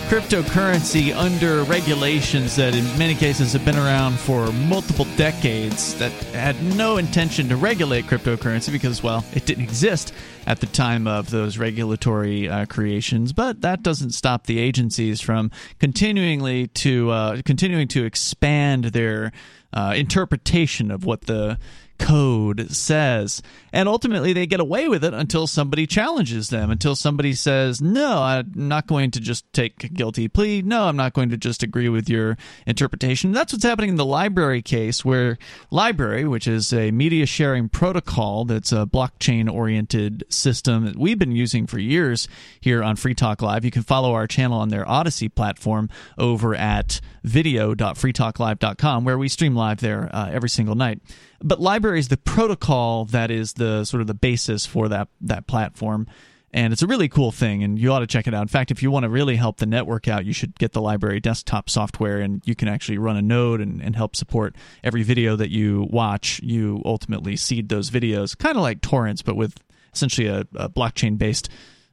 cryptocurrency 0.09 1.14
under 1.14 1.62
regulations 1.64 2.57
that 2.57 2.74
in 2.74 2.84
many 2.98 3.14
cases 3.14 3.53
have 3.53 3.64
been 3.64 3.76
around 3.76 4.18
for 4.18 4.50
multiple 4.53 5.07
decades 5.16 5.94
that 5.98 6.12
had 6.32 6.62
no 6.76 6.96
intention 6.96 7.48
to 7.48 7.57
regulate 7.57 8.05
cryptocurrency 8.05 8.70
because 8.70 9.03
well 9.03 9.24
it 9.34 9.46
didn't 9.46 9.64
exist 9.64 10.12
at 10.46 10.61
the 10.61 10.66
time 10.66 11.07
of 11.07 11.30
those 11.30 11.59
regulatory 11.59 12.48
uh, 12.48 12.66
creations. 12.66 13.32
But 13.32 13.62
that 13.62 13.82
doesn't 13.82 14.11
stop 14.11 14.46
the 14.46 14.59
agencies 14.59 15.20
from 15.20 15.50
continuingly 15.78 16.66
to 16.68 17.11
uh, 17.11 17.42
continuing 17.44 17.88
to 17.88 18.05
expand 18.05 18.84
their 18.86 19.32
uh, 19.72 19.94
interpretation 19.96 20.90
of 20.90 21.05
what 21.05 21.22
the 21.22 21.59
code 22.03 22.70
says. 22.70 23.42
And 23.72 23.88
ultimately, 23.88 24.32
they 24.32 24.46
get 24.46 24.61
away 24.61 24.88
with 24.88 25.05
it 25.05 25.14
until 25.14 25.46
somebody 25.46 25.86
challenges 25.86 26.50
them, 26.50 26.70
until 26.70 26.94
somebody 26.94 27.32
says, 27.32 27.80
No, 27.80 28.22
I'm 28.22 28.53
not 28.55 28.86
going 28.86 29.11
to 29.12 29.20
just 29.20 29.50
take 29.53 29.84
a 29.84 29.88
guilty 29.88 30.28
plea. 30.28 30.62
No, 30.62 30.84
I'm 30.84 30.96
not 30.96 31.14
going 31.14 31.30
to 31.30 31.36
just 31.36 31.62
agree 31.62 31.88
with 31.88 32.09
your 32.09 32.36
interpretation. 32.66 33.32
That's 33.32 33.53
what's 33.53 33.64
happening 33.64 33.90
in 33.90 33.96
the 33.96 34.05
LBRY 34.05 34.64
case, 34.64 35.05
where 35.05 35.38
LBRY, 35.70 36.28
which 36.28 36.46
is 36.46 36.72
a 36.72 36.90
media 36.90 37.24
sharing 37.24 37.68
protocol 37.68 38.44
that's 38.44 38.72
a 38.72 38.84
blockchain 38.84 39.50
oriented 39.50 40.24
system 40.28 40.84
that 40.84 40.98
we've 40.98 41.18
been 41.18 41.36
using 41.36 41.66
for 41.66 41.78
years 41.78 42.28
here 42.61 42.82
on 42.82 42.96
Free 42.96 43.14
Talk 43.14 43.40
Live. 43.40 43.64
You 43.64 43.70
can 43.70 43.82
follow 43.82 44.12
our 44.12 44.26
channel 44.26 44.59
on 44.59 44.68
their 44.68 44.84
Odysee 44.84 45.28
platform 45.28 45.88
over 46.18 46.55
at 46.55 47.00
video.freetalklive.com, 47.24 49.04
where 49.04 49.18
we 49.18 49.28
stream 49.28 49.54
live 49.54 49.80
there 49.80 50.10
uh, 50.12 50.30
every 50.30 50.48
single 50.48 50.74
night. 50.74 51.00
But 51.42 51.60
LBRY 51.60 51.98
is 51.98 52.08
the 52.08 52.16
protocol 52.16 53.04
that 53.06 53.30
is 53.30 53.54
the 53.54 53.84
sort 53.84 54.00
of 54.00 54.06
the 54.06 54.14
basis 54.14 54.66
for 54.66 54.88
that 54.88 55.08
that 55.20 55.46
platform. 55.46 56.06
And 56.54 56.72
it's 56.72 56.82
a 56.82 56.86
really 56.86 57.08
cool 57.08 57.32
thing 57.32 57.62
and 57.62 57.78
you 57.78 57.90
ought 57.92 58.00
to 58.00 58.06
check 58.06 58.26
it 58.26 58.34
out. 58.34 58.42
In 58.42 58.48
fact 58.48 58.70
if 58.70 58.82
you 58.82 58.90
want 58.90 59.04
to 59.04 59.08
really 59.08 59.36
help 59.36 59.56
the 59.56 59.66
network 59.66 60.06
out 60.06 60.26
you 60.26 60.34
should 60.34 60.58
get 60.58 60.72
the 60.72 60.80
LBRY 60.80 61.22
desktop 61.22 61.70
software 61.70 62.20
and 62.20 62.42
you 62.44 62.54
can 62.54 62.68
actually 62.68 62.98
run 62.98 63.16
a 63.16 63.22
node 63.22 63.60
and, 63.60 63.80
and 63.82 63.96
help 63.96 64.14
support 64.14 64.54
every 64.84 65.02
video 65.02 65.34
that 65.36 65.50
you 65.50 65.88
watch. 65.90 66.40
You 66.42 66.82
ultimately 66.84 67.36
seed 67.36 67.70
those 67.70 67.90
videos 67.90 68.36
kind 68.36 68.56
of 68.56 68.62
like 68.62 68.82
torrents 68.82 69.22
but 69.22 69.34
with 69.34 69.62
essentially 69.94 70.26
a, 70.26 70.40
a 70.54 70.68
blockchain 70.68 71.16
based 71.16 71.48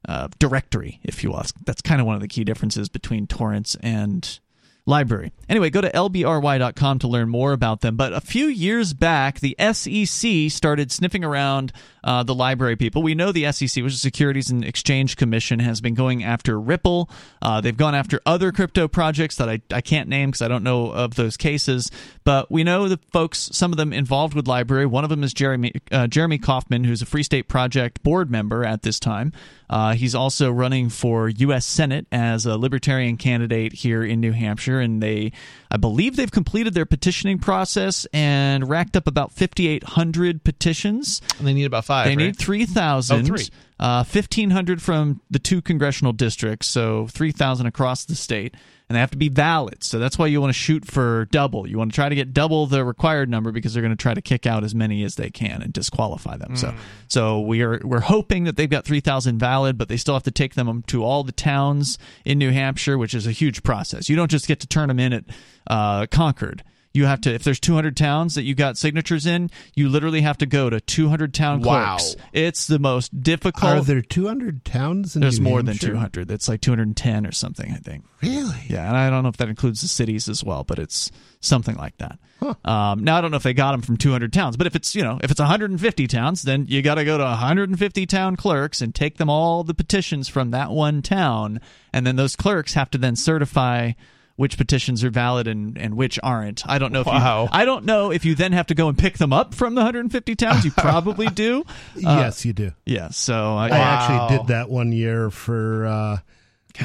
uh, 0.07 0.27
directory 0.39 0.99
if 1.03 1.23
you 1.23 1.29
will 1.29 1.43
that's 1.65 1.81
kind 1.81 1.99
of 1.99 2.07
one 2.07 2.15
of 2.15 2.21
the 2.21 2.27
key 2.27 2.43
differences 2.43 2.89
between 2.89 3.27
torrents 3.27 3.75
and 3.81 4.39
LBRY. 4.87 5.31
Anyway, 5.47 5.69
go 5.69 5.81
to 5.81 5.91
lbry.com 5.91 6.99
to 6.99 7.07
learn 7.07 7.29
more 7.29 7.53
about 7.53 7.81
them. 7.81 7.95
But 7.95 8.13
a 8.13 8.21
few 8.21 8.47
years 8.47 8.93
back, 8.93 9.39
the 9.39 9.55
SEC 9.59 10.51
started 10.51 10.91
sniffing 10.91 11.23
around 11.23 11.71
uh, 12.03 12.23
the 12.23 12.33
LBRY 12.33 12.77
people. 12.79 13.01
We 13.01 13.15
know 13.15 13.31
the 13.31 13.51
SEC, 13.51 13.83
which 13.83 13.93
is 13.93 14.01
Securities 14.01 14.49
and 14.49 14.63
Exchange 14.63 15.15
Commission, 15.15 15.59
has 15.59 15.81
been 15.81 15.93
going 15.93 16.23
after 16.23 16.59
Ripple. 16.59 17.09
Uh, 17.41 17.61
they've 17.61 17.75
gone 17.75 17.95
after 17.95 18.21
other 18.25 18.51
crypto 18.51 18.87
projects 18.87 19.35
that 19.37 19.49
I, 19.49 19.61
I 19.71 19.81
can't 19.81 20.09
name 20.09 20.29
because 20.29 20.41
I 20.41 20.47
don't 20.47 20.63
know 20.63 20.91
of 20.91 21.15
those 21.15 21.37
cases. 21.37 21.91
But 22.23 22.51
we 22.51 22.63
know 22.63 22.87
the 22.87 22.99
folks, 23.11 23.49
some 23.51 23.71
of 23.71 23.77
them 23.77 23.93
involved 23.93 24.33
with 24.33 24.45
LBRY. 24.45 24.87
One 24.87 25.03
of 25.03 25.09
them 25.09 25.23
is 25.23 25.33
Jeremy 25.33 25.73
uh, 25.91 26.07
Jeremy 26.07 26.37
Kauffman, 26.37 26.83
who's 26.83 27.01
a 27.01 27.05
Free 27.05 27.23
State 27.23 27.47
Project 27.47 28.01
board 28.03 28.31
member 28.31 28.65
at 28.65 28.81
this 28.81 28.99
time. 28.99 29.33
Uh, 29.69 29.93
he's 29.93 30.15
also 30.15 30.51
running 30.51 30.89
for 30.89 31.29
U.S. 31.29 31.65
Senate 31.65 32.07
as 32.11 32.45
a 32.45 32.57
Libertarian 32.57 33.17
candidate 33.17 33.73
here 33.73 34.03
in 34.03 34.19
New 34.19 34.31
Hampshire, 34.31 34.78
and 34.79 35.01
they, 35.01 35.31
I 35.71 35.77
believe, 35.77 36.15
they've 36.15 36.31
completed 36.31 36.73
their 36.73 36.85
petitioning 36.85 37.39
process 37.39 38.05
and 38.13 38.69
racked 38.69 38.95
up 38.95 39.07
about 39.07 39.31
5,800 39.31 40.43
petitions. 40.43 41.21
And 41.37 41.47
they 41.47 41.53
need 41.53 41.65
about 41.65 41.85
five. 41.85 42.05
They 42.05 42.15
right? 42.15 42.27
need 42.27 42.37
3,000. 42.37 43.21
Oh, 43.21 43.23
three. 43.25 43.47
Uh, 43.79 44.03
1,500 44.03 44.81
from 44.81 45.21
the 45.29 45.39
two 45.39 45.61
congressional 45.61 46.11
districts, 46.11 46.67
so 46.67 47.07
3,000 47.07 47.65
across 47.65 48.03
the 48.05 48.15
state. 48.15 48.55
And 48.89 48.95
they 48.95 48.99
have 49.01 49.11
to 49.11 49.17
be 49.17 49.29
valid. 49.29 49.83
So 49.83 49.99
that's 49.99 50.17
why 50.17 50.25
you 50.25 50.41
want 50.41 50.49
to 50.49 50.59
shoot 50.59 50.83
for 50.83 51.25
double. 51.25 51.69
You 51.69 51.77
want 51.77 51.91
to 51.91 51.95
try 51.95 52.09
to 52.09 52.15
get 52.15 52.33
double 52.33 52.65
the 52.65 52.83
required 52.83 53.29
number 53.29 53.51
because 53.51 53.71
they're 53.71 53.83
going 53.83 53.95
to 53.95 54.01
try 54.01 54.15
to 54.15 54.21
kick 54.21 54.47
out 54.47 54.63
as 54.63 54.73
many 54.73 55.03
as 55.03 55.13
they 55.13 55.29
can 55.29 55.61
and 55.61 55.71
disqualify 55.71 56.37
them. 56.37 56.55
So 56.55 56.73
so 57.07 57.39
we 57.39 57.61
are 57.61 57.79
we're 57.83 57.99
hoping 57.99 58.45
that 58.45 58.55
they've 58.55 58.67
got 58.67 58.85
3,000 58.85 59.37
valid, 59.37 59.77
but 59.77 59.89
they 59.89 59.97
still 59.97 60.15
have 60.15 60.23
to 60.23 60.31
take 60.31 60.55
them 60.55 60.81
to 60.87 61.03
all 61.03 61.23
the 61.23 61.31
towns 61.31 61.99
in 62.25 62.39
New 62.39 62.49
Hampshire, 62.49 62.97
which 62.97 63.13
is 63.13 63.27
a 63.27 63.31
huge 63.31 63.61
process. 63.61 64.09
You 64.09 64.15
don't 64.15 64.31
just 64.31 64.47
get 64.47 64.59
to 64.61 64.67
turn 64.67 64.87
them 64.87 64.99
in 64.99 65.13
at 65.13 65.23
uh, 65.67 66.07
Concord 66.07 66.63
You 66.91 67.05
have 67.05 67.21
to 67.21 67.33
if 67.33 67.43
there's 67.43 67.59
200 67.59 67.95
towns 67.95 68.35
that 68.35 68.43
you 68.43 68.55
got 68.55 68.77
signatures 68.77 69.25
in, 69.27 69.51
you 69.75 69.89
literally 69.89 70.21
have 70.21 70.39
to 70.39 70.47
go 70.47 70.69
to 70.69 70.81
200 70.81 71.33
town 71.33 71.61
clerks. 71.61 72.15
Wow. 72.15 72.23
It's 72.33 72.65
the 72.65 72.79
most 72.79 73.21
difficult. 73.21 73.71
Are 73.71 73.81
there 73.81 74.01
200 74.01 74.65
towns 74.65 75.15
in 75.15 75.21
There's 75.21 75.39
New 75.39 75.49
more 75.49 75.59
than 75.59 75.67
Hampshire? 75.67 75.91
200. 75.91 76.31
It's 76.31 76.49
like 76.49 76.61
210 76.61 77.27
or 77.27 77.31
something, 77.31 77.71
I 77.71 77.75
think. 77.75 78.05
Really? 78.23 78.63
Yeah, 78.67 78.87
and 78.87 78.97
I 78.97 79.09
don't 79.09 79.21
know 79.21 79.29
if 79.29 79.37
that 79.37 79.49
includes 79.49 79.81
the 79.81 79.87
cities 79.87 80.27
as 80.27 80.43
well, 80.43 80.63
but 80.63 80.79
it's 80.79 81.11
something 81.41 81.75
like 81.75 81.97
that. 81.99 82.17
Um, 82.65 83.03
now 83.03 83.17
I 83.17 83.21
don't 83.21 83.31
know 83.31 83.37
if 83.37 83.43
they 83.43 83.53
got 83.53 83.73
them 83.73 83.81
from 83.81 83.97
200 83.97 84.31
towns, 84.33 84.57
but 84.57 84.65
if 84.65 84.75
it's 84.75 84.95
you 84.95 85.03
know 85.03 85.19
if 85.21 85.29
it's 85.29 85.39
150 85.39 86.07
towns, 86.07 86.41
then 86.41 86.65
you 86.67 86.81
got 86.81 86.95
to 86.95 87.05
go 87.05 87.17
to 87.17 87.23
150 87.23 88.05
town 88.05 88.35
clerks 88.35 88.81
and 88.81 88.95
take 88.95 89.17
them 89.17 89.29
all 89.29 89.63
the 89.63 89.73
petitions 89.73 90.27
from 90.27 90.51
that 90.51 90.71
one 90.71 91.01
town, 91.01 91.59
and 91.93 92.07
then 92.07 92.15
those 92.15 92.35
clerks 92.35 92.73
have 92.73 92.89
to 92.91 92.97
then 92.97 93.15
certify 93.15 93.91
which 94.39 94.57
petitions 94.57 95.03
are 95.03 95.09
valid 95.09 95.47
and, 95.49 95.77
and 95.77 95.95
which 95.97 96.17
aren't. 96.23 96.63
I 96.65 96.79
don't 96.79 96.93
know 96.93 97.01
if 97.01 97.07
Wow. 97.07 97.43
you 97.43 97.49
I 97.51 97.65
don't 97.65 97.83
know 97.83 98.09
if 98.09 98.23
you 98.23 98.35
then 98.35 98.53
have 98.53 98.67
to 98.67 98.73
go 98.73 98.87
and 98.87 98.97
pick 98.97 99.17
them 99.17 99.33
up 99.33 99.53
from 99.53 99.75
the 99.75 99.81
150 99.81 100.35
towns. 100.37 100.63
You 100.63 100.71
probably 100.71 101.27
do. 101.45 101.63
Uh, 101.97 101.99
yes, 102.23 102.45
you 102.45 102.53
do. 102.53 102.71
Yeah. 102.85 103.09
So 103.09 103.55
I, 103.57 103.67
I 103.67 103.77
actually 103.77 104.37
did 104.37 104.47
that 104.47 104.69
one 104.69 104.93
year 104.93 105.29
for. 105.29 105.85
Uh, 105.85 106.17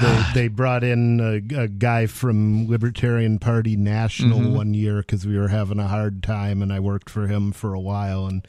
they, 0.00 0.24
they 0.34 0.48
brought 0.48 0.82
in 0.82 1.20
a, 1.20 1.62
a 1.62 1.68
guy 1.68 2.06
from 2.06 2.66
Libertarian 2.68 3.38
Party 3.38 3.76
National 3.76 4.40
Mhm. 4.40 4.52
one 4.56 4.74
year 4.74 4.96
because 4.96 5.24
we 5.24 5.38
were 5.38 5.46
having 5.46 5.78
a 5.78 5.86
hard 5.86 6.24
time, 6.24 6.60
and 6.60 6.72
I 6.72 6.80
worked 6.80 7.08
for 7.08 7.28
him 7.28 7.52
for 7.52 7.72
a 7.74 7.78
while. 7.80 8.26
And 8.26 8.44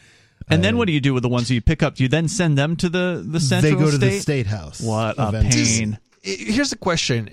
And 0.49 0.63
then 0.63 0.77
what 0.77 0.87
do 0.87 0.93
you 0.93 0.99
do 1.01 1.13
with 1.13 1.21
the 1.21 1.29
ones 1.29 1.47
that 1.49 1.53
you 1.53 1.61
pick 1.61 1.83
up? 1.83 1.93
Do 1.95 2.03
you 2.03 2.09
then 2.09 2.27
send 2.27 2.57
them 2.57 2.75
to 2.77 2.89
the 2.89 3.23
the 3.23 3.39
central 3.39 3.77
they 3.77 3.85
go 3.85 3.91
to 3.91 3.97
the 3.99 4.07
state? 4.11 4.21
state 4.21 4.47
house. 4.47 4.81
What 4.81 5.19
a 5.19 5.27
eventually. 5.27 5.63
pain! 5.65 5.99
Here's 6.23 6.71
the 6.71 6.77
question: 6.77 7.29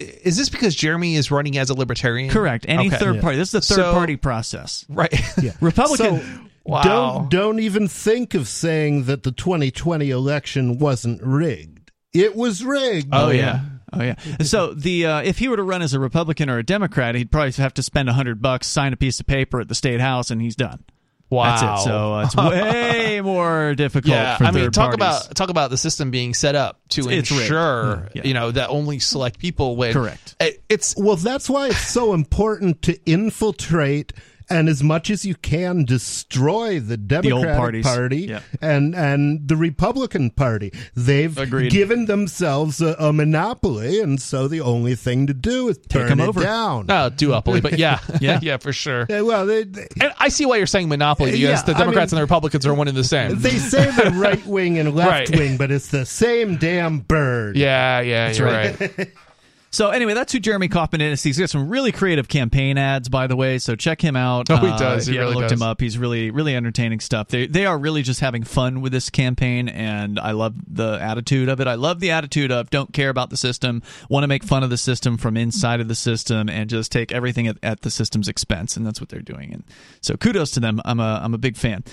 Is 0.00 0.36
this 0.36 0.48
because 0.48 0.74
Jeremy 0.74 1.14
is 1.16 1.30
running 1.30 1.58
as 1.58 1.68
a 1.70 1.74
libertarian? 1.74 2.30
Correct. 2.30 2.64
Any 2.68 2.88
Okay. 2.88 2.96
third 2.96 3.20
party. 3.20 3.36
This 3.36 3.50
is 3.50 3.54
a 3.54 3.60
third 3.60 3.82
So- 3.82 3.92
party 3.92 4.16
process. 4.16 4.84
Right. 4.88 5.12
Yeah. 5.42 5.52
Republican. 5.60 6.20
So, 6.20 6.40
Wow. 6.64 6.82
Don't 6.82 7.30
don't 7.30 7.60
even 7.60 7.88
think 7.88 8.34
of 8.34 8.46
saying 8.46 9.04
that 9.04 9.22
the 9.22 9.32
2020 9.32 10.10
election 10.10 10.78
wasn't 10.78 11.20
rigged. 11.22 11.90
It 12.12 12.36
was 12.36 12.62
rigged. 12.62 13.08
Oh, 13.12 13.30
yeah. 13.30 13.60
Oh 13.92 14.02
yeah. 14.02 14.14
So 14.42 14.72
the 14.72 15.06
uh, 15.06 15.22
if 15.22 15.38
he 15.38 15.48
were 15.48 15.56
to 15.56 15.62
run 15.64 15.82
as 15.82 15.94
a 15.94 15.98
Republican 16.00 16.48
or 16.48 16.58
a 16.58 16.62
Democrat, 16.62 17.14
he'd 17.16 17.32
probably 17.32 17.50
have 17.52 17.74
to 17.74 17.82
spend 17.82 18.08
a 18.08 18.12
hundred 18.12 18.40
bucks, 18.40 18.68
sign 18.68 18.92
a 18.92 18.96
piece 18.96 19.18
of 19.18 19.26
paper 19.26 19.60
at 19.60 19.68
the 19.68 19.74
state 19.74 20.00
house, 20.00 20.30
and 20.30 20.40
he's 20.40 20.54
done. 20.54 20.84
That's 21.30 21.62
Wow. 21.62 21.74
it. 21.76 21.84
So 21.84 22.14
uh, 22.14 22.22
it's 22.24 22.36
way 22.36 23.20
more 23.24 23.74
difficult. 23.76 24.10
Yeah, 24.12 24.36
for 24.36 24.44
I 24.44 24.50
mean, 24.50 24.70
talk 24.72 24.98
parties. 24.98 25.26
about 25.26 25.34
talk 25.36 25.48
about 25.50 25.70
the 25.70 25.76
system 25.76 26.10
being 26.10 26.34
set 26.34 26.54
up 26.56 26.80
to 26.90 27.08
It's 27.08 27.30
rigged. 27.30 27.42
ensure 27.42 28.08
Yeah. 28.14 28.22
you 28.24 28.34
know 28.34 28.50
that 28.50 28.68
only 28.68 28.98
select 28.98 29.38
people 29.38 29.76
win. 29.76 29.92
Correct. 29.92 30.34
It- 30.40 30.62
It's 30.68 30.94
Well, 30.96 31.16
that's 31.16 31.48
why 31.48 31.68
it's 31.68 31.86
so 31.86 32.14
important 32.14 32.82
to 32.82 32.98
infiltrate 33.08 34.12
and 34.50 34.68
as 34.68 34.82
much 34.82 35.08
as 35.10 35.24
you 35.24 35.34
can 35.36 35.84
destroy 35.84 36.80
the 36.80 36.96
Democratic 36.96 37.56
parties. 37.56 37.86
Party 37.86 38.20
Yeah. 38.22 38.40
and 38.60 38.94
and 38.94 39.46
the 39.48 39.56
Republican 39.56 40.30
Party. 40.30 40.72
They've 40.94 41.36
Agreed. 41.38 41.70
given 41.70 42.06
themselves 42.06 42.80
a, 42.80 42.94
a 42.98 43.12
monopoly, 43.12 44.00
and 44.00 44.20
so 44.20 44.48
the 44.48 44.60
only 44.60 44.94
thing 44.94 45.26
to 45.28 45.34
do 45.34 45.68
is 45.68 45.78
turn 45.88 46.10
'em 46.10 46.20
it 46.20 46.28
over. 46.28 46.42
down. 46.42 46.86
no 46.86 47.10
duopoly, 47.10 47.62
but 47.62 47.78
yeah, 47.78 48.00
Yeah. 48.20 48.38
yeah, 48.42 48.56
for 48.58 48.72
sure. 48.72 49.06
Yeah, 49.08 49.20
well, 49.22 49.46
they, 49.46 49.64
they, 49.64 49.86
And 50.00 50.12
I 50.18 50.28
see 50.28 50.44
why 50.46 50.56
you're 50.56 50.66
saying 50.66 50.88
monopoly 50.88 51.30
because 51.32 51.40
Yeah, 51.42 51.62
the 51.62 51.74
I 51.74 51.78
Democrats 51.78 52.12
mean- 52.12 52.18
and 52.18 52.28
the 52.28 52.32
Republicans 52.32 52.66
are 52.66 52.74
one 52.74 52.88
and 52.88 52.96
the 52.96 53.04
same. 53.04 53.38
they 53.40 53.50
say 53.58 53.90
the 53.90 54.10
right 54.14 54.44
wing 54.46 54.78
and 54.78 54.94
left 54.94 55.10
Right. 55.30 55.38
wing, 55.38 55.56
but 55.56 55.70
it's 55.70 55.88
the 55.88 56.04
same 56.06 56.56
damn 56.56 56.98
bird. 56.98 57.56
yeah, 57.56 58.00
yeah, 58.00 58.32
you're 58.32 58.46
right. 58.46 59.10
So 59.72 59.90
anyway, 59.90 60.14
that's 60.14 60.32
who 60.32 60.40
Jeremy 60.40 60.66
Kauffman 60.66 61.00
is. 61.00 61.22
He's 61.22 61.38
got 61.38 61.48
some 61.48 61.68
really 61.68 61.92
creative 61.92 62.26
campaign 62.26 62.76
ads, 62.76 63.08
by 63.08 63.28
the 63.28 63.36
way. 63.36 63.58
So 63.58 63.76
check 63.76 64.00
him 64.02 64.16
out. 64.16 64.50
Oh, 64.50 64.56
he 64.56 64.66
Uh, 64.66 64.76
does. 64.76 65.06
if 65.06 65.12
He 65.12 65.16
haven't 65.18 65.28
really 65.34 65.40
looked 65.42 65.50
does. 65.50 65.60
him 65.60 65.66
up. 65.66 65.80
He's 65.80 65.96
really, 65.96 66.32
really 66.32 66.56
entertaining 66.56 66.98
stuff. 66.98 67.28
They 67.28 67.46
they 67.46 67.66
are 67.66 67.78
really 67.78 68.02
just 68.02 68.18
having 68.18 68.42
fun 68.42 68.80
with 68.80 68.90
this 68.90 69.10
campaign, 69.10 69.68
and 69.68 70.18
I 70.18 70.32
love 70.32 70.54
the 70.66 70.98
attitude 71.00 71.48
of 71.48 71.60
it. 71.60 71.68
I 71.68 71.74
love 71.74 72.00
the 72.00 72.10
attitude 72.10 72.50
of 72.50 72.68
don't 72.70 72.92
care 72.92 73.10
about 73.10 73.30
the 73.30 73.36
system, 73.36 73.80
want 74.08 74.24
to 74.24 74.28
make 74.28 74.42
fun 74.42 74.64
of 74.64 74.70
the 74.70 74.76
system 74.76 75.16
from 75.16 75.36
inside 75.36 75.80
of 75.80 75.86
the 75.86 75.94
system, 75.94 76.48
and 76.48 76.68
just 76.68 76.90
take 76.90 77.12
everything 77.12 77.46
at, 77.46 77.56
at 77.62 77.82
the 77.82 77.90
system's 77.92 78.26
expense. 78.26 78.76
And 78.76 78.84
that's 78.84 79.00
what 79.00 79.08
they're 79.08 79.20
doing. 79.20 79.52
And 79.52 79.62
so 80.00 80.16
kudos 80.16 80.50
to 80.52 80.60
them. 80.60 80.80
I'm 80.84 80.98
a 80.98 81.20
I'm 81.22 81.32
a 81.34 81.38
big 81.38 81.56
fan. 81.56 81.84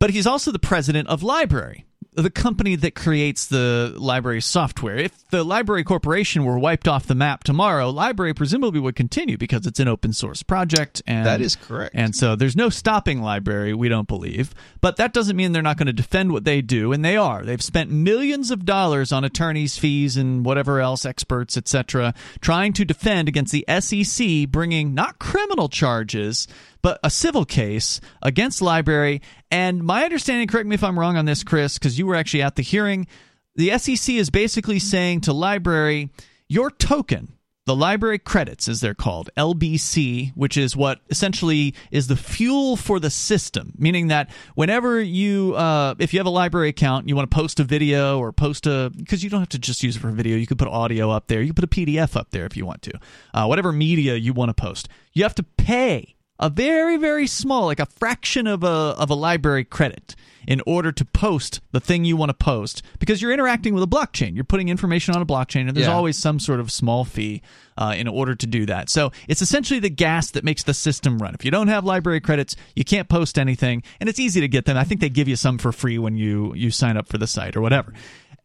But 0.00 0.10
he's 0.10 0.26
also 0.26 0.52
the 0.52 0.58
president 0.60 1.08
of 1.08 1.20
LBRY, 1.22 1.82
the 2.12 2.30
company 2.30 2.74
that 2.74 2.94
creates 2.94 3.46
the 3.46 3.94
LBRY 3.96 4.42
software. 4.42 4.96
If 4.96 5.28
the 5.28 5.44
LBRY 5.44 5.84
Corporation 5.84 6.44
were 6.44 6.58
wiped 6.58 6.88
off 6.88 7.06
the 7.06 7.14
map 7.14 7.44
tomorrow, 7.44 7.92
LBRY 7.92 8.34
presumably 8.34 8.80
would 8.80 8.96
continue 8.96 9.36
because 9.36 9.66
it's 9.66 9.78
an 9.78 9.88
open 9.88 10.12
source 10.12 10.42
project. 10.42 11.00
And, 11.06 11.26
That 11.26 11.40
is 11.40 11.54
correct. 11.54 11.94
And 11.94 12.16
so 12.16 12.34
there's 12.34 12.56
no 12.56 12.70
stopping 12.70 13.20
LBRY, 13.20 13.74
we 13.74 13.88
don't 13.88 14.08
believe. 14.08 14.54
But 14.80 14.96
that 14.96 15.12
doesn't 15.12 15.36
mean 15.36 15.52
they're 15.52 15.62
not 15.62 15.76
going 15.76 15.86
to 15.86 15.92
defend 15.92 16.32
what 16.32 16.44
they 16.44 16.60
do, 16.60 16.92
and 16.92 17.04
they 17.04 17.16
are. 17.16 17.44
They've 17.44 17.62
spent 17.62 17.90
millions 17.90 18.50
of 18.50 18.64
dollars 18.64 19.12
on 19.12 19.24
attorneys' 19.24 19.78
fees 19.78 20.16
and 20.16 20.44
whatever 20.44 20.80
else, 20.80 21.06
experts, 21.06 21.56
etc., 21.56 22.14
trying 22.40 22.72
to 22.74 22.84
defend 22.84 23.28
against 23.28 23.52
the 23.52 23.64
SEC, 23.80 24.48
bringing 24.50 24.94
not 24.94 25.18
criminal 25.18 25.68
charges, 25.68 26.48
but 26.82 26.98
a 27.02 27.10
civil 27.10 27.44
case 27.44 28.00
against 28.22 28.60
LBRY. 28.60 29.20
And 29.50 29.82
my 29.82 30.04
understanding, 30.04 30.48
correct 30.48 30.68
me 30.68 30.74
if 30.74 30.84
I'm 30.84 30.98
wrong 30.98 31.16
on 31.16 31.24
this, 31.24 31.42
Chris, 31.42 31.78
because 31.78 31.98
you 31.98 32.06
were 32.06 32.14
actually 32.14 32.42
at 32.42 32.56
the 32.56 32.62
hearing, 32.62 33.06
the 33.54 33.76
SEC 33.78 34.14
is 34.14 34.30
basically 34.30 34.78
saying 34.78 35.22
to 35.22 35.32
LBRY, 35.32 36.10
your 36.48 36.70
token, 36.70 37.32
the 37.66 37.74
LBRY 37.74 38.24
credits, 38.24 38.66
as 38.66 38.80
they're 38.80 38.94
called, 38.94 39.28
LBC, 39.36 40.32
which 40.34 40.56
is 40.56 40.74
what 40.74 41.00
essentially 41.10 41.74
is 41.90 42.06
the 42.06 42.16
fuel 42.16 42.76
for 42.76 42.98
the 42.98 43.10
system, 43.10 43.74
meaning 43.76 44.08
that 44.08 44.30
whenever 44.54 44.98
you, 44.98 45.54
uh, 45.54 45.94
if 45.98 46.14
you 46.14 46.18
have 46.18 46.26
a 46.26 46.30
LBRY 46.30 46.68
account, 46.68 47.08
you 47.08 47.14
want 47.14 47.30
to 47.30 47.34
post 47.34 47.60
a 47.60 47.64
video 47.64 48.18
or 48.18 48.32
post 48.32 48.66
a, 48.66 48.90
because 48.96 49.22
you 49.22 49.28
don't 49.28 49.40
have 49.40 49.50
to 49.50 49.58
just 49.58 49.82
use 49.82 49.96
it 49.96 49.98
for 49.98 50.10
video, 50.10 50.36
you 50.36 50.46
could 50.46 50.58
put 50.58 50.68
audio 50.68 51.10
up 51.10 51.26
there, 51.26 51.42
you 51.42 51.52
put 51.52 51.64
a 51.64 51.68
PDF 51.68 52.16
up 52.16 52.30
there 52.30 52.46
if 52.46 52.56
you 52.56 52.64
want 52.64 52.80
to, 52.82 52.98
uh, 53.34 53.44
whatever 53.44 53.70
media 53.70 54.14
you 54.14 54.32
want 54.32 54.48
to 54.48 54.54
post, 54.54 54.88
you 55.12 55.22
have 55.22 55.34
to 55.34 55.42
pay 55.42 56.14
a 56.40 56.48
very 56.48 56.96
very 56.96 57.26
small 57.26 57.66
like 57.66 57.80
a 57.80 57.86
fraction 57.86 58.46
of 58.46 58.62
a 58.62 58.66
of 58.66 59.10
a 59.10 59.14
LBRY 59.16 59.68
credit 59.68 60.14
in 60.46 60.62
order 60.66 60.90
to 60.92 61.04
post 61.04 61.60
the 61.72 61.80
thing 61.80 62.04
you 62.04 62.16
want 62.16 62.30
to 62.30 62.34
post 62.34 62.80
because 63.00 63.20
you're 63.20 63.32
interacting 63.32 63.74
with 63.74 63.82
a 63.82 63.86
blockchain 63.86 64.34
you're 64.34 64.44
putting 64.44 64.68
information 64.68 65.14
on 65.14 65.20
a 65.22 65.26
blockchain 65.26 65.66
and 65.68 65.76
there's 65.76 65.86
Yeah. 65.88 65.94
always 65.94 66.16
some 66.16 66.38
sort 66.38 66.60
of 66.60 66.70
small 66.70 67.04
fee 67.04 67.42
uh, 67.76 67.94
in 67.96 68.06
order 68.08 68.34
to 68.36 68.46
do 68.46 68.64
that 68.66 68.88
so 68.88 69.10
it's 69.26 69.42
essentially 69.42 69.80
the 69.80 69.90
gas 69.90 70.30
that 70.30 70.44
makes 70.44 70.62
the 70.62 70.74
system 70.74 71.18
run 71.18 71.34
if 71.34 71.44
you 71.44 71.50
don't 71.50 71.68
have 71.68 71.84
LBRY 71.84 72.22
credits 72.22 72.54
you 72.76 72.84
can't 72.84 73.08
post 73.08 73.38
anything 73.38 73.82
and 74.00 74.08
it's 74.08 74.20
easy 74.20 74.40
to 74.40 74.48
get 74.48 74.64
them 74.64 74.76
i 74.76 74.84
think 74.84 75.00
they 75.00 75.08
give 75.10 75.28
you 75.28 75.36
some 75.36 75.58
for 75.58 75.72
free 75.72 75.98
when 75.98 76.16
you 76.16 76.54
you 76.54 76.70
sign 76.70 76.96
up 76.96 77.08
for 77.08 77.18
the 77.18 77.26
site 77.26 77.56
or 77.56 77.60
whatever 77.60 77.92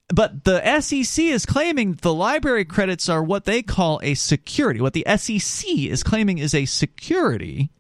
but 0.09 0.43
the 0.43 0.59
SEC 0.81 1.23
is 1.25 1.45
claiming 1.45 1.93
the 2.01 2.09
LBRY 2.09 2.67
credits 2.67 3.07
are 3.07 3.23
what 3.23 3.45
they 3.45 3.63
call 3.63 3.99
a 4.03 4.13
security. 4.15 4.81
What 4.81 4.93
the 4.93 5.05
SEC 5.17 5.65
is 5.69 6.03
claiming 6.03 6.37
is 6.39 6.53
a 6.53 6.65
security. 6.65 7.71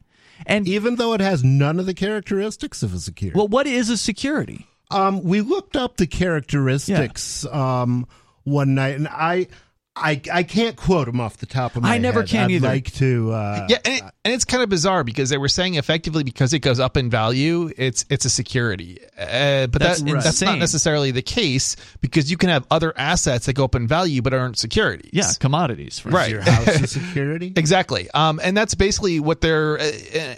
And 0.45 0.67
Even 0.67 0.95
though 0.95 1.13
it 1.13 1.21
has 1.21 1.43
none 1.43 1.79
of 1.79 1.85
the 1.85 1.93
characteristics 1.93 2.83
of 2.83 2.93
a 2.93 2.99
security. 2.99 3.37
well, 3.37 3.47
what 3.47 3.67
is 3.67 3.89
a 3.89 3.97
security? 3.97 4.67
Um, 4.91 5.23
we 5.23 5.41
looked 5.41 5.75
up 5.75 5.97
the 5.97 6.05
characteristics 6.07 7.45
um, 7.47 8.07
one 8.43 8.75
night, 8.75 8.95
and 8.95 9.07
I, 9.07 9.47
I, 9.95 10.19
I 10.33 10.41
can't 10.41 10.75
quote 10.75 11.05
them 11.05 11.21
off 11.21 11.37
the 11.37 11.45
top 11.45 11.75
of 11.75 11.83
my 11.83 11.89
head. 11.89 11.95
I 11.95 11.97
never 11.99 12.21
head. 12.21 12.29
can 12.29 12.43
I'd 12.45 12.51
either. 12.51 12.67
Like 12.67 12.91
to, 12.93 13.31
uh, 13.31 13.67
Yeah, 13.69 13.77
and, 13.85 13.95
it, 13.97 14.03
and 14.25 14.33
it's 14.33 14.43
kind 14.43 14.63
of 14.63 14.69
bizarre 14.69 15.03
because 15.03 15.29
they 15.29 15.37
were 15.37 15.47
saying 15.47 15.75
effectively 15.75 16.23
because 16.23 16.51
it 16.51 16.59
goes 16.59 16.79
up 16.79 16.97
in 16.97 17.11
value, 17.11 17.71
it's 17.77 18.03
it's 18.09 18.25
a 18.25 18.29
security. 18.31 18.97
Uh, 19.15 19.67
but 19.67 19.79
That's 19.81 20.01
that, 20.01 20.23
that's 20.23 20.41
not 20.41 20.57
necessarily 20.57 21.11
the 21.11 21.21
case 21.21 21.75
because 22.01 22.31
you 22.31 22.37
can 22.37 22.49
have 22.49 22.65
other 22.71 22.91
assets 22.97 23.45
that 23.45 23.53
go 23.53 23.65
up 23.65 23.75
in 23.75 23.87
value 23.87 24.23
but 24.23 24.33
aren't 24.33 24.57
securities. 24.57 25.11
Yeah, 25.13 25.29
commodities. 25.39 25.99
For 25.99 26.09
Right. 26.09 26.31
your 26.31 26.41
house 26.41 26.67
is 26.81 26.91
security. 27.05 27.53
Exactly. 27.55 28.09
Um, 28.15 28.39
and 28.43 28.57
that's 28.57 28.73
basically 28.73 29.19
what 29.19 29.41
they're, 29.41 29.77
uh, 29.79 29.83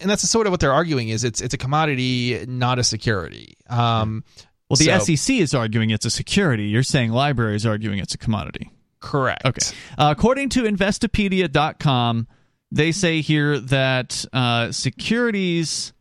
and 0.01 0.09
that's 0.09 0.29
sort 0.29 0.47
of 0.47 0.51
what 0.51 0.59
they're 0.59 0.73
arguing 0.73 1.07
is 1.07 1.23
it's 1.23 1.39
it's 1.39 1.53
a 1.53 1.57
commodity, 1.57 2.43
not 2.45 2.77
a 2.77 2.83
security. 2.83 3.55
Um, 3.69 4.25
Well, 4.69 4.75
the 4.75 4.85
so- 4.99 5.15
SEC 5.15 5.35
is 5.37 5.53
arguing 5.53 5.91
it's 5.91 6.05
a 6.05 6.11
security. 6.11 6.65
You're 6.65 6.83
saying 6.83 7.11
LBRY 7.11 7.55
is 7.55 7.65
arguing 7.65 7.99
it's 7.99 8.13
a 8.13 8.17
commodity. 8.17 8.69
Correct. 9.05 9.45
Okay. 9.45 9.75
Uh, 9.97 10.13
according 10.15 10.49
to 10.49 10.63
Investopedia.com, 10.63 12.27
they 12.71 12.91
say 12.91 13.21
here 13.21 13.59
that 13.59 14.25
uh, 14.33 14.71
securities 14.71 15.93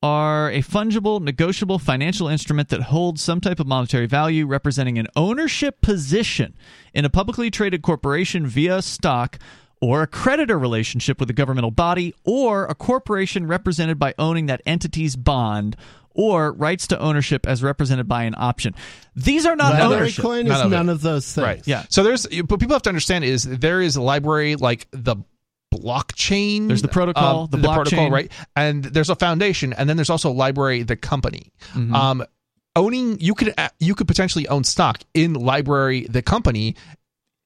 are 0.00 0.50
a 0.50 0.58
fungible, 0.58 1.20
negotiable 1.20 1.78
financial 1.78 2.28
instrument 2.28 2.68
that 2.68 2.82
holds 2.82 3.20
some 3.20 3.40
type 3.40 3.58
of 3.58 3.66
monetary 3.66 4.06
value 4.06 4.46
representing 4.46 4.98
an 4.98 5.08
ownership 5.16 5.80
position 5.80 6.54
in 6.94 7.04
a 7.04 7.10
publicly 7.10 7.50
traded 7.50 7.82
corporation 7.82 8.46
via 8.46 8.80
stock 8.80 9.38
or 9.80 10.02
a 10.02 10.06
creditor 10.06 10.58
relationship 10.58 11.18
with 11.18 11.30
a 11.30 11.32
governmental 11.32 11.70
body 11.70 12.14
or 12.24 12.66
a 12.66 12.74
corporation 12.74 13.46
represented 13.46 13.98
by 13.98 14.14
owning 14.18 14.46
that 14.46 14.62
entity's 14.66 15.16
bond 15.16 15.76
or 16.18 16.52
rights 16.52 16.88
to 16.88 16.98
ownership 16.98 17.46
as 17.46 17.62
represented 17.62 18.08
by 18.08 18.24
an 18.24 18.34
option. 18.36 18.74
These 19.14 19.46
are 19.46 19.54
not 19.56 19.72
LBRY 19.74 19.80
ownership. 19.96 20.22
coin 20.22 20.46
is 20.46 20.50
None 20.50 20.70
none, 20.70 20.88
of 20.88 20.88
it. 20.88 20.92
of 20.96 21.00
those 21.02 21.32
things. 21.32 21.44
Right. 21.44 21.62
Yeah. 21.64 21.84
So 21.88 22.02
there's, 22.02 22.26
but 22.26 22.58
people 22.60 22.74
have 22.74 22.82
to 22.82 22.90
understand 22.90 23.24
is 23.24 23.44
there 23.44 23.80
is 23.80 23.96
a 23.96 24.00
LBRY 24.00 24.60
like 24.60 24.88
the 24.90 25.16
blockchain. 25.74 26.66
There's 26.68 26.82
the 26.82 26.88
protocol, 26.88 27.44
um, 27.44 27.50
the 27.50 27.58
protocol, 27.58 28.06
blockchain. 28.08 28.10
right? 28.10 28.32
And 28.56 28.84
there's 28.84 29.10
a 29.10 29.16
foundation, 29.16 29.72
and 29.72 29.88
then 29.88 29.96
there's 29.96 30.10
also 30.10 30.32
LBRY, 30.32 30.86
the 30.86 30.96
company. 30.96 31.52
Mhm. 31.74 31.94
Um, 31.94 32.24
owning 32.76 33.18
you 33.20 33.34
could 33.34 33.54
uh, 33.58 33.68
you 33.78 33.94
could 33.94 34.06
potentially 34.08 34.46
own 34.48 34.64
stock 34.64 35.00
in 35.14 35.34
LBRY, 35.34 36.10
the 36.12 36.22
company, 36.22 36.76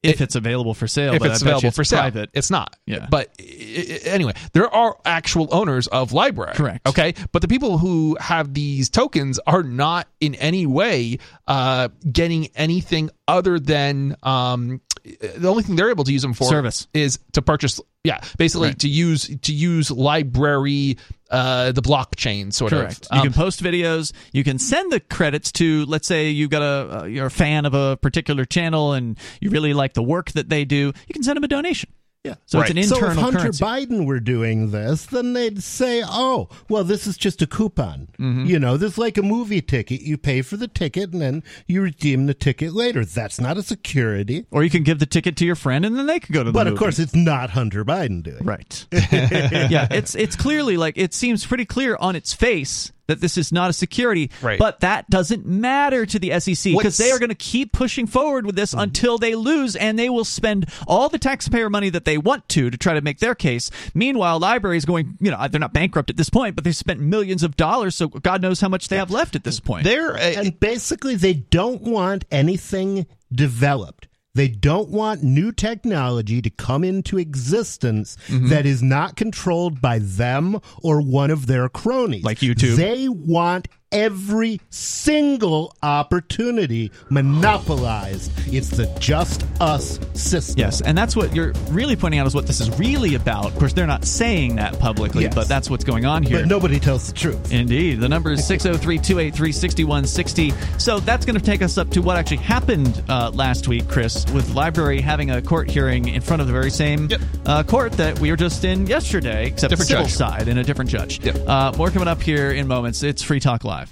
if 0.03 0.21
it's 0.21 0.35
available 0.35 0.73
for 0.73 0.87
sale. 0.87 1.13
if 1.13 1.23
it's 1.23 1.41
available 1.41 1.67
it's 1.67 1.75
for 1.75 1.83
sale. 1.83 1.99
private. 1.99 2.29
It's 2.33 2.49
not. 2.51 2.75
Yeah. 2.85 3.07
But 3.09 3.29
anyway, 3.39 4.33
there 4.53 4.67
are 4.73 4.97
actual 5.05 5.47
owners 5.51 5.87
of 5.87 6.11
LBRY. 6.11 6.53
Correct. 6.55 6.87
Okay. 6.87 7.13
But 7.31 7.41
the 7.41 7.47
people 7.47 7.77
who 7.77 8.17
have 8.19 8.53
these 8.53 8.89
tokens 8.89 9.39
are 9.47 9.63
not 9.63 10.07
in 10.19 10.35
any 10.35 10.65
way 10.65 11.17
uh, 11.47 11.89
getting 12.11 12.47
anything 12.55 13.09
other 13.27 13.59
than 13.59 14.15
um, 14.23 14.81
the 15.03 15.47
only 15.47 15.63
thing 15.63 15.75
they're 15.75 15.89
able 15.89 16.03
to 16.03 16.11
use 16.13 16.21
them 16.21 16.33
for 16.33 16.45
Service. 16.49 16.87
is 16.93 17.19
to 17.33 17.41
purchase. 17.41 17.79
Yeah, 18.05 18.21
basically 18.37 18.69
Right. 18.69 18.79
to 18.79 18.89
use 18.89 19.27
to 19.43 19.53
use 19.53 19.89
LBRY, 19.89 20.97
uh, 21.33 21.71
the 21.71 21.81
blockchain 21.81 22.53
sort 22.53 22.71
Correct. 22.71 23.07
of. 23.09 23.15
You 23.15 23.21
Um, 23.21 23.27
can 23.27 23.33
post 23.33 23.61
videos. 23.63 24.13
You 24.31 24.43
can 24.43 24.59
send 24.59 24.91
the 24.91 24.99
credits 24.99 25.51
to, 25.53 25.85
let's 25.85 26.07
say, 26.07 26.29
you've 26.29 26.51
got 26.51 26.61
a 26.61 27.01
uh, 27.01 27.03
you're 27.05 27.25
a 27.25 27.31
fan 27.31 27.65
of 27.65 27.73
a 27.73 27.97
particular 27.97 28.45
channel 28.45 28.93
and 28.93 29.17
you 29.41 29.49
really 29.49 29.73
like 29.73 29.93
the 29.93 30.03
work 30.03 30.31
that 30.33 30.47
they 30.49 30.63
do. 30.63 30.93
You 31.07 31.13
can 31.13 31.23
send 31.23 31.35
them 31.37 31.43
a 31.43 31.47
donation. 31.47 31.89
Yeah. 32.23 32.35
So 32.45 32.61
it's 32.61 32.69
an 32.71 32.81
So 32.83 33.05
if 33.05 33.17
Hunter 33.17 33.39
currency. 33.39 33.63
Biden 33.63 34.05
were 34.05 34.21
doing 34.21 34.71
this, 34.71 35.05
then 35.05 35.33
they'd 35.33 35.61
say, 35.61 36.03
"Oh, 36.05 36.47
well, 36.69 36.85
this 36.85 37.05
is 37.05 37.17
just 37.17 37.41
a 37.41 37.47
coupon. 37.47 38.07
Mm-hmm. 38.17 38.45
You 38.45 38.59
know, 38.59 38.77
this 38.77 38.93
is 38.93 38.97
like 38.97 39.17
a 39.17 39.21
movie 39.21 39.61
ticket. 39.61 40.01
You 40.01 40.17
pay 40.17 40.41
for 40.41 40.55
the 40.55 40.69
ticket 40.69 41.11
and 41.11 41.21
then 41.21 41.43
you 41.67 41.81
redeem 41.81 42.27
the 42.27 42.33
ticket 42.33 42.73
later. 42.73 43.03
That's 43.03 43.41
not 43.41 43.57
a 43.57 43.63
security." 43.63 44.45
Or 44.51 44.63
you 44.63 44.69
can 44.69 44.83
give 44.83 44.99
the 44.99 45.05
ticket 45.05 45.35
to 45.37 45.45
your 45.45 45.55
friend 45.55 45.85
and 45.85 45.97
then 45.97 46.05
they 46.05 46.21
could 46.21 46.33
go 46.33 46.43
to 46.43 46.49
the 46.49 46.53
But 46.53 46.67
movie. 46.67 46.75
of 46.75 46.79
course, 46.79 46.97
it's 46.97 47.13
not 47.13 47.49
Hunter 47.49 47.83
Biden 47.83 48.23
doing. 48.23 48.37
it. 48.37 48.43
Right. 48.45 48.85
yeah, 48.91 49.87
it's 49.91 50.15
it's 50.15 50.37
clearly 50.37 50.77
like 50.77 50.97
it 50.97 51.13
seems 51.13 51.45
pretty 51.45 51.65
clear 51.65 51.97
on 51.99 52.15
its 52.15 52.31
face 52.33 52.93
that 53.07 53.21
this 53.21 53.37
is 53.37 53.51
not 53.51 53.69
a 53.69 53.73
security. 53.73 54.31
Right. 54.41 54.59
But 54.59 54.79
that 54.81 55.09
doesn't 55.09 55.45
matter 55.45 56.05
to 56.05 56.19
the 56.19 56.39
SEC 56.39 56.73
because 56.73 56.97
they 56.97 57.11
are 57.11 57.19
going 57.19 57.29
to 57.29 57.35
keep 57.35 57.71
pushing 57.71 58.07
forward 58.07 58.45
with 58.45 58.55
this 58.55 58.73
Mm-hmm. 58.73 58.81
until 58.81 59.17
they 59.17 59.35
lose, 59.35 59.75
and 59.75 59.99
they 59.99 60.09
will 60.09 60.23
spend 60.25 60.67
all 60.87 61.09
the 61.09 61.19
taxpayer 61.19 61.69
money 61.69 61.89
that 61.89 62.05
they 62.05 62.17
want 62.17 62.47
to 62.49 62.69
to 62.69 62.77
try 62.77 62.93
to 62.93 63.01
make 63.01 63.19
their 63.19 63.35
case. 63.35 63.69
Meanwhile, 63.93 64.39
LBRY's 64.39 64.85
going, 64.85 65.17
you 65.19 65.29
know, 65.29 65.47
they're 65.47 65.59
not 65.59 65.73
bankrupt 65.73 66.09
at 66.09 66.17
this 66.17 66.29
point, 66.29 66.55
but 66.55 66.63
they 66.63 66.71
spent 66.71 66.99
millions 66.99 67.43
of 67.43 67.55
dollars, 67.55 67.95
so 67.95 68.07
God 68.07 68.41
knows 68.41 68.61
how 68.61 68.69
much 68.69 68.87
they 68.87 68.97
have 68.97 69.11
left 69.11 69.35
at 69.35 69.43
this 69.43 69.59
point. 69.59 69.83
they're 69.83 70.15
uh, 70.15 70.19
And 70.19 70.59
basically, 70.59 71.15
they 71.15 71.33
don't 71.33 71.81
want 71.81 72.25
anything 72.31 73.05
developed. 73.31 74.07
They 74.35 74.47
don't 74.47 74.89
want 74.89 75.21
new 75.21 75.51
technology 75.51 76.41
to 76.41 76.49
come 76.49 76.83
into 76.83 77.19
existence 77.19 78.17
Mm-hmm. 78.27 78.49
that 78.49 78.65
is 78.65 78.81
not 78.81 79.15
controlled 79.15 79.79
by 79.81 79.99
them 79.99 80.59
or 80.81 81.01
one 81.01 81.29
of 81.29 81.45
their 81.47 81.69
cronies. 81.69 82.23
Like 82.23 82.39
YouTube. 82.39 82.75
They 82.77 83.07
want 83.09 83.67
every 83.93 84.59
single 84.69 85.75
opportunity 85.83 86.91
monopolized. 87.09 88.31
It's 88.53 88.69
the 88.69 88.87
just 88.99 89.45
us 89.61 89.99
system. 90.13 90.59
Yes, 90.59 90.81
and 90.81 90.97
that's 90.97 91.15
what 91.15 91.35
you're 91.35 91.53
really 91.69 91.95
pointing 91.95 92.19
out 92.19 92.27
is 92.27 92.35
what 92.35 92.47
this 92.47 92.59
is 92.59 92.69
really 92.79 93.15
about. 93.15 93.45
Of 93.45 93.57
course, 93.59 93.73
they're 93.73 93.87
not 93.87 94.05
saying 94.05 94.55
that 94.57 94.79
publicly, 94.79 95.23
Yes. 95.23 95.35
but 95.35 95.47
that's 95.47 95.69
what's 95.69 95.83
going 95.83 96.05
on 96.05 96.23
here. 96.23 96.39
But 96.39 96.47
nobody 96.47 96.79
tells 96.79 97.07
the 97.07 97.13
truth. 97.13 97.51
Indeed. 97.51 97.99
The 97.99 98.09
number 98.09 98.31
is 98.31 98.45
603 98.47 98.97
283 98.99 99.51
6160. 99.51 100.53
So 100.79 100.99
that's 100.99 101.25
going 101.25 101.37
to 101.37 101.43
take 101.43 101.61
us 101.61 101.77
up 101.77 101.89
to 101.91 102.01
what 102.01 102.17
actually 102.17 102.37
happened 102.37 103.03
uh, 103.09 103.29
last 103.33 103.67
week, 103.67 103.87
Chris, 103.87 104.25
with 104.33 104.47
LBRY 104.53 105.01
having 105.01 105.31
a 105.31 105.41
court 105.41 105.69
hearing 105.69 106.07
in 106.09 106.21
front 106.21 106.41
of 106.41 106.47
the 106.47 106.53
very 106.53 106.71
same 106.71 107.07
Yep. 107.09 107.21
uh, 107.45 107.63
court 107.63 107.91
that 107.93 108.19
we 108.19 108.31
were 108.31 108.37
just 108.37 108.63
in 108.63 108.87
yesterday, 108.87 109.47
except 109.47 109.69
Different 109.71 109.89
civil 109.89 110.05
judge. 110.05 110.13
side 110.13 110.47
and 110.47 110.57
a 110.59 110.63
different 110.63 110.89
judge. 110.89 111.19
Yep. 111.23 111.47
Uh, 111.47 111.73
more 111.77 111.89
coming 111.91 112.07
up 112.07 112.21
here 112.21 112.51
in 112.51 112.67
moments. 112.67 113.03
It's 113.03 113.21
Free 113.21 113.39
Talk 113.39 113.63
Live. 113.63 113.82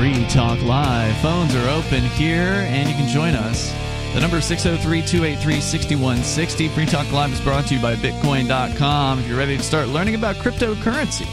Free 0.00 0.24
Talk 0.28 0.62
Live. 0.62 1.14
Phones 1.18 1.54
are 1.54 1.68
open 1.68 2.00
here, 2.00 2.66
and 2.70 2.88
you 2.88 2.94
can 2.94 3.06
join 3.06 3.34
us. 3.34 3.70
The 4.12 4.18
number 4.20 4.38
is 4.38 4.44
603 4.46 5.02
283 5.02 5.60
6160. 5.60 6.68
Free 6.68 6.86
Talk 6.86 7.12
Live 7.12 7.32
is 7.32 7.40
brought 7.40 7.68
to 7.68 7.76
you 7.76 7.80
by 7.80 7.94
Bitcoin.com. 7.94 9.20
If 9.20 9.28
you're 9.28 9.38
ready 9.38 9.56
to 9.56 9.62
start 9.62 9.86
learning 9.86 10.16
about 10.16 10.34
cryptocurrency, 10.34 11.26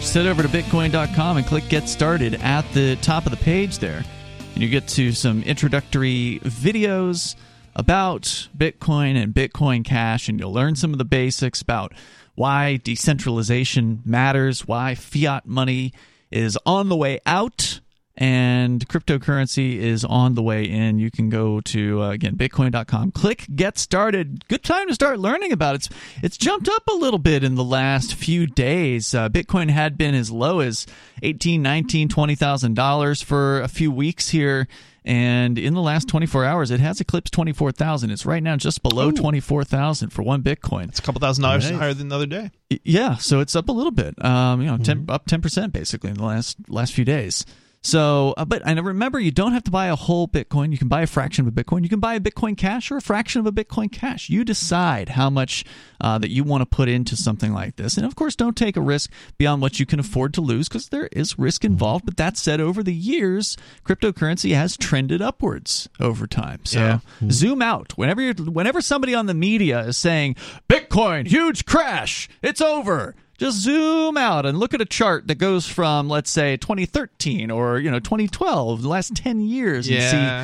just 0.00 0.12
head 0.12 0.26
over 0.26 0.42
to 0.42 0.48
Bitcoin.com 0.48 1.38
and 1.38 1.46
click 1.46 1.66
Get 1.70 1.88
Started 1.88 2.34
at 2.34 2.70
the 2.74 2.96
top 2.96 3.24
of 3.24 3.30
the 3.30 3.38
page 3.38 3.78
there. 3.78 4.04
And 4.52 4.62
you 4.62 4.68
get 4.68 4.86
to 4.88 5.12
some 5.12 5.42
introductory 5.44 6.40
videos 6.44 7.36
about 7.74 8.48
Bitcoin 8.56 9.20
and 9.20 9.32
Bitcoin 9.32 9.82
Cash, 9.82 10.28
and 10.28 10.38
you'll 10.38 10.52
learn 10.52 10.76
some 10.76 10.92
of 10.92 10.98
the 10.98 11.06
basics 11.06 11.62
about 11.62 11.94
why 12.34 12.76
decentralization 12.76 14.02
matters, 14.04 14.68
why 14.68 14.94
fiat 14.94 15.46
money 15.46 15.94
is 16.30 16.58
on 16.66 16.90
the 16.90 16.96
way 16.96 17.18
out 17.24 17.79
and 18.20 18.86
cryptocurrency 18.86 19.78
is 19.78 20.04
on 20.04 20.34
the 20.34 20.42
way 20.42 20.64
in. 20.64 20.98
You 20.98 21.10
can 21.10 21.30
go 21.30 21.60
to 21.62 22.02
uh, 22.02 22.10
again 22.10 22.36
bitcoin.com, 22.36 23.12
click 23.12 23.46
get 23.56 23.78
started. 23.78 24.46
Good 24.48 24.62
time 24.62 24.86
to 24.88 24.94
start 24.94 25.18
learning 25.18 25.50
about 25.52 25.74
it. 25.74 25.78
It's 25.86 25.88
it's 26.22 26.36
jumped 26.36 26.68
up 26.68 26.86
a 26.86 26.92
little 26.94 27.18
bit 27.18 27.42
in 27.42 27.54
the 27.54 27.64
last 27.64 28.14
few 28.14 28.46
days. 28.46 29.14
Uh, 29.14 29.28
Bitcoin 29.30 29.70
had 29.70 29.96
been 29.96 30.14
as 30.14 30.30
low 30.30 30.60
as 30.60 30.86
18, 31.22 31.62
19, 31.62 32.08
20,000 32.10 32.74
dollars 32.74 33.22
for 33.22 33.60
a 33.62 33.68
few 33.68 33.90
weeks 33.90 34.28
here. 34.28 34.68
And 35.02 35.58
in 35.58 35.72
the 35.72 35.80
last 35.80 36.08
24 36.08 36.44
hours, 36.44 36.70
it 36.70 36.78
has 36.78 37.00
eclipsed 37.00 37.32
24,000. 37.32 38.10
It's 38.10 38.26
right 38.26 38.42
now 38.42 38.56
just 38.56 38.82
below 38.82 39.10
24,000 39.10 40.10
for 40.10 40.22
one 40.22 40.42
Bitcoin. 40.42 40.88
it's 40.90 40.98
a 40.98 41.02
couple 41.02 41.20
thousand 41.22 41.42
dollars 41.42 41.70
Nice. 41.70 41.78
higher 41.80 41.94
than 41.94 42.08
the 42.08 42.16
other 42.16 42.26
day. 42.26 42.50
Yeah, 42.84 43.16
so 43.16 43.40
it's 43.40 43.56
up 43.56 43.70
a 43.70 43.72
little 43.72 43.92
bit. 43.92 44.22
Um, 44.22 44.60
you 44.60 44.66
know, 44.66 44.76
10, 44.76 45.06
up 45.08 45.24
ten 45.26 45.40
percent 45.40 45.72
basically 45.72 46.10
in 46.10 46.16
the 46.16 46.24
last 46.24 46.58
last 46.68 46.92
few 46.92 47.06
days. 47.06 47.46
So, 47.82 48.34
uh, 48.36 48.44
but 48.44 48.66
I 48.66 48.72
remember 48.72 49.18
you 49.18 49.30
don't 49.30 49.52
have 49.52 49.64
to 49.64 49.70
buy 49.70 49.86
a 49.86 49.96
whole 49.96 50.28
Bitcoin. 50.28 50.70
You 50.70 50.76
can 50.76 50.88
buy 50.88 51.00
a 51.00 51.06
fraction 51.06 51.46
of 51.46 51.56
a 51.56 51.64
Bitcoin. 51.64 51.82
You 51.82 51.88
can 51.88 51.98
buy 51.98 52.14
a 52.14 52.20
Bitcoin 52.20 52.54
Cash 52.54 52.90
or 52.90 52.98
a 52.98 53.00
fraction 53.00 53.40
of 53.40 53.46
a 53.46 53.52
Bitcoin 53.52 53.90
Cash. 53.90 54.28
You 54.28 54.44
decide 54.44 55.10
how 55.10 55.30
much 55.30 55.64
uh, 55.98 56.18
that 56.18 56.30
you 56.30 56.44
want 56.44 56.60
to 56.60 56.66
put 56.66 56.90
into 56.90 57.16
something 57.16 57.54
like 57.54 57.76
this. 57.76 57.96
And 57.96 58.04
of 58.04 58.16
course, 58.16 58.36
don't 58.36 58.54
take 58.56 58.76
a 58.76 58.82
risk 58.82 59.10
beyond 59.38 59.62
what 59.62 59.80
you 59.80 59.86
can 59.86 59.98
afford 59.98 60.34
to 60.34 60.42
lose 60.42 60.68
because 60.68 60.88
there 60.90 61.08
is 61.12 61.38
risk 61.38 61.64
involved. 61.64 62.04
But 62.04 62.18
that 62.18 62.36
said, 62.36 62.60
over 62.60 62.82
the 62.82 62.94
years, 62.94 63.56
cryptocurrency 63.86 64.54
has 64.54 64.76
trended 64.76 65.22
upwards 65.22 65.88
over 65.98 66.26
time. 66.26 66.60
So 66.64 66.80
Yeah. 66.80 66.98
zoom 67.30 67.62
out 67.62 67.92
whenever 67.96 68.20
you're, 68.20 68.34
whenever 68.34 68.82
somebody 68.82 69.14
on 69.14 69.24
the 69.24 69.34
media 69.34 69.80
is 69.86 69.96
saying 69.96 70.36
Bitcoin 70.68 71.26
huge 71.28 71.64
crash, 71.64 72.28
it's 72.42 72.60
over. 72.60 73.14
Just 73.40 73.62
zoom 73.62 74.16
out 74.18 74.44
and 74.46 74.58
look 74.58 74.74
at 74.74 74.80
a 74.80 74.84
chart 74.84 75.26
that 75.28 75.36
goes 75.38 75.66
from, 75.66 76.08
let's 76.08 76.30
say, 76.30 76.56
2013 76.58 77.50
or 77.50 77.78
you 77.78 77.90
know 77.90 77.98
2012, 77.98 78.82
the 78.82 78.88
last 78.88 79.16
10 79.16 79.40
years, 79.40 79.88
and 79.88 79.96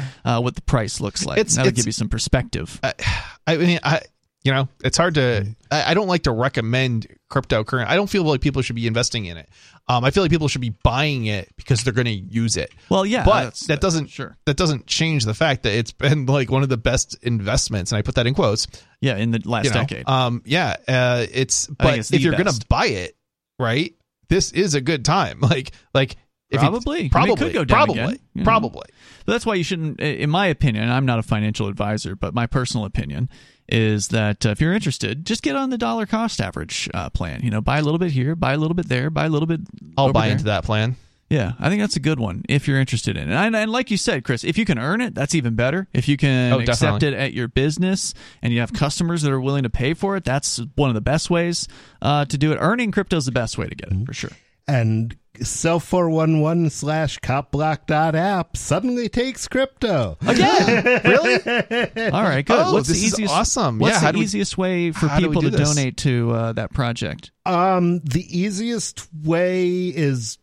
see 0.02 0.09
uh, 0.24 0.40
what 0.40 0.55
the 0.55 0.62
price 0.62 1.01
looks 1.01 1.24
like. 1.27 1.39
It's- 1.39 1.55
That'll 1.56 1.68
it's- 1.68 1.77
give 1.82 1.86
you 1.86 1.93
some 1.93 2.09
perspective. 2.09 2.81
I 3.47 3.56
mean, 3.59 3.78
I 3.85 4.01
you 4.44 4.52
know, 4.52 4.68
it's 4.85 4.97
hard 4.97 5.14
to. 5.16 5.55
I, 5.70 5.90
I 5.90 5.94
don't 5.94 6.06
like 6.06 6.23
to 6.23 6.31
recommend 6.32 7.06
cryptocurrency. 7.31 7.86
I 7.86 7.97
don't 7.97 8.09
feel 8.09 8.23
like 8.23 8.40
people 8.40 8.62
should 8.62 8.77
be 8.77 8.86
investing 8.86 9.27
in 9.27 9.36
it. 9.36 9.48
Um, 9.89 10.05
I 10.05 10.11
feel 10.11 10.25
like 10.25 10.33
people 10.33 10.49
should 10.49 10.61
be 10.61 10.75
buying 10.83 11.27
it 11.27 11.49
because 11.57 11.85
they're 11.85 11.93
going 11.93 12.07
to 12.07 12.11
use 12.11 12.57
it. 12.57 12.73
Well, 12.89 13.07
yeah, 13.07 13.25
but 13.25 13.55
that 13.69 13.81
doesn't 13.81 14.09
sure. 14.09 14.37
that 14.45 14.57
doesn't 14.57 14.87
change 14.87 15.25
the 15.25 15.35
fact 15.35 15.63
that 15.63 15.75
it's 15.75 15.93
been 15.93 16.27
like 16.27 16.51
one 16.51 16.65
of 16.65 16.69
the 16.69 16.77
best 16.77 17.17
investments, 17.23 17.93
and 17.93 17.99
I 17.99 18.03
put 18.03 18.17
that 18.17 18.27
in 18.27 18.35
quotes. 18.35 18.67
Yeah, 19.01 19.17
in 19.17 19.31
the 19.31 19.41
last 19.45 19.67
you 19.67 19.71
know, 19.71 19.81
decade. 19.81 20.09
Um, 20.09 20.43
yeah, 20.45 20.77
uh, 20.89 21.27
it's 21.33 21.69
but 21.69 21.99
it's 21.99 22.13
if 22.13 22.21
you're 22.21 22.33
going 22.33 22.47
to 22.47 22.67
buy 22.69 22.87
it, 22.87 23.17
right, 23.61 23.95
this 24.29 24.51
is 24.53 24.75
a 24.75 24.81
good 24.81 25.05
time. 25.05 25.41
Like 25.47 25.71
like 25.95 26.17
if 26.51 26.61
you- 26.63 26.69
Probably. 26.69 26.99
I 26.99 27.03
mean, 27.03 27.11
probably, 27.11 27.37
could 27.37 27.53
go 27.53 27.65
down 27.65 27.87
probably, 27.87 28.03
again, 28.03 28.19
you 28.35 28.41
know. 28.41 28.45
probably. 28.45 28.87
But 29.25 29.33
that's 29.33 29.47
why 29.47 29.55
you 29.55 29.65
shouldn't, 29.65 30.01
in 30.01 30.31
my 30.31 30.47
opinion, 30.47 30.91
I'm 30.91 31.07
not 31.07 31.19
a 31.19 31.23
financial 31.23 31.69
advisor, 31.69 32.15
but 32.15 32.35
my 32.35 32.47
personal 32.47 32.87
opinion 32.87 33.29
is 33.69 34.09
that 34.09 34.47
uh, 34.47 34.51
if 34.51 34.61
you're 34.61 34.73
interested, 34.73 35.25
just 35.27 35.43
get 35.43 35.57
on 35.57 35.71
the 35.71 35.79
dollar 35.79 36.07
cost 36.07 36.41
average 36.41 36.89
uh, 36.95 37.11
plan. 37.11 37.43
You 37.43 37.51
know, 37.51 37.61
buy 37.61 37.79
a 37.79 37.83
little 37.83 37.99
bit 37.99 38.13
here, 38.13 38.35
buy 38.35 38.53
a 38.55 38.57
little 38.59 38.75
bit 38.75 38.89
there, 38.89 39.11
buy 39.11 39.27
a 39.27 39.29
little 39.29 39.47
bit. 39.47 39.61
I'll 39.97 40.13
buy 40.13 40.27
there. 40.27 40.33
into 40.33 40.45
that 40.45 40.65
plan. 40.65 40.97
Yeah, 41.29 41.55
I 41.59 41.69
think 41.71 41.81
that's 41.81 41.97
a 41.97 42.01
good 42.01 42.21
one 42.21 42.45
if 42.49 42.69
you're 42.69 42.79
interested 42.79 43.17
in 43.17 43.33
it. 43.33 43.35
And, 43.35 43.57
and 43.57 43.73
like 43.73 43.91
you 43.91 43.97
said, 43.97 44.23
Chris, 44.23 44.45
if 44.45 44.57
you 44.57 44.65
can 44.65 44.79
earn 44.79 45.01
it, 45.01 45.13
that's 45.13 45.35
even 45.35 45.57
better. 45.57 45.89
If 45.93 46.07
you 46.07 46.17
can 46.17 46.53
Oh, 46.53 46.61
accept 46.61 47.03
it 47.03 47.15
at 47.15 47.33
your 47.33 47.49
business 47.49 48.15
and 48.43 48.53
you 48.53 48.61
have 48.61 48.73
customers 48.73 49.23
that 49.23 49.33
are 49.33 49.41
willing 49.41 49.65
to 49.65 49.71
pay 49.71 49.93
for 49.93 50.17
it, 50.17 50.23
that's 50.25 50.61
one 50.77 50.89
of 50.89 50.95
the 50.95 51.01
best 51.01 51.29
ways 51.29 51.67
uh, 52.01 52.27
to 52.27 52.39
do 52.39 52.53
it. 52.53 52.59
Earning 52.61 52.93
crypto 52.93 53.17
is 53.17 53.27
the 53.27 53.33
best 53.33 53.59
way 53.59 53.67
to 53.67 53.75
get 53.75 53.91
it 53.91 54.07
for 54.07 54.15
sure. 54.15 54.31
And 54.69 55.17
Cell 55.43 55.79
411 55.81 56.71
slash 56.71 57.19
copblock.app 57.21 58.57
suddenly 58.57 59.09
takes 59.09 59.47
crypto. 59.49 60.17
Again? 60.27 60.85
really? 61.05 62.11
All 62.11 62.23
right, 62.23 62.45
good. 62.45 62.59
Oh, 62.59 62.73
what's 62.73 62.89
this 62.89 62.99
the 63.01 63.07
is 63.07 63.13
easiest 63.15 63.35
awesome. 63.35 63.79
What's 63.79 63.95
Yeah, 64.03 64.07
the 64.09 64.13
do 64.15 64.19
we- 64.19 64.25
easiest 64.25 64.59
way 64.59 64.93
for 64.93 65.09
people 65.11 65.43
to 65.43 65.51
this? 65.51 65.69
donate 65.75 65.97
to 65.99 66.31
uh, 66.33 66.53
that 66.55 66.73
project? 66.73 67.31
Um, 67.45 68.01
the 68.01 68.25
easiest 68.27 69.07
way 69.25 69.89
is 69.89 70.39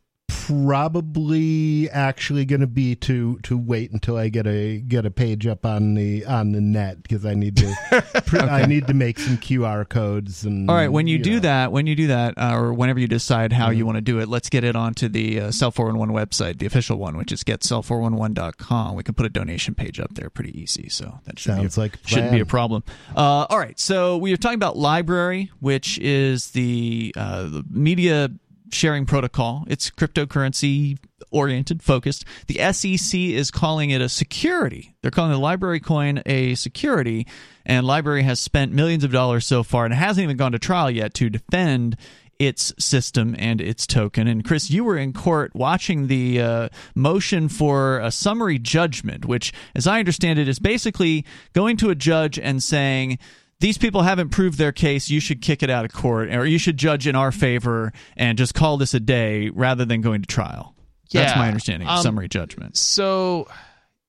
probably 0.47 1.89
actually 1.89 2.45
going 2.45 2.61
to 2.61 2.67
be 2.67 2.95
to 2.95 3.39
to 3.43 3.57
wait 3.57 3.91
until 3.91 4.17
I 4.17 4.29
get 4.29 4.47
a 4.47 4.79
get 4.79 5.05
a 5.05 5.11
page 5.11 5.47
up 5.47 5.65
on 5.65 5.93
the 5.93 6.25
on 6.25 6.51
the 6.51 6.61
net 6.61 7.01
because 7.03 7.25
I 7.25 7.33
need 7.33 7.55
to 7.57 8.21
pr- 8.25 8.39
I 8.39 8.65
need 8.65 8.87
to 8.87 8.93
make 8.93 9.19
some 9.19 9.37
QR 9.37 9.87
codes 9.87 10.43
and 10.43 10.69
All 10.69 10.75
right, 10.75 10.87
when 10.89 11.07
you, 11.07 11.19
do 11.19 11.35
know. 11.35 11.39
that, 11.39 11.71
when 11.71 11.87
you 11.87 11.95
do 11.95 12.07
that, 12.07 12.37
uh, 12.37 12.55
or 12.55 12.73
whenever 12.73 12.99
you 12.99 13.07
decide 13.07 13.53
how 13.53 13.69
you 13.69 13.85
want 13.85 13.97
to 13.97 14.01
do 14.01 14.19
it, 14.19 14.27
let's 14.27 14.49
get 14.49 14.63
it 14.63 14.75
onto 14.75 15.07
the 15.07 15.39
uh, 15.39 15.51
Cell 15.51 15.71
411 15.71 16.15
website, 16.15 16.59
the 16.59 16.65
official 16.65 16.97
one, 16.97 17.17
which 17.17 17.31
is 17.31 17.43
getcell411.com. 17.43 18.95
We 18.95 19.03
can 19.03 19.13
put 19.13 19.25
a 19.25 19.29
donation 19.29 19.75
page 19.75 19.99
up 19.99 20.13
there 20.15 20.29
pretty 20.29 20.59
easy, 20.59 20.89
so 20.89 21.19
that 21.25 21.39
should 21.39 21.55
Sounds 21.55 21.75
be 21.75 21.81
like 21.81 21.99
shouldn't 22.05 22.31
be 22.31 22.39
a 22.39 22.45
problem. 22.45 22.83
Uh, 23.15 23.45
all 23.49 23.59
right, 23.59 23.79
so 23.79 24.17
we 24.17 24.33
are 24.33 24.37
talking 24.37 24.55
about 24.55 24.75
LBRY, 24.75 25.49
which 25.59 25.99
is 25.99 26.51
the, 26.51 27.13
uh, 27.17 27.43
the 27.43 27.63
media 27.69 28.29
sharing 28.73 29.05
protocol. 29.05 29.63
It's 29.67 29.89
cryptocurrency 29.89 30.97
oriented, 31.31 31.81
focused. 31.81 32.25
The 32.47 32.73
SEC 32.73 33.19
is 33.19 33.51
calling 33.51 33.89
it 33.89 34.01
a 34.01 34.09
security. 34.09 34.95
They're 35.01 35.11
calling 35.11 35.31
the 35.31 35.39
LBRY 35.39 35.83
coin 35.83 36.21
a 36.25 36.55
security, 36.55 37.27
and 37.65 37.85
LBRY 37.85 38.23
has 38.23 38.39
spent 38.39 38.71
millions 38.71 39.03
of 39.03 39.11
dollars 39.11 39.45
so 39.45 39.63
far 39.63 39.85
and 39.85 39.93
hasn't 39.93 40.23
even 40.23 40.37
gone 40.37 40.51
to 40.51 40.59
trial 40.59 40.91
yet 40.91 41.13
to 41.15 41.29
defend 41.29 41.97
its 42.39 42.73
system 42.79 43.35
and 43.37 43.61
its 43.61 43.85
token. 43.87 44.27
And 44.27 44.43
Chris, 44.43 44.69
you 44.69 44.83
were 44.83 44.97
in 44.97 45.13
court 45.13 45.55
watching 45.55 46.07
the 46.07 46.41
uh, 46.41 46.69
motion 46.95 47.47
for 47.47 47.99
a 47.99 48.11
summary 48.11 48.59
judgment, 48.59 49.25
which, 49.25 49.53
as 49.75 49.87
I 49.87 49.99
understand 49.99 50.39
it, 50.39 50.47
is 50.47 50.59
basically 50.59 51.25
going 51.53 51.77
to 51.77 51.89
a 51.89 51.95
judge 51.95 52.39
and 52.39 52.61
saying, 52.61 53.19
these 53.59 53.77
people 53.77 54.01
haven't 54.01 54.29
proved 54.29 54.57
their 54.57 54.71
case. 54.71 55.09
You 55.09 55.19
should 55.19 55.41
kick 55.41 55.63
it 55.63 55.69
out 55.69 55.85
of 55.85 55.93
court, 55.93 56.29
or 56.33 56.45
you 56.45 56.57
should 56.57 56.77
judge 56.77 57.07
in 57.07 57.15
our 57.15 57.31
favor 57.31 57.93
and 58.17 58.37
just 58.37 58.53
call 58.53 58.77
this 58.77 58.93
a 58.93 58.99
day 58.99 59.49
rather 59.49 59.85
than 59.85 60.01
going 60.01 60.21
to 60.21 60.27
trial. 60.27 60.75
That's 61.11 61.35
my 61.35 61.47
understanding. 61.47 61.87
of 61.87 61.97
um, 61.97 62.03
summary 62.03 62.27
judgment. 62.27 62.75
So, 62.75 63.47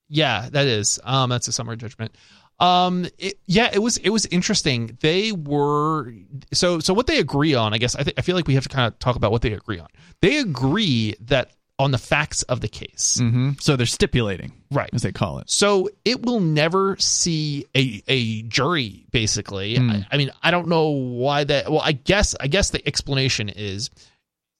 yeah, 0.08 0.48
that 0.50 0.66
is. 0.66 0.98
Um, 1.04 1.28
that's 1.30 1.48
a 1.48 1.52
summary 1.52 1.76
judgment. 1.76 2.16
Um, 2.60 3.06
it, 3.18 3.34
yeah, 3.46 3.70
it 3.72 3.80
was 3.80 3.96
it 3.98 4.10
was 4.10 4.26
interesting. 4.26 4.96
They 5.00 5.32
were 5.32 6.12
so 6.52 6.78
so 6.78 6.94
what 6.94 7.06
they 7.06 7.18
agree 7.18 7.54
on. 7.54 7.74
I 7.74 7.78
guess 7.78 7.96
I 7.96 8.04
think 8.04 8.18
I 8.18 8.22
feel 8.22 8.36
like 8.36 8.46
we 8.46 8.54
have 8.54 8.62
to 8.62 8.68
kind 8.68 8.86
of 8.86 8.98
talk 9.00 9.16
about 9.16 9.32
what 9.32 9.42
they 9.42 9.52
agree 9.52 9.78
on. 9.78 9.88
They 10.20 10.38
agree 10.38 11.14
that 11.22 11.50
on 11.78 11.90
the 11.90 11.98
facts 11.98 12.42
of 12.44 12.60
the 12.60 12.68
case. 12.68 13.18
hmm 13.20 13.52
So 13.60 13.74
they're 13.76 13.86
stipulating, 13.86 14.52
Right. 14.70 14.90
as 14.92 15.02
they 15.02 15.10
call 15.12 15.38
it. 15.40 15.50
So 15.50 15.88
it 16.04 16.22
will 16.24 16.40
never 16.40 16.96
see 16.98 17.66
a 17.76 18.02
a 18.06 18.42
jury. 18.42 19.06
Basically, 19.10 19.76
Hmm. 19.76 19.90
I, 19.90 20.06
I 20.12 20.16
mean, 20.16 20.30
I 20.42 20.50
don't 20.52 20.68
know 20.68 20.88
why 20.90 21.44
that. 21.44 21.70
Well, 21.70 21.80
I 21.82 21.92
guess 21.92 22.34
I 22.38 22.46
guess 22.46 22.70
the 22.70 22.86
explanation 22.86 23.48
is 23.48 23.90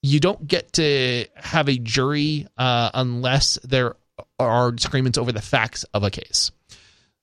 you 0.02 0.18
don't 0.20 0.46
get 0.46 0.72
to 0.74 1.26
have 1.36 1.68
a 1.68 1.78
jury 1.78 2.46
uh, 2.58 2.90
unless 2.94 3.58
there 3.64 3.94
are 4.38 4.72
disagreements 4.72 5.16
over 5.16 5.32
the 5.32 5.40
facts 5.40 5.84
of 5.94 6.02
a 6.02 6.10
case. 6.10 6.50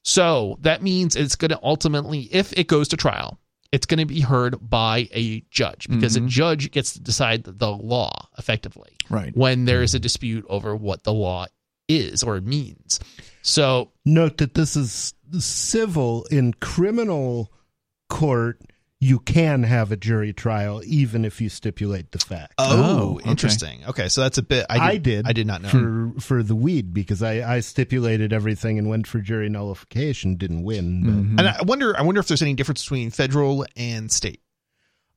So 0.03 0.57
that 0.61 0.81
means 0.81 1.15
it's 1.15 1.35
going 1.35 1.51
to 1.51 1.59
ultimately, 1.61 2.21
if 2.31 2.53
it 2.57 2.67
goes 2.67 2.87
to 2.89 2.97
trial, 2.97 3.37
it's 3.71 3.85
going 3.85 3.99
to 3.99 4.05
be 4.05 4.21
heard 4.21 4.57
by 4.69 5.07
a 5.13 5.41
judge 5.49 5.87
because 5.87 6.17
Mhm. 6.17 6.25
a 6.25 6.29
judge 6.29 6.71
gets 6.71 6.93
to 6.93 6.99
decide 6.99 7.43
the 7.45 7.71
law 7.71 8.27
effectively 8.37 8.97
Right. 9.09 9.35
when 9.35 9.65
there 9.65 9.81
is 9.81 9.93
a 9.95 9.99
dispute 9.99 10.45
over 10.49 10.75
what 10.75 11.03
the 11.03 11.13
law 11.13 11.45
is 11.87 12.23
or 12.23 12.39
means. 12.41 12.99
So 13.41 13.91
Note 14.05 14.37
that 14.37 14.53
this 14.55 14.75
is 14.75 15.13
civil 15.39 16.25
in 16.25 16.53
criminal 16.55 17.51
court. 18.09 18.59
You 19.03 19.17
can 19.17 19.63
have 19.63 19.91
a 19.91 19.97
jury 19.97 20.31
trial 20.31 20.79
even 20.85 21.25
if 21.25 21.41
you 21.41 21.49
stipulate 21.49 22.11
the 22.11 22.19
fact. 22.19 22.53
Oh, 22.59 23.15
okay. 23.19 23.31
interesting. 23.31 23.83
Okay, 23.87 24.07
so 24.09 24.21
that's 24.21 24.37
a 24.37 24.43
bit. 24.43 24.67
I 24.69 24.75
did, 24.75 24.83
I 24.83 24.97
did. 24.97 25.27
I 25.27 25.33
did 25.33 25.47
not 25.47 25.61
know. 25.63 25.69
for 25.69 26.13
for 26.21 26.43
the 26.43 26.53
weed 26.55 26.93
because 26.93 27.23
I, 27.23 27.55
I 27.55 27.59
stipulated 27.61 28.31
everything 28.31 28.77
and 28.77 28.87
went 28.89 29.07
for 29.07 29.19
jury 29.19 29.49
nullification. 29.49 30.35
Didn't 30.35 30.61
win. 30.61 31.03
But, 31.03 31.13
Mhm. 31.13 31.39
and 31.39 31.47
I 31.49 31.61
wonder. 31.63 31.97
I 31.97 32.03
wonder 32.03 32.19
if 32.21 32.27
there's 32.27 32.43
any 32.43 32.53
difference 32.53 32.83
between 32.83 33.09
federal 33.09 33.65
and 33.75 34.11
state. 34.11 34.41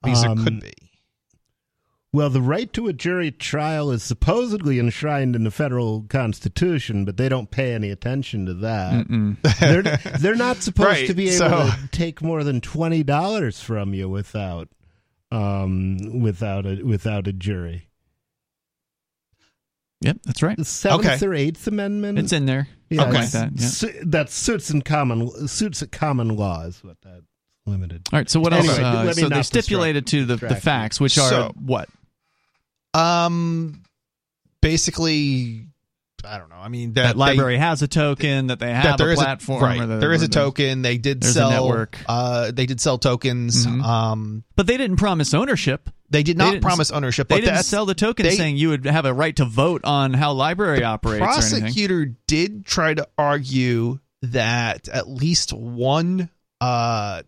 Because 0.02 0.24
Um, 0.24 0.36
there 0.36 0.44
could 0.44 0.61
be. 0.61 0.73
Well, 2.15 2.31
the 2.31 2.41
right 2.41 2.73
to 2.74 2.86
a 2.86 2.93
jury 2.93 3.32
trial 3.32 3.91
is 3.91 4.05
supposedly 4.05 4.78
enshrined 4.78 5.35
in 5.35 5.43
the 5.43 5.51
federal 5.51 6.03
constitution, 6.03 7.05
but 7.05 7.16
they 7.16 7.28
don't 7.28 7.51
pay 7.51 7.74
any 7.74 7.91
attention 7.91 8.47
to 8.47 8.55
that. 8.55 9.41
They're 9.59 9.82
they're 10.20 10.36
not 10.36 10.57
supposed 10.62 10.89
Right, 10.89 11.07
to 11.09 11.15
be 11.15 11.27
able 11.31 11.39
so- 11.39 11.70
to 11.70 11.89
take 11.91 12.23
more 12.23 12.45
than 12.45 12.61
twenty 12.61 13.03
dollars 13.03 13.61
from 13.61 13.95
you 13.95 14.09
without 14.09 14.69
um 15.32 16.20
without 16.20 16.66
a 16.66 16.82
without 16.85 17.27
a 17.27 17.32
jury. 17.32 17.89
Yep, 20.03 20.19
that's 20.24 20.43
right. 20.43 20.57
The 20.57 20.65
seventh 20.65 21.07
Okay. 21.07 21.27
or 21.27 21.35
eighth 21.35 21.66
amendment. 21.66 22.19
It's 22.20 22.32
in 22.32 22.47
there. 22.47 22.69
Yeah, 22.91 23.01
Something 23.03 23.20
like 23.23 23.31
that. 23.32 23.53
Yeah. 23.57 23.66
su- 23.66 24.01
that 24.07 24.31
suits 24.31 24.70
in 24.70 24.82
common 24.82 25.49
suits 25.49 25.82
at 25.82 25.91
common 25.91 26.28
law 26.28 26.62
is 26.66 26.85
what 26.85 27.01
that 27.03 27.23
limited. 27.66 28.03
All 28.12 28.19
right. 28.20 28.28
So 28.31 28.39
what 28.39 28.53
Anyway, 28.53 28.69
else? 28.69 28.78
Uh, 28.78 29.12
so 29.15 29.20
they 29.23 29.28
not 29.35 29.47
stipulated 29.47 30.07
to 30.09 30.24
the, 30.27 30.36
the 30.36 30.55
facts, 30.57 31.01
which 31.01 31.19
are 31.19 31.28
So- 31.28 31.53
what? 31.59 31.89
Um, 32.94 33.82
basically, 34.60 35.66
I 36.26 36.38
don't 36.38 36.48
know. 36.48 36.56
I 36.56 36.68
mean, 36.68 36.94
that, 36.94 37.16
That 37.16 37.26
they- 37.26 37.36
LBRY 37.36 37.58
has 37.58 37.82
a 37.82 37.88
token. 37.88 38.46
That 38.48 38.58
they 38.58 38.72
have 38.72 38.84
that 38.84 38.98
there 38.98 39.10
a 39.10 39.12
is 39.12 39.18
platform. 39.18 39.62
a 39.62 39.66
right. 39.86 40.00
there 40.00 40.12
is 40.12 40.22
a 40.22 40.28
token. 40.28 40.82
They 40.82 40.96
did 40.98 41.22
sell. 41.24 41.50
network. 41.50 41.98
Uh, 42.08 42.50
they 42.50 42.66
did 42.66 42.80
sell 42.80 42.98
tokens. 42.98 43.66
Mhm. 43.66 43.82
Um, 43.84 44.44
But 44.56 44.66
they 44.66 44.76
didn't 44.76 44.96
promise 44.96 45.34
ownership. 45.34 45.90
they 46.10 46.22
did 46.22 46.38
not 46.38 46.52
didn't- 46.52 46.62
promise 46.62 46.90
ownership. 46.90 47.28
They 47.28 47.40
didn't 47.40 47.64
sell 47.64 47.84
the 47.86 47.94
token 47.94 48.24
they- 48.24 48.36
saying 48.36 48.56
you 48.56 48.68
would 48.70 48.84
have 48.86 49.04
a 49.04 49.12
right 49.12 49.34
to 49.36 49.44
vote 49.44 49.84
on 49.84 50.14
how 50.14 50.32
LBRY 50.34 50.82
operates 50.82 51.20
or 51.22 51.26
prosecutor 51.26 52.14
did 52.26 52.64
try 52.64 52.94
to 52.94 53.06
argue 53.18 53.98
that 54.22 54.88
at 54.88 55.08
least 55.08 55.52
one 55.52 56.30
uh 56.60 57.22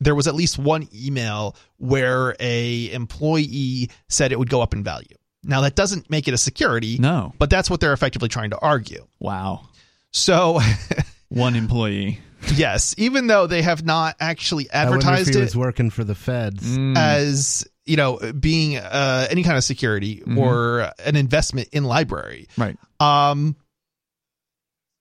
there 0.00 0.14
was 0.14 0.26
at 0.26 0.34
least 0.34 0.58
one 0.58 0.88
email 0.94 1.56
where 1.78 2.34
a 2.40 2.90
employee 2.92 3.90
said 4.08 4.32
it 4.32 4.38
would 4.38 4.50
go 4.50 4.60
up 4.62 4.72
in 4.74 4.82
value 4.84 5.16
now 5.42 5.60
that 5.60 5.74
doesn't 5.74 6.08
make 6.10 6.26
it 6.28 6.34
a 6.34 6.38
security 6.38 6.96
No. 6.98 7.32
but 7.38 7.50
that's 7.50 7.68
what 7.70 7.80
they're 7.80 7.92
effectively 7.92 8.28
trying 8.28 8.50
to 8.50 8.58
argue 8.58 9.06
Wow. 9.20 9.68
so 10.10 10.60
One 11.28 11.56
employee. 11.56 12.20
yes 12.54 12.94
even 12.98 13.26
though 13.26 13.46
they 13.46 13.62
have 13.62 13.84
not 13.84 14.16
actually 14.20 14.70
I 14.70 14.82
if 14.82 14.86
advertised 14.88 15.34
he 15.34 15.38
it 15.38 15.42
was 15.42 15.56
working 15.56 15.90
for 15.90 16.04
the 16.04 16.14
feds. 16.14 16.76
Mm. 16.76 16.96
as 16.96 17.66
you 17.86 17.96
know 17.96 18.18
being 18.38 18.76
uh, 18.76 19.26
any 19.30 19.42
kind 19.42 19.56
of 19.56 19.64
security 19.64 20.22
Mhm. 20.26 20.38
or 20.38 20.90
an 21.04 21.16
investment 21.16 21.68
in 21.72 21.84
LBRY 21.84 22.46
Right. 22.56 22.76
um 23.00 23.56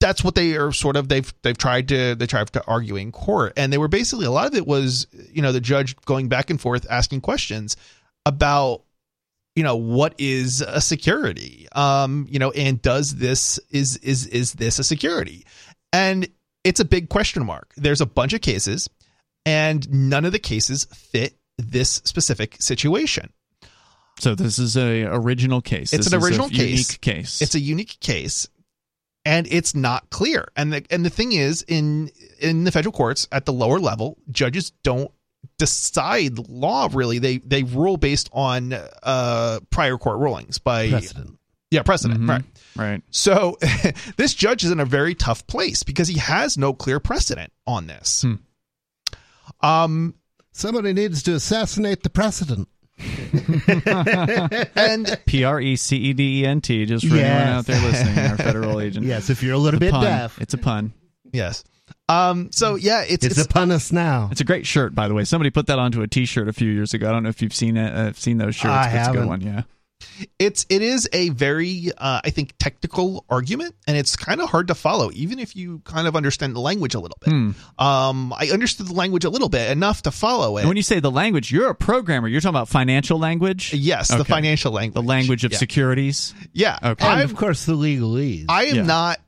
that's 0.03 0.21
what 0.21 0.35
they 0.35 0.57
are 0.57 0.73
sort 0.73 0.97
of 0.97 1.07
they've 1.07 1.33
they've 1.43 1.57
tried 1.57 1.87
to 1.87 2.13
they 2.15 2.27
tried 2.27 2.51
to 2.51 2.61
argue 2.67 2.97
in 2.97 3.09
court 3.09 3.53
and 3.55 3.71
they 3.71 3.77
were 3.77 3.87
basically 3.87 4.25
a 4.25 4.31
lot 4.31 4.47
of 4.47 4.53
it 4.53 4.67
was 4.67 5.07
you 5.31 5.41
know 5.41 5.53
the 5.53 5.61
judge 5.61 5.95
going 6.01 6.27
back 6.27 6.49
and 6.49 6.59
forth 6.59 6.85
asking 6.89 7.21
questions 7.21 7.77
about 8.25 8.83
you 9.55 9.63
know 9.63 9.77
what 9.77 10.13
is 10.17 10.59
a 10.59 10.81
security 10.81 11.69
um 11.71 12.27
you 12.29 12.37
know 12.37 12.51
and 12.51 12.81
does 12.81 13.15
this 13.15 13.59
is 13.69 13.95
is 13.97 14.27
is 14.27 14.53
this 14.53 14.77
a 14.77 14.83
security 14.83 15.45
and 15.93 16.27
it's 16.65 16.81
a 16.81 16.85
big 16.85 17.07
question 17.07 17.45
mark 17.45 17.73
there's 17.77 18.01
a 18.01 18.05
bunch 18.05 18.33
of 18.33 18.41
cases 18.41 18.89
and 19.45 19.89
none 19.89 20.25
of 20.25 20.33
the 20.33 20.39
cases 20.39 20.83
fit 20.93 21.37
this 21.57 22.01
specific 22.03 22.57
situation 22.59 23.31
So 24.19 24.35
this 24.35 24.59
is 24.59 24.77
a 24.77 25.03
original 25.03 25.61
case. 25.61 25.93
It's 25.93 26.05
This 26.05 26.13
an 26.13 26.23
original 26.23 26.47
case. 26.47 26.59
Unique 26.59 27.01
case. 27.01 27.41
It's 27.41 27.55
a 27.55 27.59
unique 27.59 27.99
case, 27.99 28.47
and 29.25 29.47
it's 29.49 29.73
not 29.75 30.09
clear. 30.09 30.47
And 30.55 30.73
the 30.73 30.85
and 30.89 31.05
the 31.05 31.09
thing 31.09 31.31
is, 31.31 31.63
in 31.67 32.09
in 32.39 32.63
the 32.63 32.71
federal 32.71 32.91
courts 32.93 33.27
at 33.31 33.45
the 33.45 33.53
lower 33.53 33.79
level, 33.79 34.17
judges 34.31 34.71
don't 34.83 35.11
decide 35.57 36.39
law. 36.49 36.89
Really, 36.91 37.19
they 37.19 37.37
they 37.37 37.63
rule 37.63 37.97
based 37.97 38.29
on 38.33 38.73
uh, 38.73 39.59
prior 39.69 39.97
court 39.97 40.19
rulings 40.19 40.57
by 40.59 40.89
Precedent. 40.89 41.37
yeah 41.71 41.83
precedent. 41.83 42.21
Mhm. 42.21 42.29
Right. 42.29 42.43
right. 42.75 43.01
So 43.11 43.57
this 44.17 44.33
judge 44.33 44.63
is 44.63 44.71
in 44.71 44.79
a 44.79 44.85
very 44.85 45.15
tough 45.15 45.45
place 45.47 45.83
because 45.83 46.07
he 46.07 46.19
has 46.19 46.57
no 46.57 46.73
clear 46.73 46.99
precedent 46.99 47.51
on 47.67 47.87
this. 47.87 48.23
Hmm. 48.23 48.35
Um, 49.65 50.15
Somebody 50.55 50.93
needs 50.93 51.23
to 51.23 51.33
assassinate 51.33 52.03
the 52.03 52.11
precedent. 52.11 52.67
and 54.75 55.19
P 55.25 55.43
R 55.43 55.59
E 55.59 55.75
C 55.75 55.97
E 55.97 56.13
D 56.13 56.41
E 56.41 56.45
N 56.45 56.61
T. 56.61 56.85
Just 56.85 57.07
for 57.07 57.15
anyone 57.15 57.47
out 57.47 57.65
there 57.65 57.81
listening, 57.81 58.19
our 58.19 58.37
federal 58.37 58.79
agent. 58.81 59.05
Yes, 59.05 59.29
if 59.29 59.43
you're 59.43 59.53
a 59.53 59.57
little 59.57 59.81
It's 59.81 59.91
bit 59.91 59.91
pun. 59.91 60.03
deaf, 60.03 60.39
It's 60.41 60.53
a 60.53 60.57
pun. 60.57 60.93
yes, 61.31 61.63
um, 62.09 62.51
so 62.51 62.75
yeah, 62.75 63.01
it's 63.01 63.25
it's, 63.25 63.37
it's, 63.37 63.45
a 63.45 63.49
punnus 63.49 63.91
now. 63.91 64.29
It's 64.31 64.41
a 64.41 64.45
great 64.45 64.65
shirt, 64.67 64.93
by 64.93 65.07
the 65.07 65.13
way. 65.13 65.23
Somebody 65.23 65.49
put 65.49 65.67
that 65.67 65.79
onto 65.79 66.01
a 66.01 66.07
T-shirt 66.07 66.47
a 66.47 66.53
few 66.53 66.69
years 66.69 66.93
ago. 66.93 67.09
I 67.09 67.11
don't 67.11 67.23
know 67.23 67.29
if 67.29 67.41
you've 67.41 67.53
seen 67.53 67.77
it. 67.77 67.93
Uh, 67.93 68.13
seen 68.13 68.37
those 68.37 68.55
shirts. 68.55 68.73
I 68.73 68.91
but 68.91 68.99
it's 68.99 69.07
a 69.09 69.13
good 69.13 69.27
one. 69.27 69.41
Yeah. 69.41 69.63
It's 70.39 70.65
it 70.69 70.81
is 70.81 71.09
a 71.13 71.29
very 71.29 71.91
uh, 71.97 72.21
I 72.23 72.29
think 72.29 72.53
technical 72.59 73.25
argument, 73.29 73.75
and 73.87 73.97
it's 73.97 74.15
kind 74.15 74.41
of 74.41 74.49
hard 74.49 74.67
to 74.67 74.75
follow, 74.75 75.09
even 75.13 75.39
if 75.39 75.55
you 75.55 75.79
kind 75.85 76.07
of 76.07 76.15
understand 76.15 76.55
the 76.55 76.59
language 76.59 76.95
a 76.95 76.99
little 76.99 77.17
bit. 77.21 77.29
Hmm. 77.31 77.51
Um, 77.83 78.33
I 78.33 78.49
understood 78.51 78.87
the 78.87 78.93
language 78.93 79.25
a 79.25 79.29
little 79.29 79.49
bit 79.49 79.71
enough 79.71 80.03
to 80.03 80.11
follow 80.11 80.57
it. 80.57 80.61
And 80.61 80.67
when 80.69 80.77
you 80.77 80.83
say 80.83 80.99
the 80.99 81.11
language, 81.11 81.51
you're 81.51 81.69
a 81.69 81.75
programmer. 81.75 82.27
You're 82.27 82.41
talking 82.41 82.55
about 82.55 82.69
financial 82.69 83.19
language. 83.19 83.73
yes, 83.73 84.09
the 84.09 84.25
financial 84.25 84.71
language, 84.71 84.93
the 84.95 85.07
language 85.07 85.43
of 85.45 85.51
yeah. 85.51 85.57
securities. 85.57 86.33
Yeah, 86.53 86.77
Okay. 86.83 87.05
And 87.05 87.19
I'm- 87.19 87.25
of 87.25 87.35
course, 87.35 87.65
the 87.65 87.73
legalese. 87.73 88.45
I 88.49 88.65
am 88.65 88.75
Yeah. 88.75 88.81
not. 88.83 89.19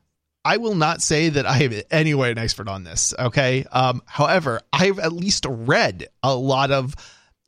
I 0.44 0.58
will 0.58 0.76
not 0.76 1.02
say 1.02 1.28
that 1.30 1.44
I 1.44 1.64
am 1.64 1.72
in 1.72 1.82
any 1.90 2.14
way 2.14 2.30
an 2.30 2.38
expert 2.38 2.68
on 2.68 2.84
this. 2.84 3.12
Okay. 3.18 3.64
Um, 3.72 4.00
however, 4.06 4.60
I've 4.72 5.00
at 5.00 5.12
least 5.12 5.44
read 5.48 6.06
a 6.22 6.36
lot 6.36 6.70
of 6.70 6.94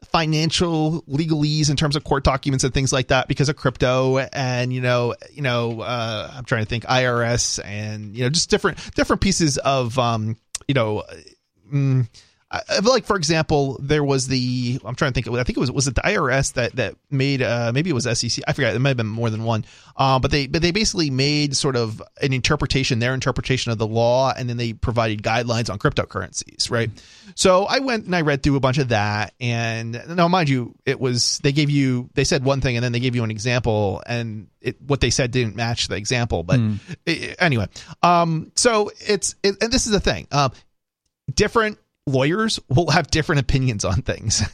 financial 0.04 1.02
legalese 1.02 1.70
in 1.70 1.76
terms 1.76 1.96
of 1.96 2.04
court 2.04 2.24
documents 2.24 2.64
and 2.64 2.72
things 2.72 2.92
like 2.92 3.08
that 3.08 3.26
because 3.28 3.48
of 3.48 3.56
crypto 3.56 4.18
and 4.18 4.72
you 4.72 4.80
know 4.80 5.14
you 5.32 5.42
know 5.42 5.80
uh, 5.80 6.32
I'm 6.34 6.44
trying 6.44 6.62
to 6.62 6.68
think 6.68 6.84
IRS 6.84 7.60
and 7.64 8.16
you 8.16 8.22
know 8.22 8.30
just 8.30 8.48
different 8.48 8.78
different 8.94 9.20
pieces 9.20 9.58
of 9.58 9.98
um 9.98 10.36
you 10.68 10.74
know 10.74 11.02
mm, 11.72 12.08
I, 12.50 12.62
I 12.70 12.78
like 12.78 13.04
for 13.04 13.16
example 13.16 13.76
there 13.82 14.02
was 14.02 14.26
the 14.26 14.80
I'm 14.84 14.94
trying 14.94 15.12
to 15.12 15.22
think 15.22 15.36
I 15.36 15.44
think 15.44 15.58
it 15.58 15.60
was 15.60 15.70
was 15.70 15.86
it 15.86 15.94
the 15.94 16.00
IRS 16.00 16.54
that 16.54 16.76
that 16.76 16.94
made 17.10 17.42
uh 17.42 17.72
maybe 17.74 17.90
it 17.90 17.92
was 17.92 18.04
SEC 18.04 18.42
I 18.48 18.54
forgot 18.54 18.74
it 18.74 18.78
might 18.78 18.90
have 18.90 18.96
been 18.96 19.06
more 19.06 19.28
than 19.28 19.44
one. 19.44 19.66
Uh, 19.96 20.18
but 20.18 20.30
they 20.30 20.46
but 20.46 20.62
they 20.62 20.70
basically 20.70 21.10
made 21.10 21.54
sort 21.56 21.76
of 21.76 22.00
an 22.22 22.32
interpretation 22.32 23.00
their 23.00 23.12
interpretation 23.12 23.70
of 23.72 23.76
the 23.78 23.86
law 23.86 24.32
and 24.34 24.48
then 24.48 24.56
they 24.56 24.72
provided 24.72 25.22
guidelines 25.22 25.68
on 25.70 25.78
cryptocurrencies 25.78 26.70
right? 26.70 26.90
So 27.34 27.64
I 27.66 27.80
went 27.80 28.06
and 28.06 28.16
I 28.16 28.22
read 28.22 28.42
through 28.42 28.56
a 28.56 28.60
bunch 28.60 28.78
of 28.78 28.88
that 28.88 29.34
and 29.40 30.02
now 30.08 30.26
mind 30.28 30.48
you 30.48 30.74
it 30.86 30.98
was 30.98 31.40
they 31.42 31.52
gave 31.52 31.68
you 31.68 32.08
they 32.14 32.24
said 32.24 32.44
one 32.44 32.60
thing 32.62 32.76
and 32.76 32.82
then 32.84 32.92
they 32.92 33.00
gave 33.00 33.14
you 33.14 33.24
an 33.24 33.30
example 33.30 34.02
and 34.06 34.48
it 34.62 34.80
what 34.80 35.00
they 35.02 35.10
said 35.10 35.32
didn't 35.32 35.54
match 35.54 35.88
the 35.88 35.96
example 35.96 36.42
but 36.44 36.58
i- 37.06 37.34
anyway 37.38 37.66
um 38.02 38.50
so 38.56 38.90
it's 39.06 39.34
it, 39.42 39.62
and 39.62 39.70
this 39.70 39.84
is 39.86 39.92
the 39.92 40.00
thing 40.00 40.26
um 40.32 40.50
different 41.34 41.78
lawyers 42.08 42.58
will 42.68 42.90
have 42.90 43.10
different 43.10 43.40
opinions 43.40 43.84
on 43.84 44.02
things. 44.02 44.42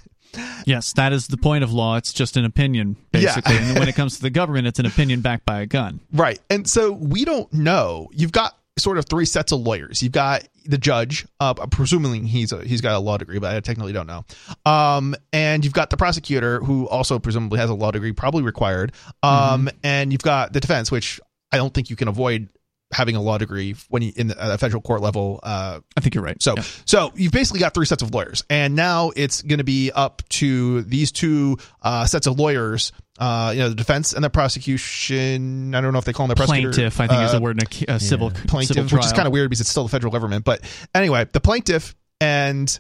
Yes, 0.67 0.95
that 0.95 1.13
is 1.13 1.29
the 1.29 1.37
point 1.37 1.63
of 1.63 1.73
law. 1.73 1.97
It's 1.97 2.13
just 2.13 2.37
an 2.37 2.45
opinion, 2.45 2.97
Yeah. 3.13 3.21
basically. 3.21 3.57
and 3.57 3.79
when 3.79 3.87
it 3.89 3.95
comes 3.97 4.17
to 4.17 4.23
the 4.23 4.31
government, 4.31 4.67
it's 4.67 4.81
an 4.81 4.87
opinion 4.87 5.21
backed 5.21 5.47
by 5.47 5.61
a 5.61 5.67
gun. 5.67 6.01
right. 6.13 6.41
And 6.51 6.69
so 6.69 6.91
we 6.91 7.25
don't 7.25 7.53
know. 7.53 8.09
You've 8.13 8.33
got 8.33 8.59
sort 8.77 8.99
of 8.99 9.07
three 9.07 9.27
sets 9.27 9.53
of 9.53 9.61
lawyers. 9.61 10.03
You've 10.03 10.11
got 10.11 10.43
the 10.65 10.77
judge, 10.77 11.25
uh, 11.39 11.55
presumably 11.69 12.19
he's 12.27 12.51
a, 12.51 12.65
he's 12.65 12.81
got 12.81 12.97
a 12.97 12.99
law 12.99 13.17
degree, 13.17 13.39
but 13.39 13.55
I 13.55 13.61
technically 13.61 13.93
don't 13.93 14.09
know. 14.09 14.25
Um, 14.67 15.15
and 15.33 15.65
you've 15.65 15.73
got 15.75 15.91
the 15.91 15.97
prosecutor 15.97 16.59
who 16.59 16.89
also 16.89 17.21
presumably 17.21 17.61
has 17.61 17.71
a 17.71 17.75
law 17.75 17.93
degree, 17.93 18.11
probably 18.13 18.43
required. 18.43 18.91
Um, 19.23 19.71
and 19.85 20.11
you've 20.11 20.23
got 20.23 20.53
the 20.53 20.59
defense, 20.59 20.91
which 20.91 21.21
I 21.53 21.59
don't 21.59 21.73
think 21.73 21.91
you 21.91 21.95
can 21.97 22.09
avoid 22.09 22.49
having 22.93 23.17
a 23.17 23.21
law 23.21 23.39
degree 23.39 23.75
when 23.89 24.03
you 24.03 24.13
in 24.15 24.29
the 24.29 24.41
uh, 24.41 24.57
federal 24.57 24.81
court 24.81 25.01
level 25.01 25.41
uh, 25.43 25.81
I 25.97 26.01
think 26.01 26.15
you're 26.15 26.23
right. 26.25 26.41
So, 26.43 26.55
Yeah. 26.57 26.63
so 26.85 27.13
you've 27.17 27.33
basically 27.33 27.61
got 27.61 27.75
three 27.75 27.87
sets 27.87 28.03
of 28.03 28.15
lawyers, 28.15 28.45
and 28.49 28.77
now 28.77 29.11
it's 29.17 29.43
going 29.43 29.59
to 29.59 29.65
be 29.65 29.91
up 29.91 30.23
to 30.31 30.83
these 30.83 31.11
two 31.11 31.57
uh, 31.83 32.07
sets 32.07 32.27
of 32.27 32.39
lawyers. 32.39 32.93
Uh, 33.19 33.53
you 33.55 33.61
know, 33.61 33.69
the 33.69 33.75
defense 33.77 34.13
and 34.13 34.25
the 34.25 34.31
prosecution. 34.31 35.75
I 35.75 35.81
don't 35.81 35.93
know 35.93 35.99
if 35.99 36.05
they 36.05 36.13
call 36.13 36.27
them 36.27 36.35
the 36.35 36.37
prosecutor. 36.37 36.73
plaintiff, 36.73 37.01
I 37.01 37.07
think, 37.07 37.23
is 37.23 37.31
uh, 37.31 37.39
the 37.39 37.41
word 37.41 37.61
in 37.63 37.89
a, 37.89 37.95
a 37.95 38.01
civil 38.01 38.31
plaintiff, 38.31 38.77
civil 38.77 38.97
which 38.99 39.07
is 39.07 39.13
kind 39.13 39.27
of 39.27 39.33
weird 39.33 39.51
because 39.51 39.61
it's 39.61 39.71
still 39.71 39.85
the 39.85 39.89
federal 39.89 40.13
government. 40.13 40.45
But 40.45 40.61
anyway, 40.95 41.27
the 41.33 41.41
plaintiff 41.41 41.95
and, 42.21 42.79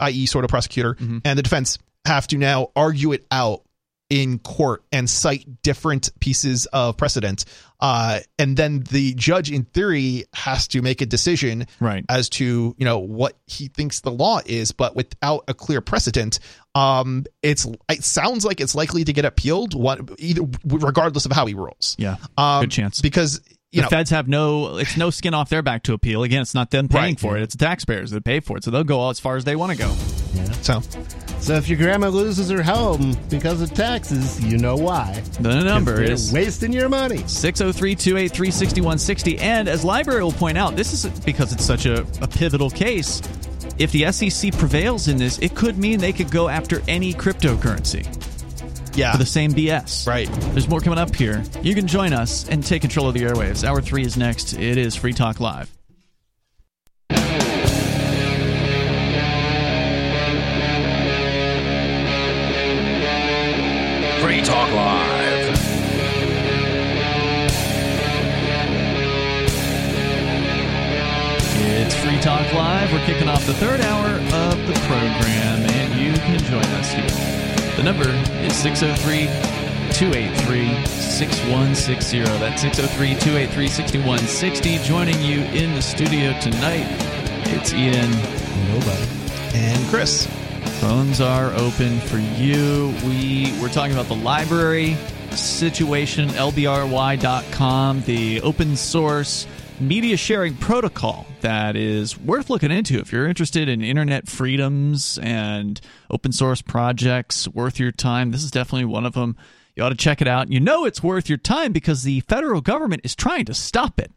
i.e., 0.00 0.26
sort 0.26 0.44
of 0.44 0.50
prosecutor, 0.50 0.94
Mhm. 0.94 1.22
and 1.24 1.38
the 1.38 1.42
defense 1.42 1.78
have 2.04 2.26
to 2.28 2.38
now 2.38 2.68
argue 2.76 3.12
it 3.12 3.24
out 3.30 3.62
in 4.14 4.38
court 4.38 4.84
and 4.92 5.10
cite 5.10 5.44
different 5.64 6.08
pieces 6.20 6.66
of 6.66 6.96
precedent. 6.96 7.44
Uh, 7.80 8.20
and 8.38 8.56
then 8.56 8.84
the 8.92 9.12
judge, 9.14 9.50
in 9.50 9.64
theory, 9.64 10.24
has 10.32 10.68
to 10.68 10.80
make 10.82 11.00
a 11.00 11.06
decision 11.06 11.66
Right. 11.80 12.04
as 12.08 12.28
to 12.30 12.76
you 12.78 12.84
know 12.84 13.00
what 13.00 13.36
he 13.46 13.66
thinks 13.66 14.00
the 14.00 14.12
law 14.12 14.38
is, 14.46 14.70
but 14.70 14.94
without 14.94 15.42
a 15.48 15.54
clear 15.54 15.80
precedent. 15.80 16.38
Um, 16.76 17.24
it's 17.42 17.66
it 17.90 18.04
sounds 18.04 18.44
like 18.44 18.60
it's 18.60 18.74
likely 18.76 19.02
to 19.04 19.12
get 19.12 19.24
appealed. 19.24 19.74
What 19.74 20.08
either 20.18 20.42
regardless 20.64 21.26
of 21.26 21.32
how 21.32 21.46
he 21.46 21.54
rules. 21.54 21.96
Yeah. 21.98 22.16
Um, 22.38 22.62
Good 22.62 22.70
chance. 22.70 23.00
because 23.00 23.40
you 23.74 23.80
the 23.80 23.82
know 23.82 23.88
feds 23.88 24.10
have 24.10 24.28
no 24.28 24.76
it's 24.78 24.96
no 24.96 25.10
skin 25.10 25.34
off 25.34 25.50
their 25.50 25.62
back 25.62 25.82
to 25.84 25.92
appeal. 25.92 26.22
Again 26.22 26.42
it's 26.42 26.54
not 26.54 26.70
them 26.70 26.88
paying 26.88 27.04
Right. 27.14 27.20
for 27.20 27.36
it. 27.36 27.42
It's 27.42 27.54
the 27.54 27.64
taxpayers 27.64 28.10
that 28.12 28.24
pay 28.24 28.40
for 28.40 28.56
it. 28.56 28.64
So 28.64 28.70
they'll 28.70 28.84
go 28.84 29.10
as 29.10 29.20
far 29.20 29.36
as 29.36 29.44
they 29.44 29.56
want 29.56 29.72
to 29.72 29.78
go 29.78 29.92
so. 30.62 30.80
So 31.40 31.54
if 31.54 31.68
your 31.68 31.78
grandma 31.78 32.08
loses 32.08 32.48
her 32.50 32.62
home 32.62 33.16
because 33.28 33.60
of 33.60 33.72
taxes, 33.74 34.42
you 34.42 34.56
know 34.56 34.76
why. 34.76 35.22
the 35.40 35.62
number 35.62 36.00
is 36.02 36.32
wasting 36.32 36.72
your 36.72 36.88
money. 36.88 37.18
603-283-6160 37.18 39.40
and 39.40 39.68
as 39.68 39.84
LBRY 39.84 40.22
will 40.22 40.32
point 40.32 40.56
out 40.58 40.74
this 40.76 40.92
is 40.92 41.06
because 41.20 41.52
it's 41.52 41.64
such 41.64 41.86
a, 41.86 42.06
a 42.22 42.28
pivotal 42.28 42.70
case. 42.70 43.20
If 43.78 43.92
the 43.92 44.10
sec 44.12 44.52
prevails 44.58 45.08
in 45.08 45.16
this 45.18 45.38
it 45.40 45.54
could 45.54 45.78
mean 45.78 45.98
they 45.98 46.12
could 46.12 46.30
go 46.30 46.48
after 46.48 46.80
any 46.88 47.12
cryptocurrency 47.12 48.04
yeah 48.94 49.12
for 49.12 49.18
the 49.18 49.26
same 49.26 49.52
bs 49.52 50.06
right. 50.06 50.28
there's 50.52 50.68
more 50.68 50.80
coming 50.80 50.98
up 50.98 51.14
here 51.14 51.42
you 51.62 51.74
can 51.74 51.86
join 51.86 52.12
us 52.12 52.48
and 52.48 52.64
take 52.64 52.82
control 52.82 53.08
of 53.08 53.14
the 53.14 53.20
airwaves 53.20 53.64
hour 53.64 53.80
three 53.80 54.02
is 54.02 54.16
next 54.16 54.54
it 54.54 54.78
is 54.78 54.94
free 54.94 55.12
talk 55.12 55.40
live 55.40 55.70
Free 64.24 64.40
Talk 64.40 64.72
Live. 64.72 65.50
It's 71.60 71.94
Free 71.96 72.18
Talk 72.20 72.50
Live. 72.54 72.90
We're 72.90 73.04
kicking 73.04 73.28
off 73.28 73.44
the 73.44 73.52
third 73.52 73.82
hour 73.82 74.06
of 74.06 74.66
the 74.66 74.72
program, 74.86 75.68
and 75.68 76.00
you 76.00 76.14
can 76.14 76.38
join 76.38 76.64
us 76.64 76.90
here. 76.90 77.43
The 77.76 77.82
number 77.82 78.08
is 78.44 78.54
603 78.56 79.26
283 79.92 80.86
6160. 80.86 82.20
That's 82.20 82.62
603 82.62 83.14
283 83.14 83.68
6160. 83.68 84.78
Joining 84.78 85.20
you 85.20 85.40
in 85.40 85.74
the 85.74 85.82
studio 85.82 86.38
tonight, 86.40 86.86
it's 87.48 87.72
Ian. 87.72 88.10
Nobody. 88.72 89.06
and 89.54 89.88
Chris. 89.88 90.26
Phones 90.80 91.20
are 91.20 91.52
open 91.54 91.98
for 92.00 92.18
you. 92.18 92.94
We 93.04 93.52
were 93.60 93.68
talking 93.68 93.92
about 93.92 94.06
the 94.06 94.16
LBRY 94.16 94.96
situation, 95.36 96.28
lbry.com, 96.30 98.02
the 98.02 98.40
open 98.42 98.76
source 98.76 99.46
media 99.80 100.16
sharing 100.16 100.54
protocol 100.56 101.26
that 101.40 101.76
is 101.76 102.18
worth 102.18 102.48
looking 102.48 102.70
into 102.70 102.98
if 102.98 103.12
you're 103.12 103.26
interested 103.26 103.68
in 103.68 103.82
internet 103.82 104.28
freedoms 104.28 105.18
and 105.18 105.80
open 106.10 106.32
source 106.32 106.62
projects 106.62 107.48
worth 107.48 107.78
your 107.80 107.92
time. 107.92 108.30
This 108.30 108.44
is 108.44 108.50
definitely 108.50 108.86
one 108.86 109.04
of 109.04 109.14
them. 109.14 109.36
You 109.74 109.82
ought 109.82 109.88
to 109.90 109.96
check 109.96 110.22
it 110.22 110.28
out. 110.28 110.50
You 110.52 110.60
know 110.60 110.84
it's 110.84 111.02
worth 111.02 111.28
your 111.28 111.38
time 111.38 111.72
because 111.72 112.04
the 112.04 112.20
federal 112.20 112.60
government 112.60 113.02
is 113.04 113.14
trying 113.16 113.44
to 113.46 113.54
stop 113.54 113.98
it. 113.98 114.12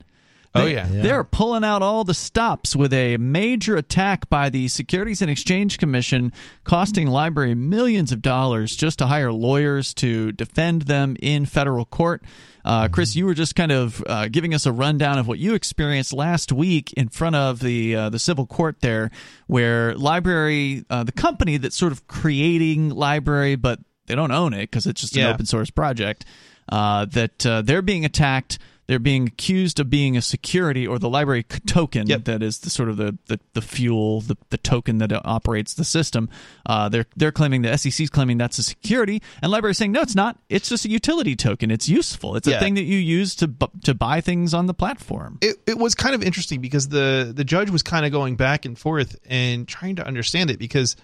Oh, 0.56 0.64
They- 0.64 0.76
yeah. 0.76 0.88
They're 0.88 1.24
pulling 1.24 1.64
out 1.64 1.82
all 1.82 2.04
the 2.04 2.14
stops 2.14 2.76
with 2.76 2.94
a 2.94 3.18
major 3.18 3.76
attack 3.76 4.30
by 4.30 4.50
the 4.50 4.68
Securities 4.70 5.22
and 5.22 5.30
Exchange 5.30 5.78
Commission, 5.78 6.32
costing 6.64 7.08
LBRY 7.08 7.56
millions 7.58 8.12
of 8.12 8.22
dollars 8.22 8.76
just 8.76 9.00
to 9.00 9.08
hire 9.08 9.32
lawyers 9.32 9.94
to 9.96 10.32
defend 10.32 10.84
them 10.84 11.18
in 11.22 11.46
federal 11.46 11.86
court. 11.86 12.24
Uh, 12.68 12.90
Chris, 12.90 13.16
you 13.16 13.26
were 13.26 13.34
just 13.34 13.56
kind 13.56 13.72
of 13.72 14.04
uh, 14.08 14.28
giving 14.28 14.54
us 14.54 14.66
a 14.66 14.74
rundown 14.74 15.18
of 15.18 15.26
what 15.26 15.40
you 15.40 15.54
experienced 15.54 16.12
last 16.12 16.52
week 16.52 16.92
in 16.94 17.08
front 17.08 17.34
of 17.34 17.62
the 17.62 17.96
uh, 17.96 18.10
the 18.10 18.20
civil 18.20 18.46
court 18.46 18.82
there, 18.82 19.10
where 19.48 19.94
LBRY, 19.94 20.84
uh, 20.90 21.06
the 21.06 21.14
company 21.14 21.56
that's 21.56 21.78
sort 21.78 21.94
of 21.94 22.08
creating 22.08 22.92
LBRY, 22.92 23.62
but 23.62 23.80
they 24.08 24.16
don't 24.16 24.32
own 24.32 24.54
it 24.54 24.64
because 24.64 24.86
it's 24.86 25.00
just 25.00 25.16
an 25.16 25.34
open 25.34 25.46
source 25.46 25.70
project. 25.70 26.26
Uh, 26.68 27.06
that 27.06 27.46
uh, 27.46 27.62
they're 27.62 27.82
being 27.82 28.04
attacked. 28.04 28.60
They're 28.88 29.00
being 29.00 29.28
accused 29.28 29.80
of 29.82 29.90
being 29.90 30.16
a 30.16 30.22
security 30.22 30.88
or 30.88 30.98
the 30.98 31.10
LBRY 31.10 31.66
token 31.68 32.08
Yep. 32.08 32.24
that 32.24 32.42
is 32.42 32.60
the 32.60 32.70
sort 32.70 32.88
of 32.88 32.96
the, 32.96 33.18
the, 33.28 33.38
the 33.54 33.62
fuel, 33.62 34.22
the, 34.22 34.38
the 34.50 34.58
token 34.58 35.00
that 35.00 35.12
operates 35.26 35.74
the 35.74 35.84
system. 35.84 36.30
Uh, 36.66 36.88
they're 36.88 37.06
they're 37.18 37.34
claiming 37.34 37.64
the 37.64 37.78
SEC's 37.78 38.10
claiming 38.10 38.38
that's 38.38 38.58
a 38.60 38.64
security, 38.64 39.22
and 39.42 39.52
LBRY 39.52 39.76
saying 39.76 39.92
no, 39.92 40.02
it's 40.02 40.16
not. 40.16 40.40
It's 40.50 40.70
just 40.70 40.86
a 40.86 40.90
utility 40.90 41.36
token. 41.36 41.70
It's 41.70 41.90
useful. 41.90 42.36
It's 42.38 42.48
a 42.48 42.60
thing 42.60 42.76
that 42.76 42.84
you 42.84 42.98
use 42.98 43.36
to 43.36 43.48
bu- 43.50 43.68
to 43.84 43.94
buy 43.94 44.22
things 44.22 44.54
on 44.54 44.68
the 44.68 44.74
platform. 44.74 45.38
it, 45.42 45.58
it 45.68 45.78
was 45.78 45.94
kind 45.94 46.16
of 46.16 46.24
interesting 46.24 46.62
because 46.62 46.88
the 46.88 47.34
the 47.36 47.44
judge 47.44 47.70
was 47.70 47.84
kind 47.84 48.06
of 48.06 48.12
going 48.14 48.38
back 48.38 48.64
and 48.66 48.80
forth 48.80 49.18
and 49.26 49.68
trying 49.68 49.98
to 49.98 50.08
understand 50.08 50.50
it 50.50 50.60
because 50.60 50.96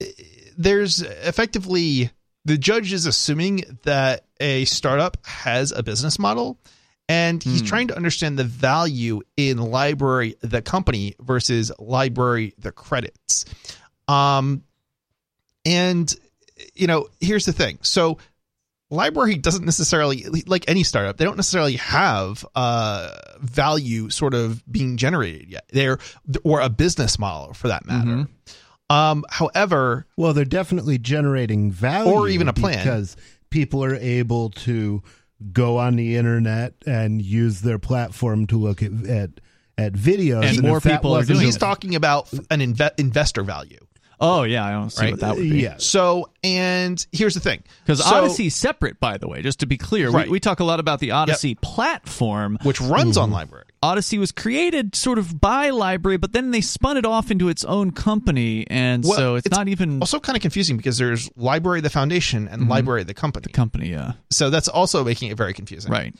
eh, 0.00 0.06
there's 0.58 1.00
effectively 1.02 2.10
the 2.44 2.56
judge 2.58 2.92
is 2.92 3.06
assuming 3.06 3.62
that 3.84 4.24
a 4.40 4.64
startup 4.64 5.18
has 5.26 5.72
a 5.72 5.82
business 5.82 6.18
model 6.18 6.58
and 7.08 7.42
he's 7.42 7.60
Hmm. 7.60 7.66
trying 7.66 7.88
to 7.88 7.96
understand 7.96 8.38
the 8.38 8.44
value 8.44 9.20
in 9.36 9.58
LBRY 9.58 10.36
the 10.40 10.62
company 10.62 11.14
versus 11.20 11.70
LBRY 11.78 12.52
the 12.58 12.72
credits 12.72 13.44
um 14.08 14.62
and 15.64 16.14
you 16.74 16.86
know 16.86 17.08
here's 17.20 17.44
the 17.46 17.52
thing 17.52 17.78
so 17.82 18.18
library 18.90 19.36
doesn't 19.36 19.64
necessarily 19.64 20.24
like 20.46 20.64
any 20.68 20.82
startup 20.82 21.16
they 21.16 21.24
don't 21.24 21.36
necessarily 21.36 21.76
have 21.76 22.44
uh 22.54 23.14
value 23.40 24.10
sort 24.10 24.34
of 24.34 24.62
being 24.70 24.96
generated 24.96 25.48
yet 25.48 25.64
they're 25.72 25.98
or 26.44 26.60
a 26.60 26.68
business 26.68 27.18
model 27.18 27.52
for 27.54 27.68
that 27.68 27.86
matter 27.86 28.10
Mm-hmm. 28.10 28.22
Um 28.90 29.24
however 29.30 30.06
Well, 30.16 30.34
they're 30.34 30.44
definitely 30.44 30.98
generating 30.98 31.70
value, 31.70 32.10
Or 32.12 32.28
even 32.28 32.48
a 32.48 32.52
plan. 32.52 32.78
because 32.84 33.16
people 33.48 33.82
are 33.84 33.94
able 33.96 34.50
to 34.50 35.02
go 35.52 35.78
on 35.78 35.96
the 35.96 36.16
internet 36.16 36.74
and 36.86 37.22
use 37.22 37.62
their 37.62 37.78
platform 37.78 38.46
to 38.48 38.58
look 38.58 38.82
at 38.82 38.92
at, 39.06 39.30
at 39.78 39.92
videos, 39.94 40.44
And 40.44 40.58
if 40.58 40.62
more 40.62 40.80
people 40.80 41.14
are 41.16 41.24
doing 41.24 41.40
he's 41.46 41.56
it. 41.56 41.60
talking 41.60 41.94
about 41.94 42.30
an 42.50 42.60
inve- 42.60 42.98
investor 42.98 43.42
value 43.42 43.78
Oh 44.20 44.42
yeah, 44.42 44.64
I 44.66 44.72
don't 44.72 44.90
see 44.90 45.02
Right. 45.02 45.10
what 45.12 45.20
that 45.20 45.36
would 45.36 45.50
be. 45.50 45.62
Yeah. 45.62 45.76
so 45.78 46.30
and 46.44 47.04
here's 47.12 47.34
the 47.34 47.40
thing 47.40 47.62
Because 47.84 48.04
So- 48.04 48.10
Odysee's 48.10 48.54
separate, 48.54 49.00
by 49.00 49.18
the 49.18 49.28
way, 49.28 49.42
just 49.42 49.60
to 49.60 49.66
be 49.66 49.76
clear. 49.76 50.10
Right. 50.10 50.26
We, 50.26 50.32
we 50.32 50.40
talk 50.40 50.60
a 50.60 50.64
lot 50.64 50.80
about 50.80 51.00
the 51.00 51.10
Odysee 51.12 51.54
platform. 51.60 52.58
which 52.62 52.80
runs 52.80 53.16
on 53.16 53.30
mm-hmm. 53.30 53.54
LBRY 53.54 53.62
Odysee 53.82 54.18
was 54.18 54.30
created 54.30 54.94
sort 54.94 55.18
of 55.18 55.40
by 55.40 55.70
LBRY, 55.70 56.20
but 56.20 56.32
then 56.32 56.50
they 56.50 56.60
spun 56.60 56.98
it 56.98 57.06
off 57.06 57.30
into 57.30 57.48
its 57.48 57.64
own 57.64 57.92
company, 57.92 58.66
and 58.68 59.04
Well, 59.04 59.16
so 59.16 59.34
it's, 59.36 59.46
it's 59.46 59.56
not 59.56 59.68
even 59.68 60.00
also 60.00 60.20
kind 60.20 60.36
of 60.36 60.42
confusing 60.42 60.76
because 60.76 60.98
there's 60.98 61.30
LBRY 61.30 61.82
the 61.82 61.88
foundation 61.90 62.46
and 62.48 62.62
mm-hmm. 62.62 62.72
LBRY 62.72 63.06
the 63.06 63.14
company 63.14 63.42
the 63.42 63.48
company. 63.48 63.90
Yeah, 63.90 64.12
so 64.28 64.50
that's 64.50 64.68
also 64.68 65.02
making 65.02 65.30
it 65.30 65.36
very 65.38 65.54
confusing 65.54 65.90
right. 65.90 66.14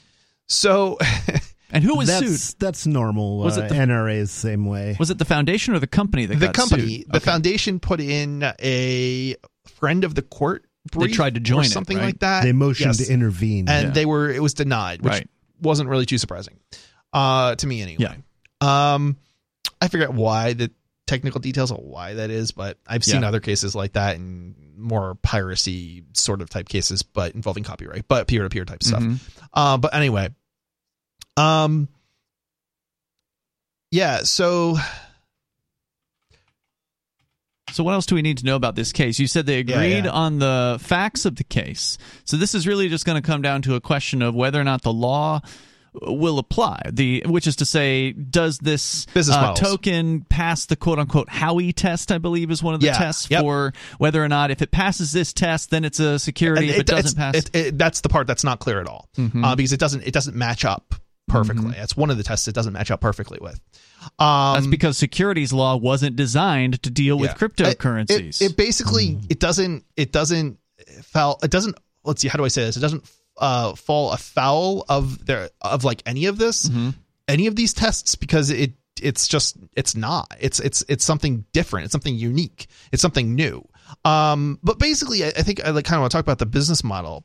so 0.46 0.96
And 1.72 1.84
who 1.84 1.96
was 1.96 2.08
that's 2.08 2.26
sued? 2.50 2.58
that's 2.60 2.86
normal. 2.86 3.38
Was 3.38 3.58
uh, 3.58 3.62
it 3.62 3.68
the- 3.68 3.74
NRA's 3.76 4.30
same 4.30 4.66
way. 4.66 4.96
Was 4.98 5.10
it 5.10 5.18
the 5.18 5.24
foundation 5.24 5.74
or 5.74 5.78
the 5.78 5.86
company 5.86 6.26
that 6.26 6.38
the 6.38 6.46
got 6.46 6.54
company 6.54 6.98
sued? 6.98 7.06
the 7.12 7.16
Okay. 7.18 7.24
foundation 7.24 7.80
put 7.80 8.00
in 8.00 8.42
a 8.60 9.36
friend 9.66 10.04
of 10.04 10.14
the 10.14 10.22
court 10.22 10.64
brief 10.92 11.14
tried 11.14 11.34
to 11.34 11.40
join 11.40 11.60
or 11.60 11.62
it, 11.64 11.70
something 11.70 11.96
right? 11.98 12.06
like 12.06 12.18
that 12.20 12.42
they 12.42 12.52
motioned 12.52 12.98
Yes. 12.98 13.06
to 13.06 13.12
intervene. 13.12 13.68
and 13.68 13.88
Yeah. 13.88 13.92
they 13.92 14.06
were 14.06 14.30
it 14.30 14.42
was 14.42 14.54
denied 14.54 15.02
which 15.02 15.12
Right. 15.12 15.28
wasn't 15.60 15.88
really 15.90 16.06
too 16.06 16.16
surprising 16.18 16.56
uh 17.12 17.54
to 17.56 17.66
me 17.66 17.82
anyway 17.82 18.16
Yeah. 18.62 18.94
um 18.94 19.16
i 19.80 19.88
forget 19.88 20.12
why 20.12 20.54
the 20.54 20.70
technical 21.06 21.38
details 21.40 21.70
of 21.70 21.78
why 21.78 22.14
that 22.14 22.30
is 22.30 22.52
but 22.52 22.78
i've 22.86 23.04
seen 23.04 23.20
Yeah. 23.22 23.28
other 23.28 23.40
cases 23.40 23.74
like 23.74 23.92
that 23.92 24.16
and 24.16 24.54
more 24.76 25.16
piracy 25.16 26.02
sort 26.14 26.40
of 26.40 26.48
type 26.48 26.68
cases 26.68 27.02
but 27.02 27.34
involving 27.34 27.62
copyright 27.64 28.08
but 28.08 28.26
peer-to-peer 28.26 28.64
type 28.64 28.82
stuff 28.82 29.02
Mhm. 29.02 29.18
uh, 29.52 29.76
but 29.76 29.94
anyway 29.94 30.30
um 31.40 31.88
yeah 33.90 34.22
so 34.22 34.76
So 37.72 37.84
what 37.84 37.92
else 37.94 38.06
do 38.06 38.16
we 38.16 38.22
need 38.22 38.38
to 38.38 38.44
know 38.44 38.56
about 38.56 38.74
this 38.74 38.90
case? 38.92 39.20
You 39.20 39.28
said 39.28 39.46
they 39.46 39.60
agreed 39.60 40.04
yeah. 40.04 40.10
on 40.10 40.40
the 40.40 40.78
facts 40.80 41.24
of 41.24 41.36
the 41.36 41.44
case. 41.44 41.98
So 42.24 42.36
this 42.36 42.52
is 42.54 42.66
really 42.66 42.88
just 42.88 43.04
going 43.04 43.20
to 43.20 43.24
come 43.26 43.42
down 43.42 43.62
to 43.62 43.76
a 43.76 43.80
question 43.80 44.22
of 44.22 44.34
whether 44.34 44.60
or 44.60 44.64
not 44.64 44.82
the 44.82 44.92
law 44.92 45.40
will 45.94 46.40
apply. 46.40 46.82
The 46.90 47.22
which 47.26 47.46
is 47.46 47.56
to 47.56 47.64
say, 47.64 48.10
does 48.12 48.58
this 48.58 49.06
uh, 49.16 49.54
token 49.54 50.22
pass 50.28 50.66
the 50.66 50.74
quote 50.74 50.98
unquote 50.98 51.28
Howey 51.28 51.72
test? 51.72 52.10
I 52.10 52.18
believe 52.18 52.50
is 52.50 52.60
one 52.60 52.74
of 52.74 52.80
the 52.80 52.86
Yeah, 52.88 52.98
tests 52.98 53.30
yep. 53.30 53.42
for 53.42 53.72
whether 53.98 54.22
or 54.22 54.28
not 54.28 54.50
if 54.50 54.62
it 54.62 54.72
passes 54.72 55.12
this 55.12 55.32
test, 55.32 55.70
then 55.70 55.84
it's 55.84 56.00
a 56.00 56.18
security. 56.18 56.70
If 56.70 56.78
it, 56.80 56.86
doesn't 56.86 57.16
pass, 57.16 57.36
it- 57.36 57.50
it- 57.54 57.78
that's 57.78 58.00
the 58.00 58.08
part 58.08 58.26
that's 58.26 58.42
not 58.44 58.58
clear 58.58 58.80
at 58.80 58.88
all 58.88 59.08
Mhm. 59.16 59.44
uh, 59.44 59.54
because 59.54 59.72
it 59.72 59.78
doesn't 59.80 60.02
it 60.04 60.12
doesn't 60.12 60.34
match 60.36 60.64
up 60.64 60.94
perfectly. 61.30 61.72
That's 61.76 61.96
one 61.96 62.10
of 62.10 62.16
the 62.16 62.22
tests 62.22 62.48
it 62.48 62.54
doesn't 62.54 62.72
match 62.72 62.90
up 62.90 63.00
perfectly 63.00 63.38
with. 63.40 63.60
Um 64.18 64.54
that's 64.54 64.66
because 64.66 64.98
securities 64.98 65.52
law 65.52 65.76
wasn't 65.76 66.16
designed 66.16 66.82
to 66.82 66.90
deal 66.90 67.18
with 67.18 67.30
cryptocurrencies. 67.32 68.40
It, 68.40 68.52
it 68.52 68.56
basically 68.56 69.18
it 69.28 69.40
doesn't 69.40 69.84
it 69.96 70.12
doesn't 70.12 70.58
foul 71.02 71.38
it 71.42 71.50
doesn't 71.50 71.76
let's 72.04 72.20
see 72.22 72.28
how 72.28 72.36
do 72.38 72.44
I 72.44 72.48
say 72.48 72.64
this? 72.64 72.76
It 72.76 72.80
doesn't 72.80 73.04
uh 73.38 73.74
fall 73.74 74.12
afoul 74.12 74.84
of 74.88 75.24
their 75.26 75.50
of 75.60 75.84
like 75.84 76.02
any 76.06 76.26
of 76.26 76.38
this 76.38 76.68
Mhm. 76.68 76.94
any 77.28 77.46
of 77.46 77.56
these 77.56 77.72
tests 77.74 78.14
because 78.14 78.50
it 78.50 78.72
it's 79.02 79.28
just 79.28 79.56
it's 79.76 79.94
not. 79.96 80.34
It's 80.40 80.60
it's 80.60 80.84
it's 80.88 81.04
something 81.04 81.44
different. 81.52 81.84
It's 81.86 81.92
something 81.92 82.14
unique. 82.14 82.66
It's 82.92 83.00
something 83.02 83.34
new. 83.34 83.66
Um 84.04 84.58
but 84.62 84.78
basically 84.78 85.24
I, 85.24 85.28
I 85.28 85.42
think 85.42 85.64
I 85.64 85.70
like 85.70 85.84
kind 85.84 85.96
of 85.96 86.00
want 86.02 86.12
to 86.12 86.16
talk 86.18 86.24
about 86.24 86.38
the 86.38 86.46
business 86.46 86.82
model 86.84 87.24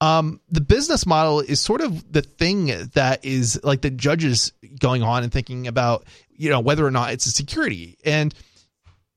um 0.00 0.40
the 0.50 0.60
business 0.60 1.06
model 1.06 1.40
is 1.40 1.60
sort 1.60 1.80
of 1.80 2.12
the 2.12 2.22
thing 2.22 2.66
that 2.94 3.24
is 3.24 3.58
like 3.64 3.80
the 3.80 3.90
judges 3.90 4.52
going 4.78 5.02
on 5.02 5.22
and 5.22 5.32
thinking 5.32 5.66
about 5.66 6.04
you 6.36 6.50
know 6.50 6.60
whether 6.60 6.86
or 6.86 6.90
not 6.90 7.12
it's 7.12 7.26
a 7.26 7.30
security. 7.30 7.98
And 8.04 8.34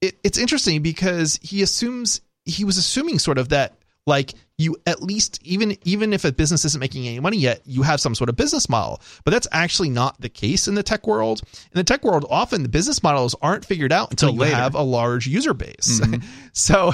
it, 0.02 0.18
it's 0.24 0.38
interesting 0.38 0.82
because 0.82 1.40
he 1.42 1.62
assumes 1.62 2.22
he 2.46 2.64
was 2.64 2.78
assuming 2.78 3.20
sort 3.20 3.38
of 3.38 3.50
that 3.50 3.79
like 4.10 4.34
you 4.58 4.76
at 4.86 5.02
least 5.02 5.40
even 5.44 5.78
even 5.84 6.12
if 6.12 6.26
a 6.26 6.34
business 6.34 6.66
isn't 6.66 6.82
making 6.82 7.08
any 7.08 7.20
money 7.22 7.38
yet 7.38 7.62
you 7.66 7.82
have 7.82 8.02
some 8.02 8.14
sort 8.14 8.30
of 8.30 8.36
business 8.36 8.68
model. 8.68 9.02
But 9.24 9.32
that's 9.32 9.48
actually 9.54 9.90
not 9.90 10.20
the 10.20 10.28
case 10.28 10.68
in 10.68 10.76
the 10.76 10.84
tech 10.84 11.08
world. 11.08 11.42
In 11.54 11.76
the 11.76 11.84
tech 11.86 12.04
world 12.04 12.26
often 12.30 12.64
the 12.64 12.70
business 12.70 13.02
models 13.02 13.36
aren't 13.42 13.64
figured 13.64 13.94
out 13.94 14.12
until 14.12 14.34
you 14.34 14.40
have 14.56 14.76
a 14.76 14.82
large 14.82 15.28
user 15.28 15.54
base. 15.54 16.02
Mhm. 16.02 16.24
so 16.54 16.92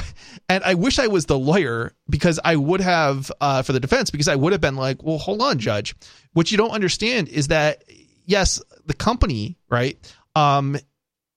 and 0.47 0.63
i 0.63 0.75
wish 0.75 0.99
i 0.99 1.07
was 1.07 1.25
the 1.25 1.39
lawyer 1.39 1.93
because 2.07 2.39
i 2.45 2.55
would 2.55 2.81
have 2.81 3.31
uh, 3.41 3.63
for 3.63 3.73
the 3.73 3.79
defense 3.79 4.11
because 4.11 4.27
i 4.27 4.35
would 4.35 4.51
have 4.51 4.61
been 4.61 4.75
like 4.75 5.01
well 5.01 5.17
hold 5.17 5.41
on 5.41 5.57
judge. 5.57 5.95
What 6.33 6.51
you 6.51 6.57
don't 6.59 6.71
understand 6.71 7.29
is 7.29 7.47
that 7.47 7.83
yes 8.25 8.61
the 8.85 8.93
company 8.93 9.57
right 9.69 9.97
um 10.35 10.77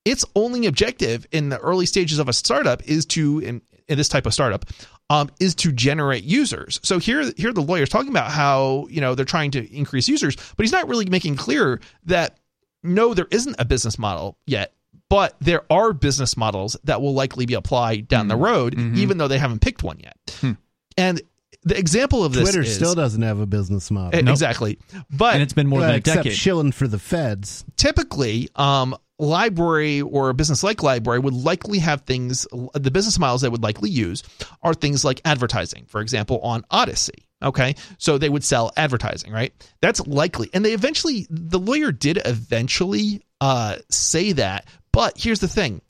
its 0.05 0.25
only 0.35 0.67
objective 0.67 1.27
in 1.33 1.49
the 1.49 1.59
early 1.59 1.87
stages 1.87 2.19
of 2.19 2.29
a 2.29 2.33
startup 2.33 2.83
is 2.89 3.07
to 3.07 3.39
in, 3.41 3.63
in 3.89 3.97
this 3.97 4.09
type 4.09 4.27
of 4.27 4.35
startup 4.35 4.65
um, 5.11 5.31
is 5.41 5.55
to 5.57 5.73
generate 5.73 6.25
users. 6.25 6.81
So 6.83 6.99
here, 6.99 7.33
here 7.37 7.53
the 7.53 7.63
lawyer's 7.63 7.89
talking 7.89 8.11
about 8.11 8.31
how 8.31 8.87
you 8.91 9.01
know 9.01 9.15
they're 9.15 9.25
trying 9.25 9.51
to 9.53 9.75
increase 9.75 10.09
users, 10.09 10.37
but 10.57 10.65
he's 10.65 10.73
not 10.73 10.89
really 10.89 11.07
making 11.07 11.37
clear 11.37 11.81
that 12.07 12.39
no, 12.83 13.15
there 13.15 13.27
isn't 13.31 13.57
a 13.59 13.65
business 13.65 13.99
model 13.99 14.37
yet, 14.47 14.73
but 15.09 15.35
there 15.41 15.63
are 15.71 15.93
business 15.93 16.37
models 16.37 16.77
that 16.85 17.01
will 17.03 17.15
likely 17.15 17.45
be 17.47 17.55
applied 17.55 18.07
down 18.09 18.29
the 18.29 18.37
road, 18.37 18.77
Mhm. 18.77 18.97
even 18.99 19.19
though 19.19 19.29
they 19.29 19.39
haven't 19.39 19.61
picked 19.61 19.83
one 19.83 19.99
yet. 20.01 20.17
Hmm. 20.41 20.53
And 20.97 21.21
the 21.65 21.77
example 21.77 22.25
of 22.25 22.33
this 22.35 22.43
Twitter 22.45 22.61
is 22.63 22.75
still 22.75 22.95
doesn't 22.95 23.23
have 23.23 23.41
a 23.41 23.47
business 23.47 23.91
model. 23.91 24.15
Eh, 24.19 24.31
exactly, 24.31 24.79
but 25.11 25.35
and 25.35 25.43
it's 25.43 25.53
been 25.53 25.67
more 25.67 25.81
than 25.81 25.91
a 25.91 25.95
except 25.97 26.19
decade. 26.25 26.37
shilling 26.39 26.71
for 26.73 26.87
the 26.87 26.99
feds. 26.99 27.65
typically 27.77 28.49
um 28.55 28.97
LBRY 29.21 30.03
or 30.11 30.29
a 30.31 30.35
business 30.35 30.63
like 30.63 30.79
LBRY 30.79 31.23
would 31.23 31.35
likely 31.35 31.79
have 31.81 32.03
things 32.03 32.47
the 32.75 32.91
business 32.91 33.19
models 33.19 33.41
they 33.43 33.49
would 33.49 33.63
likely 33.63 33.91
use 33.91 34.23
are 34.63 34.75
things 34.75 35.05
like 35.05 35.21
advertising 35.25 35.85
for 35.87 36.01
example 36.01 36.39
on 36.41 36.65
odysee 36.71 37.25
okay? 37.43 37.75
So 37.99 38.19
they 38.19 38.29
would 38.29 38.43
sell 38.45 38.73
advertising 38.77 39.33
right? 39.33 39.53
That's 39.81 40.05
likely. 40.07 40.51
And 40.55 40.65
they 40.65 40.73
eventually 40.73 41.27
the 41.31 41.59
lawyer 41.59 41.93
did 41.93 42.21
eventually 42.25 43.23
uh 43.41 43.77
say 43.91 44.33
that 44.33 44.67
but 44.93 45.17
here's 45.17 45.41
the 45.41 45.49
thing. 45.49 45.81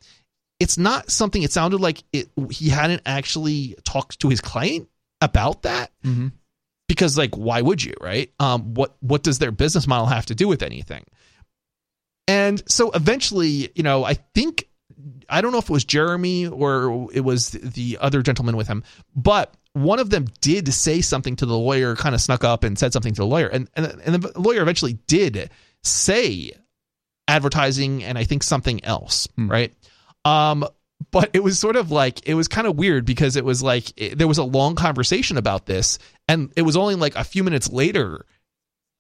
It's 0.61 0.77
not 0.77 1.11
something 1.11 1.43
it 1.43 1.53
sounded 1.53 1.81
like 1.81 2.03
it 2.13 2.29
he 2.51 2.69
hadn't 2.69 3.03
actually 3.07 3.77
talked 3.85 4.21
to 4.21 4.29
his 4.29 4.41
client 4.41 4.89
about 5.21 5.63
that 5.63 5.91
Mhm. 6.05 6.33
because 6.89 7.17
like 7.19 7.35
why 7.37 7.61
would 7.63 7.83
you 7.85 7.95
right? 8.01 8.33
Um 8.41 8.75
what 8.75 8.97
what 9.01 9.23
does 9.23 9.39
their 9.39 9.51
business 9.53 9.87
model 9.87 10.07
have 10.07 10.27
to 10.27 10.35
do 10.35 10.49
with 10.49 10.63
anything 10.63 11.05
and 12.29 12.63
so 12.71 12.91
eventually 12.93 13.71
you 13.75 13.83
know 13.83 14.05
i 14.05 14.15
think 14.15 14.69
i 15.29 15.41
don't 15.41 15.51
know 15.51 15.59
if 15.59 15.65
it 15.65 15.73
was 15.73 15.85
jeremy 15.85 16.47
or 16.47 17.09
it 17.13 17.23
was 17.23 17.51
the 17.51 17.99
other 18.01 18.23
gentleman 18.23 18.57
with 18.57 18.69
him 18.69 18.85
but 19.17 19.55
one 19.73 19.99
of 19.99 20.11
them 20.11 20.27
did 20.41 20.73
say 20.73 21.01
something 21.01 21.35
to 21.37 21.47
the 21.47 21.57
lawyer 21.57 21.97
kind 21.97 22.15
of 22.15 22.21
snuck 22.21 22.45
up 22.45 22.63
and 22.65 22.79
said 22.79 22.93
something 22.93 23.15
to 23.15 23.23
the 23.23 23.27
lawyer 23.27 23.49
and 23.49 23.69
and, 23.75 23.87
and 24.05 24.23
the 24.23 24.41
lawyer 24.41 24.63
eventually 24.63 24.99
did 25.07 25.51
say 25.83 26.53
advertising 27.27 28.05
and 28.05 28.17
i 28.19 28.25
think 28.25 28.43
something 28.43 28.85
else 28.85 29.27
Hmm. 29.37 29.51
right 29.51 29.75
um 30.25 30.65
but 31.13 31.31
it 31.33 31.45
was 31.45 31.59
sort 31.59 31.77
of 31.77 31.91
like 31.93 32.29
it 32.29 32.35
was 32.35 32.49
kind 32.49 32.67
of 32.67 32.77
weird 32.77 33.05
because 33.05 33.37
it 33.37 33.45
was 33.45 33.63
like 33.63 33.93
it, 33.97 34.19
there 34.19 34.27
was 34.27 34.39
a 34.39 34.45
long 34.45 34.75
conversation 34.75 35.37
about 35.37 35.65
this 35.67 35.99
and 36.27 36.53
it 36.57 36.63
was 36.63 36.77
only 36.77 36.97
like 36.97 37.15
a 37.15 37.23
few 37.25 37.45
minutes 37.45 37.71
later 37.71 38.27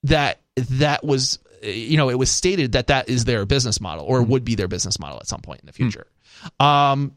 that 0.04 0.40
that 0.56 1.04
was 1.04 1.40
you 1.62 1.96
know 1.96 2.08
it 2.10 2.18
was 2.18 2.30
stated 2.30 2.72
that 2.72 2.86
that 2.88 3.08
is 3.08 3.24
their 3.24 3.44
business 3.46 3.80
model 3.80 4.04
or 4.04 4.22
would 4.22 4.44
be 4.44 4.54
their 4.54 4.68
business 4.68 4.98
model 4.98 5.18
at 5.18 5.26
some 5.26 5.40
point 5.40 5.60
in 5.60 5.66
the 5.66 5.72
future 5.72 6.06
um 6.60 7.12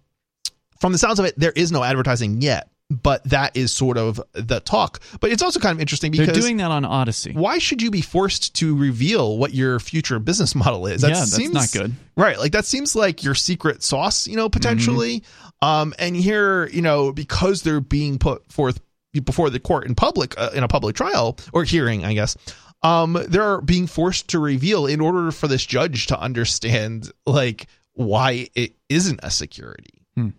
from 0.79 0.91
the 0.91 0.97
sounds 0.97 1.19
of 1.19 1.25
it 1.25 1.33
there 1.37 1.53
is 1.55 1.71
no 1.71 1.83
advertising 1.83 2.41
yet 2.41 2.69
but 2.89 3.23
that 3.23 3.55
is 3.55 3.71
sort 3.71 3.97
of 3.97 4.21
the 4.33 4.59
talk 4.59 5.01
but 5.21 5.31
it's 5.31 5.41
also 5.41 5.59
kind 5.61 5.77
of 5.77 5.79
interesting 5.79 6.11
because 6.11 6.27
They're 6.27 6.35
doing 6.35 6.57
that 6.57 6.71
on 6.71 6.83
Odysee. 6.83 7.31
why 7.33 7.57
should 7.57 7.81
you 7.81 7.89
be 7.89 8.01
forced 8.01 8.53
to 8.55 8.75
reveal 8.75 9.37
what 9.37 9.53
your 9.53 9.79
future 9.79 10.19
business 10.19 10.55
model 10.63 10.87
is? 10.87 11.01
Yeah, 11.01 11.09
that's 11.09 11.39
not 11.53 11.71
good. 11.71 11.93
Right. 12.17 12.37
Like 12.37 12.51
that 12.51 12.65
seems 12.65 12.93
like 12.93 13.23
your 13.23 13.33
secret 13.33 13.81
sauce, 13.81 14.27
you 14.27 14.35
know, 14.35 14.49
potentially. 14.49 15.23
Um, 15.61 15.93
and 15.99 16.17
here, 16.17 16.67
you 16.67 16.81
know, 16.81 17.13
because 17.13 17.61
they're 17.61 17.79
being 17.79 18.19
put 18.19 18.51
forth 18.51 18.81
before 19.23 19.49
the 19.49 19.59
court 19.59 19.85
in 19.85 19.95
public, 19.95 20.37
uh, 20.37 20.49
in 20.53 20.63
a 20.63 20.67
public 20.67 20.95
trial 20.95 21.37
or 21.53 21.63
hearing, 21.63 22.03
I 22.03 22.13
guess, 22.13 22.35
um, 22.83 23.17
they're 23.27 23.61
being 23.61 23.87
forced 23.87 24.29
to 24.29 24.39
reveal 24.39 24.85
in 24.85 25.01
order 25.01 25.31
for 25.31 25.47
this 25.47 25.65
judge 25.65 26.07
to 26.07 26.19
understand, 26.19 27.11
like, 27.25 27.67
why 27.93 28.47
it 28.55 28.73
isn't 28.89 29.19
a 29.23 29.29
security. 29.29 30.05
Hmm. 30.15 30.29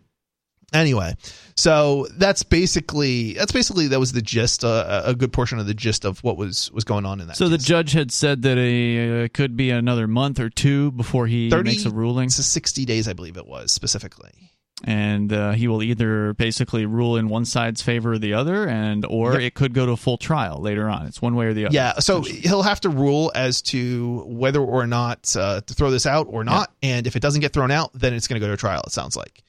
Anyway, 0.73 1.15
so 1.55 2.07
that's 2.17 2.43
basically 2.43 3.35
that's 3.35 3.53
basically 3.53 3.89
that 3.89 4.01
was 4.01 4.13
the 4.13 4.23
gist, 4.23 4.65
uh, 4.65 5.03
a 5.05 5.15
good 5.15 5.33
portion 5.33 5.59
of 5.59 5.67
the 5.67 5.75
gist 5.75 6.07
of 6.07 6.25
what 6.25 6.39
was 6.39 6.73
was 6.73 6.85
going 6.85 7.05
on 7.05 7.21
in 7.21 7.27
that. 7.27 7.37
So 7.37 7.49
the 7.49 7.59
judge 7.59 7.93
had 7.93 8.11
said 8.11 8.43
that 8.43 8.57
it 8.57 9.25
uh, 9.25 9.29
could 9.35 9.55
be 9.55 9.71
another 9.71 10.09
month 10.09 10.41
or 10.41 10.49
two 10.49 10.91
before 10.93 11.27
he 11.27 11.51
30 11.51 11.71
makes 11.71 11.85
a 11.85 11.91
ruling, 11.91 12.27
It's 12.27 12.39
a 12.39 12.43
sixty 12.43 12.87
days, 12.87 13.07
I 13.07 13.13
believe 13.13 13.37
it 13.37 13.47
was 13.47 13.71
specifically. 13.71 14.52
And 14.85 15.33
uh, 15.33 15.53
he 15.53 15.69
will 15.69 15.83
either 15.83 16.35
basically 16.35 16.87
rule 16.87 17.17
in 17.17 17.29
one 17.29 17.45
side's 17.45 17.83
favor 17.83 18.13
or 18.13 18.19
the 18.19 18.35
other, 18.35 18.67
and 18.69 19.05
or 19.07 19.33
Yep. 19.35 19.41
it 19.43 19.55
could 19.55 19.75
go 19.75 19.87
to 19.87 19.93
a 19.93 19.97
full 19.97 20.19
trial 20.19 20.61
later 20.61 20.89
on. 20.89 21.07
It's 21.07 21.21
one 21.23 21.35
way 21.35 21.47
or 21.47 21.55
the 21.55 21.67
other. 21.67 21.75
Yeah, 21.75 21.95
so 21.99 22.23
he'll 22.23 22.63
have 22.63 22.81
to 22.83 22.89
rule 22.89 23.31
as 23.35 23.63
to 23.63 24.25
whether 24.27 24.61
or 24.61 24.87
not 24.87 25.35
uh, 25.37 25.61
to 25.61 25.75
throw 25.75 25.91
this 25.91 26.07
out 26.07 26.27
or 26.31 26.45
not, 26.45 26.73
and 26.83 27.07
if 27.07 27.17
it 27.17 27.21
doesn't 27.21 27.41
get 27.41 27.53
thrown 27.53 27.71
out, 27.71 27.91
then 27.95 28.15
it's 28.15 28.27
going 28.29 28.41
to 28.41 28.47
go 28.47 28.51
to 28.51 28.57
trial. 28.57 28.83
It 28.87 28.93
sounds 28.93 29.17
like. 29.17 29.43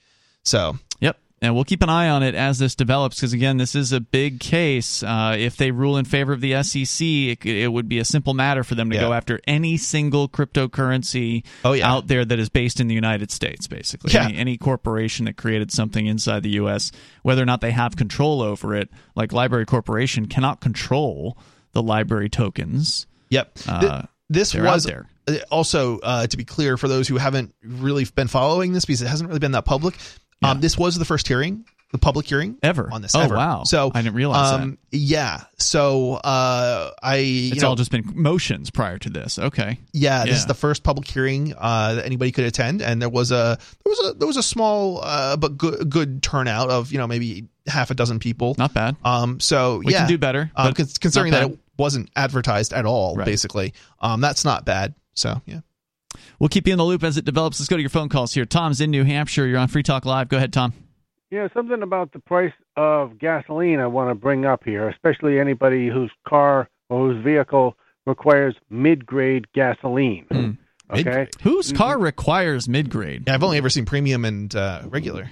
So. 0.44 0.78
And 1.44 1.54
we'll 1.54 1.66
keep 1.66 1.84
an 1.84 1.90
eye 1.90 2.08
on 2.08 2.24
it 2.24 2.36
as 2.36 2.58
this 2.58 2.74
develops 2.74 3.18
because, 3.18 3.34
again, 3.34 3.58
this 3.58 3.76
is 3.76 3.92
a 3.92 4.00
big 4.00 4.40
case. 4.40 5.04
Uh, 5.04 5.36
if 5.38 5.58
they 5.58 5.72
rule 5.72 5.98
in 5.98 6.06
favor 6.06 6.32
of 6.32 6.40
the 6.42 6.64
SEC, 6.64 7.06
it, 7.06 7.46
it 7.46 7.68
would 7.72 7.90
be 7.90 8.00
a 8.00 8.06
simple 8.06 8.34
matter 8.34 8.64
for 8.64 8.76
them 8.76 8.90
to 8.90 8.96
Yeah. 8.96 9.02
go 9.02 9.14
after 9.14 9.42
any 9.46 9.76
single 9.76 10.30
cryptocurrency 10.30 11.44
Oh, 11.66 11.74
yeah. 11.74 11.92
out 11.92 12.08
there 12.08 12.24
that 12.26 12.40
is 12.40 12.50
based 12.50 12.80
in 12.80 12.88
the 12.88 12.96
United 12.96 13.30
States, 13.32 13.68
basically. 13.68 14.14
Yeah. 14.14 14.26
Any, 14.26 14.38
any 14.38 14.58
corporation 14.58 15.26
that 15.26 15.38
created 15.38 15.72
something 15.72 16.06
inside 16.06 16.44
the 16.44 16.52
U.S., 16.52 16.92
whether 17.24 17.42
or 17.42 17.46
not 17.46 17.62
they 17.62 17.72
have 17.72 17.96
control 17.96 18.42
over 18.42 18.76
it, 18.76 18.90
like 19.16 19.32
LBRY 19.32 19.66
Corporation, 19.68 20.28
cannot 20.28 20.62
control 20.62 21.38
the 21.74 21.84
LBRY 21.84 22.32
tokens. 22.32 23.06
Yep. 23.30 23.52
Uh, 23.68 24.04
this 24.30 24.54
was 24.54 24.84
there. 24.86 25.08
uh, 25.28 25.36
also 25.52 26.00
uh, 26.00 26.26
to 26.28 26.38
be 26.38 26.46
clear 26.46 26.78
for 26.78 26.88
those 26.88 27.08
who 27.08 27.18
haven't 27.18 27.54
really 27.64 28.06
been 28.16 28.28
following 28.28 28.74
this 28.74 28.86
because 28.86 29.02
it 29.02 29.08
hasn't 29.08 29.28
really 29.28 29.40
been 29.40 29.52
that 29.52 29.66
public. 29.66 29.96
Um, 30.42 30.62
this 30.62 30.78
was 30.78 30.98
the 30.98 31.06
first 31.06 31.28
hearing, 31.28 31.66
the 31.92 31.98
public 32.00 32.26
hearing 32.28 32.58
Ever. 32.64 32.90
on 32.92 33.02
this. 33.02 33.14
Oh, 33.16 33.22
ever. 33.22 33.36
wow. 33.36 33.64
So 33.64 33.92
I 33.94 34.02
didn't 34.02 34.16
realize 34.16 34.52
that. 34.52 34.60
um, 34.62 34.78
Yeah. 34.92 35.42
So 35.60 36.14
uh, 36.16 36.92
I 37.02 37.16
you 37.18 37.52
It's 37.54 37.62
know, 37.62 37.70
all 37.70 37.76
just 37.76 37.92
been 37.92 38.04
motions 38.16 38.70
prior 38.72 38.98
to 38.98 39.10
this. 39.10 39.38
Okay. 39.40 39.80
Yeah, 39.94 40.26
this 40.26 40.38
is 40.40 40.46
the 40.46 40.54
first 40.54 40.84
public 40.84 41.08
hearing 41.08 41.54
uh, 41.58 41.96
that 41.96 42.06
anybody 42.06 42.32
could 42.32 42.46
attend, 42.46 42.82
and 42.82 43.02
there 43.02 43.10
was 43.10 43.32
a 43.32 43.58
there 43.86 43.90
was 43.92 44.10
a 44.10 44.14
there 44.18 44.28
was 44.28 44.38
a 44.38 44.44
small 44.44 45.02
uh, 45.04 45.38
but 45.38 45.58
good 45.58 45.90
good 45.90 46.24
turnout 46.24 46.70
of 46.70 46.92
you 46.92 46.98
know 46.98 47.08
maybe 47.08 47.48
half 47.68 47.92
a 47.92 47.94
dozen 47.94 48.20
people. 48.20 48.56
Not 48.58 48.74
bad. 48.74 48.96
Um, 49.06 49.40
so 49.40 49.82
We 49.86 49.94
yeah, 49.94 50.00
can 50.00 50.08
do 50.10 50.18
better, 50.18 50.52
Um, 50.56 50.74
but 50.74 50.76
considering 51.00 51.32
that 51.32 51.50
it 51.52 51.60
wasn't 51.78 52.10
advertised 52.16 52.74
at 52.74 52.86
all, 52.86 53.16
Right. 53.16 53.26
basically, 53.26 53.74
um, 54.02 54.20
that's 54.20 54.44
not 54.44 54.66
bad. 54.66 54.96
So 55.14 55.42
yeah, 55.46 55.60
We'll 56.44 56.50
keep 56.50 56.68
you 56.68 56.74
in 56.74 56.78
the 56.78 56.84
loop 56.84 57.06
as 57.06 57.16
it 57.16 57.24
develops. 57.24 57.58
Let's 57.62 57.70
go 57.70 57.78
to 57.78 57.82
your 57.82 57.90
phone 57.90 58.10
calls 58.10 58.34
here. 58.34 58.44
Tom's 58.44 58.82
in 58.82 58.92
New 58.92 59.06
Hampshire. 59.06 59.48
You're 59.48 59.60
on 59.60 59.70
Free 59.70 59.82
Talk 59.82 60.04
Live. 60.04 60.28
Go 60.28 60.36
ahead, 60.36 60.52
Tom. 60.52 60.74
Yeah, 61.32 61.48
something 61.54 61.82
about 61.82 62.12
the 62.12 62.20
price 62.20 62.52
of 62.76 63.18
gasoline 63.18 63.80
I 63.80 63.88
want 63.88 64.10
to 64.10 64.16
bring 64.16 64.44
up 64.44 64.66
here, 64.66 64.90
especially 64.90 65.40
anybody 65.40 65.88
whose 65.88 66.12
car 66.28 66.68
or 66.90 67.08
whose 67.08 67.24
vehicle 67.24 67.78
requires 68.06 68.56
mid-grade 68.70 69.54
gasoline. 69.54 70.26
Hmm. 70.30 70.52
Okay. 70.90 71.30
Whose 71.44 71.72
car 71.72 71.98
requires 71.98 72.68
mid 72.68 72.90
grade? 72.90 73.24
yeah, 73.26 73.36
I've 73.36 73.44
only 73.44 73.58
ever 73.58 73.70
seen 73.70 73.86
premium 73.86 74.26
and 74.26 74.54
uh, 74.54 74.82
regular. 74.88 75.30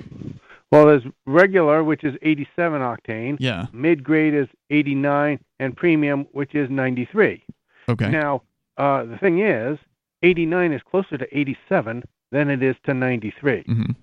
Well, 0.71 0.85
there's 0.85 1.03
regular, 1.25 1.83
which 1.83 2.05
is 2.05 2.15
87 2.21 2.79
octane. 2.79 3.35
Yeah. 3.37 3.65
Mid-grade 3.73 4.33
is 4.33 4.47
89, 4.69 5.43
and 5.59 5.75
premium, 5.75 6.25
which 6.31 6.55
is 6.55 6.69
93. 6.69 7.43
Okay. 7.89 8.09
Now, 8.09 8.43
uh, 8.77 9.03
the 9.03 9.17
thing 9.17 9.45
is, 9.45 9.77
89 10.23 10.71
is 10.71 10.81
closer 10.83 11.17
to 11.17 11.37
87 11.37 12.03
than 12.31 12.49
it 12.49 12.61
is 12.63 12.75
to 12.83 12.93
93. 12.93 13.63
Mhm. 13.63 13.95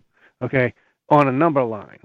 Okay, 0.43 0.73
on 1.09 1.29
a 1.29 1.33
number 1.33 1.63
line. 1.63 1.99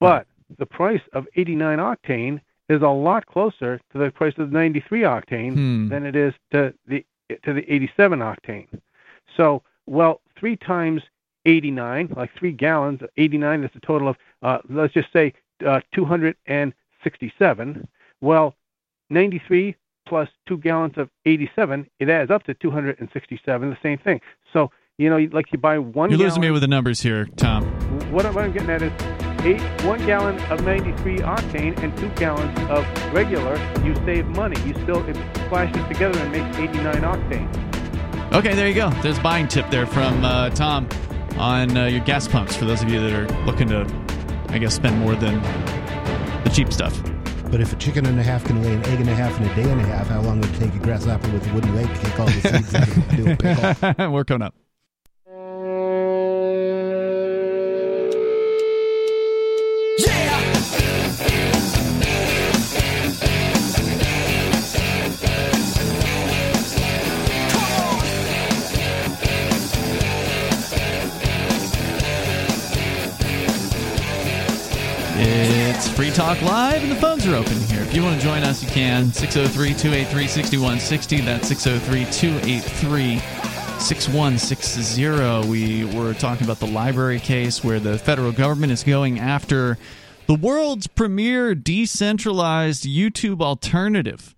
But 0.00 0.26
the 0.58 0.66
price 0.66 1.02
of 1.12 1.26
89 1.36 1.78
octane 1.78 2.40
is 2.68 2.82
a 2.82 2.88
lot 2.88 3.26
closer 3.26 3.80
to 3.92 3.98
the 3.98 4.10
price 4.10 4.36
of 4.38 4.52
93 4.52 5.02
octane 5.02 5.54
Hmm. 5.54 5.88
than 5.88 6.04
it 6.04 6.16
is 6.16 6.34
to 6.52 6.74
the 6.86 7.04
to 7.42 7.52
the 7.52 7.68
87 7.72 8.20
octane. 8.20 8.68
So, 9.36 9.62
well, 9.86 10.20
three 10.36 10.56
times 10.56 11.02
89, 11.44 12.08
like 12.16 12.32
three 12.34 12.52
gallons, 12.52 13.00
89 13.16 13.64
is 13.64 13.70
a 13.74 13.80
total 13.80 14.06
of, 14.08 14.16
uh, 14.42 14.58
let's 14.68 14.94
just 14.94 15.12
say, 15.12 15.32
uh, 15.64 15.80
267. 15.92 17.86
Well, 18.20 18.54
93 19.10 19.74
plus 20.06 20.28
two 20.48 20.58
gallons 20.58 20.94
of 20.96 21.08
87, 21.26 21.86
it 22.00 22.08
adds 22.08 22.30
up 22.30 22.44
to 22.44 22.54
267, 22.54 23.70
the 23.70 23.76
same 23.82 23.98
thing. 23.98 24.20
So, 24.52 24.70
you 24.98 25.10
know, 25.10 25.18
like 25.32 25.46
you 25.52 25.58
buy 25.58 25.78
one 25.78 26.10
You're 26.10 26.18
gallon. 26.18 26.30
losing 26.30 26.40
me 26.42 26.50
with 26.50 26.62
the 26.62 26.68
numbers 26.68 27.00
here, 27.00 27.26
Tom. 27.36 27.64
What 28.12 28.24
I'm, 28.24 28.34
what 28.34 28.44
I'm 28.44 28.52
getting 28.52 28.70
at 28.70 28.82
is 28.82 28.92
eight, 29.44 29.60
one 29.84 30.04
gallon 30.06 30.38
of 30.50 30.64
93 30.64 31.18
octane 31.18 31.78
and 31.82 31.96
two 31.98 32.08
gallons 32.10 32.58
of 32.70 32.86
regular, 33.12 33.56
you 33.84 33.94
save 34.06 34.26
money. 34.28 34.58
You 34.66 34.72
still, 34.82 35.06
it 35.08 35.16
splashes 35.46 35.86
together 35.88 36.18
and 36.18 36.32
makes 36.32 36.56
89 36.56 36.94
octane. 37.02 38.32
Okay, 38.32 38.54
there 38.54 38.68
you 38.68 38.74
go. 38.74 38.90
There's 39.02 39.18
a 39.18 39.22
buying 39.22 39.48
tip 39.48 39.70
there 39.70 39.86
from 39.86 40.24
uh, 40.24 40.50
Tom 40.50 40.88
on 41.38 41.76
uh, 41.76 41.84
your 41.86 42.00
gas 42.04 42.26
pumps 42.26 42.56
for 42.56 42.64
those 42.64 42.82
of 42.82 42.88
you 42.88 43.00
that 43.00 43.12
are 43.12 43.28
looking 43.44 43.68
to, 43.68 43.86
I 44.48 44.58
guess, 44.58 44.74
spend 44.74 44.98
more 44.98 45.14
than 45.14 45.42
the 46.44 46.50
cheap 46.52 46.72
stuff. 46.72 46.98
But 47.50 47.60
if 47.60 47.72
a 47.72 47.76
chicken 47.76 48.06
and 48.06 48.18
a 48.18 48.22
half 48.22 48.44
can 48.44 48.62
lay 48.62 48.74
an 48.74 48.84
egg 48.86 49.00
and 49.00 49.08
a 49.08 49.14
half 49.14 49.38
in 49.40 49.46
a 49.46 49.54
day 49.54 49.70
and 49.70 49.80
a 49.80 49.84
half, 49.84 50.08
how 50.08 50.20
long 50.20 50.40
would 50.40 50.50
it 50.50 50.58
take 50.58 50.74
a 50.74 50.78
grasshopper 50.78 51.30
with 51.30 51.46
a 51.48 51.54
wooden 51.54 51.74
leg 51.74 51.86
to 51.86 52.00
kick 52.00 52.20
all 52.20 52.26
the 52.26 52.32
seeds 52.32 52.74
out 52.74 52.88
of 52.88 53.26
a 53.26 53.36
pickle? 53.36 54.10
We're 54.12 54.24
coming 54.24 54.42
up. 54.42 54.54
Free 75.96 76.10
Talk 76.10 76.42
Live, 76.42 76.82
and 76.82 76.92
the 76.92 76.96
phones 76.96 77.26
are 77.26 77.34
open 77.34 77.58
here. 77.58 77.80
If 77.80 77.94
you 77.94 78.02
want 78.02 78.20
to 78.20 78.26
join 78.26 78.42
us, 78.42 78.62
you 78.62 78.68
can. 78.68 79.10
603 79.14 79.72
283 79.72 80.28
6160. 80.28 81.20
That's 81.22 81.48
603 81.48 82.04
283 82.12 83.18
6160. 83.80 85.48
We 85.48 85.86
were 85.96 86.12
talking 86.12 86.44
about 86.44 86.60
the 86.60 86.66
LBRY 86.66 87.22
case 87.22 87.64
where 87.64 87.80
the 87.80 87.96
federal 87.96 88.30
government 88.30 88.72
is 88.72 88.84
going 88.84 89.18
after 89.18 89.78
the 90.26 90.34
world's 90.34 90.86
premier 90.86 91.54
decentralized 91.54 92.84
YouTube 92.84 93.40
alternative. 93.40 94.36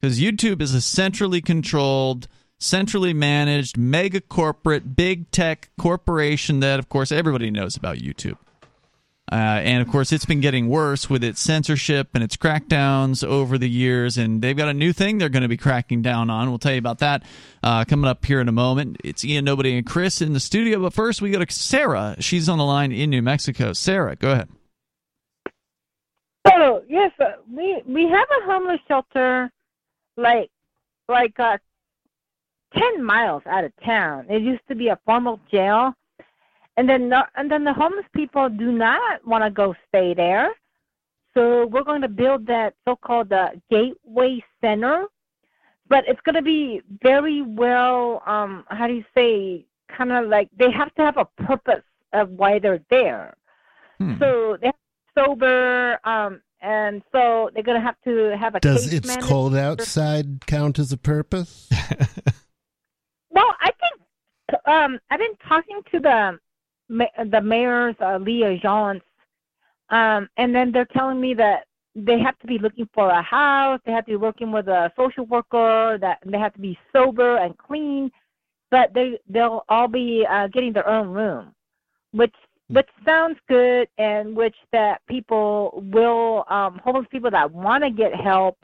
Because 0.00 0.20
YouTube 0.20 0.62
is 0.62 0.74
a 0.74 0.80
centrally 0.80 1.40
controlled, 1.40 2.28
centrally 2.60 3.14
managed, 3.14 3.76
mega 3.76 4.20
corporate, 4.20 4.94
big 4.94 5.28
tech 5.32 5.70
corporation 5.76 6.60
that, 6.60 6.78
of 6.78 6.88
course, 6.88 7.10
everybody 7.10 7.50
knows 7.50 7.74
about 7.76 7.96
YouTube. 7.96 8.36
Uh, 9.30 9.60
and 9.62 9.80
of 9.80 9.88
course, 9.88 10.10
it's 10.10 10.24
been 10.24 10.40
getting 10.40 10.68
worse 10.68 11.08
with 11.08 11.22
its 11.22 11.40
censorship 11.40 12.08
and 12.14 12.24
its 12.24 12.36
crackdowns 12.36 13.22
over 13.22 13.58
the 13.58 13.68
years. 13.70 14.18
And 14.18 14.42
they've 14.42 14.56
got 14.56 14.68
a 14.68 14.74
new 14.74 14.92
thing 14.92 15.18
they're 15.18 15.28
going 15.28 15.42
to 15.42 15.48
be 15.48 15.56
cracking 15.56 16.02
down 16.02 16.30
on. 16.30 16.48
We'll 16.48 16.58
tell 16.58 16.72
you 16.72 16.78
about 16.78 16.98
that 16.98 17.22
uh, 17.62 17.84
coming 17.84 18.08
up 18.08 18.24
here 18.24 18.40
in 18.40 18.48
a 18.48 18.52
moment. 18.52 18.96
It's 19.04 19.24
Ian, 19.24 19.44
Nobody, 19.44 19.76
and 19.76 19.86
Chris 19.86 20.20
in 20.20 20.32
the 20.32 20.40
studio. 20.40 20.82
But 20.82 20.94
first, 20.94 21.22
we 21.22 21.30
go 21.30 21.44
to 21.44 21.52
Sarah. 21.52 22.16
She's 22.18 22.48
on 22.48 22.58
the 22.58 22.64
line 22.64 22.90
in 22.90 23.10
New 23.10 23.22
Mexico. 23.22 23.72
Sarah, 23.72 24.16
go 24.16 24.32
ahead. 24.32 24.48
So 26.48 26.82
yes, 26.88 27.12
uh, 27.20 27.32
we 27.52 27.82
we 27.86 28.08
have 28.08 28.28
a 28.42 28.46
homeless 28.46 28.80
shelter, 28.88 29.50
like 30.16 30.50
like 31.08 31.38
uh, 31.38 31.58
ten 32.74 33.04
miles 33.04 33.42
out 33.46 33.64
of 33.64 33.72
town. 33.84 34.26
It 34.28 34.42
used 34.42 34.66
to 34.68 34.74
be 34.74 34.88
a 34.88 34.98
formal 35.04 35.38
jail, 35.50 35.92
and 36.80 36.88
then 36.88 37.10
the, 37.10 37.26
and 37.36 37.50
then 37.50 37.64
the 37.64 37.74
homeless 37.74 38.06
people 38.16 38.48
do 38.48 38.72
not 38.72 39.22
want 39.26 39.44
to 39.44 39.50
go 39.50 39.74
stay 39.88 40.14
there. 40.14 40.48
So 41.34 41.66
we're 41.66 41.84
going 41.84 42.00
to 42.00 42.08
build 42.08 42.46
that 42.46 42.72
so-called 42.88 43.30
uh, 43.34 43.50
gateway 43.70 44.42
center, 44.62 45.04
but 45.90 46.04
it's 46.08 46.20
going 46.22 46.36
to 46.36 46.42
be 46.42 46.80
very 47.02 47.42
well. 47.42 48.22
Um, 48.24 48.64
how 48.68 48.86
do 48.86 48.94
you 48.94 49.04
say? 49.14 49.66
Kind 49.94 50.10
of 50.12 50.28
like 50.28 50.48
they 50.56 50.70
have 50.70 50.94
to 50.94 51.02
have 51.02 51.18
a 51.18 51.26
purpose 51.42 51.82
of 52.14 52.30
why 52.30 52.60
they're 52.60 52.80
there. 52.88 53.34
So 54.18 54.56
they're 54.62 54.72
sober, 55.18 55.98
um, 56.04 56.40
and 56.62 57.02
so 57.12 57.50
they're 57.52 57.62
going 57.62 57.78
to 57.78 57.84
have 57.84 58.00
to 58.04 58.34
have 58.38 58.54
a. 58.54 58.60
Does 58.60 58.90
it's 58.90 59.06
manager. 59.06 59.26
cold 59.26 59.54
outside 59.54 60.46
count 60.46 60.78
as 60.78 60.92
a 60.92 60.96
purpose? 60.96 61.68
Well, 63.30 63.54
I 63.60 63.70
think 63.80 64.66
um, 64.66 64.98
I've 65.10 65.20
been 65.20 65.36
talking 65.48 65.80
to 65.92 66.00
the 66.00 66.38
the 66.90 67.40
mayor's 67.40 67.94
uh, 68.00 68.18
liaisons, 68.18 69.02
um, 69.90 70.28
and 70.36 70.54
then 70.54 70.72
they're 70.72 70.86
telling 70.86 71.20
me 71.20 71.34
that 71.34 71.64
they 71.94 72.18
have 72.18 72.38
to 72.38 72.46
be 72.46 72.58
looking 72.58 72.88
for 72.94 73.08
a 73.10 73.22
house. 73.22 73.80
They 73.84 73.92
have 73.92 74.06
to 74.06 74.12
be 74.12 74.16
working 74.16 74.52
with 74.52 74.68
a 74.68 74.92
social 74.96 75.26
worker. 75.26 75.98
That 76.00 76.18
they 76.24 76.38
have 76.38 76.54
to 76.54 76.60
be 76.60 76.78
sober 76.92 77.38
and 77.38 77.56
clean, 77.58 78.10
but 78.70 78.92
they 78.94 79.18
they'll 79.28 79.64
all 79.68 79.88
be 79.88 80.26
uh, 80.28 80.48
getting 80.48 80.72
their 80.72 80.88
own 80.88 81.08
room, 81.08 81.54
which 82.12 82.34
which 82.68 82.88
sounds 83.04 83.36
good, 83.48 83.88
and 83.98 84.36
which 84.36 84.54
that 84.70 85.00
people 85.08 85.82
will, 85.92 86.44
um, 86.48 86.80
homeless 86.84 87.06
people 87.10 87.30
that 87.30 87.50
want 87.50 87.82
to 87.82 87.90
get 87.90 88.14
help 88.14 88.56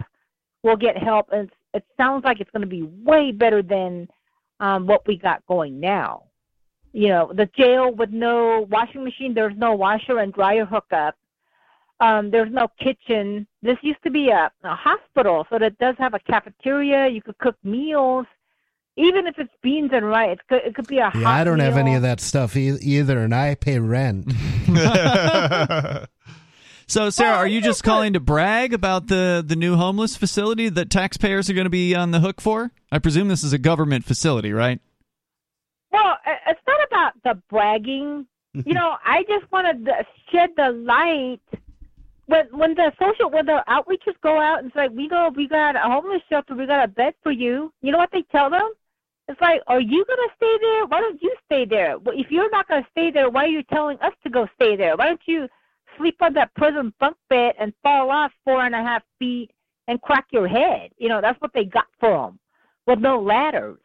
will 0.62 0.76
get 0.76 0.96
help, 0.96 1.28
and 1.32 1.50
it 1.74 1.84
sounds 1.96 2.24
like 2.24 2.40
it's 2.40 2.50
going 2.52 2.62
to 2.62 2.68
be 2.68 2.82
way 2.82 3.32
better 3.32 3.62
than 3.62 4.08
um, 4.60 4.86
what 4.86 5.06
we 5.08 5.16
got 5.16 5.44
going 5.46 5.80
now. 5.80 6.22
You 6.96 7.08
know, 7.08 7.30
the 7.30 7.44
jail 7.54 7.92
with 7.92 8.08
no 8.08 8.66
washing 8.70 9.04
machine, 9.04 9.34
there's 9.34 9.52
no 9.54 9.74
washer 9.74 10.18
and 10.18 10.32
dryer 10.32 10.64
hookup. 10.64 11.14
Um, 12.00 12.30
there's 12.30 12.50
no 12.50 12.68
kitchen. 12.82 13.46
This 13.60 13.76
used 13.82 14.02
to 14.04 14.10
be 14.10 14.30
a, 14.30 14.50
a 14.64 14.74
hospital, 14.74 15.46
so 15.50 15.58
that 15.58 15.76
does 15.76 15.94
have 15.98 16.14
a 16.14 16.18
cafeteria. 16.18 17.08
You 17.08 17.20
could 17.20 17.36
cook 17.36 17.56
meals, 17.62 18.24
even 18.96 19.26
if 19.26 19.38
it's 19.38 19.52
beans 19.60 19.90
and 19.92 20.08
rice. 20.08 20.38
It 20.38 20.48
could, 20.48 20.62
it 20.68 20.74
could 20.74 20.86
be 20.86 20.96
a 20.96 21.10
hot 21.10 21.20
Yeah, 21.20 21.28
I 21.28 21.44
don't 21.44 21.58
have 21.58 21.76
any 21.76 21.96
of 21.96 22.02
that 22.02 22.18
stuff 22.18 22.56
e- 22.56 22.78
either, 22.80 23.18
and 23.18 23.34
I 23.34 23.56
pay 23.56 23.78
rent. 23.78 24.32
So, 26.88 27.10
Sarah, 27.10 27.38
are 27.38 27.48
you 27.48 27.60
just 27.60 27.82
calling 27.82 28.12
to 28.12 28.20
brag 28.20 28.72
about 28.72 29.08
the, 29.08 29.42
the 29.44 29.56
new 29.56 29.74
homeless 29.74 30.16
facility 30.16 30.68
that 30.68 30.88
taxpayers 30.88 31.50
are 31.50 31.52
going 31.52 31.64
to 31.64 31.70
be 31.70 31.96
on 31.96 32.12
the 32.12 32.20
hook 32.20 32.40
for? 32.40 32.70
I 32.92 33.00
presume 33.00 33.26
this 33.26 33.42
is 33.42 33.52
a 33.52 33.58
government 33.58 34.04
facility, 34.04 34.52
right? 34.52 34.80
Well, 35.96 36.18
uh, 36.26 36.34
it's 36.48 36.60
not 36.66 36.86
about 36.86 37.12
the 37.24 37.42
bragging. 37.48 38.26
You 38.52 38.74
know, 38.78 38.96
I 39.04 39.24
just 39.28 39.50
want 39.50 39.86
to 39.86 40.06
shed 40.30 40.50
the 40.56 40.70
light 40.70 41.40
when 42.26 42.46
when 42.52 42.74
the 42.74 42.92
social 42.98 43.30
when 43.30 43.46
the 43.46 43.64
outreachers 43.68 44.20
go 44.22 44.38
out 44.40 44.62
and 44.62 44.70
say, 44.74 44.88
"We 44.88 45.08
go, 45.08 45.30
we 45.34 45.48
got 45.48 45.74
a 45.74 45.80
homeless 45.80 46.22
shelter, 46.28 46.54
we 46.54 46.66
got 46.66 46.84
a 46.84 46.88
bed 46.88 47.14
for 47.22 47.32
you." 47.32 47.72
You 47.80 47.92
know 47.92 47.98
what 47.98 48.10
they 48.12 48.22
tell 48.30 48.50
them? 48.50 48.72
It's 49.28 49.40
like, 49.40 49.62
"Are 49.68 49.80
you 49.80 50.04
gonna 50.04 50.32
stay 50.36 50.56
there? 50.60 50.86
Why 50.86 51.00
don't 51.00 51.22
you 51.22 51.34
stay 51.46 51.64
there? 51.64 51.98
Well, 51.98 52.18
if 52.18 52.30
you're 52.30 52.50
not 52.50 52.68
gonna 52.68 52.86
stay 52.90 53.10
there, 53.10 53.30
why 53.30 53.44
are 53.44 53.48
you 53.48 53.62
telling 53.62 53.98
us 54.00 54.12
to 54.24 54.30
go 54.30 54.46
stay 54.54 54.76
there? 54.76 54.96
Why 54.96 55.06
don't 55.06 55.26
you 55.26 55.48
sleep 55.96 56.20
on 56.20 56.34
that 56.34 56.52
prison 56.54 56.92
bunk 57.00 57.16
bed 57.30 57.54
and 57.58 57.72
fall 57.82 58.10
off 58.10 58.32
four 58.44 58.66
and 58.66 58.74
a 58.74 58.82
half 58.82 59.02
feet 59.18 59.50
and 59.88 60.02
crack 60.02 60.26
your 60.30 60.46
head?" 60.46 60.90
You 60.98 61.08
know, 61.08 61.22
that's 61.22 61.40
what 61.40 61.52
they 61.54 61.64
got 61.64 61.86
for 61.98 62.26
them 62.26 62.38
with 62.86 62.98
no 62.98 63.18
ladders. 63.18 63.78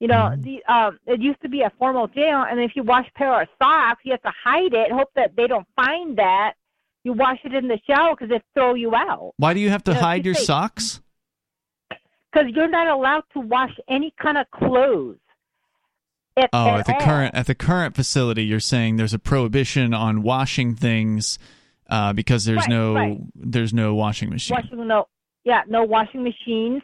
You 0.00 0.08
know, 0.08 0.34
the 0.38 0.62
um, 0.72 0.98
it 1.06 1.20
used 1.22 1.40
to 1.42 1.48
be 1.48 1.62
a 1.62 1.72
formal 1.78 2.06
jail, 2.08 2.44
and 2.48 2.60
if 2.60 2.72
you 2.76 2.82
wash 2.82 3.06
a 3.08 3.18
pair 3.18 3.40
of 3.40 3.48
socks, 3.60 4.02
you 4.04 4.12
have 4.12 4.22
to 4.22 4.32
hide 4.44 4.74
it, 4.74 4.92
hope 4.92 5.08
that 5.16 5.34
they 5.36 5.46
don't 5.46 5.66
find 5.74 6.18
that. 6.18 6.52
You 7.02 7.12
wash 7.14 7.38
it 7.44 7.54
in 7.54 7.68
the 7.68 7.78
shower 7.88 8.14
because 8.14 8.28
they 8.28 8.42
throw 8.52 8.74
you 8.74 8.94
out. 8.94 9.32
Why 9.38 9.54
do 9.54 9.60
you 9.60 9.70
have 9.70 9.84
to 9.84 9.92
Yeah, 9.92 9.98
hide 10.00 10.16
keep 10.18 10.24
your 10.26 10.34
safe. 10.34 10.44
socks? 10.46 11.00
Because 12.32 12.50
you're 12.54 12.68
not 12.68 12.88
allowed 12.88 13.22
to 13.32 13.40
wash 13.40 13.70
any 13.88 14.12
kind 14.20 14.36
of 14.36 14.50
clothes. 14.50 15.16
At, 16.36 16.50
Oh, 16.52 16.68
at 16.74 16.80
at 16.80 16.86
the 16.86 16.94
all. 16.94 17.00
current 17.00 17.34
at 17.34 17.46
the 17.46 17.54
current 17.54 17.94
facility, 17.96 18.44
you're 18.44 18.60
saying 18.60 18.96
there's 18.96 19.14
a 19.14 19.18
prohibition 19.18 19.94
on 19.94 20.22
washing 20.22 20.74
things 20.74 21.38
uh, 21.88 22.12
because 22.12 22.44
there's 22.44 22.58
Right, 22.58 22.68
no 22.68 22.94
right. 22.94 23.18
there's 23.34 23.72
no 23.72 23.94
washing 23.94 24.28
machine. 24.28 24.54
washing 24.56 24.86
no, 24.86 25.08
yeah, 25.44 25.62
no 25.66 25.84
washing 25.84 26.22
machines. 26.22 26.82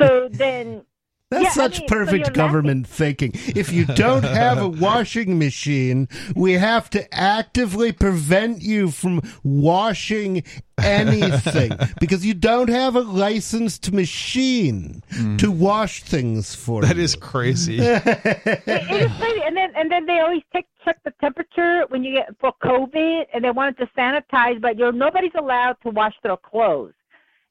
So 0.00 0.28
then, 0.32 0.84
That's 1.30 1.56
yeah, 1.56 1.62
I 1.62 1.68
such 1.68 1.80
mean, 1.80 1.88
so 1.88 1.94
you're 1.94 2.04
perfect 2.04 2.22
laughing. 2.26 2.34
government 2.34 2.86
thinking. 2.86 3.32
If 3.34 3.72
you 3.72 3.86
don't 3.86 4.24
have 4.24 4.58
a 4.58 4.68
washing 4.68 5.38
machine, 5.38 6.08
we 6.36 6.52
have 6.52 6.90
to 6.90 7.12
actively 7.14 7.92
prevent 7.92 8.62
you 8.62 8.90
from 8.90 9.20
washing 9.42 10.44
anything 10.82 11.72
because 12.00 12.24
you 12.26 12.34
don't 12.34 12.68
have 12.68 12.94
a 12.94 13.00
licensed 13.00 13.90
machine 13.92 15.02
hmm. 15.10 15.36
to 15.38 15.50
wash 15.50 16.02
things 16.02 16.54
for 16.54 16.82
That 16.82 16.96
you. 16.96 17.02
is 17.02 17.16
crazy. 17.16 17.78
it, 17.80 18.02
it 18.06 19.02
is 19.02 19.12
crazy. 19.18 19.40
And 19.44 19.56
then 19.56 19.70
and 19.76 19.90
then 19.90 20.06
they 20.06 20.20
always 20.20 20.42
take 20.52 20.66
check 20.84 20.98
the 21.04 21.12
temperature 21.20 21.84
when 21.88 22.04
you 22.04 22.14
get 22.14 22.34
for 22.40 22.52
COVID, 22.62 23.26
and 23.32 23.42
they 23.42 23.50
want 23.50 23.78
it 23.78 23.84
to 23.84 23.90
sanitize, 23.98 24.60
but 24.60 24.78
you're 24.78 24.92
nobody's 24.92 25.32
allowed 25.38 25.76
to 25.82 25.90
wash 25.90 26.14
their 26.22 26.36
clothes. 26.36 26.92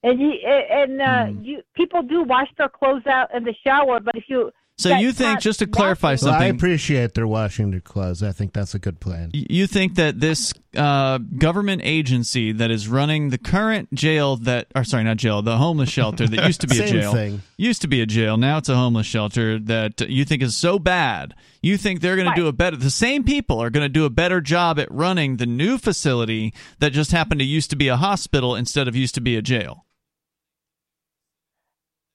And 0.04 0.20
you 0.20 0.32
and 0.70 1.00
uh, 1.02 1.26
Hmm. 1.26 1.42
you 1.42 1.62
people 1.74 2.02
do 2.02 2.22
wash 2.22 2.48
their 2.58 2.68
clothes 2.68 3.06
out 3.06 3.34
in 3.34 3.42
the 3.44 3.54
shower, 3.64 3.98
but 4.00 4.14
if 4.14 4.24
you 4.28 4.50
So 4.76 4.94
you 4.96 5.12
think 5.12 5.40
just 5.40 5.60
to 5.60 5.66
clarify 5.66 6.10
washing- 6.12 6.26
Well, 6.26 6.34
I 6.34 6.38
something, 6.40 6.56
appreciate 6.56 7.14
their 7.14 7.26
washing 7.28 7.70
their 7.70 7.80
clothes. 7.80 8.22
I 8.22 8.32
think 8.32 8.52
that's 8.52 8.74
a 8.74 8.78
good 8.78 8.98
plan. 9.00 9.30
you 9.32 9.66
think 9.68 9.94
that 9.94 10.20
this 10.20 10.52
uh, 10.76 11.18
government 11.38 11.80
agency 11.84 12.50
that 12.52 12.70
is 12.72 12.88
running 12.88 13.30
the 13.30 13.38
current 13.38 13.94
jail 13.94 14.34
that, 14.38 14.66
or 14.74 14.82
sorry, 14.82 15.04
not 15.04 15.16
jail, 15.16 15.40
the 15.42 15.56
homeless 15.56 15.88
shelter 15.88 16.26
that 16.26 16.44
used 16.46 16.60
to 16.62 16.66
be 16.66 16.80
a 16.80 16.86
jail, 16.96 17.12
thing. 17.12 17.40
used 17.56 17.80
to 17.82 17.88
be 17.88 18.00
a 18.02 18.06
jail, 18.06 18.36
now 18.36 18.58
it's 18.58 18.68
a 18.68 18.74
homeless 18.74 19.06
shelter 19.06 19.58
that 19.60 20.00
you 20.10 20.24
think 20.24 20.42
is 20.42 20.56
so 20.56 20.78
bad. 20.80 21.32
You 21.62 21.76
think 21.78 22.00
they're 22.00 22.16
going 22.16 22.28
to 22.28 22.34
do 22.34 22.48
a 22.48 22.52
better. 22.52 22.76
The 22.76 22.90
same 22.90 23.22
people 23.24 23.58
are 23.62 23.70
going 23.70 23.84
to 23.84 23.88
do 24.00 24.04
a 24.04 24.10
better 24.10 24.40
job 24.42 24.78
at 24.80 24.90
running 24.92 25.36
the 25.38 25.46
new 25.46 25.78
facility 25.78 26.52
that 26.80 26.90
just 26.92 27.12
happened 27.12 27.38
to 27.38 27.44
used 27.46 27.70
to 27.70 27.76
be 27.76 27.86
a 27.88 27.96
hospital 27.96 28.54
instead 28.56 28.88
of 28.88 28.94
used 28.96 29.14
to 29.14 29.20
be 29.22 29.36
a 29.36 29.40
jail. 29.42 29.83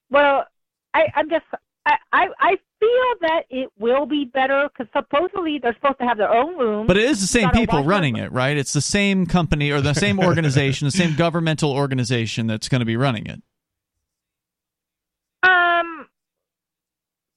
Well, 0.09 0.45
I, 0.93 1.07
I'm 1.15 1.29
just 1.29 1.45
I, 1.85 1.95
I 2.11 2.27
I 2.39 2.57
feel 2.79 3.27
that 3.27 3.41
it 3.49 3.69
will 3.77 4.05
be 4.05 4.25
better 4.25 4.69
because 4.69 4.91
supposedly 4.95 5.59
they're 5.59 5.73
supposed 5.75 5.99
to 5.99 6.05
have 6.05 6.17
their 6.17 6.33
own 6.33 6.57
room. 6.57 6.87
But 6.87 6.97
it 6.97 7.03
is 7.05 7.21
the 7.21 7.27
same 7.27 7.51
people 7.51 7.83
running 7.83 8.17
it, 8.17 8.31
right? 8.31 8.57
It's 8.57 8.73
the 8.73 8.81
same 8.81 9.25
company 9.25 9.71
or 9.71 9.81
the 9.81 9.93
same 9.93 10.19
organization, 10.19 10.85
the 10.85 10.91
same 10.91 11.15
governmental 11.15 11.71
organization 11.71 12.47
that's 12.47 12.69
going 12.69 12.79
to 12.79 12.85
be 12.85 12.97
running 12.97 13.25
it. 13.27 13.41
Um, 15.41 16.07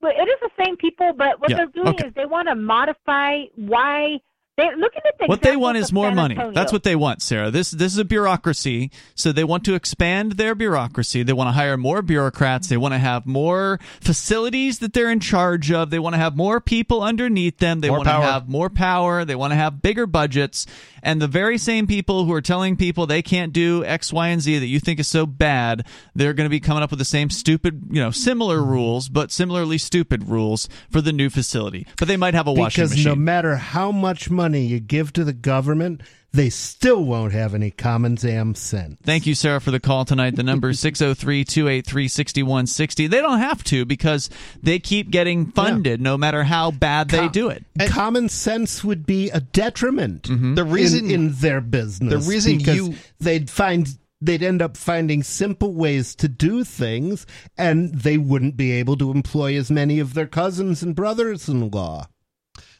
but 0.00 0.14
it 0.16 0.28
is 0.28 0.40
the 0.40 0.64
same 0.64 0.76
people, 0.76 1.12
but 1.16 1.40
what 1.40 1.50
Yeah, 1.50 1.56
they're 1.56 1.66
doing 1.66 1.98
okay. 1.98 2.08
is 2.08 2.14
they 2.14 2.26
want 2.26 2.48
to 2.48 2.54
modify 2.54 3.44
why 3.54 4.18
they're 4.56 4.76
looking 4.76 5.00
at 5.06 5.18
the 5.18 5.26
What 5.26 5.40
they 5.40 5.56
want 5.56 5.78
is 5.78 5.92
more 5.92 6.08
San 6.08 6.16
money. 6.16 6.34
Antonio. 6.34 6.52
That's 6.52 6.72
what 6.72 6.82
they 6.82 6.94
want, 6.94 7.22
Sarah. 7.22 7.50
This 7.50 7.70
this 7.70 7.92
is 7.92 7.98
a 7.98 8.04
bureaucracy, 8.04 8.90
so 9.14 9.32
they 9.32 9.44
want 9.44 9.64
to 9.64 9.74
expand 9.74 10.32
their 10.32 10.54
bureaucracy. 10.54 11.22
They 11.22 11.32
want 11.32 11.48
to 11.48 11.52
hire 11.52 11.78
more 11.78 12.02
bureaucrats. 12.02 12.68
They 12.68 12.76
want 12.76 12.92
to 12.92 12.98
have 12.98 13.24
more 13.24 13.80
facilities 14.02 14.80
that 14.80 14.92
they're 14.92 15.10
in 15.10 15.20
charge 15.20 15.72
of. 15.72 15.88
They 15.88 15.98
want 15.98 16.14
to 16.14 16.18
have 16.18 16.36
more 16.36 16.60
people 16.60 17.02
underneath 17.02 17.58
them. 17.58 17.80
They 17.80 17.88
More 17.88 17.98
want 17.98 18.08
to 18.08 18.12
have 18.12 18.48
more 18.48 18.68
power. 18.68 19.24
They 19.24 19.34
want 19.34 19.52
to 19.52 19.56
have 19.56 19.80
bigger 19.80 20.06
budgets. 20.06 20.66
And 21.02 21.20
the 21.20 21.28
very 21.28 21.58
same 21.58 21.86
people 21.86 22.26
who 22.26 22.32
are 22.32 22.42
telling 22.42 22.76
people 22.76 23.06
they 23.06 23.22
can't 23.22 23.52
do 23.52 23.84
X, 23.84 24.12
Y, 24.12 24.28
and 24.28 24.40
Z 24.40 24.58
that 24.58 24.66
you 24.66 24.78
think 24.78 25.00
is 25.00 25.08
so 25.08 25.26
bad, 25.26 25.84
they're 26.14 26.34
going 26.34 26.44
to 26.44 26.50
be 26.50 26.60
coming 26.60 26.82
up 26.82 26.90
with 26.90 27.00
the 27.00 27.04
same 27.04 27.30
stupid, 27.30 27.88
you 27.90 28.00
know, 28.00 28.10
similar 28.10 28.60
hmm. 28.60 28.70
rules, 28.70 29.08
but 29.08 29.32
similarly 29.32 29.78
stupid 29.78 30.28
rules 30.28 30.68
for 30.90 31.00
the 31.00 31.12
new 31.12 31.30
facility. 31.30 31.86
But 31.98 32.06
they 32.06 32.16
might 32.18 32.34
have 32.34 32.46
a 32.46 32.52
washing 32.52 32.84
because 32.84 32.90
machine. 32.90 33.08
no 33.08 33.16
matter 33.16 33.56
how 33.56 33.90
much 33.90 34.30
money 34.30 34.41
you 34.48 34.80
give 34.80 35.12
to 35.14 35.24
the 35.24 35.32
government, 35.32 36.02
they 36.32 36.48
still 36.48 37.04
won't 37.04 37.32
have 37.32 37.54
any 37.54 37.70
common 37.70 38.14
damn 38.14 38.54
sense. 38.54 38.96
Thank 39.02 39.26
you, 39.26 39.34
Sarah, 39.34 39.60
for 39.60 39.70
the 39.70 39.80
call 39.80 40.04
tonight. 40.04 40.34
The 40.34 40.42
number 40.42 40.70
is 40.70 40.80
603 40.80 41.44
283 41.44 42.08
6160. 42.08 43.06
They 43.06 43.20
don't 43.20 43.38
have 43.38 43.62
to 43.64 43.84
because 43.84 44.30
they 44.62 44.78
keep 44.78 45.10
getting 45.10 45.46
funded 45.46 46.00
no 46.00 46.16
matter 46.16 46.42
how 46.44 46.70
bad 46.70 47.10
they 47.10 47.28
do 47.28 47.48
it. 47.48 47.64
common 47.88 48.28
sense 48.28 48.82
would 48.82 49.04
be 49.06 49.30
a 49.30 49.40
detriment 49.40 50.22
mm-hmm. 50.24 50.54
The 50.54 50.64
reason- 50.64 51.06
in, 51.06 51.10
in 51.10 51.32
their 51.34 51.60
business. 51.60 52.24
the 52.24 52.30
reason 52.30 52.58
because 52.58 52.76
you- 52.76 52.94
they'd 53.20 53.50
find 53.50 53.88
they'd 54.22 54.42
end 54.42 54.62
up 54.62 54.76
finding 54.76 55.22
simple 55.22 55.74
ways 55.74 56.14
to 56.14 56.28
do 56.28 56.62
things, 56.64 57.26
and 57.58 57.92
they 57.92 58.16
wouldn't 58.16 58.56
be 58.56 58.70
able 58.70 58.96
to 58.96 59.10
employ 59.10 59.56
as 59.56 59.70
many 59.70 59.98
of 59.98 60.14
their 60.14 60.28
cousins 60.28 60.80
and 60.82 60.94
brothers-in-law. 60.94 62.06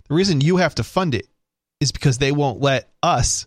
The 0.09 0.15
reason 0.15 0.41
you 0.41 0.59
have 0.59 0.75
to 0.77 0.85
fund 0.85 1.15
it 1.15 1.27
is 1.83 1.93
because 1.93 2.19
they 2.19 2.33
won't 2.33 2.61
let 2.61 2.89
us 3.03 3.47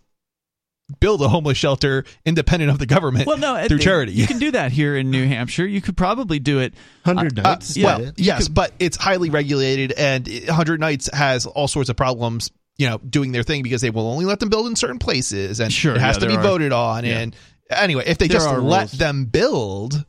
build 0.99 1.19
a 1.23 1.27
homeless 1.27 1.57
shelter 1.57 2.05
independent 2.27 2.69
of 2.69 2.77
the 2.77 2.85
government 2.85 3.25
Well, 3.25 3.37
no, 3.39 3.67
through 3.67 3.77
it- 3.77 3.81
charity. 3.81 4.11
You 4.11 4.27
can 4.27 4.37
do 4.37 4.51
that 4.51 4.71
here 4.71 4.95
in 4.95 5.09
New 5.09 5.25
Hampshire. 5.27 5.65
You 5.65 5.81
could 5.81 5.97
probably 5.97 6.37
do 6.37 6.59
it. 6.59 6.75
Hundred 7.05 7.39
Uh, 7.39 7.41
nights. 7.41 7.75
well, 7.75 7.97
did 7.99 8.07
it. 8.09 8.19
yes, 8.19 8.47
but 8.47 8.71
it's 8.77 8.95
highly 8.95 9.31
regulated, 9.31 9.93
and 9.93 10.27
100 10.27 10.79
Nights 10.79 11.09
has 11.11 11.47
all 11.47 11.67
sorts 11.67 11.89
of 11.89 11.95
problems. 11.95 12.51
You 12.77 12.89
know, 12.89 12.97
doing 12.97 13.31
their 13.31 13.41
thing 13.43 13.63
because 13.63 13.79
they 13.81 13.89
will 13.89 14.07
only 14.07 14.25
let 14.25 14.39
them 14.41 14.49
build 14.49 14.67
in 14.67 14.75
certain 14.75 14.99
places, 14.99 15.59
and 15.61 15.71
Sure, 15.71 15.95
it 15.95 16.01
has 16.01 16.17
yeah, 16.17 16.19
to 16.19 16.27
be 16.27 16.35
are- 16.35 16.41
voted 16.43 16.71
on. 16.73 17.05
yeah. 17.05 17.19
And 17.19 17.35
anyway, 17.69 18.03
if 18.05 18.17
they 18.19 18.27
There 18.27 18.35
just 18.37 18.47
let 18.49 18.57
rules. 18.57 18.91
them 18.91 19.25
build, 19.25 20.05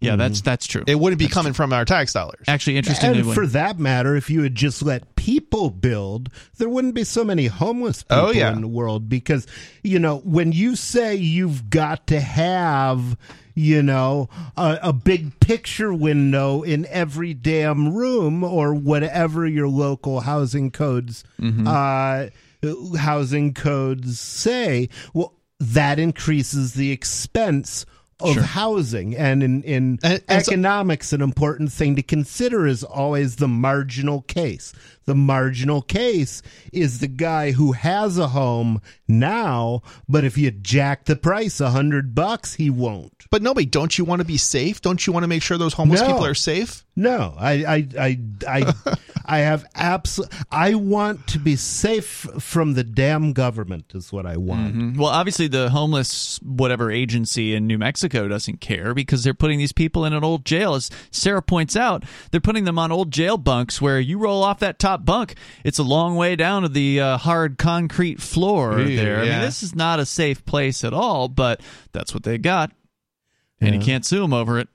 Yeah, 0.00 0.16
that's 0.16 0.40
that's 0.42 0.66
true. 0.66 0.84
it 0.86 0.94
wouldn't 1.00 1.18
be 1.18 1.26
coming 1.28 1.52
from 1.54 1.72
our 1.72 1.84
tax 1.84 2.12
dollars. 2.12 2.44
Actually, 2.46 2.76
interestingly, 2.76 3.20
and 3.20 3.32
for 3.34 3.46
that 3.48 3.78
matter, 3.78 4.14
if 4.14 4.28
you 4.30 4.42
had 4.42 4.54
just 4.54 4.82
let 4.82 5.16
people 5.16 5.70
build, 5.70 6.28
there 6.58 6.68
wouldn't 6.68 6.94
be 6.94 7.02
so 7.04 7.24
many 7.24 7.46
homeless 7.46 8.02
people 8.02 8.26
Oh, 8.26 8.30
yeah. 8.30 8.52
in 8.52 8.60
the 8.60 8.68
world. 8.68 9.08
Because, 9.08 9.46
you 9.82 9.98
know, 9.98 10.18
when 10.18 10.52
you 10.52 10.76
say 10.76 11.14
you've 11.16 11.70
got 11.70 12.06
to 12.08 12.20
have, 12.20 13.16
you 13.54 13.82
know, 13.82 14.28
a, 14.56 14.78
a 14.82 14.92
big 14.92 15.40
picture 15.40 15.92
window 15.94 16.62
in 16.62 16.84
every 16.86 17.32
damn 17.32 17.94
room 17.96 18.44
or 18.44 18.74
whatever 18.74 19.46
your 19.46 19.68
local 19.68 20.20
housing 20.20 20.70
codes, 20.70 21.24
Mm-hmm. 21.40 21.66
uh, 21.66 22.26
housing 22.98 23.54
codes 23.54 24.18
say, 24.20 24.88
well, 25.14 25.32
that 25.58 25.98
increases 25.98 26.74
the 26.74 26.90
expense 26.92 27.86
of 28.18 28.32
Sure. 28.32 28.42
housing 28.42 29.14
and 29.14 29.42
in, 29.42 29.62
in 29.62 29.98
And- 30.02 30.22
and 30.26 30.42
so- 30.44 30.50
economics 30.52 31.12
an 31.12 31.20
important 31.20 31.70
thing 31.70 31.96
to 31.96 32.02
consider 32.02 32.66
is 32.66 32.82
always 32.82 33.36
the 33.36 33.48
marginal 33.48 34.22
case 34.22 34.72
the 35.04 35.14
marginal 35.14 35.82
case 35.82 36.40
is 36.72 36.98
the 36.98 37.06
guy 37.06 37.52
who 37.52 37.72
has 37.72 38.16
a 38.18 38.28
home 38.28 38.80
now 39.06 39.82
but 40.08 40.24
if 40.24 40.36
you 40.38 40.50
jack 40.50 41.04
the 41.04 41.14
price 41.16 41.60
a 41.60 41.70
hundred 41.70 42.14
bucks 42.14 42.54
he 42.54 42.70
won't 42.70 43.12
But 43.30 43.42
nobody, 43.42 43.66
don't 43.66 43.98
you 43.98 44.04
want 44.04 44.20
to 44.20 44.24
be 44.24 44.36
safe? 44.38 44.80
Don't 44.80 45.04
you 45.06 45.12
want 45.12 45.24
to 45.24 45.28
make 45.28 45.42
sure 45.42 45.58
those 45.58 45.74
homeless 45.74 46.00
No. 46.00 46.06
people 46.06 46.24
are 46.24 46.34
safe? 46.34 46.84
no 46.98 47.34
i 47.38 47.52
i 47.76 47.88
i 48.00 48.18
i, 48.48 48.72
I 49.26 49.38
have 49.40 49.66
absolute 49.74 50.30
i 50.50 50.74
want 50.74 51.26
to 51.28 51.38
be 51.38 51.54
safe 51.56 52.26
from 52.38 52.72
the 52.74 52.84
damn 52.84 53.32
government 53.34 53.92
is 53.94 54.10
what 54.10 54.24
i 54.26 54.36
want 54.38 54.74
Mhm. 54.74 54.96
Well, 54.96 55.08
obviously, 55.10 55.48
the 55.48 55.68
homeless 55.70 56.40
whatever 56.42 56.90
agency 56.90 57.54
in 57.54 57.66
New 57.66 57.76
Mexico 57.78 58.05
doesn't 58.08 58.60
care 58.60 58.94
because 58.94 59.24
they're 59.24 59.34
putting 59.34 59.58
these 59.58 59.72
people 59.72 60.04
in 60.04 60.12
an 60.12 60.24
old 60.24 60.44
jail. 60.44 60.74
As 60.74 60.90
Sarah 61.10 61.42
points 61.42 61.76
out, 61.76 62.04
they're 62.30 62.40
putting 62.40 62.64
them 62.64 62.78
on 62.78 62.92
old 62.92 63.10
jail 63.10 63.36
bunks 63.36 63.80
where 63.80 63.98
you 64.00 64.18
roll 64.18 64.42
off 64.42 64.58
that 64.60 64.78
top 64.78 65.04
bunk, 65.04 65.34
it's 65.64 65.78
a 65.78 65.82
long 65.82 66.16
way 66.16 66.36
down 66.36 66.62
to 66.62 66.68
the 66.68 67.00
uh, 67.00 67.16
hard 67.18 67.58
concrete 67.58 68.20
floor 68.20 68.78
Ew, 68.80 68.96
there. 68.96 69.18
I 69.18 69.28
mean, 69.28 69.40
this 69.40 69.62
is 69.62 69.74
not 69.74 70.00
a 70.00 70.06
safe 70.06 70.44
place 70.44 70.84
at 70.84 70.92
all, 70.92 71.28
but 71.28 71.60
that's 71.92 72.14
what 72.14 72.22
they 72.22 72.38
got, 72.38 72.72
and 73.60 73.74
you 73.74 73.80
can't 73.80 74.04
sue 74.04 74.20
them 74.20 74.32
over 74.32 74.58
it. 74.58 74.68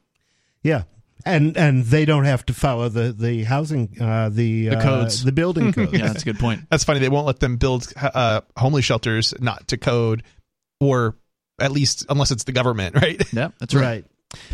Yeah. 0.64 0.84
And 1.24 1.56
and 1.56 1.84
they 1.86 2.06
don't 2.06 2.24
have 2.26 2.44
to 2.48 2.54
follow 2.54 2.90
the 2.90 3.14
the 3.14 3.44
housing 3.44 3.96
uh 4.02 4.30
the 4.30 4.70
The 4.70 4.78
uh, 4.78 4.82
codes. 4.82 5.24
the 5.24 5.32
building 5.32 5.72
codes. 5.74 5.94
Yeah, 5.94 6.08
that's 6.08 6.24
a 6.24 6.26
good 6.26 6.40
point. 6.40 6.62
That's 6.72 6.84
funny. 6.84 7.00
They 7.00 7.10
won't 7.10 7.28
let 7.28 7.40
them 7.40 7.58
build 7.58 7.94
uh, 7.96 8.42
homeless 8.58 8.86
shelters 8.86 9.32
not 9.40 9.68
to 9.68 9.78
code, 9.78 10.24
or 10.80 11.16
at 11.62 11.72
least 11.72 12.06
unless 12.10 12.32
it's 12.32 12.44
the 12.44 12.52
government, 12.52 12.96
right? 13.02 13.22
Yeah, 13.34 13.50
that's 13.60 13.74
right. 13.74 14.06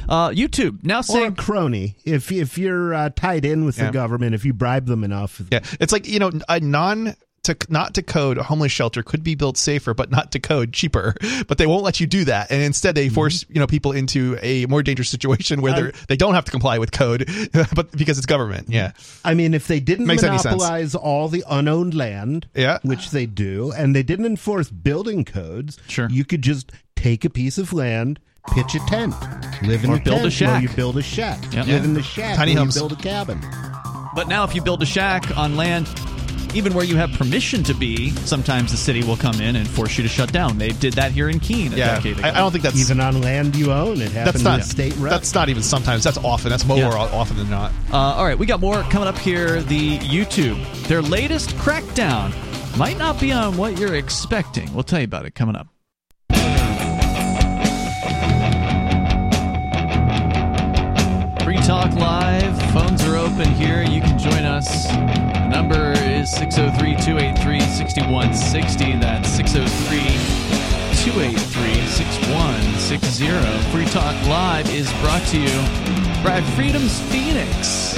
Uh, 0.10 0.30
YouTube 0.30 0.84
now 0.84 0.98
Or 0.98 1.00
a 1.00 1.04
saying 1.04 1.36
crony. 1.36 1.96
If 2.04 2.32
if 2.32 2.58
you're 2.58 2.94
uh, 2.94 3.10
tied 3.16 3.46
in 3.46 3.64
with 3.66 3.78
Yeah. 3.78 3.86
the 3.88 3.92
government, 3.92 4.34
if 4.36 4.44
you 4.44 4.54
bribe 4.54 4.88
them 4.88 5.04
enough, 5.04 5.40
Yeah, 5.52 5.60
it's 5.80 5.94
like 5.94 6.08
you 6.08 6.20
know 6.20 6.32
a 6.50 6.60
non 6.60 7.16
to 7.48 7.57
not 7.69 7.94
to 7.95 8.03
code 8.03 8.38
a 8.38 8.44
homeless 8.44 8.72
shelter 8.72 9.03
could 9.03 9.24
be 9.24 9.36
built 9.36 9.57
safer, 9.57 9.94
but 9.94 10.11
not 10.11 10.32
to 10.34 10.40
code 10.40 10.72
cheaper. 10.74 11.15
But 11.48 11.57
they 11.57 11.68
won't 11.68 11.84
let 11.84 11.99
you 11.99 12.07
do 12.07 12.26
that, 12.26 12.52
and 12.52 12.61
instead 12.61 12.95
they 12.95 13.07
mm-hmm. 13.07 13.15
force 13.15 13.45
you 13.49 13.60
know 13.60 13.68
people 13.68 13.91
into 13.91 14.38
a 14.41 14.65
more 14.65 14.84
dangerous 14.84 15.10
situation 15.10 15.61
where 15.61 15.74
they 15.91 15.91
they 16.10 16.18
don't 16.18 16.34
have 16.34 16.45
to 16.45 16.52
comply 16.52 16.78
with 16.78 16.91
code, 16.91 17.30
but 17.76 17.91
because 17.91 18.18
it's 18.18 18.26
government. 18.26 18.64
Mm-hmm. 18.65 18.74
Yeah, 18.74 18.91
I 19.24 19.34
mean, 19.34 19.53
if 19.53 19.68
they 19.68 19.80
didn't 19.80 20.06
Makes 20.07 20.24
monopolize 20.24 20.94
all 20.95 21.28
the 21.30 21.44
unowned 21.49 21.94
land, 21.94 22.48
Yeah. 22.56 22.80
which 22.84 23.11
they 23.11 23.26
do, 23.26 23.72
and 23.72 23.95
they 23.95 24.03
didn't 24.03 24.26
enforce 24.26 24.69
building 24.69 25.24
codes, 25.26 25.78
Sure. 25.88 26.07
you 26.10 26.26
could 26.26 26.41
just 26.41 26.72
take 26.95 27.24
a 27.26 27.30
piece 27.30 27.57
of 27.57 27.72
land, 27.74 28.19
pitch 28.53 28.76
a 28.76 28.80
tent, 28.88 29.14
live 29.61 29.84
in 29.84 29.90
Or 29.91 29.95
a 29.95 29.99
build 29.99 30.19
a 30.19 30.22
tent 30.24 30.34
shack. 30.34 30.61
you 30.64 30.69
build 30.69 30.98
a 30.98 31.02
shack, 31.02 31.41
Yep. 31.53 31.53
live 31.53 31.68
Yeah. 31.68 31.84
in 31.84 31.94
the 31.94 32.03
shack, 32.03 32.36
Tiny 32.38 32.53
while 32.56 32.64
homes. 32.64 32.76
you 32.76 32.82
build 32.82 32.91
a 32.94 32.95
cabin. 32.95 33.40
But 34.15 34.28
now, 34.28 34.44
if 34.44 34.56
you 34.56 34.61
build 34.61 34.82
a 34.82 34.86
shack 34.86 35.38
on 35.38 35.56
land, 35.56 35.88
even 36.58 36.74
where 36.74 36.84
you 36.84 36.96
have 36.98 37.12
permission 37.14 37.62
to 37.64 37.74
be, 37.76 38.10
sometimes 38.26 38.72
the 38.72 38.78
city 38.78 39.04
will 39.04 39.16
come 39.16 39.40
in 39.40 39.56
and 39.56 39.68
force 39.68 39.96
you 39.96 40.02
to 40.04 40.10
shut 40.10 40.34
down. 40.34 40.58
They 40.58 40.70
did 40.70 40.94
that 40.94 41.12
here 41.12 41.30
in 41.30 41.40
Keene 41.40 41.72
a 41.72 41.78
yeah. 41.78 41.96
decade 41.96 42.18
ago. 42.18 42.28
I, 42.28 42.32
I 42.32 42.34
don't 42.40 42.52
think 42.52 42.64
that's 42.64 42.80
Even 42.80 43.00
on 43.00 43.22
land 43.22 43.56
you 43.56 43.72
own, 43.72 44.02
it 44.02 44.12
happens 44.12 44.42
that's 44.42 44.44
not 44.44 44.64
state 44.64 44.96
rep. 44.98 45.12
That's 45.12 45.34
not 45.36 45.50
even 45.50 45.62
sometimes. 45.62 46.04
That's 46.04 46.18
often. 46.18 46.50
That's 46.50 46.66
more 46.66 46.80
Yeah. 46.80 46.90
often 46.90 47.38
than 47.38 47.50
not. 47.52 47.72
Uh, 47.94 47.98
all 47.98 48.26
right, 48.26 48.38
we 48.38 48.48
got 48.48 48.60
more 48.60 48.82
coming 48.84 49.08
up 49.08 49.18
here. 49.20 49.62
The 49.62 50.00
YouTube, 50.00 50.58
their 50.88 51.02
latest 51.04 51.52
crackdown 51.58 52.34
might 52.76 52.98
not 52.98 53.20
be 53.20 53.32
on 53.32 53.56
what 53.56 53.78
you're 53.78 53.96
expecting. 53.96 54.74
We'll 54.74 54.84
tell 54.84 55.00
you 55.00 55.06
about 55.06 55.26
it 55.28 55.36
coming 55.36 55.56
up. 55.56 55.68
Free 61.44 61.58
Talk 61.58 61.94
Live. 61.94 62.62
Phones 62.74 63.04
are 63.06 63.16
open 63.16 63.50
here. 63.54 63.82
You 63.84 64.02
can 64.02 64.18
join 64.20 64.44
us. 64.44 64.88
The 64.88 65.48
number 65.50 65.94
is 66.28 66.34
603 66.38 66.95
283 66.95 67.60
6160. 67.60 68.99
That's 68.99 69.30
603 69.30 69.99
283 71.04 71.88
6160. 71.88 73.72
Free 73.72 73.86
Talk 73.86 74.16
Live 74.28 74.70
is 74.74 74.91
brought 75.02 75.26
to 75.28 75.40
you 75.40 75.56
by 76.24 76.41
Freedom's 76.56 76.99
Phoenix. 77.12 77.95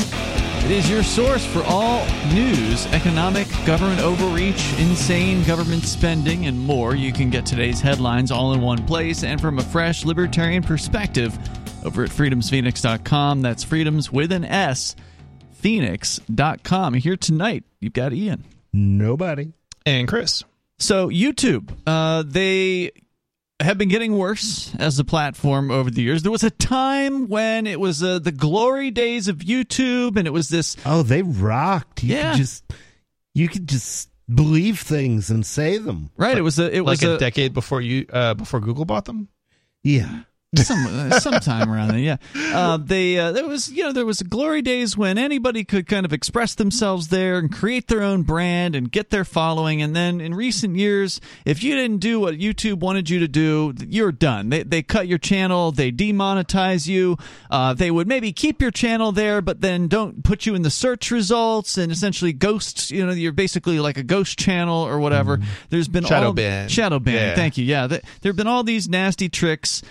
It 0.65 0.71
is 0.71 0.89
your 0.89 1.03
source 1.03 1.45
for 1.45 1.63
all 1.63 2.05
news, 2.33 2.85
economic, 2.87 3.47
government 3.65 4.01
overreach, 4.01 4.73
insane 4.77 5.43
government 5.45 5.83
spending, 5.83 6.45
and 6.45 6.59
more. 6.59 6.95
You 6.95 7.11
can 7.11 7.29
get 7.29 7.45
today's 7.45 7.81
headlines 7.81 8.29
all 8.31 8.53
in 8.53 8.61
one 8.61 8.85
place 8.85 9.23
and 9.23 9.41
from 9.41 9.57
a 9.57 9.63
fresh 9.63 10.05
libertarian 10.05 10.61
perspective 10.61 11.37
over 11.83 12.03
at 12.03 12.09
freedomsphoenix.com. 12.09 13.41
That's 13.41 13.63
freedoms 13.63 14.11
with 14.11 14.31
an 14.31 14.45
S, 14.45 14.95
phoenix.com. 15.53 16.93
Here 16.95 17.17
tonight, 17.17 17.63
you've 17.79 17.93
got 17.93 18.13
Ian. 18.13 18.43
Nobody. 18.73 19.53
And 19.85 20.07
Chris, 20.07 20.43
So, 20.77 21.09
YouTube, 21.09 21.71
uh, 21.87 22.23
they 22.25 22.91
have 23.59 23.77
been 23.77 23.89
getting 23.89 24.17
worse 24.17 24.73
as 24.75 24.99
a 24.99 25.03
platform 25.03 25.71
over 25.71 25.89
the 25.89 26.01
years. 26.01 26.23
There 26.23 26.31
was 26.31 26.43
a 26.43 26.49
time 26.49 27.27
when 27.27 27.67
it 27.67 27.79
was 27.79 28.03
uh, 28.03 28.19
the 28.19 28.31
glory 28.31 28.91
days 28.91 29.27
of 29.27 29.37
YouTube, 29.37 30.15
and 30.17 30.27
it 30.27 30.31
was 30.31 30.49
this. 30.49 30.77
Oh, 30.85 31.03
they 31.03 31.21
rocked. 31.21 32.03
You 32.03 32.15
Yeah. 32.15 32.31
could 32.31 32.37
just 32.37 32.63
you 33.33 33.47
could 33.47 33.67
just 33.67 34.09
believe 34.33 34.79
things 34.79 35.29
and 35.29 35.45
say 35.45 35.77
them. 35.77 36.09
Right, 36.17 36.37
it 36.37 36.41
was 36.41 36.59
a 36.59 36.73
it 36.73 36.81
was 36.81 37.03
a, 37.03 37.15
a, 37.15 37.17
decade 37.17 37.53
before 37.53 37.81
you 37.81 38.05
uh, 38.11 38.33
before 38.35 38.59
Google 38.59 38.85
bought 38.85 39.05
them. 39.05 39.27
Yeah. 39.83 40.21
Some 40.55 40.85
uh, 40.87 41.19
sometime 41.19 41.71
around 41.71 41.89
then, 41.89 41.99
yeah. 41.99 42.17
Uh, 42.35 42.77
they 42.77 43.19
uh, 43.19 43.31
there 43.31 43.47
was 43.47 43.69
you 43.71 43.83
know 43.83 43.91
there 43.91 44.05
was 44.05 44.21
glory 44.23 44.63
days 44.63 44.97
when 44.97 45.19
anybody 45.19 45.63
could 45.63 45.85
kind 45.85 46.05
of 46.07 46.13
express 46.13 46.55
themselves 46.55 47.09
there 47.09 47.37
and 47.37 47.51
create 47.51 47.87
their 47.87 48.01
own 48.01 48.23
brand 48.23 48.75
and 48.75 48.91
get 48.91 49.11
their 49.11 49.23
following. 49.23 49.79
And 49.81 49.95
then 49.95 50.19
in 50.19 50.33
recent 50.33 50.75
years, 50.75 51.21
if 51.45 51.61
you 51.61 51.75
didn't 51.75 51.99
do 51.99 52.19
what 52.19 52.35
YouTube 52.35 52.79
wanted 52.79 53.11
you 53.11 53.19
to 53.19 53.27
do, 53.27 53.73
you're 53.87 54.11
done. 54.11 54.49
They 54.49 54.63
they 54.63 54.81
cut 54.81 55.07
your 55.07 55.19
channel, 55.19 55.71
they 55.71 55.91
demonetize 55.91 56.87
you. 56.87 57.17
Uh, 57.51 57.75
they 57.75 57.91
would 57.91 58.07
maybe 58.07 58.31
keep 58.33 58.59
your 58.59 58.71
channel 58.71 59.11
there, 59.11 59.41
but 59.43 59.61
then 59.61 59.87
don't 59.87 60.23
put 60.23 60.47
you 60.47 60.55
in 60.55 60.63
the 60.63 60.71
search 60.71 61.11
results 61.11 61.77
and 61.77 61.91
essentially 61.91 62.33
ghosts. 62.33 62.89
You 62.89 63.05
know, 63.05 63.11
you're 63.11 63.33
basically 63.33 63.79
like 63.79 63.97
a 63.97 64.03
ghost 64.03 64.39
channel 64.39 64.81
or 64.81 64.99
whatever. 64.99 65.39
There's 65.69 65.87
been 65.87 66.05
Shadow 66.05 66.27
all, 66.27 66.33
ban. 66.33 66.69
shadow 66.69 66.97
ban. 66.97 67.13
Yeah. 67.13 67.35
Thank 67.35 67.57
you. 67.59 67.65
Yeah, 67.65 67.85
th- 67.85 68.01
there 68.21 68.31
have 68.31 68.37
been 68.37 68.47
all 68.47 68.63
these 68.63 68.89
nasty 68.89 69.29
tricks. 69.29 69.83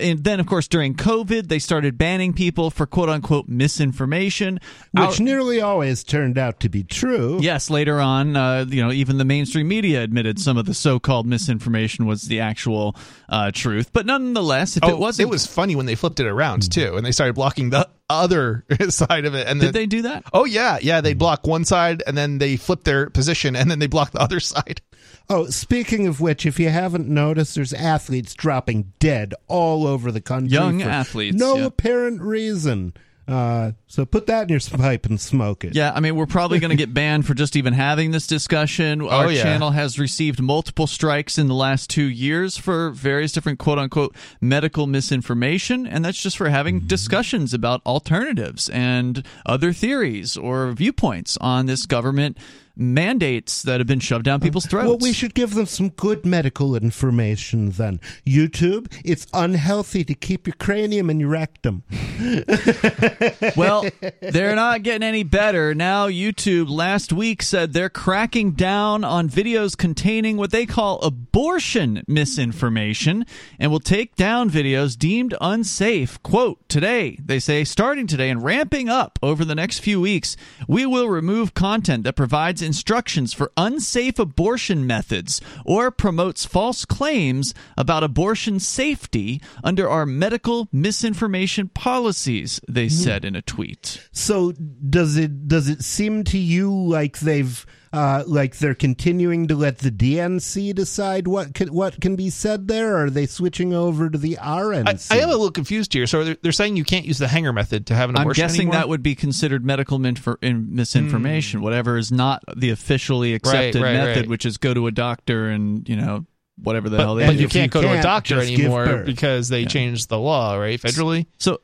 And 0.00 0.24
then, 0.24 0.40
of 0.40 0.46
course, 0.46 0.68
during 0.68 0.94
COVID, 0.94 1.48
they 1.48 1.58
started 1.58 1.98
banning 1.98 2.32
people 2.32 2.70
for 2.70 2.86
quote 2.86 3.08
unquote 3.08 3.48
misinformation. 3.48 4.60
Which 4.92 5.04
Out- 5.04 5.20
nearly 5.20 5.60
always 5.60 6.04
turned 6.04 6.38
out 6.38 6.60
to 6.60 6.68
be 6.68 6.82
true. 6.82 7.38
Yes, 7.40 7.70
later 7.70 8.00
on, 8.00 8.36
uh, 8.36 8.64
you 8.68 8.82
know, 8.82 8.92
even 8.92 9.18
the 9.18 9.24
mainstream 9.24 9.68
media 9.68 10.02
admitted 10.02 10.38
some 10.38 10.56
of 10.56 10.66
the 10.66 10.74
so-called 10.74 11.26
misinformation 11.26 12.06
was 12.06 12.22
the 12.22 12.40
actual 12.40 12.96
uh, 13.28 13.50
truth. 13.52 13.92
But 13.92 14.06
nonetheless, 14.06 14.76
if 14.76 14.84
oh, 14.84 14.90
it 14.90 14.98
wasn't, 14.98 15.28
it 15.28 15.30
was 15.30 15.46
funny 15.46 15.76
when 15.76 15.86
they 15.86 15.94
flipped 15.94 16.20
it 16.20 16.26
around 16.26 16.70
too, 16.70 16.96
and 16.96 17.04
they 17.04 17.12
started 17.12 17.34
blocking 17.34 17.70
the 17.70 17.88
other 18.10 18.64
side 18.88 19.24
of 19.24 19.34
it. 19.34 19.46
And 19.46 19.60
did 19.60 19.68
then, 19.68 19.72
they 19.72 19.86
do 19.86 20.02
that? 20.02 20.24
Oh 20.32 20.44
yeah, 20.44 20.78
yeah. 20.82 21.00
They 21.00 21.14
block 21.14 21.46
one 21.46 21.64
side, 21.64 22.02
and 22.06 22.16
then 22.16 22.38
they 22.38 22.56
flip 22.56 22.84
their 22.84 23.08
position, 23.10 23.56
and 23.56 23.70
then 23.70 23.78
they 23.78 23.86
block 23.86 24.10
the 24.12 24.20
other 24.20 24.40
side. 24.40 24.80
Oh, 25.32 25.46
speaking 25.46 26.08
of 26.08 26.20
which, 26.20 26.44
if 26.44 26.58
you 26.58 26.70
haven't 26.70 27.06
noticed, 27.08 27.54
there's 27.54 27.72
athletes 27.72 28.34
dropping 28.34 28.92
dead 28.98 29.32
all 29.46 29.86
over 29.86 30.10
the 30.10 30.20
country. 30.20 30.50
Young 30.50 30.80
for 30.80 30.88
athletes, 30.88 31.36
No 31.36 31.54
yeah. 31.54 31.66
apparent 31.66 32.20
reason. 32.20 32.94
Uh, 33.30 33.72
so 33.86 34.04
put 34.04 34.26
that 34.26 34.42
in 34.42 34.48
your 34.48 34.60
pipe 34.60 35.06
and 35.06 35.20
smoke 35.20 35.64
it. 35.64 35.74
Yeah, 35.74 35.92
I 35.94 36.00
mean, 36.00 36.16
we're 36.16 36.26
probably 36.26 36.58
going 36.58 36.70
to 36.70 36.76
get 36.76 36.92
banned 37.02 37.26
for 37.26 37.34
just 37.34 37.54
even 37.54 37.72
having 37.72 38.10
this 38.10 38.26
discussion. 38.26 39.00
Our 39.02 39.26
Oh, 39.26 39.28
yeah. 39.28 39.42
channel 39.42 39.70
has 39.70 39.98
received 39.98 40.42
multiple 40.42 40.86
strikes 40.88 41.38
in 41.38 41.46
the 41.46 41.54
last 41.54 41.88
two 41.90 42.04
years 42.08 42.56
for 42.56 42.90
various 42.90 43.30
different 43.32 43.58
quote 43.60 43.78
unquote 43.78 44.16
medical 44.40 44.86
misinformation. 44.86 45.86
And 45.86 46.04
that's 46.04 46.20
just 46.20 46.36
for 46.36 46.48
having 46.48 46.78
Mm-hmm. 46.80 46.86
discussions 46.88 47.54
about 47.54 47.82
alternatives 47.86 48.68
and 48.70 49.24
other 49.46 49.72
theories 49.72 50.36
or 50.36 50.72
viewpoints 50.72 51.36
on 51.40 51.66
this 51.66 51.86
government 51.86 52.36
mandates 52.76 53.62
that 53.62 53.80
have 53.80 53.86
been 53.86 54.00
shoved 54.00 54.24
down 54.24 54.40
people's 54.40 54.66
throats. 54.66 54.88
Well, 54.88 54.98
we 54.98 55.12
should 55.12 55.34
give 55.34 55.54
them 55.54 55.66
some 55.66 55.90
good 55.90 56.24
medical 56.24 56.74
information 56.74 57.70
then. 57.70 58.00
YouTube, 58.26 58.92
it's 59.04 59.26
unhealthy 59.32 60.04
to 60.04 60.14
keep 60.14 60.46
your 60.46 60.56
cranium 60.58 61.10
in 61.10 61.20
your 61.20 61.30
rectum. 61.30 61.82
well, 63.56 63.84
they're 64.20 64.54
not 64.54 64.82
getting 64.82 65.06
any 65.06 65.22
better. 65.22 65.74
Now, 65.74 66.08
YouTube 66.08 66.70
last 66.70 67.12
week 67.12 67.42
said 67.42 67.72
they're 67.72 67.88
cracking 67.88 68.52
down 68.52 69.04
on 69.04 69.28
videos 69.28 69.76
containing 69.76 70.36
what 70.36 70.50
they 70.50 70.66
call 70.66 71.00
abortion 71.00 72.02
misinformation 72.06 73.24
and 73.58 73.70
will 73.70 73.80
take 73.80 74.16
down 74.16 74.50
videos 74.50 74.98
deemed 74.98 75.34
unsafe. 75.40 76.22
Quote, 76.22 76.66
today, 76.68 77.18
they 77.22 77.38
say, 77.38 77.64
starting 77.64 78.06
today 78.06 78.30
and 78.30 78.42
ramping 78.42 78.88
up 78.88 79.18
over 79.22 79.44
the 79.44 79.54
next 79.54 79.80
few 79.80 80.00
weeks, 80.00 80.36
we 80.68 80.86
will 80.86 81.08
remove 81.08 81.54
content 81.54 82.04
that 82.04 82.16
provides 82.16 82.59
provides 82.60 82.76
instructions 82.76 83.32
for 83.32 83.52
unsafe 83.56 84.18
abortion 84.18 84.86
methods 84.86 85.40
or 85.64 85.90
promotes 85.90 86.44
false 86.44 86.84
claims 86.84 87.54
about 87.76 88.04
abortion 88.04 88.60
safety 88.60 89.40
under 89.64 89.88
our 89.88 90.06
medical 90.06 90.68
misinformation 90.72 91.68
policies, 91.68 92.60
they 92.68 92.88
said 92.88 93.24
in 93.24 93.34
a 93.34 93.42
tweet. 93.42 94.08
So 94.12 94.52
does 94.52 95.16
it 95.16 95.48
does 95.48 95.68
it 95.68 95.82
seem 95.82 96.24
to 96.24 96.38
you 96.38 96.70
like 96.72 97.20
they've 97.20 97.66
uh, 97.92 98.22
like 98.26 98.56
they're 98.58 98.74
continuing 98.74 99.48
to 99.48 99.56
let 99.56 99.78
the 99.78 99.90
DNC 99.90 100.74
decide 100.74 101.26
what 101.26 101.54
can, 101.54 101.72
what 101.74 102.00
can 102.00 102.14
be 102.14 102.30
said 102.30 102.68
there? 102.68 102.94
Or 102.96 103.04
are 103.06 103.10
they 103.10 103.26
switching 103.26 103.74
over 103.74 104.08
to 104.08 104.16
the 104.16 104.38
I, 104.38 104.60
RNC? 104.60 105.12
I 105.12 105.18
am 105.18 105.28
a 105.28 105.32
little 105.32 105.50
confused 105.50 105.92
here. 105.92 106.06
So 106.06 106.22
they're, 106.22 106.36
they're 106.42 106.52
saying 106.52 106.76
you 106.76 106.84
can't 106.84 107.04
use 107.04 107.18
the 107.18 107.28
hanger 107.28 107.52
method 107.52 107.86
to 107.88 107.94
have 107.94 108.08
an 108.10 108.16
abortion. 108.16 108.42
I'm 108.42 108.48
guessing 108.48 108.60
anymore? 108.60 108.74
that 108.74 108.88
would 108.88 109.02
be 109.02 109.14
considered 109.14 109.64
medical 109.64 109.98
minfor- 109.98 110.36
in- 110.42 110.74
misinformation, 110.74 111.62
whatever 111.62 111.96
is 111.98 112.12
not 112.12 112.44
the 112.56 112.70
officially 112.70 113.34
accepted 113.34 113.82
right, 113.82 113.92
method, 113.94 114.16
right. 114.20 114.28
which 114.28 114.46
is 114.46 114.56
go 114.56 114.72
to 114.72 114.86
a 114.86 114.92
doctor 114.92 115.48
and, 115.48 115.88
you 115.88 115.96
know, 115.96 116.26
whatever 116.62 116.88
the 116.88 116.98
but, 116.98 117.02
hell 117.02 117.14
they 117.16 117.26
but 117.26 117.32
do. 117.32 117.38
you 117.38 117.44
if 117.46 117.54
you 117.54 117.60
can't 117.60 117.72
go 117.72 117.80
to 117.80 117.88
a 117.88 117.92
can't, 117.92 118.02
doctor 118.02 118.36
just 118.36 118.50
give 118.50 118.60
anymore 118.60 119.02
because 119.04 119.48
they 119.48 119.62
Yeah. 119.62 119.68
changed 119.68 120.08
the 120.10 120.18
law, 120.18 120.56
right? 120.56 120.80
Federally 120.80 121.26
So 121.38 121.60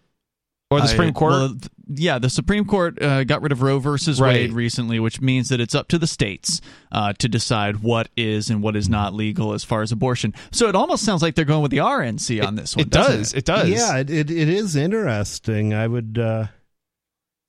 or 0.71 0.79
the 0.81 0.85
I- 0.85 0.89
Supreme 0.89 1.13
Court. 1.15 1.33
well, 1.33 1.57
yeah, 1.89 2.19
the 2.19 2.29
Supreme 2.29 2.65
Court 2.65 3.01
uh, 3.01 3.23
got 3.23 3.43
rid 3.43 3.53
of 3.53 3.63
Roe 3.63 3.79
versus 3.79 4.21
Right. 4.21 4.33
Wade 4.35 4.53
recently, 4.53 4.99
which 4.99 5.21
means 5.21 5.49
that 5.51 5.61
it's 5.61 5.75
up 5.75 5.87
to 5.89 5.99
the 5.99 6.07
states 6.09 6.61
uh, 6.91 7.13
to 7.21 7.29
decide 7.29 7.77
what 7.83 8.09
is 8.17 8.51
and 8.51 8.61
what 8.63 8.75
is 8.75 8.89
not 8.89 9.15
legal 9.15 9.53
as 9.53 9.63
far 9.63 9.83
as 9.83 9.93
abortion. 9.93 10.35
So 10.51 10.69
it 10.69 10.75
almost 10.75 11.05
sounds 11.05 11.23
like 11.23 11.37
they're 11.37 11.45
going 11.45 11.63
with 11.63 11.71
the 11.71 11.77
RNC 11.79 12.45
on 12.45 12.57
this 12.57 12.75
one. 12.75 12.83
it 12.87 12.91
doesn't 12.91 13.17
does. 13.19 13.35
It? 13.35 13.45
does. 13.45 13.69
Yeah, 13.69 13.99
it, 13.99 14.11
it 14.11 14.31
it 14.33 14.49
is 14.49 14.75
interesting. 14.75 15.73
I 15.75 15.87
would. 15.87 16.19
Uh, 16.19 16.47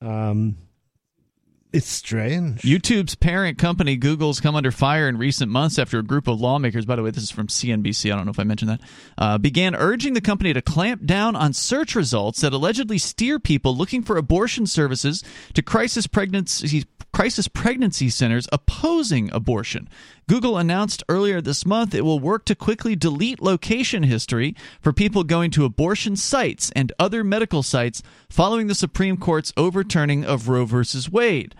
um, 0.01 0.57
it's 1.73 1.89
strange. 1.89 2.61
YouTube's 2.61 3.15
parent 3.15 3.57
company, 3.57 3.97
Google's 3.97 4.39
come 4.39 4.55
under 4.55 4.71
fire 4.71 5.09
in 5.09 5.17
recent 5.17 5.51
months 5.51 5.77
after 5.77 5.99
a 5.99 6.03
group 6.03 6.27
of 6.27 6.39
lawmakers, 6.39 6.85
by 6.85 6.95
the 6.95 7.03
way, 7.03 7.11
this 7.11 7.23
is 7.23 7.31
from 7.31 7.47
CNBC, 7.47 8.11
I 8.11 8.15
don't 8.15 8.25
know 8.25 8.31
if 8.31 8.39
I 8.39 8.45
mentioned 8.45 8.71
that, 8.71 8.81
uh, 9.17 9.37
began 9.37 9.75
urging 9.75 10.13
the 10.13 10.21
company 10.21 10.53
to 10.53 10.61
clamp 10.61 11.05
down 11.05 11.35
on 11.35 11.53
search 11.53 11.95
results 11.95 12.41
that 12.41 12.53
allegedly 12.53 12.97
steer 12.97 13.37
people 13.37 13.75
looking 13.75 14.01
for 14.01 14.17
abortion 14.17 14.65
services 14.65 15.23
to 15.53 15.61
crisis 15.61 16.07
pregnancy. 16.07 16.85
Crisis 17.17 17.47
pregnancy 17.47 18.11
centers 18.11 18.47
opposing 18.51 19.31
abortion. 19.33 19.89
Google 20.29 20.55
announced 20.55 21.03
earlier 21.09 21.41
this 21.41 21.65
month 21.65 21.95
it 21.95 22.05
will 22.05 22.19
work 22.19 22.45
to 22.45 22.53
quickly 22.53 22.95
delete 22.95 23.41
location 23.41 24.03
history 24.03 24.55
for 24.81 24.93
people 24.93 25.23
going 25.23 25.49
to 25.49 25.65
abortion 25.65 26.15
sites 26.15 26.71
and 26.75 26.93
other 26.99 27.23
medical 27.23 27.63
sites 27.63 28.03
following 28.29 28.67
the 28.67 28.75
Supreme 28.75 29.17
Court's 29.17 29.51
overturning 29.57 30.25
of 30.25 30.47
Roe 30.47 30.65
v. 30.65 30.83
Wade. 31.11 31.55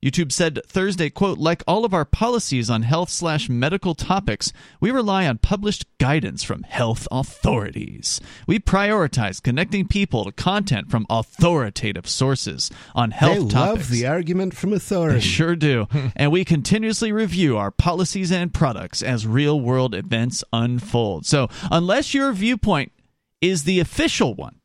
YouTube 0.00 0.30
said 0.30 0.60
Thursday, 0.64 1.10
quote, 1.10 1.38
like 1.38 1.64
all 1.66 1.84
of 1.84 1.92
our 1.92 2.04
policies 2.04 2.70
on 2.70 2.82
health 2.82 3.10
slash 3.10 3.48
medical 3.48 3.96
topics, 3.96 4.52
we 4.80 4.92
rely 4.92 5.26
on 5.26 5.38
published 5.38 5.86
guidance 5.98 6.44
from 6.44 6.62
health 6.62 7.08
authorities. 7.10 8.20
We 8.46 8.60
prioritize 8.60 9.42
connecting 9.42 9.88
people 9.88 10.24
to 10.24 10.30
content 10.30 10.88
from 10.88 11.04
authoritative 11.10 12.08
sources 12.08 12.70
on 12.94 13.10
health 13.10 13.48
they 13.48 13.54
topics. 13.54 13.88
love 13.88 13.90
the 13.90 14.06
argument 14.06 14.54
from 14.54 14.72
authority. 14.72 15.14
They 15.14 15.18
authority. 15.18 15.28
sure 15.28 15.56
do. 15.56 15.88
and 16.16 16.30
we 16.30 16.44
continuously 16.44 17.10
review 17.10 17.56
our 17.56 17.72
policies 17.72 18.30
and 18.30 18.54
products 18.54 19.02
as 19.02 19.26
real 19.26 19.60
world 19.60 19.96
events 19.96 20.44
unfold. 20.52 21.26
So, 21.26 21.48
unless 21.72 22.14
your 22.14 22.32
viewpoint 22.32 22.92
is 23.40 23.64
the 23.64 23.80
official 23.80 24.36
one, 24.36 24.60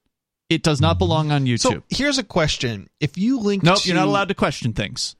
it 0.47 0.61
does 0.61 0.79
not 0.79 0.99
belong 0.99 1.31
on 1.31 1.45
YouTube. 1.45 1.59
So 1.59 1.83
here's 1.89 2.19
a 2.19 2.23
question: 2.23 2.87
If 2.99 3.17
you 3.17 3.39
link, 3.39 3.63
nope, 3.63 3.81
to, 3.81 3.87
you're 3.87 3.97
not 3.97 4.07
allowed 4.07 4.27
to 4.27 4.35
question 4.35 4.73
things. 4.73 5.15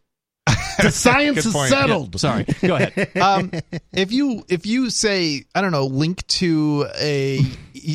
The 0.46 0.90
science 0.92 1.46
is 1.46 1.54
point. 1.54 1.70
settled. 1.70 2.20
Sorry. 2.20 2.46
Go 2.62 2.76
ahead. 2.76 3.16
um, 3.18 3.52
if 3.94 4.12
you 4.12 4.44
if 4.50 4.66
you 4.66 4.90
say 4.90 5.46
I 5.56 5.62
don't 5.62 5.72
know, 5.72 5.86
link 5.86 6.26
to 6.28 6.88
a 7.00 7.40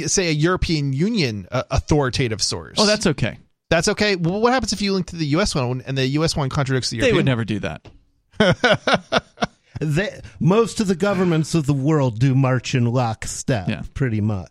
say 0.07 0.29
a 0.29 0.33
European 0.33 0.93
Union 0.93 1.49
uh, 1.51 1.65
authoritative 1.71 2.41
source. 2.43 2.77
Oh, 2.79 2.87
that's 2.87 3.07
okay. 3.07 3.39
that's 3.69 3.89
okay. 3.89 4.17
Well, 4.17 4.41
what 4.41 4.53
happens 4.53 4.73
if 4.73 4.81
you 4.81 4.93
link 4.95 5.07
to 5.09 5.17
the 5.17 5.27
U.S. 5.27 5.55
one 5.55 5.83
and 5.87 5.99
the 5.99 6.07
U.S. 6.07 6.37
one 6.37 6.49
contradicts 6.49 6.91
the 6.91 6.99
They 7.01 7.09
European? 7.09 7.17
would 7.17 7.27
never 7.27 7.45
do 7.45 7.59
that. 7.61 7.89
They, 9.81 10.21
most 10.41 10.81
of 10.81 10.89
the 10.89 10.97
governments 10.97 11.55
of 11.55 11.67
the 11.67 11.73
world 11.73 12.19
do 12.19 12.35
march 12.35 12.75
in 12.75 12.85
lockstep, 12.87 13.69
Yeah. 13.69 13.83
pretty 13.95 14.21
much. 14.21 14.51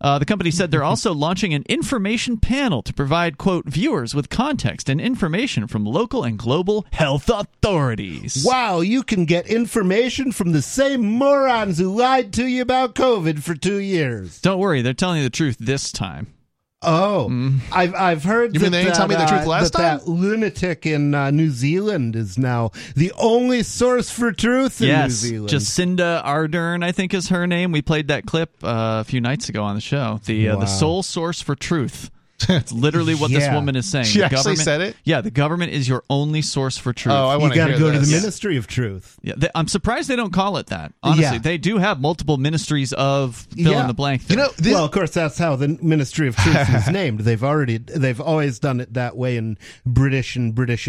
Uh, 0.00 0.18
the 0.18 0.24
company 0.24 0.50
said 0.50 0.70
they're 0.70 0.84
also 0.84 1.12
launching 1.12 1.54
an 1.54 1.64
information 1.68 2.36
panel 2.36 2.82
to 2.82 2.92
provide, 2.92 3.38
quote, 3.38 3.66
viewers 3.66 4.14
with 4.14 4.28
context 4.28 4.88
and 4.88 5.00
information 5.00 5.66
from 5.66 5.84
local 5.84 6.22
and 6.22 6.38
global 6.38 6.86
health 6.92 7.28
authorities. 7.28 8.44
Wow, 8.46 8.80
you 8.80 9.02
can 9.02 9.24
get 9.24 9.46
information 9.46 10.32
from 10.32 10.52
the 10.52 10.62
same 10.62 11.04
morons 11.04 11.78
who 11.78 11.94
lied 11.94 12.32
to 12.34 12.46
you 12.46 12.62
about 12.62 12.94
COVID 12.94 13.42
for 13.42 13.54
two 13.54 13.78
years. 13.78 14.40
Don't 14.40 14.58
worry, 14.58 14.82
they're 14.82 14.94
telling 14.94 15.18
you 15.18 15.24
the 15.24 15.30
truth 15.30 15.56
this 15.58 15.92
time. 15.92 16.35
Oh, 16.86 17.52
I've 17.72 17.94
I've 17.94 18.22
heard. 18.24 18.54
You 18.54 18.60
mean 18.60 18.70
they 18.72 18.84
didn't 18.84 18.96
tell 18.96 19.08
me 19.08 19.14
the 19.16 19.20
that, 19.20 19.28
truth 19.28 19.42
uh, 19.42 19.48
last 19.48 19.72
that 19.72 20.04
That 20.04 20.08
lunatic 20.08 20.86
in 20.86 21.14
uh, 21.14 21.30
New 21.32 21.50
Zealand 21.50 22.14
is 22.16 22.38
now 22.38 22.70
the 22.94 23.12
only 23.18 23.62
source 23.64 24.08
for 24.08 24.30
truth 24.32 24.80
in 24.80 24.86
New 24.86 24.92
yes, 24.94 25.10
Zealand. 25.12 25.50
Jacinda 25.50 26.24
Ardern, 26.24 26.84
I 26.84 26.92
think 26.92 27.12
is 27.12 27.28
her 27.28 27.46
name. 27.46 27.72
We 27.72 27.82
played 27.82 28.08
that 28.08 28.24
clip 28.26 28.62
uh, 28.62 28.98
a 29.00 29.04
few 29.04 29.20
nights 29.20 29.48
ago 29.48 29.64
on 29.64 29.74
the 29.74 29.80
show. 29.80 30.20
The 30.24 30.48
uh, 30.50 30.54
Wow. 30.54 30.60
the 30.60 30.66
sole 30.66 31.02
source 31.02 31.42
for 31.42 31.54
truth. 31.56 32.10
It's 32.48 32.70
literally 32.72 33.14
what 33.14 33.30
this 33.30 33.48
woman 33.50 33.76
is 33.76 33.86
saying. 33.90 34.04
She 34.06 34.18
the 34.18 34.26
actually 34.26 34.56
government, 34.56 34.58
said 34.60 34.80
it? 34.82 34.96
Yeah, 35.04 35.20
the 35.22 35.30
government 35.30 35.72
is 35.72 35.88
your 35.88 36.04
only 36.10 36.42
source 36.42 36.76
for 36.76 36.92
truth. 36.92 37.14
Oh, 37.14 37.26
I 37.28 37.36
want 37.36 37.54
to 37.54 37.64
hear 37.66 37.78
go 37.78 37.90
to 37.90 37.98
the. 37.98 38.06
Ministry 38.06 38.56
of 38.56 38.66
Truth. 38.66 39.18
yeah, 39.22 39.34
they, 39.36 39.48
I'm 39.54 39.68
surprised 39.68 40.08
they 40.08 40.16
don't 40.16 40.32
call 40.32 40.56
it 40.58 40.66
that. 40.68 40.92
Honestly, 41.02 41.22
Yeah. 41.24 41.38
they 41.38 41.58
do 41.58 41.78
have 41.78 42.00
multiple 42.00 42.36
ministries 42.36 42.92
of 42.92 43.36
fill 43.36 43.72
Yeah. 43.72 43.80
in 43.82 43.86
the 43.88 43.94
blank. 43.94 44.28
You 44.30 44.36
know, 44.36 44.48
this, 44.58 44.72
well, 44.74 44.84
of 44.84 44.90
course, 44.90 45.10
that's 45.12 45.38
how 45.38 45.56
the 45.56 45.68
Ministry 45.82 46.28
of 46.28 46.36
Truth 46.36 46.74
is 46.74 46.88
named. 46.90 47.20
They've 47.20 47.42
already, 47.42 47.78
they've 47.78 48.20
always 48.20 48.58
done 48.58 48.80
it 48.80 48.94
that 48.94 49.16
way 49.16 49.36
in 49.36 49.56
British 49.84 50.36
and 50.36 50.54
British, 50.54 50.88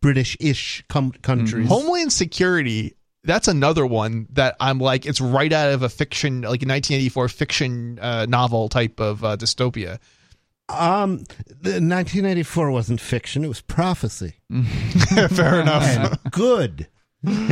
British-ish 0.00 0.84
com- 0.88 1.12
countries. 1.12 1.68
Homeland 1.68 2.12
Security. 2.12 2.94
That's 3.26 3.48
another 3.48 3.86
one 3.86 4.26
that 4.34 4.54
I'm 4.60 4.78
like, 4.78 5.06
it's 5.06 5.20
right 5.20 5.50
out 5.50 5.72
of 5.72 5.82
a 5.82 5.88
fiction, 5.88 6.42
like 6.42 6.62
a 6.62 6.68
1984 6.68 7.28
fiction 7.30 7.98
uh, 8.00 8.26
novel 8.28 8.68
type 8.68 9.00
of 9.00 9.24
uh, 9.24 9.36
dystopia. 9.38 9.98
Um, 10.68 11.18
the 11.46 11.80
1984 11.80 12.70
wasn't 12.70 13.00
fiction; 13.00 13.44
it 13.44 13.48
was 13.48 13.60
prophecy. 13.60 14.34
Fair 15.30 15.60
enough. 15.60 16.18
Good. 16.30 16.88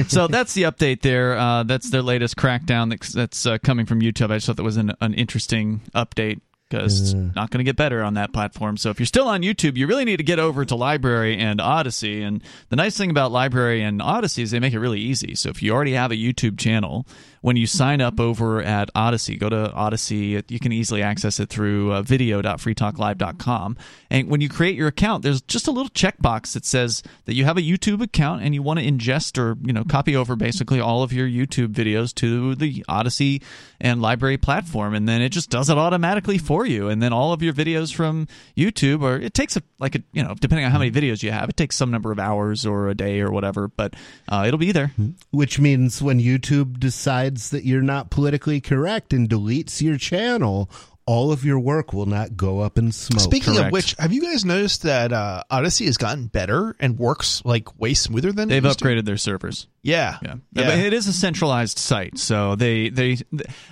so 0.09 0.27
that's 0.27 0.55
the 0.55 0.63
update 0.65 1.01
there. 1.03 1.37
Uh, 1.37 1.63
that's 1.63 1.91
their 1.91 2.03
latest 2.03 2.37
crackdown 2.37 2.91
that's, 2.91 3.13
that's 3.13 3.47
uh, 3.47 3.59
coming 3.59 3.87
from 3.87 4.01
YouTube. 4.01 4.31
I 4.31 4.37
just 4.37 4.47
thought 4.47 4.57
that 4.57 4.63
was 4.63 4.77
an, 4.77 4.93
an 5.01 5.15
interesting 5.15 5.81
update 5.95 6.41
because 6.73 7.01
it's 7.01 7.13
not 7.37 7.51
going 7.51 7.59
to 7.59 7.65
get 7.65 7.77
better 7.77 8.03
on 8.03 8.15
that 8.15 8.33
platform. 8.33 8.77
So 8.77 8.91
if 8.91 8.99
you're 8.99 9.07
still 9.07 9.29
on 9.29 9.43
YouTube, 9.43 9.77
you 9.77 9.87
really 9.87 10.05
need 10.05 10.17
to 10.17 10.23
get 10.23 10.39
over 10.39 10.65
to 10.65 10.75
LBRY 10.75 11.37
and 11.37 11.61
Odysee. 11.61 12.23
And 12.23 12.43
the 12.71 12.77
nice 12.77 12.97
thing 12.97 13.11
about 13.11 13.31
LBRY 13.31 13.81
and 13.81 14.01
Odysee 14.01 14.43
is 14.43 14.51
they 14.51 14.61
make 14.61 14.73
it 14.73 14.81
really 14.81 15.01
easy. 15.01 15.35
So 15.35 15.51
if 15.51 15.63
you 15.63 15.73
already 15.73 15.93
have 15.93 16.11
a 16.11 16.17
YouTube 16.17 16.59
channel, 16.59 17.07
when 17.43 17.57
you 17.57 17.67
sign 17.67 18.01
up 18.01 18.21
over 18.21 18.63
at 18.63 18.89
Odysee, 18.95 19.37
go 19.37 19.49
to 19.49 19.73
Odysee. 19.77 20.43
You 20.49 20.61
can 20.61 20.73
easily 20.73 21.03
access 21.03 21.41
it 21.41 21.51
through 21.51 21.93
uh, 21.93 22.03
video.freetalklive.com. 22.03 23.77
And 24.11 24.29
when 24.29 24.41
you 24.41 24.49
create 24.49 24.77
your 24.77 24.89
account, 24.89 25.25
there's 25.25 25.43
just 25.43 25.67
a 25.67 25.73
little 25.73 25.91
checkbox 25.91 26.55
that 26.55 26.65
says 26.65 27.03
that 27.25 27.35
you 27.35 27.45
have 27.45 27.59
a 27.59 27.61
YouTube 27.61 28.01
account 28.01 28.43
and 28.43 28.55
you 28.55 28.63
want 28.63 28.79
to 28.79 28.87
ingest 28.87 29.39
or 29.39 29.59
you 29.63 29.73
know 29.73 29.85
copy 29.85 30.17
over 30.17 30.37
basically 30.37 30.81
all 30.81 31.03
of 31.03 31.13
your 31.13 31.27
YouTube 31.27 31.73
videos 31.75 32.15
to 32.15 32.55
the 32.55 32.85
Odysee 32.89 33.43
and 33.81 34.01
LBRY 34.01 34.41
platform, 34.41 34.95
and 34.95 35.09
then 35.09 35.21
it 35.21 35.31
just 35.31 35.51
does 35.51 35.69
it 35.69 35.77
automatically 35.77 36.39
for 36.39 36.62
you. 36.67 36.89
And 36.89 37.03
then 37.03 37.13
all 37.13 37.33
of 37.33 37.43
your 37.43 37.53
videos 37.53 37.95
from 37.95 38.27
YouTube, 38.57 39.03
or 39.03 39.17
it 39.17 39.35
takes 39.35 39.57
a, 39.57 39.63
like 39.79 39.95
a 39.95 40.03
you 40.13 40.23
know 40.23 40.35
depending 40.39 40.65
on 40.65 40.73
how 40.73 40.79
many 40.79 40.91
videos 40.91 41.23
you 41.23 41.31
have, 41.31 41.49
it 41.49 41.57
takes 41.57 41.77
some 41.77 41.91
number 41.91 42.13
of 42.13 42.19
hours 42.19 42.67
or 42.67 42.89
a 42.89 42.95
day 42.95 43.21
or 43.21 43.31
whatever, 43.31 43.69
but 43.69 43.95
uh, 44.29 44.45
it'll 44.47 44.59
be 44.59 44.73
there. 44.73 44.93
Which 45.31 45.59
means 45.59 46.03
when 46.03 46.21
YouTube 46.21 46.79
decides 46.79 47.51
that 47.51 47.65
you're 47.65 47.83
not 47.83 48.11
politically 48.11 48.61
correct 48.61 49.13
and 49.13 49.29
deletes 49.29 49.81
your 49.81 49.97
channel, 49.97 50.71
all 51.07 51.33
of 51.33 51.45
your 51.45 51.59
work 51.59 51.93
will 51.93 52.07
not 52.07 52.37
go 52.37 52.61
up 52.61 52.79
in 52.79 52.93
smoke. 52.93 53.21
Speaking 53.21 53.55
correct. 53.55 53.67
of 53.67 53.73
which, 53.73 53.95
have 53.99 54.13
you 54.13 54.23
guys 54.23 54.45
noticed 54.45 54.83
that 54.85 55.13
uh, 55.13 55.43
Odysee 55.51 55.87
has 55.87 55.97
gotten 55.97 56.27
better 56.29 56.77
and 56.79 56.99
works 56.99 57.43
like 57.45 57.79
way 57.81 57.93
smoother 57.95 58.31
than 58.33 58.49
it 58.49 58.53
They've 58.55 58.65
used 58.65 58.79
to? 58.79 58.85
upgraded 58.85 59.05
their 59.05 59.17
servers. 59.17 59.67
Yeah, 59.83 60.19
Yeah. 60.23 60.35
yeah. 60.53 60.67
But 60.69 60.79
it 60.79 60.93
is 60.93 61.09
a 61.09 61.13
centralized 61.13 61.79
site. 61.79 62.19
So 62.19 62.55
they, 62.55 62.89
they 62.89 63.19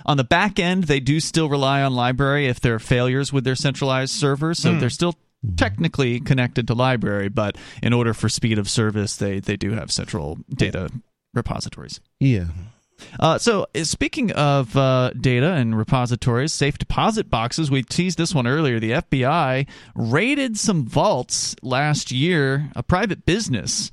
on 0.05 0.17
the 0.17 0.23
back 0.25 0.59
end 0.59 0.83
they 0.85 0.99
do 0.99 1.19
still 1.21 1.47
rely 1.49 1.81
on 1.81 1.93
LBRY 1.93 2.49
if 2.49 2.59
there 2.59 2.75
are 2.75 2.79
failures 2.79 3.31
with 3.31 3.43
their 3.45 3.55
centralized 3.55 4.13
servers. 4.13 4.59
So 4.59 4.75
they're 4.77 4.89
still 4.89 5.15
technically 5.55 6.19
connected 6.19 6.67
to 6.67 6.75
LBRY, 6.75 7.33
but 7.33 7.57
in 7.81 7.93
order 7.93 8.13
for 8.13 8.29
speed 8.29 8.59
of 8.59 8.69
service 8.69 9.15
they, 9.15 9.39
they 9.39 9.55
do 9.57 9.71
have 9.71 9.91
central 9.91 10.37
data 10.53 10.89
repositories. 11.33 11.99
yeah. 12.19 12.45
Uh, 13.19 13.37
so, 13.37 13.67
uh, 13.75 13.83
speaking 13.83 14.31
of 14.31 14.75
uh, 14.75 15.11
data 15.19 15.53
and 15.53 15.77
repositories, 15.77 16.53
safe 16.53 16.77
deposit 16.77 17.29
boxes, 17.29 17.69
we 17.69 17.83
teased 17.83 18.17
this 18.17 18.33
one 18.33 18.47
earlier. 18.47 18.79
The 18.79 18.91
FBI 18.91 19.67
raided 19.95 20.57
some 20.57 20.85
vaults 20.85 21.55
last 21.61 22.11
year, 22.11 22.69
a 22.75 22.83
private 22.83 23.25
business 23.25 23.91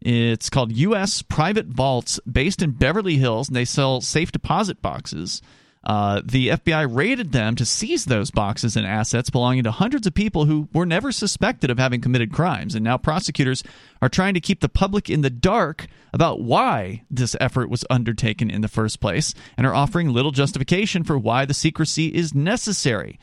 It's 0.00 0.48
called 0.48 0.72
U.S. 0.72 1.20
Private 1.22 1.66
Vaults, 1.66 2.18
based 2.30 2.62
in 2.62 2.70
Beverly 2.72 3.16
Hills, 3.18 3.48
and 3.48 3.56
they 3.56 3.66
sell 3.66 4.00
safe 4.00 4.32
deposit 4.32 4.80
boxes. 4.80 5.42
Uh, 5.82 6.20
the 6.22 6.48
FBI 6.48 6.94
raided 6.94 7.32
them 7.32 7.56
to 7.56 7.64
seize 7.64 8.04
those 8.04 8.30
boxes 8.30 8.76
and 8.76 8.86
assets 8.86 9.30
belonging 9.30 9.64
to 9.64 9.70
hundreds 9.70 10.06
of 10.06 10.12
people 10.12 10.44
who 10.44 10.68
were 10.74 10.84
never 10.84 11.10
suspected 11.10 11.70
of 11.70 11.78
having 11.78 12.02
committed 12.02 12.32
crimes. 12.32 12.74
And 12.74 12.84
now 12.84 12.98
prosecutors 12.98 13.64
are 14.02 14.10
trying 14.10 14.34
to 14.34 14.40
keep 14.40 14.60
the 14.60 14.68
public 14.68 15.08
in 15.08 15.22
the 15.22 15.30
dark 15.30 15.86
about 16.12 16.40
why 16.42 17.04
this 17.10 17.34
effort 17.40 17.70
was 17.70 17.84
undertaken 17.88 18.50
in 18.50 18.60
the 18.60 18.68
first 18.68 19.00
place 19.00 19.34
and 19.56 19.66
are 19.66 19.74
offering 19.74 20.12
little 20.12 20.32
justification 20.32 21.02
for 21.02 21.18
why 21.18 21.46
the 21.46 21.54
secrecy 21.54 22.08
is 22.14 22.34
necessary. 22.34 23.18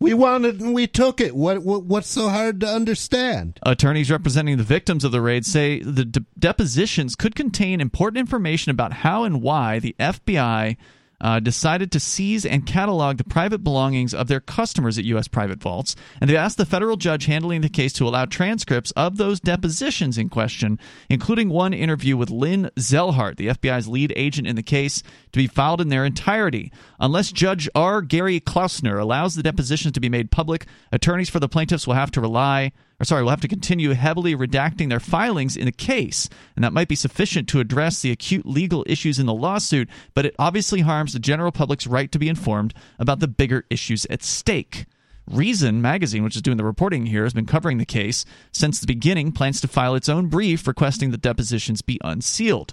We 0.00 0.14
wanted 0.14 0.60
and 0.60 0.74
we 0.74 0.88
took 0.88 1.20
it. 1.20 1.36
What, 1.36 1.62
what 1.62 1.84
what's 1.84 2.08
so 2.08 2.28
hard 2.28 2.58
to 2.62 2.66
understand? 2.66 3.60
Attorneys 3.62 4.10
representing 4.10 4.56
the 4.56 4.64
victims 4.64 5.04
of 5.04 5.12
the 5.12 5.20
raid 5.20 5.46
say 5.46 5.80
the 5.80 6.04
de- 6.04 6.24
depositions 6.36 7.14
could 7.14 7.36
contain 7.36 7.80
important 7.80 8.18
information 8.18 8.70
about 8.70 8.92
how 8.92 9.22
and 9.22 9.40
why 9.40 9.78
the 9.78 9.94
FBI 10.00 10.76
uh, 11.22 11.40
decided 11.40 11.90
to 11.92 12.00
seize 12.00 12.44
and 12.44 12.66
catalog 12.66 13.16
the 13.16 13.24
private 13.24 13.64
belongings 13.64 14.12
of 14.12 14.26
their 14.26 14.40
customers 14.40 14.98
at 14.98 15.04
U.S. 15.04 15.28
private 15.28 15.60
vaults, 15.60 15.96
and 16.20 16.28
they 16.28 16.36
asked 16.36 16.58
the 16.58 16.66
federal 16.66 16.96
judge 16.96 17.26
handling 17.26 17.60
the 17.60 17.68
case 17.68 17.92
to 17.94 18.06
allow 18.06 18.24
transcripts 18.24 18.90
of 18.90 19.16
those 19.16 19.40
depositions 19.40 20.18
in 20.18 20.28
question, 20.28 20.78
including 21.08 21.48
one 21.48 21.72
interview 21.72 22.16
with 22.16 22.30
Lynn 22.30 22.70
Zellhart, 22.76 23.36
the 23.36 23.48
FBI's 23.48 23.88
lead 23.88 24.12
agent 24.16 24.46
in 24.46 24.56
the 24.56 24.62
case, 24.62 25.02
to 25.32 25.38
be 25.38 25.46
filed 25.46 25.80
in 25.80 25.88
their 25.88 26.04
entirety. 26.04 26.72
Unless 26.98 27.32
Judge 27.32 27.68
R. 27.74 28.02
Gary 28.02 28.40
Klausner 28.40 29.00
allows 29.00 29.34
the 29.34 29.42
depositions 29.42 29.92
to 29.92 30.00
be 30.00 30.08
made 30.08 30.30
public, 30.30 30.66
attorneys 30.90 31.30
for 31.30 31.40
the 31.40 31.48
plaintiffs 31.48 31.86
will 31.86 31.94
have 31.94 32.10
to 32.10 32.20
rely 32.20 32.72
or 33.02 33.04
sorry, 33.04 33.24
will 33.24 33.30
have 33.30 33.40
to 33.40 33.48
continue 33.48 33.90
heavily 33.90 34.36
redacting 34.36 34.88
their 34.88 35.00
filings 35.00 35.56
in 35.56 35.64
the 35.64 35.72
case, 35.72 36.28
and 36.54 36.62
that 36.62 36.72
might 36.72 36.86
be 36.86 36.94
sufficient 36.94 37.48
to 37.48 37.58
address 37.58 38.00
the 38.00 38.12
acute 38.12 38.46
legal 38.46 38.84
issues 38.86 39.18
in 39.18 39.26
the 39.26 39.34
lawsuit, 39.34 39.88
but 40.14 40.24
it 40.24 40.36
obviously 40.38 40.82
harms 40.82 41.12
the 41.12 41.18
general 41.18 41.50
public's 41.50 41.88
right 41.88 42.12
to 42.12 42.18
be 42.20 42.28
informed 42.28 42.72
about 43.00 43.18
the 43.18 43.26
bigger 43.26 43.64
issues 43.70 44.06
at 44.08 44.22
stake. 44.22 44.86
Reason 45.28 45.82
magazine, 45.82 46.22
which 46.22 46.36
is 46.36 46.42
doing 46.42 46.58
the 46.58 46.64
reporting 46.64 47.06
here, 47.06 47.24
has 47.24 47.34
been 47.34 47.44
covering 47.44 47.78
the 47.78 47.84
case 47.84 48.24
since 48.52 48.78
the 48.78 48.86
beginning, 48.86 49.32
plans 49.32 49.60
to 49.62 49.68
file 49.68 49.96
its 49.96 50.08
own 50.08 50.28
brief 50.28 50.68
requesting 50.68 51.10
that 51.10 51.22
depositions 51.22 51.82
be 51.82 51.98
unsealed. 52.04 52.72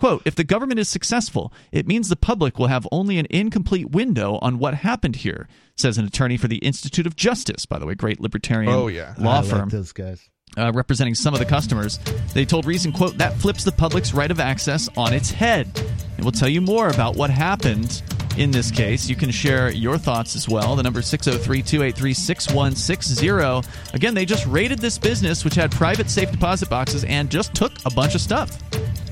Quote, 0.00 0.22
if 0.24 0.34
the 0.34 0.44
government 0.44 0.80
is 0.80 0.88
successful, 0.88 1.52
it 1.72 1.86
means 1.86 2.08
the 2.08 2.16
public 2.16 2.58
will 2.58 2.66
have 2.68 2.88
only 2.90 3.18
an 3.18 3.26
incomplete 3.30 3.90
window 3.90 4.38
on 4.42 4.58
what 4.58 4.74
happened 4.74 5.16
here, 5.16 5.46
says 5.76 5.98
an 5.98 6.06
attorney 6.06 6.36
for 6.38 6.48
the 6.48 6.56
Institute 6.58 7.06
of 7.06 7.14
Justice, 7.16 7.66
by 7.66 7.78
the 7.78 7.86
way, 7.86 7.94
great 7.94 8.18
libertarian 8.18 8.72
Oh, 8.72 8.88
yeah. 8.88 9.14
law 9.18 9.36
I 9.36 9.40
like 9.40 9.50
firm. 9.50 9.68
those 9.68 9.92
guys. 9.92 10.28
uh, 10.58 10.72
representing 10.74 11.14
some 11.14 11.32
of 11.34 11.38
the 11.38 11.46
customers. 11.46 11.98
They 12.34 12.44
told 12.44 12.64
Reason, 12.64 12.90
quote, 12.92 13.18
that 13.18 13.34
flips 13.36 13.62
the 13.62 13.70
public's 13.72 14.12
right 14.12 14.30
of 14.30 14.40
access 14.40 14.88
on 14.96 15.12
its 15.12 15.30
head. 15.30 15.68
And 16.16 16.24
we'll 16.24 16.32
tell 16.32 16.48
you 16.48 16.60
more 16.60 16.88
about 16.88 17.14
what 17.16 17.30
happened 17.30 18.02
in 18.38 18.50
this 18.50 18.70
case. 18.70 19.08
You 19.08 19.16
can 19.16 19.30
share 19.30 19.70
your 19.70 19.96
thoughts 19.98 20.34
as 20.34 20.48
well. 20.48 20.74
The 20.76 20.82
number 20.82 21.02
603 21.02 21.62
283 21.62 22.14
6160. 22.14 23.94
Again, 23.94 24.14
they 24.14 24.24
just 24.24 24.46
raided 24.46 24.78
this 24.78 24.98
business, 24.98 25.44
which 25.44 25.54
had 25.54 25.70
private 25.70 26.08
safe 26.10 26.30
deposit 26.32 26.68
boxes, 26.70 27.04
and 27.04 27.30
just 27.30 27.54
took 27.54 27.72
a 27.84 27.90
bunch 27.90 28.14
of 28.14 28.20
stuff. 28.20 28.58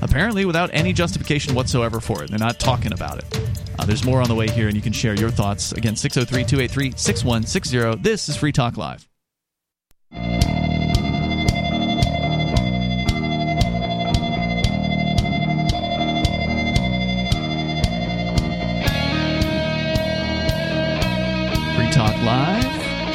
Apparently, 0.01 0.45
without 0.45 0.69
any 0.73 0.93
justification 0.93 1.55
whatsoever 1.55 1.99
for 1.99 2.23
it. 2.23 2.29
They're 2.29 2.39
not 2.39 2.59
talking 2.59 2.93
about 2.93 3.19
it. 3.19 3.51
Uh, 3.77 3.85
there's 3.85 4.03
more 4.03 4.21
on 4.21 4.27
the 4.27 4.35
way 4.35 4.49
here, 4.49 4.67
and 4.67 4.75
you 4.75 4.81
can 4.81 4.93
share 4.93 5.13
your 5.13 5.29
thoughts. 5.29 5.71
Again, 5.71 5.95
603 5.95 6.43
283 6.43 6.93
6160. 6.97 8.01
This 8.01 8.29
is 8.29 8.35
Free 8.35 8.51
Talk 8.51 8.77
Live. 8.77 9.09
Talk 21.99 22.15
Live. 22.21 22.63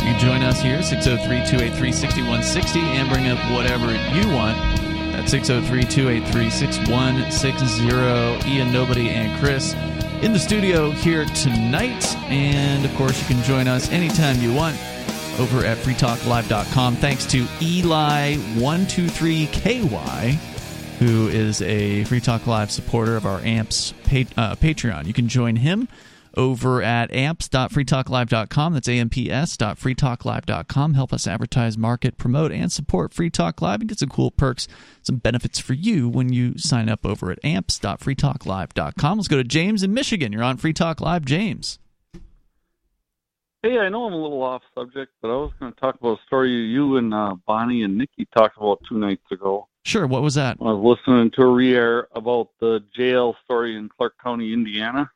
You 0.05 0.19
join 0.19 0.43
us 0.43 0.61
here, 0.61 0.83
603 0.83 1.47
283 1.47 1.91
6160, 1.91 2.81
and 2.81 3.09
bring 3.09 3.29
up 3.29 3.39
whatever 3.51 3.93
you 4.15 4.29
want. 4.35 4.74
That's 5.17 5.31
603 5.31 5.85
283 5.85 6.51
6160. 6.51 8.51
Ian, 8.51 8.73
Nobody, 8.73 9.11
and 9.11 9.39
Chris 9.41 9.75
in 10.23 10.33
the 10.33 10.39
studio 10.39 10.91
here 10.91 11.25
tonight. 11.27 12.05
And 12.27 12.85
of 12.85 12.93
course, 12.97 13.19
you 13.21 13.27
can 13.35 13.43
join 13.45 13.69
us 13.69 13.89
anytime 13.91 14.41
you 14.41 14.53
want 14.53 14.77
over 15.39 15.65
at 15.65 15.79
freetalklive.com. 15.79 16.97
Thanks 16.97 17.25
to 17.27 17.45
Eli123KY 17.45 20.39
who 20.99 21.29
is 21.29 21.63
a 21.63 22.05
Free 22.05 22.21
Talk 22.21 22.47
Live 22.47 22.71
supporter 22.71 23.17
of 23.17 23.27
our 23.27 23.41
AMPS 23.41 23.93
pa- 24.05 24.31
uh, 24.37 24.55
Patreon. 24.55 25.07
You 25.07 25.13
can 25.13 25.27
join 25.29 25.57
him 25.57 25.89
over 26.37 26.83
at 26.83 27.13
amps.freetalklive.com. 27.13 28.75
That's 28.75 28.89
amps.freetalklive.com. 28.89 30.95
Help 30.95 31.13
us 31.13 31.27
advertise, 31.27 31.79
market, 31.79 32.19
promote, 32.19 32.53
and 32.53 32.73
support 32.73 33.13
Free 33.13 33.31
Talk 33.31 33.63
Live 33.63 33.81
and 33.81 33.89
get 33.89 33.99
some 33.99 34.09
cool 34.09 34.31
perks, 34.31 34.69
some 35.03 35.17
benefits 35.17 35.59
for 35.59 35.75
you 35.75 36.09
when 36.09 36.33
you 36.33 36.57
sign 36.59 36.89
up 36.89 37.05
over 37.05 37.31
at 37.31 37.45
amps.freetalklive.com. 37.45 39.19
Let's 39.19 39.29
go 39.29 39.37
to 39.37 39.45
James 39.45 39.83
in 39.83 39.95
Michigan. 39.95 40.33
You're 40.33 40.43
on 40.43 40.57
Free 40.57 40.73
Talk 40.73 41.01
Live, 41.01 41.25
James. 41.25 41.79
Hey, 43.65 43.79
I 43.79 43.89
know 43.89 44.05
I'm 44.05 44.13
a 44.13 44.23
little 44.23 44.43
off 44.43 44.61
subject, 44.75 45.11
but 45.23 45.29
I 45.29 45.37
was 45.37 45.53
going 45.59 45.73
to 45.73 45.81
talk 45.81 45.95
about 45.99 46.19
a 46.19 46.23
story 46.27 46.51
you 46.51 46.99
and 46.99 47.15
uh, 47.15 47.35
Bonnie 47.47 47.83
and 47.83 47.97
Nikki 47.97 48.29
talked 48.37 48.59
about 48.59 48.83
two 48.87 48.99
nights 48.99 49.25
ago. 49.33 49.69
Sure, 49.87 50.07
what 50.07 50.23
was 50.23 50.35
that? 50.35 50.59
I 50.61 50.65
was 50.65 50.99
listening 50.99 51.31
to 51.31 51.43
a 51.43 51.47
re-air 51.47 52.09
about 52.15 52.51
the 52.61 52.85
jail 52.95 53.35
story 53.45 53.77
in 53.77 53.89
Clark 53.89 54.17
County, 54.23 54.53
Indiana. 54.53 55.11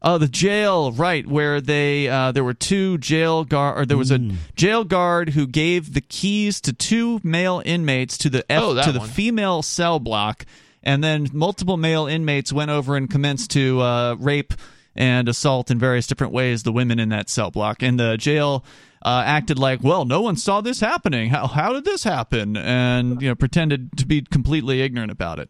Oh, 0.00 0.16
the 0.16 0.28
jail, 0.28 0.92
right? 0.92 1.26
Where 1.26 1.60
they 1.60 2.06
uh, 2.08 2.30
there 2.30 2.44
were 2.44 2.54
two 2.54 2.98
jail 2.98 3.44
guard, 3.44 3.78
or 3.78 3.84
there 3.86 3.96
was 3.96 4.12
a 4.12 4.18
jail 4.54 4.84
guard 4.84 5.30
who 5.30 5.46
gave 5.46 5.92
the 5.92 6.00
keys 6.00 6.60
to 6.62 6.72
two 6.72 7.20
male 7.24 7.60
inmates 7.64 8.16
to 8.18 8.30
the 8.30 8.44
F, 8.50 8.62
Oh, 8.62 8.74
that 8.74 8.84
to 8.84 8.92
the 8.92 9.00
one. 9.00 9.08
female 9.08 9.62
cell 9.62 9.98
block, 9.98 10.46
and 10.84 11.02
then 11.02 11.26
multiple 11.32 11.76
male 11.76 12.06
inmates 12.06 12.52
went 12.52 12.70
over 12.70 12.96
and 12.96 13.10
commenced 13.10 13.50
to 13.52 13.80
uh, 13.80 14.14
rape 14.20 14.54
and 14.94 15.28
assault 15.28 15.68
in 15.70 15.80
various 15.80 16.06
different 16.06 16.32
ways 16.32 16.62
the 16.62 16.72
women 16.72 17.00
in 17.00 17.08
that 17.08 17.28
cell 17.28 17.50
block, 17.50 17.82
and 17.82 17.98
the 17.98 18.16
jail. 18.16 18.64
Uh, 19.00 19.22
acted 19.24 19.60
like, 19.60 19.80
well, 19.80 20.04
no 20.04 20.20
one 20.20 20.34
saw 20.34 20.60
this 20.60 20.80
happening. 20.80 21.30
How 21.30 21.46
how 21.46 21.72
did 21.72 21.84
this 21.84 22.02
happen? 22.02 22.56
And 22.56 23.22
you 23.22 23.28
know, 23.28 23.36
pretended 23.36 23.96
to 23.98 24.04
be 24.06 24.22
completely 24.22 24.80
ignorant 24.82 25.12
about 25.12 25.38
it. 25.38 25.48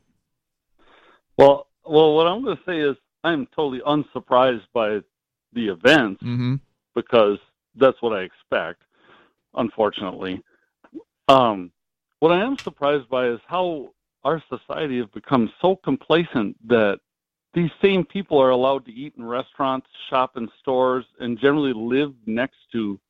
Well, 1.39 1.66
well, 1.83 2.15
what 2.15 2.27
I'm 2.27 2.45
going 2.45 2.57
to 2.59 2.62
say 2.66 2.79
is 2.79 2.95
I'm 3.28 3.46
totally 3.55 3.80
unsurprised 3.86 4.66
by 4.72 5.00
the 5.52 5.68
events 5.68 6.22
Mm-hmm. 6.22 6.56
because 6.94 7.38
that's 7.76 8.00
what 8.02 8.12
I 8.12 8.22
expect. 8.22 8.82
Unfortunately, 9.55 10.42
um, 11.28 11.70
what 12.20 12.32
I 12.32 12.40
am 12.42 12.56
surprised 12.59 13.09
by 13.09 13.28
is 13.28 13.40
how 13.46 13.90
our 14.24 14.42
society 14.48 14.98
has 14.98 15.06
become 15.14 15.50
so 15.60 15.76
complacent 15.76 16.56
that 16.68 17.00
these 17.55 17.70
same 17.82 18.05
people 18.05 18.38
are 18.38 18.50
allowed 18.50 18.84
to 18.86 18.92
eat 18.92 19.14
in 19.16 19.24
restaurants, 19.24 19.86
shop 20.10 20.36
in 20.36 20.48
stores, 20.60 21.05
and 21.18 21.38
generally 21.38 21.72
live 21.72 22.12
next 22.26 22.59
to 22.72 23.00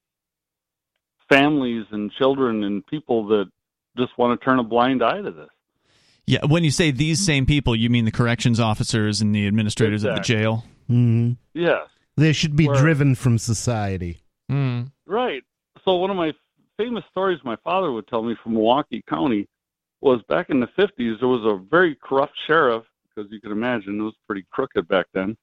families 1.28 1.84
and 1.90 2.10
children 2.12 2.64
and 2.64 2.86
people 2.86 3.26
that 3.28 3.50
just 3.96 4.16
want 4.16 4.38
to 4.38 4.44
turn 4.44 4.58
a 4.58 4.62
blind 4.62 5.02
eye 5.02 5.20
to 5.20 5.30
this. 5.30 5.48
Yeah, 6.28 6.44
when 6.46 6.62
you 6.62 6.70
say 6.70 6.90
these 6.90 7.24
same 7.24 7.46
people, 7.46 7.74
you 7.74 7.88
mean 7.88 8.04
the 8.04 8.10
corrections 8.12 8.60
officers 8.60 9.22
and 9.22 9.34
the 9.34 9.46
administrators 9.46 10.04
of 10.04 10.10
the 10.12 10.18
Exactly. 10.20 10.34
jail. 10.36 10.64
hmm 10.88 11.32
Yes. 11.54 11.88
They 12.18 12.32
should 12.34 12.54
be 12.54 12.66
Where- 12.68 12.76
driven 12.78 13.14
from 13.14 13.38
society. 13.38 14.20
Mm. 14.50 14.92
Right. 15.06 15.42
So 15.84 15.96
one 15.96 16.10
of 16.10 16.16
my 16.16 16.34
famous 16.76 17.04
stories 17.10 17.38
my 17.44 17.56
father 17.64 17.92
would 17.92 18.06
tell 18.08 18.22
me 18.22 18.34
from 18.42 18.52
Milwaukee 18.54 19.02
County 19.08 19.48
was 20.02 20.20
back 20.28 20.50
in 20.50 20.60
the 20.60 20.66
50s 20.78 21.18
there 21.18 21.28
was 21.28 21.44
a 21.46 21.56
very 21.70 21.94
corrupt 21.94 22.34
sheriff 22.46 22.84
because 23.08 23.30
you 23.32 23.40
can 23.40 23.50
imagine 23.50 23.98
it 23.98 24.02
was 24.02 24.14
pretty 24.26 24.44
crooked 24.50 24.86
back 24.86 25.06
then. 25.14 25.36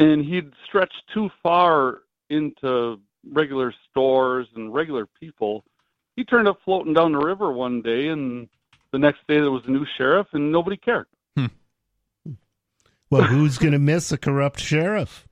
And 0.00 0.24
he'd 0.24 0.50
stretched 0.66 1.02
too 1.12 1.30
far 1.42 1.98
into 2.30 3.00
regular 3.32 3.72
stores 3.90 4.48
and 4.56 4.72
regular 4.72 5.06
people. 5.20 5.62
He 6.16 6.24
turned 6.24 6.48
up 6.48 6.58
floating 6.64 6.94
down 6.94 7.12
the 7.12 7.18
river 7.18 7.52
one 7.52 7.82
day 7.82 8.08
and 8.08 8.48
the 8.94 8.98
next 9.00 9.18
day 9.26 9.34
there 9.40 9.50
was 9.50 9.64
a 9.66 9.70
new 9.72 9.84
sheriff 9.98 10.28
and 10.34 10.52
nobody 10.52 10.76
cared. 10.76 11.06
Hmm. 11.36 11.46
Well, 13.10 13.22
who's 13.24 13.58
going 13.58 13.72
to 13.72 13.78
miss 13.80 14.12
a 14.12 14.16
corrupt 14.16 14.60
sheriff? 14.60 15.26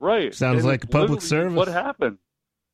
Right. 0.00 0.34
Sounds 0.34 0.60
And 0.60 0.66
like 0.68 0.84
a 0.84 0.86
public 0.86 1.20
literally 1.22 1.26
service. 1.50 1.56
What 1.56 1.68
happened? 1.68 2.16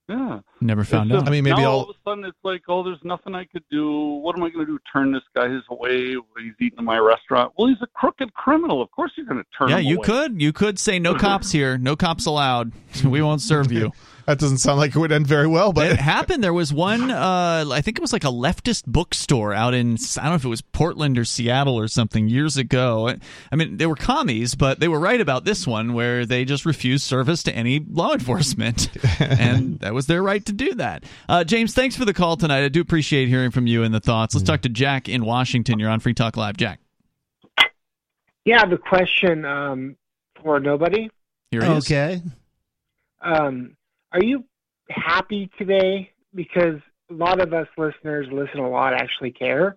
Yeah. 0.08 0.40
Never 0.60 0.84
found 0.84 1.10
It's 1.10 1.16
out. 1.16 1.20
just- 1.22 1.28
I 1.28 1.30
mean, 1.32 1.42
maybe 1.44 1.56
now 1.56 1.62
I'll- 1.62 1.70
all 1.78 1.90
of 1.90 1.96
a 1.96 2.10
sudden 2.10 2.24
it's 2.26 2.38
like, 2.44 2.62
oh, 2.68 2.84
there's 2.84 3.02
nothing 3.02 3.34
I 3.34 3.44
could 3.44 3.64
do. 3.72 3.90
What 4.22 4.36
am 4.36 4.44
I 4.44 4.50
going 4.50 4.66
to 4.66 4.72
do? 4.72 4.78
Turn 4.92 5.10
this 5.12 5.22
guy 5.34 5.48
his 5.48 5.62
away? 5.68 6.10
He's 6.38 6.52
eating 6.60 6.78
in 6.78 6.84
my 6.84 6.98
restaurant. 6.98 7.52
Well, 7.58 7.66
he's 7.68 7.80
a 7.82 7.86
crooked 7.88 8.32
criminal. 8.34 8.80
Of 8.82 8.90
course 8.92 9.10
you're 9.16 9.26
going 9.26 9.42
to 9.42 9.46
turn 9.58 9.70
yeah, 9.70 9.78
him 9.78 9.86
you 9.86 9.96
away. 9.96 10.04
could. 10.04 10.40
You 10.42 10.52
could 10.52 10.78
say 10.78 10.98
no 11.00 11.14
cops 11.16 11.50
here, 11.50 11.76
no 11.76 11.96
cops 11.96 12.26
allowed. 12.26 12.72
We 13.04 13.20
won't 13.20 13.40
serve 13.40 13.72
you. 13.72 13.90
That 14.26 14.38
doesn't 14.38 14.58
sound 14.58 14.78
like 14.78 14.96
it 14.96 14.98
would 14.98 15.12
end 15.12 15.26
very 15.26 15.46
well, 15.46 15.72
but 15.72 15.90
it 15.90 15.98
happened. 15.98 16.42
There 16.42 16.54
was 16.54 16.72
one. 16.72 17.10
Uh, 17.10 17.66
I 17.70 17.82
think 17.82 17.98
it 17.98 18.00
was 18.00 18.12
like 18.12 18.24
a 18.24 18.28
leftist 18.28 18.86
bookstore 18.86 19.52
out 19.52 19.74
in 19.74 19.98
I 20.16 20.22
don't 20.22 20.30
know 20.30 20.34
if 20.36 20.44
it 20.44 20.48
was 20.48 20.62
Portland 20.62 21.18
or 21.18 21.26
Seattle 21.26 21.78
or 21.78 21.88
something 21.88 22.28
years 22.28 22.56
ago. 22.56 23.14
I 23.52 23.56
mean, 23.56 23.76
they 23.76 23.86
were 23.86 23.96
commies, 23.96 24.54
but 24.54 24.80
they 24.80 24.88
were 24.88 24.98
right 24.98 25.20
about 25.20 25.44
this 25.44 25.66
one 25.66 25.92
where 25.92 26.24
they 26.24 26.46
just 26.46 26.64
refused 26.64 27.04
service 27.04 27.42
to 27.42 27.54
any 27.54 27.80
law 27.80 28.14
enforcement, 28.14 28.88
and 29.20 29.78
that 29.80 29.92
was 29.92 30.06
their 30.06 30.22
right 30.22 30.44
to 30.46 30.52
do 30.52 30.74
that. 30.76 31.04
Uh, 31.28 31.44
James, 31.44 31.74
thanks 31.74 31.94
for 31.94 32.06
the 32.06 32.14
call 32.14 32.38
tonight. 32.38 32.64
I 32.64 32.68
do 32.68 32.80
appreciate 32.80 33.28
hearing 33.28 33.50
from 33.50 33.66
you 33.66 33.82
and 33.82 33.94
the 33.94 34.00
thoughts. 34.00 34.34
Let's 34.34 34.46
talk 34.46 34.62
to 34.62 34.70
Jack 34.70 35.06
in 35.06 35.26
Washington. 35.26 35.78
You're 35.78 35.90
on 35.90 36.00
Free 36.00 36.14
Talk 36.14 36.38
Live, 36.38 36.56
Jack. 36.56 36.80
Yeah, 38.46 38.56
I 38.56 38.60
have 38.60 38.72
a 38.72 38.78
question 38.78 39.44
um, 39.44 39.96
for 40.42 40.60
nobody. 40.60 41.10
Here 41.50 41.62
he 41.62 41.72
is. 41.72 41.86
Okay. 41.86 42.22
Um, 43.22 43.76
are 44.14 44.22
you 44.24 44.44
happy 44.88 45.50
today? 45.58 46.10
Because 46.34 46.80
a 47.10 47.14
lot 47.14 47.40
of 47.40 47.52
us 47.52 47.66
listeners 47.76 48.26
listen 48.32 48.60
a 48.60 48.70
lot, 48.70 48.94
actually 48.94 49.32
care. 49.32 49.76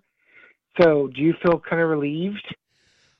So, 0.80 1.08
do 1.14 1.20
you 1.20 1.34
feel 1.42 1.60
kind 1.60 1.82
of 1.82 1.88
relieved? 1.88 2.54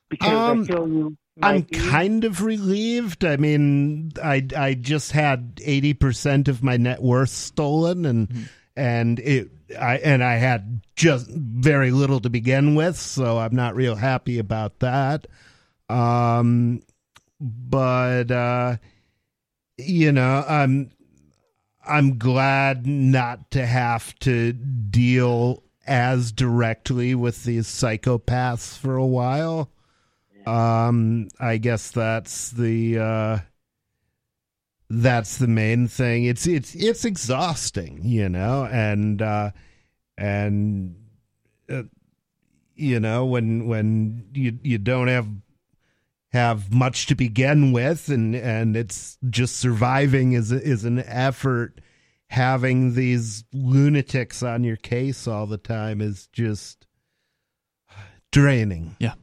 Because 0.09 0.33
Um, 0.33 0.63
I 0.63 0.65
feel 0.65 0.89
you. 0.89 1.17
I'm 1.43 1.61
be. 1.63 1.79
kind 1.79 2.25
of 2.25 2.43
relieved. 2.43 3.25
I 3.25 3.37
mean, 3.37 4.13
I 4.23 4.47
I 4.57 4.75
just 4.75 5.13
had 5.13 5.61
eighty 5.65 5.93
percent 5.95 6.49
of 6.49 6.63
my 6.63 6.77
net 6.77 7.03
worth 7.03 7.29
stolen, 7.31 8.05
and 8.07 8.29
Mm-hmm. 8.29 8.43
and 8.77 9.19
it 9.21 9.51
I 9.79 9.99
and 9.99 10.25
I 10.25 10.37
had 10.37 10.81
just 10.97 11.29
very 11.31 11.91
little 11.91 12.21
to 12.21 12.31
begin 12.31 12.75
with, 12.75 12.97
so 12.97 13.39
I'm 13.39 13.55
not 13.55 13.77
real 13.77 13.95
happy 13.97 14.39
about 14.39 14.79
that. 14.81 15.27
Um, 15.89 16.83
but 17.41 18.31
uh, 18.31 18.77
you 19.77 20.11
know, 20.11 20.45
I'm 20.49 20.91
I'm 21.89 22.19
glad 22.19 22.87
not 22.87 23.51
to 23.53 23.65
have 23.65 24.17
to 24.21 24.53
deal 24.53 25.63
as 25.87 26.33
directly 26.33 27.15
with 27.15 27.45
these 27.45 27.67
psychopaths 27.67 28.77
for 28.77 28.97
a 28.97 29.07
while. 29.07 29.71
Um, 30.47 31.29
I 31.41 31.57
guess 31.57 31.91
that's 31.91 32.51
the 32.51 32.99
uh, 32.99 33.39
that's 34.91 35.39
the 35.39 35.49
main 35.49 35.89
thing. 35.89 36.25
It's 36.25 36.47
it's 36.47 36.75
it's 36.75 37.05
exhausting, 37.05 38.01
you 38.03 38.29
know, 38.29 38.67
and 38.71 39.21
uh, 39.21 39.51
and 40.17 40.97
uh, 41.69 41.83
you 42.75 43.01
know 43.01 43.27
when 43.27 43.67
when 43.67 44.29
you 44.33 44.59
you 44.63 44.79
don't 44.79 45.09
have 45.09 45.27
have 46.33 46.73
much 46.73 47.07
to 47.07 47.15
begin 47.15 47.73
with, 47.73 48.09
and 48.09 48.35
and 48.35 48.77
it's 48.77 49.19
just 49.29 49.57
surviving 49.57 50.33
is 50.33 50.53
is 50.53 50.85
an 50.85 51.01
effort. 51.01 51.81
Having 52.31 52.95
these 52.95 53.45
lunatics 53.55 54.43
on 54.43 54.63
your 54.63 54.77
case 54.77 55.27
all 55.27 55.47
the 55.47 55.57
time 55.57 56.03
is 56.03 56.27
just 56.27 56.87
draining. 58.31 58.97
Yeah. 58.99 59.15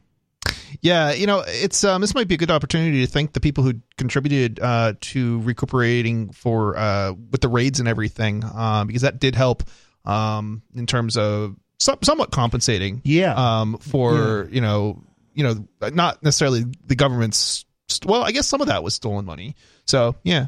Yeah, 0.80 1.12
you 1.12 1.26
know, 1.26 1.44
it's 1.46 1.84
um, 1.84 2.00
this 2.00 2.14
might 2.14 2.28
be 2.28 2.34
a 2.34 2.38
good 2.38 2.50
opportunity 2.50 3.04
to 3.04 3.10
thank 3.10 3.32
the 3.32 3.40
people 3.40 3.64
who 3.64 3.74
contributed 3.96 4.60
uh, 4.60 4.94
to 5.00 5.40
recuperating 5.42 6.30
for 6.32 6.76
uh, 6.76 7.12
with 7.30 7.40
the 7.40 7.48
raids 7.48 7.78
and 7.78 7.88
everything, 7.88 8.44
um, 8.44 8.88
because 8.88 9.02
that 9.02 9.20
did 9.20 9.34
help 9.34 9.62
um, 10.04 10.62
in 10.74 10.86
terms 10.86 11.16
of 11.16 11.56
some, 11.78 11.98
somewhat 12.02 12.30
compensating. 12.30 13.00
Yeah. 13.04 13.34
Um, 13.34 13.78
for 13.78 14.48
you 14.50 14.60
know, 14.60 15.02
you 15.36 15.44
know, 15.44 15.90
not 15.92 16.22
necessarily 16.22 16.64
the 16.84 16.96
government's. 16.96 17.64
Well, 18.04 18.24
I 18.24 18.32
guess 18.32 18.48
some 18.48 18.60
of 18.60 18.66
that 18.66 18.82
was 18.82 18.94
stolen 18.94 19.24
money. 19.24 19.54
So 19.84 20.16
yeah, 20.24 20.46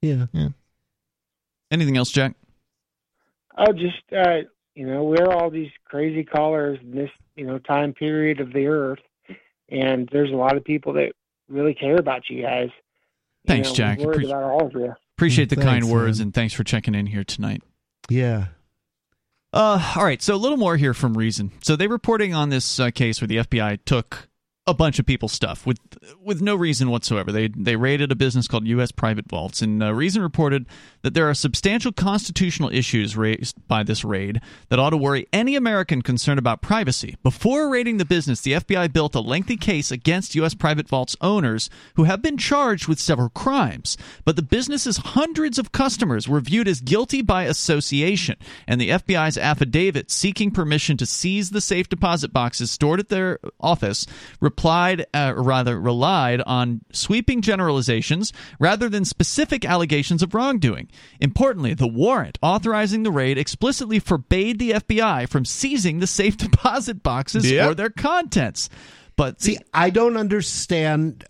yeah, 0.00 0.26
yeah. 0.32 0.48
Anything 1.70 1.96
else, 1.98 2.10
Jack? 2.10 2.34
Oh, 3.58 3.72
just 3.72 4.00
uh, 4.16 4.48
you 4.74 4.86
know, 4.86 5.02
we're 5.02 5.30
all 5.30 5.50
these 5.50 5.70
crazy 5.84 6.24
callers 6.24 6.78
in 6.80 6.92
this 6.92 7.10
you 7.34 7.46
know 7.46 7.58
time 7.58 7.92
period 7.92 8.40
of 8.40 8.52
the 8.52 8.66
earth, 8.68 9.00
and 9.68 10.08
there's 10.12 10.30
a 10.30 10.36
lot 10.36 10.56
of 10.56 10.64
people 10.64 10.94
that 10.94 11.12
really 11.48 11.74
care 11.74 11.96
about 11.96 12.30
you 12.30 12.42
guys. 12.42 12.70
You 13.44 13.48
Thanks, 13.48 13.68
know, 13.70 13.74
Jack. 13.74 13.98
We're 13.98 14.06
worried 14.06 14.26
Appre- 14.26 14.30
about 14.30 14.42
all 14.44 14.66
of 14.66 14.72
you. 14.72 14.94
Appreciate 15.16 15.50
the 15.50 15.56
Thanks, 15.56 15.68
kind 15.68 15.90
words 15.90 16.20
man. 16.20 16.28
and 16.28 16.34
thanks 16.34 16.54
for 16.54 16.62
checking 16.62 16.94
in 16.94 17.06
here 17.06 17.24
tonight. 17.24 17.62
Yeah. 18.08 18.46
Uh, 19.52 19.94
all 19.96 20.04
right, 20.04 20.20
so 20.22 20.34
a 20.34 20.36
little 20.36 20.58
more 20.58 20.76
here 20.76 20.92
from 20.94 21.16
Reason. 21.16 21.50
So 21.62 21.74
they're 21.74 21.88
reporting 21.88 22.34
on 22.34 22.50
this 22.50 22.78
uh, 22.78 22.90
case 22.90 23.20
where 23.20 23.28
the 23.28 23.38
FBI 23.38 23.80
took 23.84 24.27
a 24.68 24.74
bunch 24.74 24.98
of 24.98 25.06
people's 25.06 25.32
stuff 25.32 25.66
with 25.66 25.78
with 26.22 26.42
no 26.42 26.54
reason 26.54 26.90
whatsoever. 26.90 27.32
They 27.32 27.48
they 27.48 27.74
raided 27.74 28.12
a 28.12 28.14
business 28.14 28.46
called 28.46 28.66
U.S. 28.66 28.92
Private 28.92 29.26
Vaults, 29.28 29.62
and 29.62 29.82
uh, 29.82 29.94
Reason 29.94 30.22
reported 30.22 30.66
that 31.02 31.14
there 31.14 31.28
are 31.28 31.34
substantial 31.34 31.90
constitutional 31.90 32.70
issues 32.70 33.16
raised 33.16 33.56
by 33.66 33.82
this 33.82 34.04
raid 34.04 34.40
that 34.68 34.78
ought 34.78 34.90
to 34.90 34.96
worry 34.96 35.26
any 35.32 35.56
American 35.56 36.02
concerned 36.02 36.38
about 36.38 36.60
privacy. 36.60 37.16
Before 37.22 37.70
raiding 37.70 37.96
the 37.96 38.04
business, 38.04 38.42
the 38.42 38.52
FBI 38.52 38.92
built 38.92 39.14
a 39.14 39.20
lengthy 39.20 39.56
case 39.56 39.90
against 39.90 40.34
U.S. 40.34 40.54
Private 40.54 40.88
Vaults 40.88 41.16
owners 41.20 41.70
who 41.94 42.04
have 42.04 42.20
been 42.20 42.36
charged 42.36 42.88
with 42.88 43.00
several 43.00 43.30
crimes, 43.30 43.96
but 44.24 44.36
the 44.36 44.42
business's 44.42 44.98
hundreds 44.98 45.58
of 45.58 45.72
customers 45.72 46.28
were 46.28 46.40
viewed 46.40 46.68
as 46.68 46.82
guilty 46.82 47.22
by 47.22 47.44
association, 47.44 48.36
and 48.66 48.78
the 48.80 48.90
FBI's 48.90 49.38
affidavit 49.38 50.10
seeking 50.10 50.50
permission 50.50 50.98
to 50.98 51.06
seize 51.06 51.50
the 51.50 51.62
safe 51.62 51.88
deposit 51.88 52.32
boxes 52.34 52.70
stored 52.70 53.00
at 53.00 53.08
their 53.08 53.38
office 53.60 54.06
replied, 54.58 55.06
uh, 55.14 55.32
rather 55.36 55.80
relied 55.80 56.40
on 56.40 56.80
sweeping 56.92 57.40
generalizations 57.40 58.32
rather 58.58 58.88
than 58.88 59.04
specific 59.04 59.64
allegations 59.64 60.20
of 60.20 60.34
wrongdoing. 60.34 60.88
Importantly, 61.20 61.74
the 61.74 61.86
warrant 61.86 62.38
authorizing 62.42 63.04
the 63.04 63.12
raid 63.12 63.38
explicitly 63.38 64.00
forbade 64.00 64.58
the 64.58 64.72
FBI 64.72 65.28
from 65.28 65.44
seizing 65.44 66.00
the 66.00 66.08
safe 66.08 66.36
deposit 66.48 67.04
boxes 67.04 67.48
Yep. 67.48 67.70
or 67.70 67.74
their 67.76 67.90
contents. 67.90 68.68
But 69.16 69.40
See, 69.40 69.58
I 69.72 69.90
don't 69.90 70.16
understand 70.16 71.24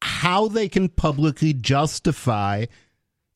how 0.00 0.48
they 0.48 0.68
can 0.70 0.88
publicly 0.88 1.52
justify 1.52 2.64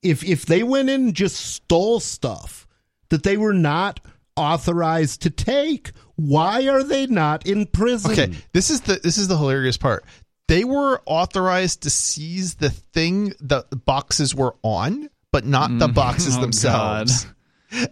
if 0.02 0.24
if 0.24 0.46
they 0.46 0.62
went 0.62 0.88
in 0.88 1.04
and 1.06 1.14
just 1.14 1.36
stole 1.36 2.00
stuff 2.00 2.66
that 3.10 3.22
they 3.22 3.36
were 3.36 3.52
not 3.54 4.00
authorized 4.34 5.20
to 5.22 5.30
take. 5.30 5.92
Why 6.16 6.68
are 6.68 6.82
they 6.82 7.06
not 7.06 7.47
in 7.47 7.66
prison? 7.66 8.12
Okay, 8.12 8.32
this 8.52 8.70
is 8.70 8.80
the 8.82 8.94
this 9.02 9.18
is 9.18 9.28
the 9.28 9.36
hilarious 9.36 9.76
part. 9.76 10.05
They 10.48 10.64
were 10.64 11.01
authorized 11.06 11.82
to 11.82 11.90
seize 11.90 12.55
the 12.55 12.70
thing 12.70 13.32
the 13.40 13.64
boxes 13.84 14.34
were 14.34 14.55
on, 14.62 15.10
but 15.32 15.44
not 15.44 15.78
the 15.78 15.88
Mm. 15.88 15.94
boxes 15.94 16.36
Oh, 16.38 16.40
themselves. 16.40 17.26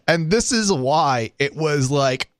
And 0.08 0.30
this 0.30 0.52
is 0.52 0.72
why 0.72 1.32
it 1.38 1.54
was 1.56 1.90
like 1.90 2.30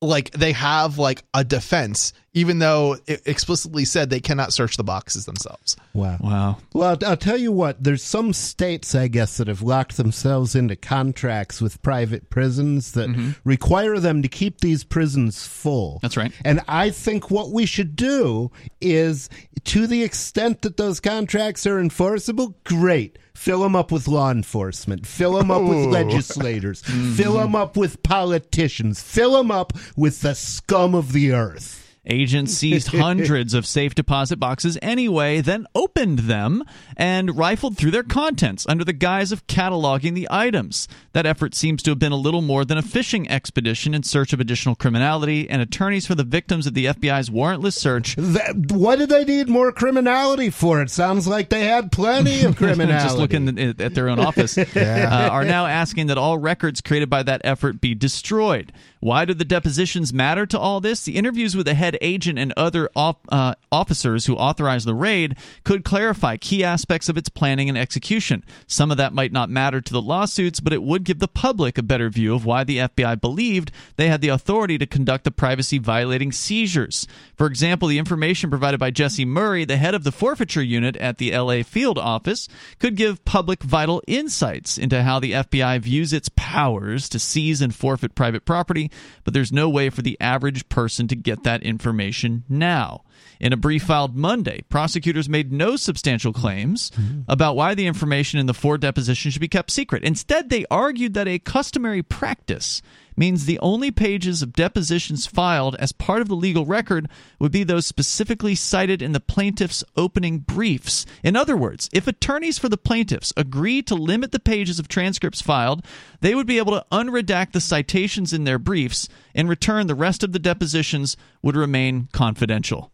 like 0.00 0.30
they 0.32 0.52
have 0.52 0.98
like 0.98 1.24
a 1.34 1.42
defense 1.42 2.12
even 2.38 2.60
though 2.60 2.96
it 3.08 3.20
explicitly 3.26 3.84
said 3.84 4.10
they 4.10 4.20
cannot 4.20 4.52
search 4.52 4.76
the 4.76 4.84
boxes 4.84 5.26
themselves. 5.26 5.76
Wow. 5.92 6.18
Wow. 6.20 6.58
Well, 6.72 6.96
I'll 7.04 7.16
tell 7.16 7.36
you 7.36 7.50
what, 7.50 7.82
there's 7.82 8.02
some 8.02 8.32
states, 8.32 8.94
I 8.94 9.08
guess, 9.08 9.38
that 9.38 9.48
have 9.48 9.60
locked 9.60 9.96
themselves 9.96 10.54
into 10.54 10.76
contracts 10.76 11.60
with 11.60 11.82
private 11.82 12.30
prisons 12.30 12.92
that 12.92 13.10
mm-hmm. 13.10 13.30
require 13.42 13.98
them 13.98 14.22
to 14.22 14.28
keep 14.28 14.60
these 14.60 14.84
prisons 14.84 15.48
full. 15.48 15.98
That's 16.00 16.16
right. 16.16 16.30
And 16.44 16.60
I 16.68 16.90
think 16.90 17.28
what 17.28 17.50
we 17.50 17.66
should 17.66 17.96
do 17.96 18.52
is, 18.80 19.28
to 19.64 19.88
the 19.88 20.04
extent 20.04 20.62
that 20.62 20.76
those 20.76 21.00
contracts 21.00 21.66
are 21.66 21.80
enforceable, 21.80 22.54
great. 22.62 23.18
Fill 23.34 23.62
them 23.62 23.74
up 23.74 23.90
with 23.90 24.06
law 24.06 24.30
enforcement. 24.30 25.06
Fill 25.06 25.32
them 25.32 25.50
up 25.50 25.62
with 25.62 25.78
Ooh. 25.78 25.90
legislators. 25.90 26.82
Mm-hmm. 26.88 27.14
Fill 27.14 27.34
them 27.34 27.54
up 27.54 27.76
with 27.76 28.02
politicians. 28.02 29.02
Fill 29.02 29.32
them 29.32 29.50
up 29.50 29.72
with 29.96 30.20
the 30.22 30.34
scum 30.34 30.94
of 30.94 31.12
the 31.12 31.32
earth. 31.32 31.87
Agents 32.08 32.52
seized 32.54 32.88
hundreds 32.96 33.54
of 33.54 33.66
safe 33.66 33.94
deposit 33.94 34.38
boxes 34.38 34.78
anyway, 34.80 35.40
then 35.40 35.66
opened 35.74 36.20
them 36.20 36.64
and 36.96 37.36
rifled 37.36 37.76
through 37.76 37.90
their 37.90 38.02
contents 38.02 38.66
under 38.68 38.84
the 38.84 38.92
guise 38.92 39.30
of 39.30 39.46
cataloging 39.46 40.14
the 40.14 40.26
items. 40.30 40.88
That 41.12 41.26
effort 41.26 41.54
seems 41.54 41.82
to 41.82 41.90
have 41.90 41.98
been 41.98 42.12
a 42.12 42.16
little 42.16 42.42
more 42.42 42.64
than 42.64 42.78
a 42.78 42.82
fishing 42.82 43.30
expedition 43.30 43.92
in 43.94 44.02
search 44.02 44.32
of 44.32 44.40
additional 44.40 44.74
criminality, 44.74 45.48
and 45.50 45.60
attorneys 45.60 46.06
for 46.06 46.14
the 46.14 46.24
victims 46.24 46.66
of 46.66 46.74
the 46.74 46.86
FBI's 46.86 47.30
warrantless 47.30 47.74
search. 47.74 48.16
That, 48.16 48.72
what 48.72 48.98
did 48.98 49.10
they 49.10 49.24
need 49.24 49.48
more 49.48 49.70
criminality 49.72 50.50
for? 50.50 50.80
It 50.80 50.90
sounds 50.90 51.26
like 51.28 51.50
they 51.50 51.64
had 51.64 51.92
plenty 51.92 52.42
of 52.44 52.56
criminality. 52.56 53.04
Just 53.08 53.18
looking 53.18 53.58
at 53.80 53.94
their 53.94 54.08
own 54.08 54.18
office, 54.18 54.56
Yeah. 54.74 55.08
uh, 55.10 55.28
are 55.30 55.44
now 55.44 55.66
asking 55.66 56.06
that 56.06 56.18
all 56.18 56.38
records 56.38 56.80
created 56.80 57.10
by 57.10 57.22
that 57.24 57.42
effort 57.44 57.80
be 57.80 57.94
destroyed. 57.94 58.72
Why 59.00 59.24
do 59.24 59.34
the 59.34 59.44
depositions 59.44 60.12
matter 60.12 60.46
to 60.46 60.58
all 60.58 60.80
this? 60.80 61.04
The 61.04 61.16
interviews 61.16 61.56
with 61.56 61.66
the 61.66 61.74
head 61.74 61.96
agent 62.00 62.38
and 62.38 62.52
other 62.56 62.90
op- 62.96 63.26
uh, 63.30 63.54
officers 63.70 64.26
who 64.26 64.34
authorized 64.34 64.86
the 64.86 64.94
raid 64.94 65.36
could 65.64 65.84
clarify 65.84 66.36
key 66.36 66.64
aspects 66.64 67.08
of 67.08 67.16
its 67.16 67.28
planning 67.28 67.68
and 67.68 67.78
execution. 67.78 68.44
Some 68.66 68.90
of 68.90 68.96
that 68.96 69.12
might 69.12 69.32
not 69.32 69.50
matter 69.50 69.80
to 69.80 69.92
the 69.92 70.02
lawsuits, 70.02 70.60
but 70.60 70.72
it 70.72 70.82
would 70.82 71.04
give 71.04 71.18
the 71.18 71.28
public 71.28 71.78
a 71.78 71.82
better 71.82 72.08
view 72.10 72.34
of 72.34 72.44
why 72.44 72.64
the 72.64 72.78
FBI 72.78 73.20
believed 73.20 73.70
they 73.96 74.08
had 74.08 74.20
the 74.20 74.28
authority 74.28 74.78
to 74.78 74.86
conduct 74.86 75.24
the 75.24 75.30
privacy 75.30 75.78
violating 75.78 76.32
seizures. 76.32 77.06
For 77.36 77.46
example, 77.46 77.88
the 77.88 77.98
information 77.98 78.50
provided 78.50 78.78
by 78.80 78.90
Jesse 78.90 79.24
Murray, 79.24 79.64
the 79.64 79.76
head 79.76 79.94
of 79.94 80.04
the 80.04 80.12
forfeiture 80.12 80.62
unit 80.62 80.96
at 80.96 81.18
the 81.18 81.36
LA 81.36 81.62
field 81.62 81.98
office, 81.98 82.48
could 82.78 82.96
give 82.96 83.24
public 83.24 83.62
vital 83.62 84.02
insights 84.06 84.78
into 84.78 85.02
how 85.02 85.20
the 85.20 85.32
FBI 85.32 85.80
views 85.80 86.12
its 86.12 86.30
powers 86.36 87.08
to 87.08 87.18
seize 87.18 87.60
and 87.60 87.74
forfeit 87.74 88.14
private 88.14 88.44
property, 88.44 88.87
but 89.24 89.34
there's 89.34 89.52
no 89.52 89.68
way 89.68 89.90
for 89.90 90.02
the 90.02 90.16
average 90.20 90.68
person 90.68 91.08
to 91.08 91.16
get 91.16 91.42
that 91.44 91.62
information 91.62 92.44
now. 92.48 93.02
In 93.40 93.52
a 93.52 93.56
brief 93.56 93.84
filed 93.84 94.16
Monday, 94.16 94.62
prosecutors 94.68 95.28
made 95.28 95.52
no 95.52 95.76
substantial 95.76 96.32
claims 96.32 96.90
mm-hmm. 96.90 97.20
about 97.28 97.56
why 97.56 97.74
the 97.74 97.86
information 97.86 98.40
in 98.40 98.46
the 98.46 98.54
four 98.54 98.78
depositions 98.78 99.34
should 99.34 99.40
be 99.40 99.48
kept 99.48 99.70
secret. 99.70 100.02
Instead, 100.02 100.50
they 100.50 100.66
argued 100.70 101.14
that 101.14 101.28
a 101.28 101.38
customary 101.38 102.02
practice 102.02 102.82
means 103.16 103.44
the 103.44 103.58
only 103.58 103.90
pages 103.90 104.42
of 104.42 104.52
depositions 104.52 105.26
filed 105.26 105.74
as 105.76 105.92
part 105.92 106.22
of 106.22 106.28
the 106.28 106.36
legal 106.36 106.64
record 106.64 107.08
would 107.38 107.50
be 107.50 107.64
those 107.64 107.86
specifically 107.86 108.54
cited 108.54 109.02
in 109.02 109.12
the 109.12 109.20
plaintiff's 109.20 109.82
opening 109.96 110.38
briefs. 110.38 111.04
In 111.22 111.34
other 111.36 111.56
words, 111.56 111.90
if 111.92 112.06
attorneys 112.06 112.58
for 112.58 112.68
the 112.68 112.76
plaintiffs 112.76 113.32
agree 113.36 113.82
to 113.82 113.94
limit 113.94 114.30
the 114.30 114.38
pages 114.38 114.78
of 114.78 114.88
transcripts 114.88 115.42
filed, 115.42 115.84
they 116.20 116.34
would 116.34 116.46
be 116.46 116.58
able 116.58 116.72
to 116.72 116.86
unredact 116.92 117.52
the 117.52 117.60
citations 117.60 118.32
in 118.32 118.44
their 118.44 118.58
briefs. 118.58 119.08
In 119.34 119.48
return, 119.48 119.88
the 119.88 119.94
rest 119.94 120.22
of 120.22 120.32
the 120.32 120.38
depositions 120.38 121.16
would 121.42 121.56
remain 121.56 122.08
confidential. 122.12 122.92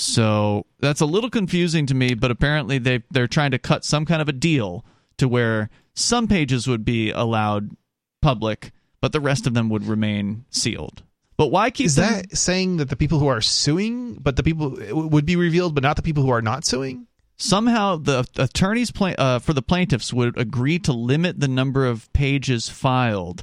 So 0.00 0.66
that's 0.78 1.00
a 1.00 1.06
little 1.06 1.30
confusing 1.30 1.86
to 1.86 1.94
me, 1.94 2.14
but 2.14 2.30
apparently 2.30 2.78
they 2.78 3.02
they're 3.10 3.28
trying 3.28 3.50
to 3.50 3.58
cut 3.58 3.84
some 3.84 4.06
kind 4.06 4.22
of 4.22 4.28
a 4.28 4.32
deal 4.32 4.84
to 5.18 5.28
where 5.28 5.68
some 5.94 6.26
pages 6.26 6.66
would 6.66 6.84
be 6.84 7.10
allowed 7.10 7.76
public, 8.22 8.72
but 9.00 9.12
the 9.12 9.20
rest 9.20 9.46
of 9.46 9.54
them 9.54 9.68
would 9.68 9.84
remain 9.86 10.44
sealed. 10.50 11.02
But 11.36 11.48
why 11.48 11.70
keep 11.70 11.86
Is 11.86 11.96
them- 11.96 12.12
that 12.12 12.36
saying 12.36 12.78
that 12.78 12.88
the 12.88 12.96
people 12.96 13.18
who 13.18 13.26
are 13.26 13.40
suing, 13.40 14.14
but 14.14 14.36
the 14.36 14.42
people 14.42 14.76
would 14.90 15.26
be 15.26 15.36
revealed, 15.36 15.74
but 15.74 15.82
not 15.82 15.96
the 15.96 16.02
people 16.02 16.22
who 16.22 16.30
are 16.30 16.42
not 16.42 16.64
suing? 16.64 17.06
somehow 17.42 17.96
the 17.96 18.22
attorneys 18.36 18.90
pla- 18.90 19.14
uh, 19.16 19.38
for 19.38 19.54
the 19.54 19.62
plaintiffs 19.62 20.12
would 20.12 20.36
agree 20.38 20.78
to 20.78 20.92
limit 20.92 21.40
the 21.40 21.48
number 21.48 21.86
of 21.86 22.12
pages 22.12 22.68
filed. 22.68 23.42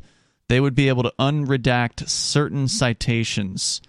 They 0.50 0.60
would 0.60 0.76
be 0.76 0.88
able 0.88 1.02
to 1.02 1.14
unredact 1.20 2.08
certain 2.08 2.68
citations. 2.68 3.82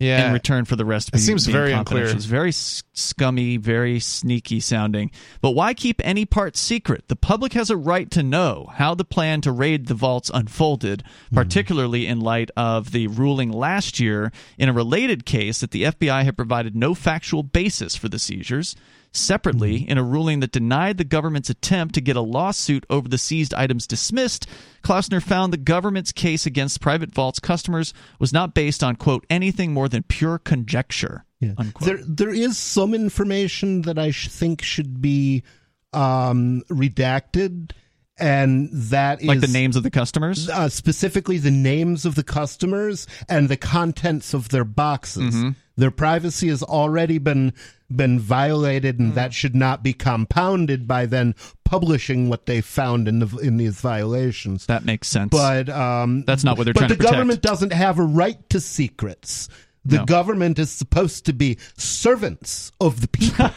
Yeah. 0.00 0.26
In 0.26 0.32
return 0.32 0.64
for 0.64 0.74
the 0.74 0.84
rest, 0.84 1.08
of 1.08 1.14
It 1.14 1.18
seems 1.18 1.46
very 1.46 1.72
unclear. 1.72 2.06
It's 2.06 2.24
very 2.24 2.50
scummy, 2.52 3.56
very 3.58 4.00
sneaky 4.00 4.58
sounding. 4.58 5.12
But 5.40 5.52
why 5.52 5.72
keep 5.72 6.00
any 6.04 6.26
part 6.26 6.56
secret? 6.56 7.04
The 7.06 7.16
public 7.16 7.52
has 7.52 7.70
a 7.70 7.76
right 7.76 8.10
to 8.10 8.22
know 8.22 8.70
how 8.74 8.94
the 8.94 9.04
plan 9.04 9.40
to 9.42 9.52
raid 9.52 9.86
the 9.86 9.94
vaults 9.94 10.32
unfolded, 10.34 11.04
mm-hmm. 11.04 11.36
particularly 11.36 12.08
in 12.08 12.20
light 12.20 12.50
of 12.56 12.90
the 12.90 13.06
ruling 13.06 13.52
last 13.52 14.00
year 14.00 14.32
in 14.58 14.68
a 14.68 14.72
related 14.72 15.24
case 15.24 15.60
that 15.60 15.70
the 15.70 15.84
FBI 15.84 16.24
had 16.24 16.36
provided 16.36 16.74
no 16.74 16.94
factual 16.94 17.44
basis 17.44 17.94
for 17.94 18.08
the 18.08 18.18
seizures. 18.18 18.74
Separately, 19.16 19.88
in 19.88 19.96
a 19.96 20.02
ruling 20.02 20.40
that 20.40 20.50
denied 20.50 20.98
the 20.98 21.04
government's 21.04 21.48
attempt 21.48 21.94
to 21.94 22.00
get 22.00 22.16
a 22.16 22.20
lawsuit 22.20 22.84
over 22.90 23.08
the 23.08 23.16
seized 23.16 23.54
items 23.54 23.86
dismissed, 23.86 24.48
Klausner 24.82 25.22
found 25.22 25.52
the 25.52 25.56
government's 25.56 26.10
case 26.10 26.46
against 26.46 26.80
Private 26.80 27.12
Vault's 27.12 27.38
customers 27.38 27.94
was 28.18 28.32
not 28.32 28.54
based 28.54 28.82
on, 28.82 28.96
quote, 28.96 29.24
anything 29.30 29.72
more 29.72 29.88
than 29.88 30.02
pure 30.02 30.38
conjecture. 30.38 31.24
Unquote. 31.56 31.86
There, 31.86 31.98
there 32.04 32.34
is 32.34 32.58
some 32.58 32.92
information 32.92 33.82
that 33.82 33.98
I 33.98 34.10
sh- 34.10 34.28
think 34.28 34.62
should 34.62 35.00
be 35.00 35.44
um, 35.92 36.62
redacted, 36.68 37.70
and 38.18 38.68
that 38.72 39.20
is 39.22 39.26
Like 39.28 39.40
the 39.40 39.46
names 39.48 39.76
of 39.76 39.82
the 39.82 39.90
customers? 39.90 40.48
uh, 40.48 40.68
specifically 40.68 41.38
the 41.38 41.50
names 41.50 42.04
of 42.04 42.14
the 42.14 42.22
customers 42.24 43.06
and 43.28 43.48
the 43.48 43.56
contents 43.56 44.34
of 44.34 44.50
their 44.50 44.64
boxes. 44.64 45.34
Mm-hmm. 45.34 45.50
Their 45.76 45.90
privacy 45.90 46.48
has 46.48 46.62
already 46.62 47.18
been 47.18 47.52
been 47.94 48.18
violated, 48.18 48.96
Mm. 48.96 49.00
and 49.00 49.14
that 49.14 49.34
should 49.34 49.54
not 49.54 49.82
be 49.82 49.92
compounded 49.92 50.86
by 50.88 51.06
then 51.06 51.34
publishing 51.64 52.28
what 52.28 52.46
they 52.46 52.60
found 52.60 53.08
in 53.08 53.18
the 53.18 53.26
in 53.38 53.56
these 53.56 53.80
violations. 53.80 54.66
That 54.66 54.84
makes 54.84 55.08
sense. 55.08 55.30
But 55.30 55.68
um, 55.68 56.22
That's 56.26 56.44
not 56.44 56.56
what 56.56 56.64
they're 56.64 56.74
but 56.74 56.80
trying 56.80 56.88
the 56.88 56.94
to 56.94 56.98
protect. 56.98 57.12
government 57.12 57.42
doesn't 57.42 57.72
have 57.72 57.98
a 57.98 58.02
right 58.04 58.38
to 58.50 58.60
secrets. 58.60 59.48
The 59.86 59.96
No. 59.98 60.04
government 60.06 60.58
is 60.58 60.70
supposed 60.70 61.26
to 61.26 61.32
be 61.32 61.58
servants 61.76 62.72
of 62.80 63.00
the 63.02 63.08
people. 63.08 63.50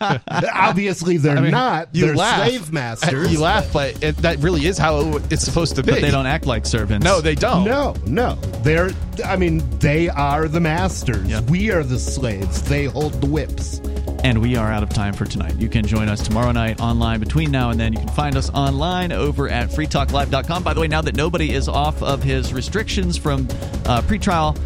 Obviously, 0.54 1.16
they're 1.18 1.36
I 1.36 1.40
mean, 1.40 1.50
not. 1.50 1.94
you 1.94 2.06
they're 2.06 2.16
laugh. 2.16 2.46
slave 2.46 2.72
masters. 2.72 3.32
You 3.32 3.40
laugh, 3.40 3.72
but 3.72 4.02
it, 4.02 4.16
that 4.18 4.38
really 4.38 4.66
is 4.66 4.78
how 4.78 5.16
it's 5.30 5.42
supposed 5.42 5.76
to 5.76 5.82
be. 5.82 5.92
But 5.92 6.00
they 6.00 6.10
don't 6.10 6.26
act 6.26 6.46
like 6.46 6.66
servants. 6.66 7.04
No, 7.04 7.20
they 7.20 7.34
don't. 7.34 7.64
No, 7.64 7.94
no. 8.06 8.34
They're 8.62 8.90
I 9.24 9.36
mean, 9.36 9.62
they 9.78 10.08
are 10.08 10.48
the 10.48 10.60
masters. 10.60 11.40
We 11.42 11.70
are 11.70 11.82
the 11.82 11.98
slaves. 11.98 12.62
They 12.62 12.84
hold 12.86 13.14
the 13.20 13.26
whips. 13.26 13.80
And 14.24 14.40
we 14.40 14.56
are 14.56 14.72
out 14.72 14.82
of 14.82 14.88
time 14.88 15.12
for 15.14 15.26
tonight. 15.26 15.56
You 15.60 15.68
can 15.68 15.86
join 15.86 16.08
us 16.08 16.20
tomorrow 16.22 16.50
night 16.50 16.80
online 16.80 17.20
between 17.20 17.50
now 17.52 17.70
and 17.70 17.78
then. 17.78 17.92
You 17.92 18.00
can 18.00 18.08
find 18.08 18.36
us 18.36 18.50
online 18.50 19.12
over 19.12 19.48
at 19.48 19.68
freetalklive.com. 19.70 20.62
By 20.64 20.74
the 20.74 20.80
way, 20.80 20.88
now 20.88 21.00
that 21.02 21.14
nobody 21.14 21.52
is 21.54 21.68
off 21.68 22.02
of 22.02 22.22
his 22.22 22.52
restrictions 22.52 23.16
from 23.16 23.42
uh, 23.86 24.02
pretrial, 24.02 24.58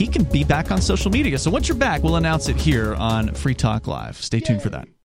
he 0.00 0.06
can 0.06 0.24
be 0.24 0.44
back 0.44 0.70
on 0.70 0.80
social 0.80 1.10
media. 1.10 1.38
So 1.38 1.50
once 1.50 1.68
you're 1.68 1.76
back, 1.76 2.02
we'll 2.02 2.16
announce 2.16 2.48
it 2.48 2.56
here 2.56 2.94
on 2.94 3.34
Free 3.34 3.54
Talk 3.54 3.86
Live. 3.86 4.16
Stay 4.16 4.40
tuned 4.40 4.62
for 4.62 4.70
that. 4.70 4.88